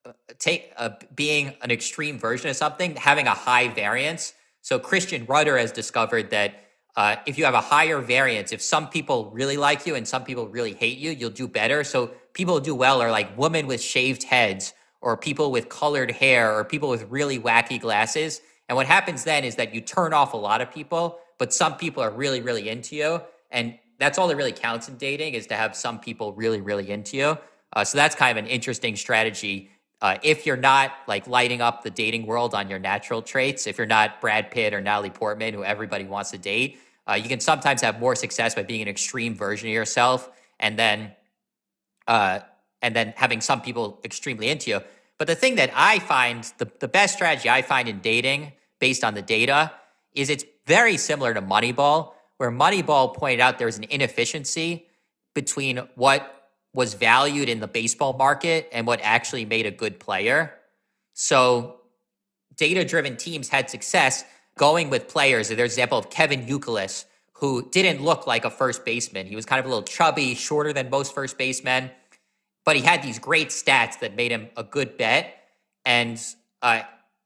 uh, 0.05 0.11
take 0.37 0.71
uh, 0.77 0.91
being 1.15 1.55
an 1.61 1.71
extreme 1.71 2.19
version 2.19 2.49
of 2.49 2.55
something, 2.55 2.95
having 2.95 3.27
a 3.27 3.31
high 3.31 3.67
variance. 3.67 4.33
So 4.61 4.79
Christian 4.79 5.25
Rudder 5.25 5.57
has 5.57 5.71
discovered 5.71 6.29
that 6.31 6.65
uh, 6.95 7.15
if 7.25 7.37
you 7.37 7.45
have 7.45 7.53
a 7.53 7.61
higher 7.61 7.99
variance, 8.01 8.51
if 8.51 8.61
some 8.61 8.89
people 8.89 9.31
really 9.31 9.57
like 9.57 9.85
you 9.85 9.95
and 9.95 10.07
some 10.07 10.23
people 10.23 10.47
really 10.47 10.73
hate 10.73 10.97
you, 10.97 11.11
you'll 11.11 11.29
do 11.29 11.47
better. 11.47 11.83
So 11.83 12.11
people 12.33 12.55
who 12.55 12.61
do 12.61 12.75
well 12.75 13.01
are 13.01 13.11
like 13.11 13.37
women 13.37 13.67
with 13.67 13.81
shaved 13.81 14.23
heads 14.23 14.73
or 15.01 15.15
people 15.15 15.51
with 15.51 15.69
colored 15.69 16.11
hair 16.11 16.53
or 16.57 16.65
people 16.65 16.89
with 16.89 17.03
really 17.09 17.39
wacky 17.39 17.79
glasses. 17.79 18.41
And 18.69 18.75
what 18.75 18.85
happens 18.85 19.23
then 19.23 19.43
is 19.43 19.55
that 19.55 19.73
you 19.73 19.81
turn 19.81 20.13
off 20.13 20.33
a 20.33 20.37
lot 20.37 20.61
of 20.61 20.71
people, 20.71 21.19
but 21.39 21.53
some 21.53 21.75
people 21.75 22.01
are 22.03 22.11
really, 22.11 22.39
really 22.39 22.69
into 22.69 22.95
you. 22.95 23.21
And 23.49 23.77
that's 23.97 24.17
all 24.17 24.27
that 24.27 24.35
really 24.37 24.51
counts 24.53 24.87
in 24.87 24.95
dating 24.95 25.33
is 25.33 25.47
to 25.47 25.55
have 25.55 25.75
some 25.75 25.99
people 25.99 26.33
really, 26.33 26.61
really 26.61 26.89
into 26.91 27.17
you. 27.17 27.37
Uh, 27.73 27.83
so 27.83 27.97
that's 27.97 28.15
kind 28.15 28.37
of 28.37 28.43
an 28.43 28.49
interesting 28.49 28.95
strategy. 28.95 29.71
Uh, 30.01 30.17
if 30.21 30.45
you're 30.45 30.55
not 30.55 30.93
like 31.07 31.27
lighting 31.27 31.61
up 31.61 31.83
the 31.83 31.89
dating 31.89 32.25
world 32.27 32.53
on 32.53 32.69
your 32.69 32.79
natural 32.79 33.21
traits, 33.21 33.67
if 33.67 33.77
you're 33.77 33.87
not 33.87 34.21
Brad 34.21 34.51
Pitt 34.51 34.73
or 34.73 34.81
Natalie 34.81 35.09
Portman, 35.09 35.53
who 35.53 35.63
everybody 35.63 36.05
wants 36.05 36.31
to 36.31 36.37
date, 36.37 36.79
uh, 37.09 37.15
you 37.15 37.27
can 37.27 37.39
sometimes 37.39 37.81
have 37.81 37.99
more 37.99 38.15
success 38.15 38.53
by 38.53 38.63
being 38.63 38.83
an 38.83 38.87
extreme 38.87 39.35
version 39.35 39.67
of 39.67 39.73
yourself, 39.73 40.29
and 40.59 40.77
then, 40.77 41.11
uh, 42.07 42.39
and 42.83 42.95
then 42.95 43.13
having 43.17 43.41
some 43.41 43.61
people 43.61 43.99
extremely 44.05 44.47
into 44.47 44.69
you. 44.69 44.79
But 45.17 45.27
the 45.27 45.35
thing 45.35 45.55
that 45.55 45.71
I 45.73 45.99
find 45.99 46.43
the, 46.59 46.71
the 46.79 46.87
best 46.87 47.15
strategy 47.15 47.49
I 47.49 47.63
find 47.63 47.89
in 47.89 47.99
dating, 47.99 48.53
based 48.79 49.03
on 49.03 49.13
the 49.13 49.21
data, 49.21 49.71
is 50.13 50.29
it's 50.29 50.45
very 50.65 50.97
similar 50.97 51.33
to 51.33 51.41
Moneyball, 51.41 52.13
where 52.37 52.51
Moneyball 52.51 53.13
pointed 53.15 53.39
out 53.39 53.57
there 53.57 53.67
was 53.67 53.77
an 53.77 53.85
inefficiency 53.89 54.87
between 55.35 55.77
what 55.95 56.51
was 56.73 56.93
valued 56.93 57.49
in 57.49 57.59
the 57.59 57.67
baseball 57.67 58.13
market 58.13 58.69
and 58.71 58.85
what 58.85 58.99
actually 59.01 59.45
made 59.45 59.65
a 59.65 59.71
good 59.71 59.99
player. 59.99 60.53
So 61.13 61.81
data 62.55 62.85
driven 62.85 63.17
teams 63.17 63.49
had 63.49 63.69
success 63.69 64.23
going 64.57 64.89
with 64.89 65.07
players. 65.07 65.47
There's 65.47 65.59
an 65.59 65.65
example 65.65 65.97
of 65.97 66.09
Kevin 66.09 66.45
Youkilis, 66.45 67.05
who 67.33 67.69
didn't 67.71 68.03
look 68.03 68.27
like 68.27 68.43
a 68.43 68.49
first 68.49 68.83
baseman. 68.83 69.25
He 69.25 69.35
was 69.35 69.45
kind 69.45 69.59
of 69.59 69.65
a 69.65 69.69
little 69.69 69.83
chubby, 69.83 70.35
shorter 70.35 70.73
than 70.73 70.89
most 70.89 71.15
first 71.15 71.37
basemen, 71.37 71.89
but 72.65 72.75
he 72.75 72.81
had 72.81 73.01
these 73.01 73.17
great 73.17 73.49
stats 73.49 73.99
that 74.01 74.15
made 74.15 74.31
him 74.31 74.49
a 74.57 74.63
good 74.63 74.97
bet. 74.97 75.35
And 75.85 76.21
uh, 76.61 76.81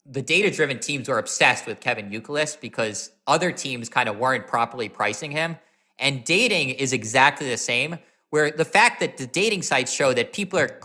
the 0.05 0.21
data 0.21 0.51
driven 0.51 0.79
teams 0.79 1.07
were 1.07 1.17
obsessed 1.17 1.65
with 1.65 1.79
Kevin 1.79 2.09
Youkilis 2.09 2.59
because 2.59 3.11
other 3.25 3.51
teams 3.51 3.89
kind 3.89 4.09
of 4.09 4.17
weren't 4.17 4.47
properly 4.47 4.89
pricing 4.89 5.31
him. 5.31 5.57
And 5.97 6.23
dating 6.25 6.71
is 6.71 6.91
exactly 6.91 7.49
the 7.49 7.57
same, 7.57 7.99
where 8.29 8.51
the 8.51 8.65
fact 8.65 8.99
that 8.99 9.17
the 9.17 9.27
dating 9.27 9.61
sites 9.61 9.93
show 9.93 10.13
that 10.13 10.33
people 10.33 10.59
are 10.59 10.79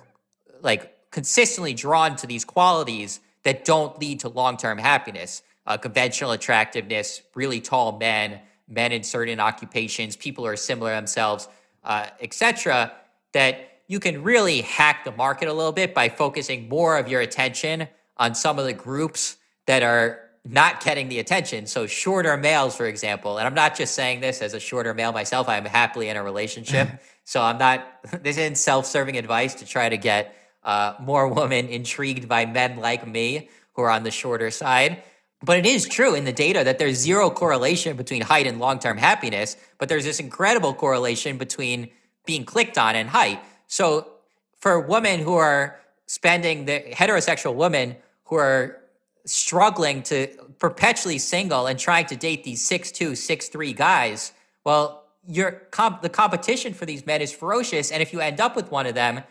like 0.61 1.11
consistently 1.11 1.75
drawn 1.75 2.15
to 2.17 2.27
these 2.27 2.45
qualities 2.45 3.21
that 3.43 3.65
don't 3.65 3.99
lead 3.99 4.21
to 4.21 4.29
long 4.29 4.57
term 4.57 4.79
happiness 4.79 5.43
uh, 5.69 5.77
conventional 5.77 6.33
attractiveness, 6.33 7.23
really 7.35 7.61
tall 7.61 7.99
men, 7.99 8.41
men 8.69 8.91
in 8.91 9.03
certain 9.03 9.39
occupations, 9.39 10.17
people 10.17 10.43
who 10.43 10.51
are 10.51 10.57
similar 10.57 10.95
themselves, 10.95 11.47
uh, 11.85 12.07
etc. 12.21 12.91
That 13.35 13.69
you 13.87 14.01
can 14.01 14.23
really 14.23 14.63
hack 14.63 15.05
the 15.05 15.13
market 15.13 15.47
a 15.47 15.53
little 15.53 15.73
bit 15.73 15.95
by 15.95 16.09
focusing 16.09 16.69
more 16.71 16.97
of 16.97 17.09
your 17.09 17.21
attention 17.21 17.87
on 18.19 18.35
some 18.35 18.59
of 18.59 18.65
the 18.65 18.73
groups 18.73 19.37
that 19.67 19.83
are 19.83 20.21
not 20.45 20.83
getting 20.83 21.09
the 21.09 21.19
attention. 21.19 21.67
So 21.67 21.87
shorter 21.87 22.37
males, 22.37 22.77
for 22.77 22.87
example, 22.87 23.39
and 23.39 23.47
I'm 23.47 23.55
not 23.55 23.77
just 23.77 23.95
saying 23.95 24.21
this 24.21 24.41
as 24.41 24.55
a 24.55 24.61
shorter 24.61 24.95
male 24.95 25.13
myself. 25.13 25.49
I'm 25.49 25.65
happily 25.65 26.09
in 26.09 26.17
a 26.17 26.23
relationship, 26.23 26.89
so 27.25 27.43
I'm 27.43 27.59
not. 27.59 27.87
This 28.23 28.39
isn't 28.39 28.57
self-serving 28.57 29.19
advice 29.19 29.57
to 29.57 29.67
try 29.67 29.89
to 29.89 29.97
get 29.97 30.35
uh, 30.63 30.95
more 31.01 31.29
women 31.29 31.69
intrigued 31.69 32.29
by 32.29 32.47
men 32.47 32.79
like 32.79 33.07
me 33.07 33.51
who 33.75 33.83
are 33.83 33.91
on 33.91 34.03
the 34.03 34.11
shorter 34.11 34.51
side. 34.51 35.03
But 35.43 35.59
it 35.59 35.67
is 35.67 35.87
true 35.87 36.15
in 36.15 36.25
the 36.25 36.33
data 36.33 36.65
that 36.65 36.79
there's 36.79 36.97
zero 36.97 37.31
correlation 37.31 37.97
between 37.97 38.23
height 38.23 38.47
and 38.47 38.59
long 38.59 38.79
term 38.79 38.97
happiness, 38.97 39.57
but 39.79 39.89
there's 39.89 40.05
this 40.05 40.19
incredible 40.19 40.75
correlation 40.75 41.39
between 41.39 41.91
being 42.27 42.45
clicked 42.45 42.77
on 42.77 42.97
and 42.97 43.09
height. 43.09 43.41
So 43.67 44.11
for 44.59 44.81
women 44.81 45.21
who 45.21 45.35
are 45.35 45.79
spending 46.07 46.65
the 46.65 46.81
heterosexual 46.93 47.55
women 47.55 47.97
who 48.29 48.37
are 48.37 48.81
struggling 49.27 50.03
to 50.05 50.29
perpetually 50.59 51.19
single 51.19 51.67
and 51.67 51.79
trying 51.79 52.07
to 52.07 52.17
date 52.17 52.45
these 52.45 52.65
six 52.65 52.91
two, 52.91 53.15
six 53.15 53.49
three 53.49 53.73
guys, 53.73 54.33
well, 54.65 55.05
your 55.27 55.53
comp- 55.71 56.01
the 56.03 56.09
competition 56.09 56.73
for 56.73 56.87
these 56.87 57.05
men 57.05 57.21
is 57.21 57.33
ferocious. 57.33 57.91
And 57.91 58.01
if 58.01 58.13
you 58.13 58.21
end 58.21 58.41
up 58.41 58.57
with 58.57 58.71
one 58.71 58.87
of 58.87 58.95
them, 58.95 59.23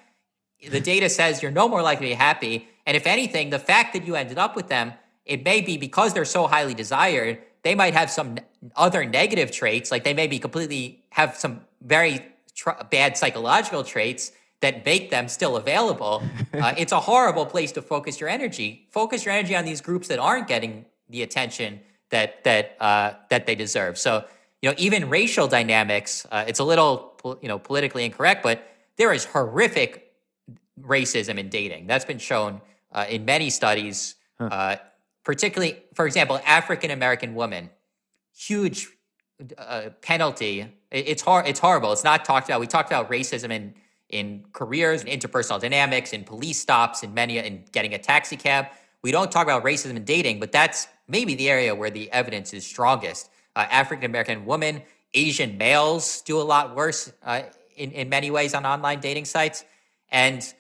the 0.70 0.80
data 0.80 1.10
says 1.10 1.42
you're 1.42 1.52
no 1.52 1.68
more 1.68 1.82
likely 1.82 2.08
to 2.08 2.12
be 2.12 2.16
happy. 2.16 2.68
And 2.86 2.96
if 2.96 3.08
anything, 3.08 3.50
the 3.50 3.60
fact 3.60 3.94
that 3.94 4.06
you 4.06 4.16
ended 4.16 4.38
up 4.38 4.56
with 4.56 4.68
them 4.68 4.94
it 5.28 5.44
may 5.44 5.62
be 5.62 5.78
because 5.78 6.14
they're 6.14 6.26
so 6.26 6.48
highly 6.48 6.74
desired, 6.74 7.40
they 7.64 7.76
might 7.76 7.94
have 7.94 8.10
some 8.10 8.38
other 8.76 9.06
negative 9.06 9.52
traits, 9.52 9.92
like 9.92 10.04
they 10.04 10.14
may 10.14 10.28
be 10.28 10.40
completely 10.40 11.04
have 11.10 11.36
some 11.36 11.62
very 11.82 12.26
tr- 12.56 12.82
bad 12.90 13.18
psychological 13.18 13.84
traits 13.84 14.32
that 14.62 14.86
make 14.86 15.12
them 15.12 15.28
still 15.28 15.56
available. 15.56 16.24
uh, 16.54 16.74
it's 16.78 16.92
a 16.92 17.00
horrible 17.00 17.46
place 17.46 17.72
to 17.74 17.82
focus 17.82 18.20
your 18.20 18.30
energy. 18.30 18.88
Focus 18.92 19.26
your 19.26 19.34
energy 19.34 19.56
on 19.56 19.66
these 19.66 19.82
groups 19.82 20.08
that 20.08 20.20
aren't 20.20 20.48
getting 20.48 20.86
the 21.10 21.22
attention 21.22 21.80
that 22.10 22.44
that 22.44 22.76
uh, 22.80 23.14
that 23.30 23.46
they 23.46 23.56
deserve. 23.56 23.98
So 23.98 24.26
you 24.62 24.70
know, 24.70 24.76
even 24.78 25.10
racial 25.10 25.48
dynamics. 25.48 26.26
Uh, 26.32 26.46
it's 26.48 26.60
a 26.60 26.64
little 26.64 27.14
you 27.42 27.48
know 27.48 27.60
politically 27.60 28.06
incorrect, 28.06 28.44
but 28.44 28.68
there 28.98 29.14
is 29.14 29.26
horrific 29.26 30.12
racism 30.82 31.38
in 31.38 31.50
dating. 31.50 31.88
That's 31.88 32.06
been 32.06 32.20
shown 32.20 32.62
uh, 32.92 33.06
in 33.10 33.26
many 33.26 33.50
studies. 33.50 34.16
Huh. 34.40 34.46
Uh, 34.46 34.76
particularly, 35.24 35.84
for 35.94 36.06
example, 36.08 36.40
African 36.46 36.92
American 36.92 37.36
woman, 37.36 37.70
huge 38.36 38.88
uh, 39.58 39.90
penalty. 40.02 40.68
it's 40.92 41.22
hard. 41.22 41.48
It's 41.48 41.60
horrible. 41.60 41.92
It's 41.92 42.04
not 42.04 42.26
talked 42.26 42.48
about. 42.50 42.60
We 42.60 42.68
talked 42.68 42.90
about 42.90 43.12
racism 43.12 43.52
in 43.52 43.74
in 44.10 44.46
careers, 44.54 45.04
in 45.04 45.20
interpersonal 45.20 45.60
dynamics, 45.60 46.14
in 46.14 46.24
police 46.24 46.60
stops, 46.60 47.04
in 47.04 47.14
many, 47.14 47.38
in 47.38 47.64
getting 47.72 47.94
a 47.94 47.98
taxi 47.98 48.38
cab. 48.38 48.68
We 49.04 49.12
don't 49.12 49.32
talk 49.32 49.44
about 49.44 49.64
racism 49.64 49.96
and 49.96 50.06
dating, 50.06 50.40
but 50.40 50.52
that's 50.52 50.88
maybe 51.08 51.36
the 51.36 51.50
area 51.50 51.76
where 51.76 51.90
the 51.90 52.12
evidence 52.12 52.54
is 52.54 52.66
strongest. 52.66 53.30
Uh, 53.56 53.66
African 53.70 54.06
American 54.06 54.46
women, 54.46 54.82
Asian 55.14 55.58
males 55.58 56.22
do 56.22 56.40
a 56.40 56.44
lot 56.44 56.76
worse 56.76 57.12
uh, 57.24 57.44
in 57.76 57.92
in 57.92 58.10
many 58.10 58.32
ways 58.32 58.54
on 58.54 58.66
online 58.66 59.00
dating 59.00 59.26
sites, 59.26 59.66
and 60.10 60.54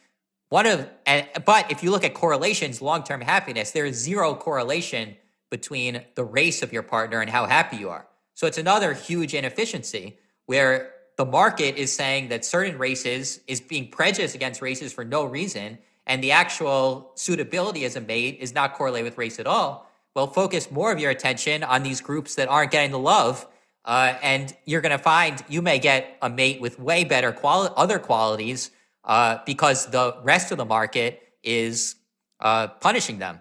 one 0.49 0.65
of, 0.65 0.89
and, 1.05 1.27
but 1.45 1.69
if 1.71 1.83
you 1.83 1.91
look 1.91 2.03
at 2.03 2.13
correlations, 2.13 2.81
long 2.81 3.03
term 3.03 3.21
happiness, 3.21 3.71
there 3.71 3.85
is 3.85 3.97
zero 3.97 4.33
correlation 4.33 5.15
between 5.49 6.01
the 6.15 6.23
race 6.23 6.61
of 6.61 6.71
your 6.71 6.83
partner 6.83 7.21
and 7.21 7.29
how 7.29 7.45
happy 7.45 7.77
you 7.77 7.89
are. 7.89 8.07
So 8.33 8.47
it's 8.47 8.57
another 8.57 8.93
huge 8.93 9.33
inefficiency 9.33 10.17
where 10.45 10.93
the 11.17 11.25
market 11.25 11.75
is 11.75 11.91
saying 11.91 12.29
that 12.29 12.45
certain 12.45 12.77
races 12.77 13.41
is 13.47 13.59
being 13.59 13.89
prejudiced 13.89 14.35
against 14.35 14.61
races 14.61 14.93
for 14.93 15.03
no 15.03 15.25
reason, 15.25 15.79
and 16.05 16.23
the 16.23 16.31
actual 16.31 17.11
suitability 17.15 17.83
as 17.85 17.95
a 17.95 18.01
mate 18.01 18.37
is 18.39 18.53
not 18.53 18.75
correlated 18.75 19.05
with 19.05 19.17
race 19.17 19.39
at 19.39 19.47
all. 19.47 19.91
Well, 20.15 20.27
focus 20.27 20.71
more 20.71 20.91
of 20.91 20.99
your 20.99 21.11
attention 21.11 21.63
on 21.63 21.83
these 21.83 22.01
groups 22.01 22.35
that 22.35 22.47
aren't 22.47 22.71
getting 22.71 22.91
the 22.91 22.99
love, 22.99 23.47
uh, 23.83 24.13
and 24.21 24.55
you're 24.65 24.81
going 24.81 24.97
to 24.97 25.03
find 25.03 25.43
you 25.49 25.61
may 25.61 25.79
get 25.79 26.17
a 26.21 26.29
mate 26.29 26.61
with 26.61 26.79
way 26.79 27.03
better 27.03 27.31
quali- 27.31 27.69
other 27.75 27.99
qualities 27.99 28.71
uh, 29.03 29.39
because 29.45 29.87
the 29.87 30.17
rest 30.23 30.51
of 30.51 30.57
the 30.57 30.65
market 30.65 31.21
is 31.43 31.95
uh, 32.39 32.67
punishing 32.67 33.17
them. 33.19 33.39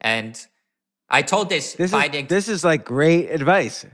And 0.00 0.40
I 1.10 1.22
told 1.22 1.48
this, 1.48 1.74
this 1.74 1.90
finding. 1.90 2.26
Is, 2.26 2.30
this 2.30 2.48
is 2.48 2.64
like 2.64 2.84
great 2.84 3.28
advice. 3.28 3.84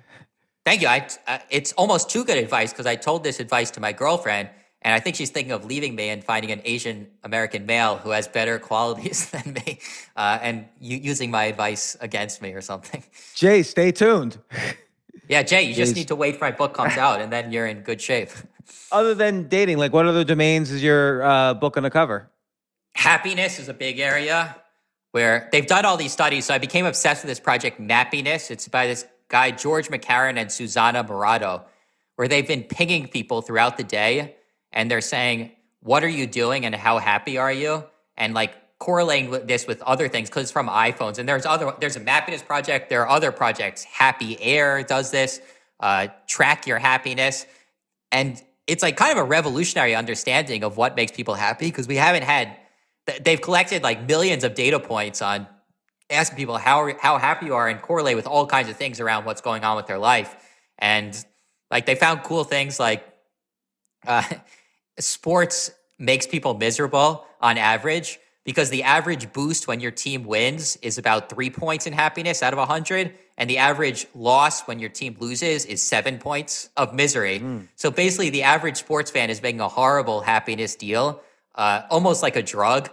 Thank 0.67 0.83
you. 0.83 0.89
I, 0.89 1.07
uh, 1.29 1.39
it's 1.49 1.71
almost 1.75 2.11
too 2.11 2.25
good 2.25 2.39
advice 2.39 2.73
because 2.73 2.87
I 2.87 2.97
told 2.97 3.23
this 3.23 3.39
advice 3.39 3.71
to 3.71 3.81
my 3.81 3.93
girlfriend, 3.93 4.49
and 4.83 4.93
I 4.93 4.99
think 4.99 5.15
she's 5.15 5.31
thinking 5.31 5.53
of 5.53 5.65
leaving 5.65 5.95
me 5.95 6.09
and 6.09 6.25
finding 6.25 6.51
an 6.51 6.61
Asian 6.65 7.07
American 7.23 7.67
male 7.67 7.99
who 7.99 8.11
has 8.11 8.27
better 8.27 8.59
qualities 8.71 9.31
than 9.31 9.53
me, 9.53 9.79
uh, 10.17 10.41
and 10.43 10.67
using 10.81 11.31
my 11.31 11.45
advice 11.45 11.97
against 12.01 12.43
me 12.43 12.53
or 12.53 12.61
something. 12.61 13.05
Jay, 13.37 13.63
stay 13.63 13.93
tuned. 13.93 14.39
Yeah, 15.29 15.43
Jay, 15.43 15.63
you 15.63 15.75
just 15.75 15.97
need 15.97 16.07
to 16.07 16.15
wait 16.15 16.37
for 16.37 16.45
my 16.45 16.53
book 16.53 16.73
comes 16.73 16.97
out, 16.97 17.21
and 17.21 17.33
then 17.33 17.51
you're 17.51 17.67
in 17.67 17.81
good 17.81 18.01
shape. 18.01 18.31
Other 18.93 19.13
than 19.13 19.49
dating, 19.49 19.77
like 19.77 19.93
what 19.93 20.07
other 20.07 20.23
domains 20.23 20.71
is 20.71 20.85
your 20.85 21.21
uh, 21.25 21.55
book 21.55 21.75
going 21.75 21.83
to 21.83 21.91
cover? 21.91 22.31
Happiness 22.95 23.59
is 23.59 23.69
a 23.69 23.75
big 23.75 23.99
area 23.99 24.55
where 25.11 25.49
they've 25.51 25.67
done 25.67 25.85
all 25.85 25.97
these 25.97 26.13
studies. 26.13 26.45
So 26.45 26.55
I 26.55 26.59
became 26.59 26.87
obsessed 26.87 27.25
with 27.25 27.29
this 27.29 27.41
project, 27.41 27.81
Mappiness. 27.81 28.53
It's 28.53 28.69
by 28.69 28.87
this 28.87 29.05
guy, 29.29 29.51
George 29.51 29.89
MacKerron 29.89 30.37
and 30.39 30.51
Susana 30.51 31.05
Mourato, 31.05 31.65
where 32.17 32.29
they've 32.29 32.47
been 32.47 32.63
pinging 32.63 33.09
people 33.09 33.43
throughout 33.43 33.77
the 33.77 33.85
day 33.85 34.37
and 34.73 34.91
they're 34.91 35.01
saying, 35.01 35.53
What 35.81 36.05
are 36.05 36.09
you 36.09 36.27
doing 36.27 36.65
and 36.65 36.75
how 36.75 36.99
happy 36.99 37.39
are 37.39 37.53
you? 37.53 37.85
And 38.17 38.35
like 38.35 38.55
correlating 38.79 39.31
with 39.31 39.49
this 39.49 39.67
with 39.67 39.81
other 39.83 40.09
things 40.09 40.29
because 40.29 40.45
it's 40.45 40.53
from 40.53 40.69
iPhones. 40.69 41.19
And 41.19 41.29
there's 41.29 41.47
other 41.47 41.73
there's 41.81 41.97
a 41.97 42.01
Mappiness 42.01 42.45
project. 42.45 42.89
There 42.89 43.03
are 43.03 43.09
other 43.09 43.33
projects. 43.33 43.85
Happy 43.85 44.41
Air 44.41 44.83
does 44.83 45.11
this. 45.11 45.41
Uh, 45.79 46.09
track 46.27 46.67
your 46.67 46.79
happiness, 46.79 47.45
and 48.11 48.43
it's 48.67 48.83
like 48.83 48.97
kind 48.97 49.13
of 49.13 49.19
a 49.19 49.25
revolutionary 49.25 49.95
understanding 49.95 50.65
of 50.65 50.79
what 50.79 50.97
makes 50.97 51.13
people 51.13 51.35
happy 51.35 51.67
because 51.67 51.87
we 51.87 51.97
haven't 51.97 52.23
had. 52.23 52.57
They've 53.21 53.41
collected 53.41 53.83
like 53.83 54.09
millions 54.09 54.43
of 54.43 54.55
data 54.55 54.81
points 54.81 55.21
on 55.21 55.47
asking 56.11 56.37
people 56.37 56.59
how 56.59 56.93
how 56.99 57.19
happy 57.19 57.47
you 57.47 57.55
are 57.55 57.69
and 57.69 57.81
correlate 57.81 58.17
with 58.17 58.27
all 58.27 58.47
kinds 58.47 58.69
of 58.69 58.77
things 58.77 59.01
around 59.01 59.25
what's 59.25 59.41
going 59.41 59.65
on 59.65 59.77
with 59.77 59.87
their 59.87 59.99
life. 59.99 60.35
And 60.79 61.17
like 61.71 61.87
they 61.87 61.95
found 61.95 62.23
cool 62.23 62.45
things 62.45 62.79
like 62.79 63.05
uh, 64.07 64.23
sports 64.99 65.71
makes 65.99 66.27
people 66.27 66.55
miserable 66.55 67.27
on 67.41 67.59
average, 67.59 68.19
because 68.47 68.71
the 68.71 68.85
average 68.85 69.33
boost 69.33 69.67
when 69.67 69.81
your 69.81 69.91
team 69.91 70.25
wins 70.25 70.77
is 70.77 70.99
about 70.99 71.29
three 71.29 71.51
points 71.51 71.87
in 71.87 71.93
happiness 71.93 72.43
out 72.43 72.53
of 72.53 72.59
100. 72.59 73.13
And 73.37 73.51
the 73.51 73.59
average 73.59 74.07
loss 74.15 74.63
when 74.63 74.79
your 74.79 74.89
team 74.89 75.17
loses 75.19 75.67
is 75.67 75.83
seven 75.83 76.19
points 76.19 76.71
of 76.77 76.95
misery. 76.95 77.41
Mm. 77.41 77.67
So 77.75 77.91
basically, 77.91 78.31
the 78.31 78.45
average 78.45 78.79
sports 78.79 79.11
fan 79.11 79.29
is 79.29 79.43
making 79.43 79.61
a 79.61 79.69
horrible 79.69 80.23
happiness 80.23 80.75
deal, 80.77 81.21
uh, 81.57 81.83
almost 81.91 82.23
like 82.23 82.37
a 82.37 82.43
drug. 82.43 82.89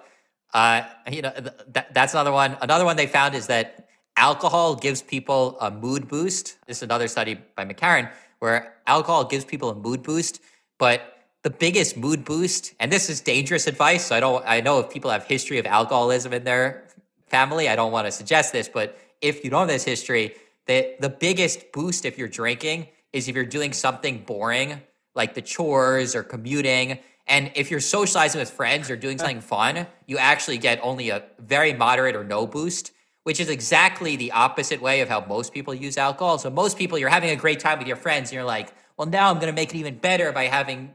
Uh, 0.53 0.83
you 1.11 1.21
know, 1.21 1.31
th- 1.31 1.87
that's 1.91 2.13
another 2.13 2.31
one. 2.31 2.57
Another 2.61 2.85
one 2.85 2.95
they 2.95 3.07
found 3.07 3.33
is 3.35 3.47
that 3.47 3.89
alcohol 4.17 4.75
gives 4.75 5.01
people 5.01 5.57
a 5.59 5.71
mood 5.71 6.07
boost. 6.07 6.57
This 6.67 6.77
is 6.77 6.83
another 6.83 7.07
study 7.07 7.39
by 7.55 7.65
MacKerron 7.65 8.11
where 8.39 8.75
alcohol 8.85 9.23
gives 9.25 9.45
people 9.45 9.69
a 9.69 9.75
mood 9.75 10.03
boost, 10.03 10.41
but 10.77 11.01
the 11.43 11.49
biggest 11.49 11.97
mood 11.97 12.23
boost, 12.23 12.73
and 12.79 12.91
this 12.91 13.09
is 13.09 13.21
dangerous 13.21 13.67
advice. 13.67 14.05
So 14.05 14.15
I 14.15 14.19
don't, 14.19 14.43
I 14.45 14.61
know 14.61 14.79
if 14.79 14.89
people 14.89 15.09
have 15.11 15.23
history 15.23 15.57
of 15.57 15.65
alcoholism 15.65 16.33
in 16.33 16.43
their 16.43 16.87
family, 17.27 17.67
I 17.67 17.75
don't 17.75 17.91
want 17.91 18.05
to 18.05 18.11
suggest 18.11 18.53
this, 18.53 18.69
but 18.69 18.97
if 19.21 19.43
you 19.43 19.49
don't 19.49 19.61
have 19.61 19.69
this 19.69 19.83
history, 19.83 20.35
the 20.67 20.95
the 20.99 21.09
biggest 21.09 21.71
boost 21.71 22.05
if 22.05 22.17
you're 22.17 22.27
drinking 22.27 22.87
is 23.11 23.27
if 23.27 23.35
you're 23.35 23.45
doing 23.45 23.73
something 23.73 24.23
boring, 24.23 24.81
like 25.15 25.33
the 25.33 25.41
chores 25.41 26.15
or 26.15 26.23
commuting. 26.23 26.99
And 27.27 27.51
if 27.55 27.71
you're 27.71 27.79
socializing 27.79 28.39
with 28.39 28.51
friends 28.51 28.89
or 28.89 28.95
doing 28.95 29.17
something 29.17 29.41
fun, 29.41 29.87
you 30.07 30.17
actually 30.17 30.57
get 30.57 30.79
only 30.83 31.09
a 31.09 31.23
very 31.39 31.73
moderate 31.73 32.15
or 32.15 32.23
no 32.23 32.45
boost, 32.45 32.91
which 33.23 33.39
is 33.39 33.49
exactly 33.49 34.15
the 34.15 34.31
opposite 34.33 34.81
way 34.81 34.99
of 35.01 35.09
how 35.09 35.25
most 35.25 35.53
people 35.53 35.73
use 35.73 35.97
alcohol. 35.97 36.37
So 36.37 36.49
most 36.49 36.77
people, 36.77 36.97
you're 36.97 37.09
having 37.09 37.29
a 37.29 37.35
great 37.35 37.59
time 37.59 37.79
with 37.79 37.87
your 37.87 37.95
friends, 37.95 38.29
and 38.29 38.35
you're 38.35 38.43
like, 38.43 38.73
well, 38.97 39.07
now 39.07 39.29
I'm 39.29 39.35
going 39.35 39.47
to 39.47 39.53
make 39.53 39.73
it 39.73 39.77
even 39.77 39.97
better 39.97 40.31
by 40.31 40.45
having 40.45 40.93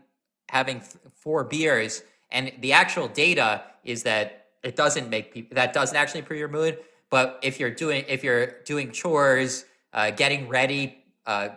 having 0.48 0.80
four 1.14 1.44
beers, 1.44 2.02
and 2.30 2.52
the 2.60 2.72
actual 2.72 3.09
data 3.09 3.62
is 3.84 4.02
that 4.05 4.46
it 4.62 4.76
doesn't 4.76 5.09
make 5.10 5.32
people 5.32 5.55
that 5.55 5.72
doesn't 5.72 5.96
actually 5.96 6.20
improve 6.20 6.38
your 6.38 6.48
mood. 6.48 6.78
But 7.10 7.38
if 7.42 7.59
you're 7.59 7.70
doing 7.70 8.05
if 8.09 8.22
you're 8.22 8.60
doing 8.64 8.92
chores, 8.92 9.64
uh, 9.92 10.10
getting 10.10 10.48
ready 10.48 11.05
uh, 11.26 11.50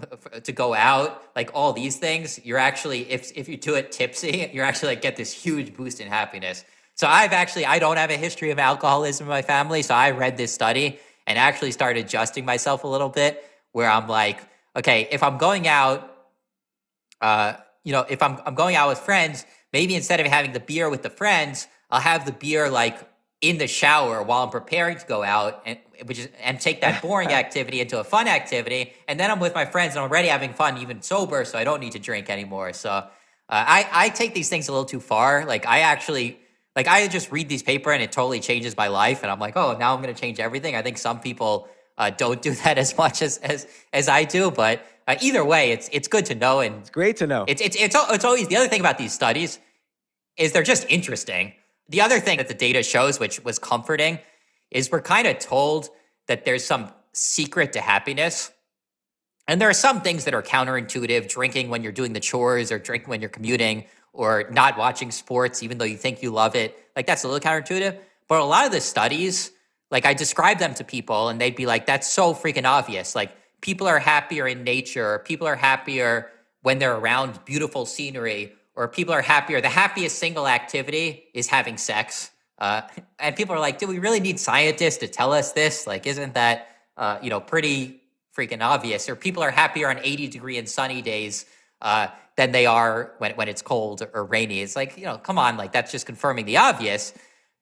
to 0.44 0.52
go 0.52 0.74
out, 0.74 1.22
like 1.36 1.50
all 1.54 1.72
these 1.72 1.96
things, 1.96 2.40
you're 2.44 2.58
actually 2.58 3.10
if 3.10 3.36
if 3.36 3.48
you 3.48 3.56
do 3.56 3.74
it 3.74 3.92
tipsy, 3.92 4.50
you're 4.52 4.64
actually 4.64 4.88
like 4.88 5.02
get 5.02 5.16
this 5.16 5.32
huge 5.32 5.74
boost 5.76 6.00
in 6.00 6.08
happiness. 6.08 6.64
So 6.94 7.06
I've 7.06 7.32
actually 7.32 7.66
I 7.66 7.78
don't 7.78 7.96
have 7.96 8.10
a 8.10 8.16
history 8.16 8.50
of 8.50 8.58
alcoholism 8.58 9.26
in 9.26 9.30
my 9.30 9.42
family, 9.42 9.82
so 9.82 9.94
I 9.94 10.10
read 10.10 10.36
this 10.36 10.52
study 10.52 10.98
and 11.26 11.38
actually 11.38 11.72
started 11.72 12.04
adjusting 12.04 12.44
myself 12.44 12.84
a 12.84 12.88
little 12.88 13.08
bit, 13.08 13.44
where 13.72 13.88
I'm 13.88 14.08
like, 14.08 14.40
okay, 14.76 15.08
if 15.10 15.22
I'm 15.22 15.38
going 15.38 15.68
out. 15.68 16.08
Uh, 17.20 17.54
you 17.84 17.92
know, 17.92 18.04
if 18.08 18.22
I'm 18.22 18.40
I'm 18.46 18.54
going 18.54 18.76
out 18.76 18.88
with 18.88 18.98
friends, 18.98 19.44
maybe 19.72 19.94
instead 19.94 20.20
of 20.20 20.26
having 20.26 20.52
the 20.52 20.60
beer 20.60 20.88
with 20.90 21.02
the 21.02 21.10
friends, 21.10 21.68
I'll 21.90 22.00
have 22.00 22.26
the 22.26 22.32
beer 22.32 22.68
like 22.70 22.98
in 23.42 23.58
the 23.58 23.66
shower 23.66 24.22
while 24.22 24.44
I'm 24.44 24.50
preparing 24.50 24.96
to 24.96 25.06
go 25.06 25.22
out 25.22 25.62
and 25.66 25.78
which 26.04 26.18
is 26.18 26.28
and 26.40 26.60
take 26.60 26.80
that 26.80 27.02
boring 27.02 27.28
activity 27.42 27.80
into 27.80 27.98
a 27.98 28.04
fun 28.04 28.28
activity. 28.28 28.92
And 29.08 29.20
then 29.20 29.30
I'm 29.30 29.40
with 29.40 29.54
my 29.54 29.66
friends 29.66 29.94
and 29.94 30.04
I'm 30.04 30.10
already 30.10 30.28
having 30.28 30.52
fun, 30.52 30.78
even 30.78 31.02
sober, 31.02 31.44
so 31.44 31.58
I 31.58 31.64
don't 31.64 31.80
need 31.80 31.92
to 31.92 31.98
drink 31.98 32.30
anymore. 32.30 32.72
So 32.72 32.90
uh, 32.90 33.04
I 33.48 33.88
I 33.92 34.08
take 34.08 34.32
these 34.32 34.48
things 34.48 34.68
a 34.68 34.72
little 34.72 34.86
too 34.86 35.00
far. 35.00 35.44
Like 35.44 35.66
I 35.66 35.80
actually 35.80 36.38
like 36.76 36.86
I 36.86 37.06
just 37.08 37.30
read 37.30 37.48
these 37.48 37.62
paper 37.62 37.92
and 37.92 38.02
it 38.02 38.12
totally 38.12 38.40
changes 38.40 38.76
my 38.76 38.88
life, 38.88 39.22
and 39.22 39.30
I'm 39.30 39.40
like, 39.40 39.56
oh, 39.56 39.76
now 39.76 39.94
I'm 39.94 40.00
going 40.00 40.14
to 40.14 40.20
change 40.20 40.40
everything. 40.40 40.76
I 40.76 40.82
think 40.82 40.96
some 40.98 41.20
people 41.20 41.68
uh, 41.98 42.10
don't 42.10 42.40
do 42.40 42.50
that 42.64 42.78
as 42.78 42.96
much 42.96 43.22
as 43.22 43.38
as 43.38 43.66
as 43.92 44.08
I 44.08 44.24
do, 44.24 44.50
but 44.50 44.84
uh, 45.08 45.16
either 45.20 45.44
way, 45.44 45.72
it's 45.72 45.88
it's 45.92 46.08
good 46.08 46.26
to 46.26 46.34
know, 46.36 46.60
and 46.60 46.76
it's 46.76 46.90
great 46.90 47.16
to 47.18 47.26
know. 47.26 47.44
It's 47.48 47.60
it's 47.60 47.76
it's 47.76 47.96
it's 47.98 48.24
always 48.24 48.46
the 48.46 48.56
other 48.56 48.68
thing 48.68 48.80
about 48.80 48.98
these 48.98 49.12
studies 49.12 49.58
is 50.36 50.52
they're 50.52 50.62
just 50.62 50.86
interesting. 50.88 51.52
The 51.88 52.00
other 52.00 52.20
thing 52.20 52.38
that 52.38 52.48
the 52.48 52.54
data 52.54 52.82
shows, 52.82 53.20
which 53.20 53.44
was 53.44 53.58
comforting, 53.58 54.18
is 54.70 54.90
we're 54.90 55.02
kind 55.02 55.26
of 55.26 55.38
told 55.38 55.90
that 56.28 56.44
there's 56.44 56.64
some 56.64 56.90
secret 57.12 57.72
to 57.74 57.80
happiness. 57.80 58.50
And 59.48 59.60
there 59.60 59.68
are 59.68 59.74
some 59.74 60.00
things 60.00 60.24
that 60.24 60.34
are 60.34 60.42
counterintuitive, 60.42 61.28
drinking 61.28 61.68
when 61.68 61.82
you're 61.82 61.92
doing 61.92 62.12
the 62.12 62.20
chores 62.20 62.72
or 62.72 62.78
drinking 62.78 63.10
when 63.10 63.20
you're 63.20 63.30
commuting 63.30 63.84
or 64.12 64.44
not 64.50 64.78
watching 64.78 65.10
sports, 65.10 65.62
even 65.62 65.78
though 65.78 65.84
you 65.84 65.96
think 65.96 66.22
you 66.22 66.30
love 66.30 66.54
it. 66.54 66.78
Like 66.96 67.06
that's 67.06 67.24
a 67.24 67.28
little 67.28 67.40
counterintuitive. 67.40 67.98
But 68.28 68.40
a 68.40 68.44
lot 68.44 68.66
of 68.66 68.72
the 68.72 68.80
studies, 68.80 69.50
like 69.90 70.06
I 70.06 70.14
describe 70.14 70.58
them 70.58 70.74
to 70.74 70.84
people 70.84 71.28
and 71.28 71.40
they'd 71.40 71.56
be 71.56 71.66
like, 71.66 71.86
that's 71.86 72.08
so 72.08 72.34
freaking 72.34 72.64
obvious. 72.64 73.14
Like 73.14 73.32
people 73.60 73.86
are 73.86 73.98
happier 73.98 74.46
in 74.46 74.64
nature, 74.64 75.22
people 75.24 75.46
are 75.46 75.56
happier 75.56 76.30
when 76.62 76.78
they're 76.78 76.96
around 76.96 77.44
beautiful 77.44 77.84
scenery, 77.84 78.52
or 78.74 78.88
people 78.88 79.14
are 79.14 79.22
happier. 79.22 79.60
The 79.60 79.68
happiest 79.68 80.18
single 80.18 80.48
activity 80.48 81.24
is 81.34 81.48
having 81.48 81.76
sex. 81.76 82.30
Uh, 82.58 82.82
and 83.18 83.34
people 83.36 83.54
are 83.54 83.60
like, 83.60 83.78
do 83.78 83.86
we 83.86 83.98
really 83.98 84.20
need 84.20 84.38
scientists 84.38 84.98
to 84.98 85.08
tell 85.08 85.32
us 85.32 85.52
this? 85.52 85.86
Like, 85.86 86.06
isn't 86.06 86.34
that, 86.34 86.68
uh, 86.96 87.18
you 87.22 87.30
know, 87.30 87.40
pretty 87.40 88.00
freaking 88.36 88.62
obvious? 88.62 89.08
Or 89.08 89.16
people 89.16 89.42
are 89.42 89.50
happier 89.50 89.90
on 89.90 89.98
80 90.02 90.28
degree 90.28 90.58
and 90.58 90.68
sunny 90.68 91.02
days 91.02 91.44
uh, 91.80 92.08
than 92.36 92.52
they 92.52 92.66
are 92.66 93.14
when, 93.18 93.32
when 93.32 93.48
it's 93.48 93.62
cold 93.62 94.06
or 94.14 94.24
rainy. 94.24 94.60
It's 94.60 94.76
like, 94.76 94.96
you 94.96 95.04
know, 95.04 95.18
come 95.18 95.38
on, 95.38 95.56
like 95.56 95.72
that's 95.72 95.92
just 95.92 96.06
confirming 96.06 96.46
the 96.46 96.56
obvious. 96.56 97.12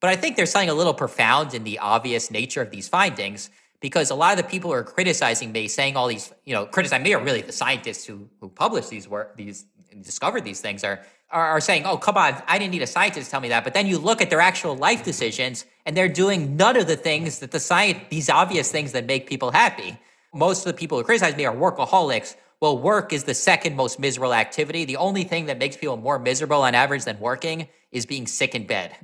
But 0.00 0.10
I 0.10 0.16
think 0.16 0.36
there's 0.36 0.50
something 0.50 0.70
a 0.70 0.74
little 0.74 0.94
profound 0.94 1.54
in 1.54 1.64
the 1.64 1.78
obvious 1.78 2.30
nature 2.30 2.62
of 2.62 2.70
these 2.70 2.88
findings 2.88 3.50
because 3.80 4.10
a 4.10 4.14
lot 4.14 4.38
of 4.38 4.44
the 4.44 4.48
people 4.48 4.70
who 4.70 4.76
are 4.76 4.84
criticizing 4.84 5.52
me, 5.52 5.66
saying 5.66 5.96
all 5.96 6.06
these, 6.06 6.32
you 6.44 6.54
know, 6.54 6.66
criticizing 6.66 7.02
me 7.02 7.14
are 7.14 7.22
really 7.22 7.42
the 7.42 7.52
scientists 7.52 8.04
who 8.04 8.28
who 8.40 8.48
published 8.48 8.90
these 8.90 9.08
work, 9.08 9.36
these 9.36 9.66
discovered 10.02 10.44
these 10.44 10.60
things 10.60 10.84
are, 10.84 11.00
are 11.30 11.46
are 11.46 11.60
saying, 11.60 11.84
oh, 11.86 11.96
come 11.96 12.16
on, 12.16 12.42
I 12.46 12.58
didn't 12.58 12.72
need 12.72 12.82
a 12.82 12.86
scientist 12.86 13.26
to 13.26 13.30
tell 13.30 13.40
me 13.40 13.48
that. 13.48 13.64
But 13.64 13.74
then 13.74 13.86
you 13.86 13.98
look 13.98 14.20
at 14.20 14.30
their 14.30 14.40
actual 14.40 14.76
life 14.76 15.04
decisions, 15.04 15.64
and 15.86 15.96
they're 15.96 16.08
doing 16.08 16.56
none 16.56 16.76
of 16.76 16.86
the 16.86 16.96
things 16.96 17.38
that 17.40 17.50
the 17.50 17.60
science, 17.60 18.00
these 18.10 18.28
obvious 18.28 18.70
things 18.70 18.92
that 18.92 19.06
make 19.06 19.28
people 19.28 19.50
happy. 19.50 19.98
Most 20.34 20.66
of 20.66 20.72
the 20.72 20.78
people 20.78 20.98
who 20.98 21.04
criticize 21.04 21.36
me 21.36 21.44
are 21.44 21.54
workaholics. 21.54 22.36
Well, 22.60 22.76
work 22.76 23.12
is 23.12 23.24
the 23.24 23.34
second 23.34 23.74
most 23.74 23.98
miserable 23.98 24.34
activity. 24.34 24.84
The 24.84 24.98
only 24.98 25.24
thing 25.24 25.46
that 25.46 25.58
makes 25.58 25.76
people 25.76 25.96
more 25.96 26.18
miserable 26.18 26.62
on 26.62 26.74
average 26.74 27.04
than 27.04 27.18
working 27.18 27.68
is 27.90 28.06
being 28.06 28.26
sick 28.26 28.54
in 28.54 28.66
bed. 28.66 28.94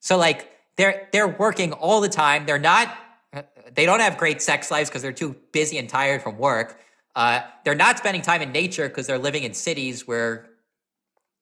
So 0.00 0.16
like 0.16 0.50
they're 0.76 1.08
they're 1.12 1.28
working 1.28 1.72
all 1.72 2.00
the 2.00 2.08
time. 2.08 2.46
They're 2.46 2.58
not 2.58 2.94
uh, 3.32 3.42
they 3.74 3.86
don't 3.86 4.00
have 4.00 4.18
great 4.18 4.42
sex 4.42 4.70
lives 4.70 4.90
because 4.90 5.02
they're 5.02 5.12
too 5.12 5.36
busy 5.52 5.78
and 5.78 5.88
tired 5.88 6.22
from 6.22 6.36
work. 6.38 6.80
Uh, 7.16 7.40
they're 7.64 7.74
not 7.74 7.96
spending 7.96 8.22
time 8.22 8.42
in 8.42 8.52
nature 8.52 8.88
because 8.88 9.06
they're 9.06 9.18
living 9.18 9.42
in 9.42 9.54
cities 9.54 10.06
where, 10.06 10.50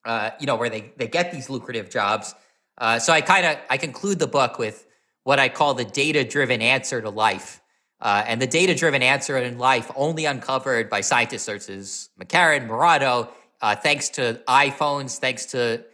uh, 0.05 0.31
you 0.39 0.47
know, 0.47 0.55
where 0.55 0.71
they, 0.71 0.93
they 0.97 1.09
get 1.09 1.33
these 1.33 1.51
lucrative 1.51 1.91
jobs. 1.91 2.35
Uh, 2.79 2.99
so 2.99 3.13
I 3.13 3.21
kind 3.21 3.45
of 3.45 3.59
I 3.69 3.77
conclude 3.77 4.21
the 4.21 4.29
book 4.29 4.59
with 4.59 4.87
what 5.25 5.41
I 5.41 5.49
call 5.49 5.75
the 5.75 5.85
data 5.85 6.25
driven 6.25 6.63
answer 6.63 7.03
to 7.03 7.11
life. 7.11 7.61
Uh, 8.01 8.23
and 8.27 8.41
the 8.41 8.47
data 8.47 8.75
driven 8.75 9.03
answer 9.03 9.37
in 9.37 9.59
life 9.59 9.91
only 9.97 10.27
uncovered 10.27 10.89
by 10.89 11.01
scientists 11.01 11.45
such 11.45 11.69
as 11.69 12.11
MacKerron, 12.21 12.69
Mourato, 12.69 13.29
uh, 13.61 13.75
thanks 13.75 14.11
to 14.11 14.41
iPhones, 14.47 15.19
thanks 15.19 15.47
to 15.47 15.85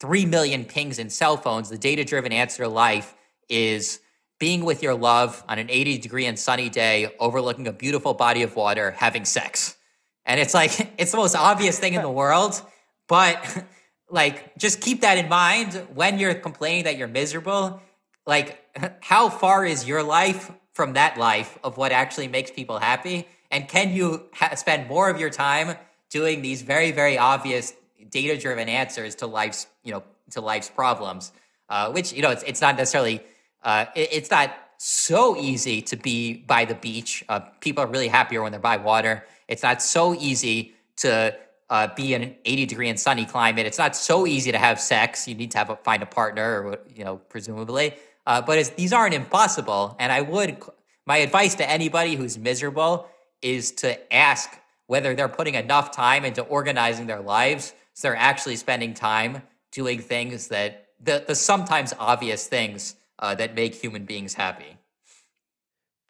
3 0.00 0.24
million 0.26 0.64
pings 0.64 0.98
in 0.98 1.10
cell 1.10 1.36
phones, 1.36 1.68
the 1.68 1.78
data 1.78 2.04
driven 2.04 2.32
answer 2.32 2.62
to 2.62 2.68
life 2.68 3.14
is 3.48 4.00
being 4.38 4.64
with 4.64 4.82
your 4.82 4.94
love 4.94 5.42
on 5.48 5.58
an 5.58 5.68
80 5.68 5.98
degree 5.98 6.26
and 6.26 6.38
sunny 6.38 6.68
day, 6.68 7.12
overlooking 7.18 7.66
a 7.66 7.72
beautiful 7.72 8.14
body 8.14 8.42
of 8.42 8.54
water, 8.56 8.92
having 8.92 9.24
sex. 9.24 9.76
And 10.24 10.38
it's 10.40 10.54
like, 10.54 10.92
it's 10.98 11.10
the 11.10 11.16
most 11.16 11.34
obvious 11.34 11.78
thing 11.78 11.94
in 11.94 12.02
the 12.02 12.10
world, 12.10 12.60
but 13.08 13.64
like, 14.10 14.56
just 14.56 14.80
keep 14.80 15.00
that 15.00 15.18
in 15.18 15.28
mind 15.28 15.74
when 15.94 16.18
you're 16.18 16.34
complaining 16.34 16.84
that 16.84 16.96
you're 16.96 17.08
miserable. 17.08 17.82
Like, 18.26 18.62
how 19.00 19.28
far 19.28 19.64
is 19.64 19.86
your 19.86 20.02
life 20.02 20.52
from 20.72 20.92
that 20.92 21.18
life 21.18 21.58
of 21.64 21.76
what 21.76 21.90
actually 21.90 22.28
makes 22.28 22.50
people 22.50 22.78
happy? 22.78 23.26
And 23.50 23.66
can 23.66 23.92
you 23.92 24.26
ha- 24.34 24.54
spend 24.54 24.88
more 24.88 25.10
of 25.10 25.18
your 25.18 25.30
time 25.30 25.76
doing 26.10 26.42
these 26.42 26.62
very, 26.62 26.92
very 26.92 27.18
obvious 27.18 27.72
data 28.10 28.40
driven 28.40 28.68
answers 28.68 29.16
to 29.16 29.26
life's, 29.26 29.66
you 29.82 29.92
know, 29.92 30.04
to 30.30 30.40
life's 30.40 30.70
problems? 30.70 31.32
Uh, 31.68 31.90
which, 31.90 32.12
you 32.12 32.22
know, 32.22 32.30
it's, 32.30 32.42
it's 32.44 32.60
not 32.60 32.76
necessarily 32.76 33.22
uh, 33.62 33.86
it, 33.94 34.08
it's 34.12 34.30
not 34.30 34.54
so 34.78 35.36
easy 35.36 35.82
to 35.82 35.96
be 35.96 36.34
by 36.34 36.64
the 36.64 36.74
beach. 36.74 37.24
Uh, 37.28 37.40
people 37.60 37.82
are 37.82 37.88
really 37.88 38.08
happier 38.08 38.42
when 38.42 38.52
they're 38.52 38.60
by 38.60 38.76
water. 38.76 39.24
It's 39.48 39.62
not 39.62 39.82
so 39.82 40.14
easy 40.14 40.74
to 40.98 41.36
uh, 41.70 41.88
be 41.94 42.14
in 42.14 42.22
an 42.22 42.34
80 42.44 42.66
degree 42.66 42.88
and 42.88 42.98
sunny 42.98 43.24
climate. 43.24 43.66
It's 43.66 43.78
not 43.78 43.96
so 43.96 44.26
easy 44.26 44.52
to 44.52 44.58
have 44.58 44.80
sex. 44.80 45.26
You 45.28 45.34
need 45.34 45.50
to 45.52 45.58
have 45.58 45.70
a, 45.70 45.76
find 45.76 46.02
a 46.02 46.06
partner, 46.06 46.62
or 46.62 46.78
you 46.94 47.04
know, 47.04 47.16
presumably. 47.16 47.94
Uh, 48.26 48.40
but 48.40 48.76
these 48.76 48.92
aren't 48.92 49.14
impossible. 49.14 49.96
And 49.98 50.12
I 50.12 50.20
would, 50.20 50.58
my 51.06 51.18
advice 51.18 51.54
to 51.56 51.68
anybody 51.68 52.14
who's 52.14 52.38
miserable 52.38 53.08
is 53.42 53.72
to 53.72 54.12
ask 54.14 54.50
whether 54.86 55.14
they're 55.14 55.28
putting 55.28 55.54
enough 55.54 55.90
time 55.90 56.24
into 56.24 56.42
organizing 56.42 57.06
their 57.06 57.20
lives 57.20 57.72
so 57.94 58.08
they're 58.08 58.16
actually 58.16 58.56
spending 58.56 58.94
time 58.94 59.42
doing 59.72 60.00
things 60.00 60.48
that 60.48 60.86
the, 61.00 61.24
the 61.26 61.34
sometimes 61.34 61.92
obvious 61.98 62.46
things 62.46 62.94
uh, 63.18 63.34
that 63.34 63.54
make 63.54 63.74
human 63.74 64.04
beings 64.04 64.34
happy. 64.34 64.76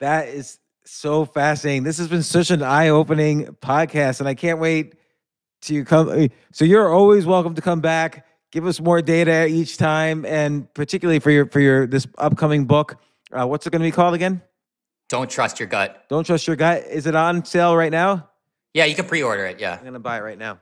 That 0.01 0.29
is 0.29 0.59
so 0.85 1.25
fascinating. 1.25 1.83
This 1.83 1.99
has 1.99 2.09
been 2.09 2.23
such 2.23 2.51
an 2.51 2.63
eye 2.63 2.89
opening 2.89 3.47
podcast, 3.61 4.21
and 4.21 4.29
I 4.29 4.35
can't 4.35 4.59
wait 4.59 4.95
to 5.63 5.85
come. 5.85 6.29
So, 6.53 6.65
you're 6.65 6.93
always 6.93 7.27
welcome 7.27 7.55
to 7.55 7.63
come 7.63 7.81
back. 7.81 8.27
Give 8.51 8.67
us 8.67 8.81
more 8.81 9.03
data 9.03 9.47
each 9.47 9.77
time, 9.77 10.25
and 10.25 10.73
particularly 10.73 11.19
for 11.19 11.31
your 11.31 11.47
for 11.47 11.61
your 11.61 11.87
this 11.87 12.07
upcoming 12.17 12.65
book. 12.65 12.97
Uh, 13.31 13.47
what's 13.47 13.67
it 13.67 13.71
going 13.71 13.83
to 13.83 13.87
be 13.87 13.93
called 13.93 14.15
again? 14.15 14.41
Don't 15.09 15.31
trust 15.31 15.59
your 15.59 15.69
gut. 15.69 16.05
Don't 16.09 16.25
trust 16.25 16.47
your 16.47 16.57
gut. 16.57 16.85
Is 16.85 17.07
it 17.07 17.15
on 17.15 17.45
sale 17.45 17.77
right 17.77 17.93
now? 17.93 18.29
Yeah, 18.75 18.85
you 18.85 18.95
can 18.95 19.07
pre-order 19.07 19.47
it. 19.47 19.59
Yeah. 19.59 19.77
I'm 19.77 19.85
gonna 19.85 19.99
buy 19.99 20.19
it 20.19 20.23
right 20.23 20.39
now. 20.39 20.53
I'm 20.53 20.59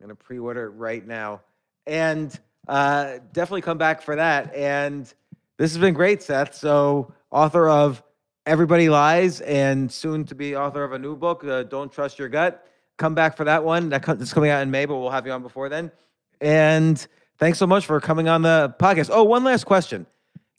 gonna 0.00 0.14
pre-order 0.14 0.66
it 0.66 0.70
right 0.70 1.04
now, 1.06 1.42
and 1.86 2.38
uh, 2.68 3.18
definitely 3.32 3.62
come 3.62 3.78
back 3.78 4.02
for 4.02 4.16
that. 4.16 4.54
And 4.54 5.04
this 5.58 5.72
has 5.72 5.78
been 5.78 5.94
great, 5.94 6.22
Seth. 6.22 6.54
So, 6.54 7.12
author 7.30 7.68
of 7.68 8.02
Everybody 8.46 8.88
Lies, 8.88 9.40
and 9.40 9.90
soon 9.90 10.24
to 10.26 10.34
be 10.34 10.54
author 10.54 10.84
of 10.84 10.92
a 10.92 10.98
new 10.98 11.16
book, 11.16 11.42
uh, 11.44 11.64
Don't 11.64 11.90
Trust 11.90 12.18
Your 12.18 12.28
Gut. 12.28 12.66
Come 12.96 13.14
back 13.14 13.36
for 13.36 13.44
that 13.44 13.64
one. 13.64 13.88
That 13.90 14.02
co- 14.02 14.12
it's 14.12 14.32
coming 14.32 14.50
out 14.50 14.62
in 14.62 14.70
May, 14.70 14.86
but 14.86 14.96
we'll 14.96 15.10
have 15.10 15.26
you 15.26 15.32
on 15.32 15.42
before 15.42 15.68
then. 15.68 15.90
And 16.40 17.04
thanks 17.38 17.58
so 17.58 17.66
much 17.66 17.86
for 17.86 18.00
coming 18.00 18.28
on 18.28 18.42
the 18.42 18.74
podcast. 18.78 19.10
Oh, 19.12 19.24
one 19.24 19.42
last 19.44 19.64
question 19.64 20.06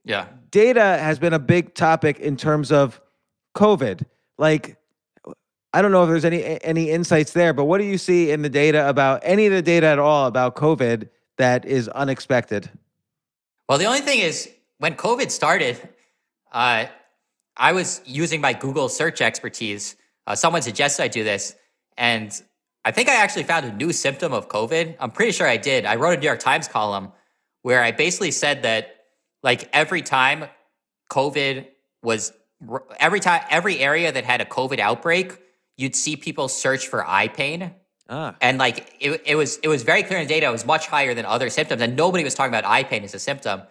Yeah. 0.04 0.28
data 0.52 0.82
has 0.82 1.18
been 1.20 1.34
a 1.34 1.40
big 1.40 1.74
topic 1.76 2.20
in 2.20 2.36
terms 2.38 2.72
of 2.72 3.00
COVID. 3.56 4.04
Like, 4.38 4.78
I 5.74 5.82
don't 5.82 5.92
know 5.92 6.04
if 6.04 6.10
there's 6.10 6.26
any 6.26 6.62
any 6.64 6.90
insights 6.92 7.32
there, 7.34 7.54
but 7.54 7.66
what 7.66 7.78
do 7.80 7.84
you 7.86 7.98
see 7.98 8.32
in 8.32 8.42
the 8.42 8.50
data 8.50 8.88
about 8.90 9.22
any 9.24 9.46
of 9.48 9.54
the 9.54 9.62
data 9.62 9.88
at 9.88 10.00
all 10.00 10.28
about 10.28 10.56
COVID 10.56 11.10
that 11.38 11.66
is 11.66 11.88
unexpected? 11.90 12.70
Well, 13.70 13.78
the 13.78 13.86
only 13.86 14.02
thing 14.02 14.20
is, 14.20 14.50
when 14.80 14.96
COVID 14.96 15.32
started, 15.32 15.78
uh, 16.52 16.86
I 17.56 17.74
was 17.74 18.02
using 18.06 18.40
my 18.42 18.54
Google 18.54 18.90
search 18.90 19.22
expertise. 19.22 19.96
Uh, 20.26 20.36
someone 20.36 20.62
suggested 20.62 21.04
I 21.04 21.08
do 21.08 21.24
this, 21.24 21.56
and 21.98 22.32
I 22.86 22.92
think 22.92 23.10
I 23.10 23.16
actually 23.16 23.44
found 23.44 23.66
a 23.66 23.74
new 23.74 23.92
symptom 23.92 24.34
of 24.34 24.48
COVID. 24.48 24.96
I'm 25.00 25.12
pretty 25.12 25.32
sure 25.32 25.48
I 25.48 25.58
did. 25.58 25.86
I 25.86 25.96
wrote 25.96 26.18
a 26.18 26.22
New 26.22 26.28
York 26.28 26.40
Times 26.40 26.68
column 26.68 27.12
where 27.64 27.84
I 27.84 27.92
basically 27.92 28.32
said 28.32 28.64
that, 28.64 28.96
like, 29.44 29.70
every 29.74 30.02
time 30.02 30.46
COVID 31.12 31.66
was, 32.04 32.32
every 33.00 33.20
time, 33.20 33.42
every 33.50 33.80
area 33.80 34.12
that 34.12 34.24
had 34.24 34.40
a 34.40 34.46
COVID 34.46 34.80
outbreak, 34.80 35.34
you'd 35.76 35.96
see 35.96 36.16
people 36.16 36.48
search 36.48 36.88
for 36.88 37.06
eye 37.06 37.28
pain. 37.28 37.74
Ah, 38.10 38.36
And 38.40 38.58
like 38.58 38.96
it, 39.00 39.22
it 39.26 39.36
was 39.36 39.58
it 39.58 39.68
was 39.68 39.84
very 39.84 40.04
clear 40.04 40.20
in 40.20 40.28
the 40.28 40.34
data 40.34 40.48
it 40.48 40.52
was 40.52 40.66
much 40.66 40.88
higher 40.88 41.14
than 41.14 41.26
other 41.26 41.50
symptoms, 41.50 41.82
and 41.82 41.96
nobody 41.96 42.24
was 42.24 42.36
talking 42.36 42.54
about 42.54 42.66
eye 42.66 42.84
pain 42.84 43.04
as 43.04 43.14
a 43.14 43.20
symptom. 43.20 43.64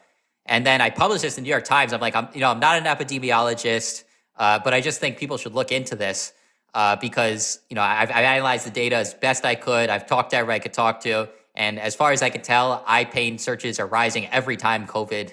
And 0.44 0.64
then 0.64 0.80
I 0.80 0.90
published 0.90 1.22
this 1.22 1.38
in 1.38 1.44
the 1.44 1.48
New 1.48 1.50
York 1.52 1.64
Times. 1.64 1.92
I'm 1.92 2.00
like, 2.00 2.14
I'm 2.14 2.28
you 2.34 2.40
know 2.40 2.50
I'm 2.50 2.60
not 2.60 2.76
an 2.76 2.84
epidemiologist, 2.84 4.04
uh, 4.36 4.58
but 4.58 4.74
I 4.74 4.80
just 4.80 5.00
think 5.00 5.16
people 5.16 5.38
should 5.38 5.54
look 5.54 5.72
into 5.72 5.96
this 5.96 6.34
uh, 6.74 6.96
because 6.96 7.60
you 7.70 7.74
know 7.76 7.82
I've, 7.82 8.10
I've 8.10 8.24
analyzed 8.24 8.66
the 8.66 8.70
data 8.70 8.96
as 8.96 9.14
best 9.14 9.44
I 9.44 9.54
could. 9.54 9.88
I've 9.88 10.06
talked 10.06 10.30
to 10.30 10.36
everybody 10.36 10.56
I 10.56 10.62
could 10.62 10.74
talk 10.74 11.00
to, 11.00 11.28
and 11.54 11.80
as 11.80 11.94
far 11.94 12.12
as 12.12 12.20
I 12.20 12.28
can 12.28 12.42
tell, 12.42 12.84
eye 12.86 13.04
pain 13.04 13.38
searches 13.38 13.80
are 13.80 13.86
rising 13.86 14.26
every 14.26 14.58
time 14.58 14.86
COVID 14.86 15.32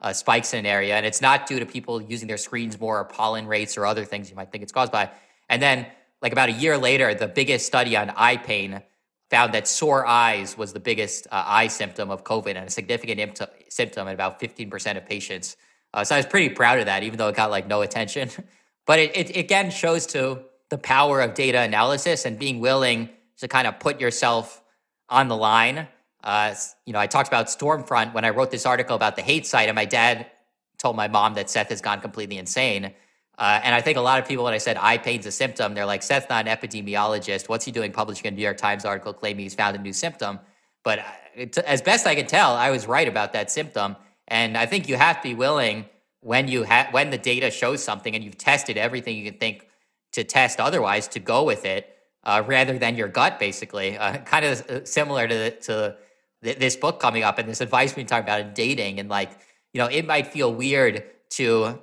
uh, 0.00 0.12
spikes 0.12 0.52
in 0.52 0.60
an 0.60 0.66
area, 0.66 0.94
and 0.96 1.04
it's 1.04 1.20
not 1.20 1.46
due 1.48 1.58
to 1.58 1.66
people 1.66 2.00
using 2.00 2.28
their 2.28 2.36
screens 2.36 2.78
more 2.78 3.00
or 3.00 3.04
pollen 3.04 3.48
rates 3.48 3.76
or 3.76 3.84
other 3.84 4.04
things 4.04 4.30
you 4.30 4.36
might 4.36 4.52
think 4.52 4.62
it's 4.62 4.72
caused 4.72 4.92
by. 4.92 5.10
And 5.48 5.60
then 5.60 5.86
like 6.24 6.32
about 6.32 6.48
a 6.48 6.52
year 6.52 6.78
later, 6.78 7.14
the 7.14 7.28
biggest 7.28 7.66
study 7.66 7.98
on 7.98 8.08
eye 8.16 8.38
pain 8.38 8.82
found 9.28 9.52
that 9.52 9.68
sore 9.68 10.06
eyes 10.06 10.56
was 10.56 10.72
the 10.72 10.80
biggest 10.80 11.26
uh, 11.26 11.44
eye 11.46 11.66
symptom 11.66 12.10
of 12.10 12.24
COVID 12.24 12.56
and 12.56 12.66
a 12.66 12.70
significant 12.70 13.20
imp- 13.20 13.50
symptom 13.68 14.08
in 14.08 14.14
about 14.14 14.40
15% 14.40 14.96
of 14.96 15.04
patients. 15.04 15.58
Uh, 15.92 16.02
so 16.02 16.14
I 16.14 16.18
was 16.18 16.24
pretty 16.24 16.48
proud 16.48 16.78
of 16.78 16.86
that, 16.86 17.02
even 17.02 17.18
though 17.18 17.28
it 17.28 17.36
got 17.36 17.50
like 17.50 17.66
no 17.66 17.82
attention. 17.82 18.30
but 18.86 18.98
it, 18.98 19.14
it 19.14 19.36
again 19.36 19.70
shows 19.70 20.06
to 20.06 20.40
the 20.70 20.78
power 20.78 21.20
of 21.20 21.34
data 21.34 21.60
analysis 21.60 22.24
and 22.24 22.38
being 22.38 22.58
willing 22.58 23.10
to 23.36 23.46
kind 23.46 23.66
of 23.66 23.78
put 23.78 24.00
yourself 24.00 24.62
on 25.10 25.28
the 25.28 25.36
line. 25.36 25.88
Uh, 26.22 26.54
you 26.86 26.94
know, 26.94 26.98
I 26.98 27.06
talked 27.06 27.28
about 27.28 27.48
Stormfront 27.48 28.14
when 28.14 28.24
I 28.24 28.30
wrote 28.30 28.50
this 28.50 28.64
article 28.64 28.96
about 28.96 29.16
the 29.16 29.22
hate 29.22 29.46
site, 29.46 29.68
and 29.68 29.76
my 29.76 29.84
dad 29.84 30.30
told 30.78 30.96
my 30.96 31.06
mom 31.06 31.34
that 31.34 31.50
Seth 31.50 31.68
has 31.68 31.82
gone 31.82 32.00
completely 32.00 32.38
insane. 32.38 32.94
Uh, 33.36 33.60
and 33.64 33.74
I 33.74 33.80
think 33.80 33.98
a 33.98 34.00
lot 34.00 34.20
of 34.20 34.28
people, 34.28 34.44
when 34.44 34.54
I 34.54 34.58
said 34.58 34.76
eye 34.80 34.98
pain's 34.98 35.26
a 35.26 35.32
symptom, 35.32 35.74
they're 35.74 35.86
like, 35.86 36.02
Seth's 36.02 36.28
not 36.28 36.46
an 36.46 36.56
epidemiologist. 36.56 37.48
What's 37.48 37.64
he 37.64 37.72
doing 37.72 37.90
publishing 37.90 38.26
a 38.28 38.30
New 38.30 38.42
York 38.42 38.56
Times 38.56 38.84
article 38.84 39.12
claiming 39.12 39.42
he's 39.42 39.54
found 39.54 39.76
a 39.76 39.80
new 39.80 39.92
symptom? 39.92 40.38
But 40.84 41.00
uh, 41.00 41.02
it, 41.34 41.58
as 41.58 41.82
best 41.82 42.06
I 42.06 42.14
can 42.14 42.26
tell, 42.26 42.54
I 42.54 42.70
was 42.70 42.86
right 42.86 43.08
about 43.08 43.32
that 43.32 43.50
symptom. 43.50 43.96
And 44.28 44.56
I 44.56 44.66
think 44.66 44.88
you 44.88 44.96
have 44.96 45.16
to 45.16 45.22
be 45.28 45.34
willing 45.34 45.86
when 46.20 46.48
you 46.48 46.64
ha- 46.64 46.88
when 46.92 47.10
the 47.10 47.18
data 47.18 47.50
shows 47.50 47.82
something 47.82 48.14
and 48.14 48.24
you've 48.24 48.38
tested 48.38 48.78
everything 48.78 49.16
you 49.16 49.30
can 49.30 49.38
think 49.38 49.68
to 50.12 50.24
test 50.24 50.60
otherwise 50.60 51.08
to 51.08 51.18
go 51.18 51.42
with 51.42 51.64
it 51.64 51.94
uh, 52.22 52.42
rather 52.46 52.78
than 52.78 52.96
your 52.96 53.08
gut, 53.08 53.38
basically. 53.38 53.98
Uh, 53.98 54.18
kind 54.24 54.44
of 54.44 54.88
similar 54.88 55.26
to, 55.26 55.50
to 55.60 55.96
th- 56.42 56.58
this 56.58 56.76
book 56.76 57.00
coming 57.00 57.24
up 57.24 57.38
and 57.38 57.48
this 57.48 57.60
advice 57.60 57.90
we've 57.90 57.96
been 57.96 58.06
talking 58.06 58.24
about 58.24 58.40
in 58.40 58.54
dating. 58.54 59.00
And 59.00 59.08
like, 59.08 59.32
you 59.72 59.80
know, 59.80 59.86
it 59.86 60.06
might 60.06 60.28
feel 60.28 60.54
weird 60.54 61.04
to 61.30 61.82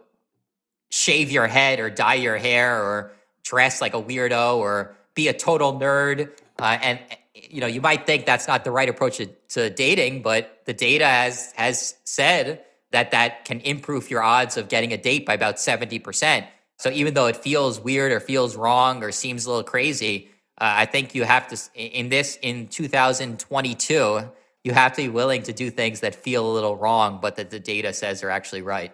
shave 0.92 1.32
your 1.32 1.48
head 1.48 1.80
or 1.80 1.90
dye 1.90 2.16
your 2.16 2.38
hair 2.38 2.84
or 2.84 3.12
dress 3.44 3.82
like 3.82 3.94
a 3.94 4.02
weirdo 4.02 4.58
or 4.58 4.96
be 5.16 5.28
a 5.28 5.34
total 5.34 5.74
nerd. 5.74 6.32
Uh, 6.60 6.78
and 6.82 7.00
you 7.34 7.60
know, 7.60 7.68
you 7.68 7.82
might 7.82 8.06
think 8.06 8.26
that's 8.26 8.48
not 8.48 8.64
the 8.64 8.72
right 8.72 8.90
approach 8.90 9.18
to, 9.18 9.28
to 9.50 9.70
dating, 9.70 10.22
but 10.22 10.62
the 10.66 10.74
data 10.74 11.06
has 11.06 11.54
has 11.56 11.96
said 12.04 12.64
that 12.92 13.12
that 13.12 13.46
can 13.46 13.62
improve 13.62 14.12
your 14.12 14.22
odds 14.22 14.58
of 14.58 14.68
getting 14.68 14.94
a 14.94 14.98
date 14.98 15.26
by 15.26 15.34
about 15.34 15.60
seventy 15.60 15.98
percent. 15.98 16.46
So 16.78 16.90
even 16.92 17.14
though 17.14 17.28
it 17.28 17.38
feels 17.38 17.80
weird 17.80 18.12
or 18.12 18.20
feels 18.20 18.56
wrong 18.56 19.04
or 19.04 19.12
seems 19.12 19.46
a 19.46 19.50
little 19.50 19.64
crazy, 19.64 20.30
uh, 20.60 20.74
I 20.78 20.86
think 20.86 21.16
you 21.16 21.24
have 21.24 21.48
to 21.48 21.58
in 21.76 22.10
this 22.10 22.38
in 22.42 22.68
2022 22.68 24.30
you 24.64 24.74
have 24.74 24.94
to 24.94 25.02
be 25.02 25.10
willing 25.10 25.44
to 25.44 25.54
do 25.54 25.72
things 25.72 26.02
that 26.02 26.14
feel 26.16 26.50
a 26.50 26.54
little 26.54 26.76
wrong, 26.76 27.20
but 27.22 27.36
that 27.38 27.50
the 27.50 27.60
data 27.60 27.94
says 27.94 28.24
are 28.24 28.30
actually 28.30 28.62
right. 28.62 28.94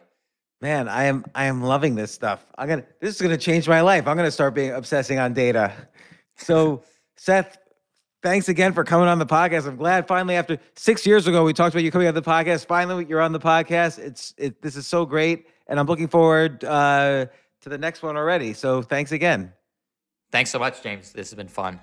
Man, 0.62 0.88
I 0.88 1.06
am 1.06 1.26
I 1.36 1.46
am 1.46 1.62
loving 1.62 1.96
this 1.96 2.12
stuff. 2.12 2.46
I'm 2.58 2.68
gonna 2.68 2.86
this 3.00 3.16
is 3.16 3.22
gonna 3.22 3.38
change 3.38 3.68
my 3.68 3.82
life. 3.82 4.08
I'm 4.08 4.18
gonna 4.18 4.32
start 4.32 4.54
being 4.54 4.72
obsessing 4.72 5.20
on 5.20 5.34
data. 5.34 5.74
So, 6.36 6.84
Seth, 7.16 7.58
thanks 8.22 8.50
again 8.50 8.74
for 8.74 8.84
coming 8.84 9.08
on 9.08 9.20
the 9.20 9.26
podcast. 9.26 9.68
I'm 9.68 9.76
glad 9.76 10.08
finally 10.08 10.36
after 10.36 10.60
six 10.76 11.06
years 11.06 11.28
ago 11.28 11.44
we 11.44 11.54
talked 11.54 11.74
about 11.74 11.84
you 11.84 11.92
coming 11.92 12.08
on 12.08 12.14
the 12.14 12.22
podcast. 12.22 12.68
Finally, 12.68 13.06
you're 13.10 13.22
on 13.22 13.32
the 13.34 13.40
podcast. 13.40 14.00
It's 14.00 14.34
it. 14.38 14.62
This 14.62 14.76
is 14.76 14.88
so 14.88 15.06
great, 15.06 15.48
and 15.68 15.80
I'm 15.80 15.88
looking 15.88 16.08
forward 16.08 16.64
uh, 16.64 17.26
to 17.62 17.70
the 17.70 17.78
next 17.78 18.04
one 18.04 18.18
already. 18.18 18.54
So, 18.54 18.82
thanks 18.82 19.12
again. 19.12 19.54
Thanks 20.32 20.52
so 20.52 20.60
much, 20.60 20.84
James. 20.84 21.12
This 21.12 21.30
has 21.30 21.36
been 21.36 21.48
fun. 21.48 21.80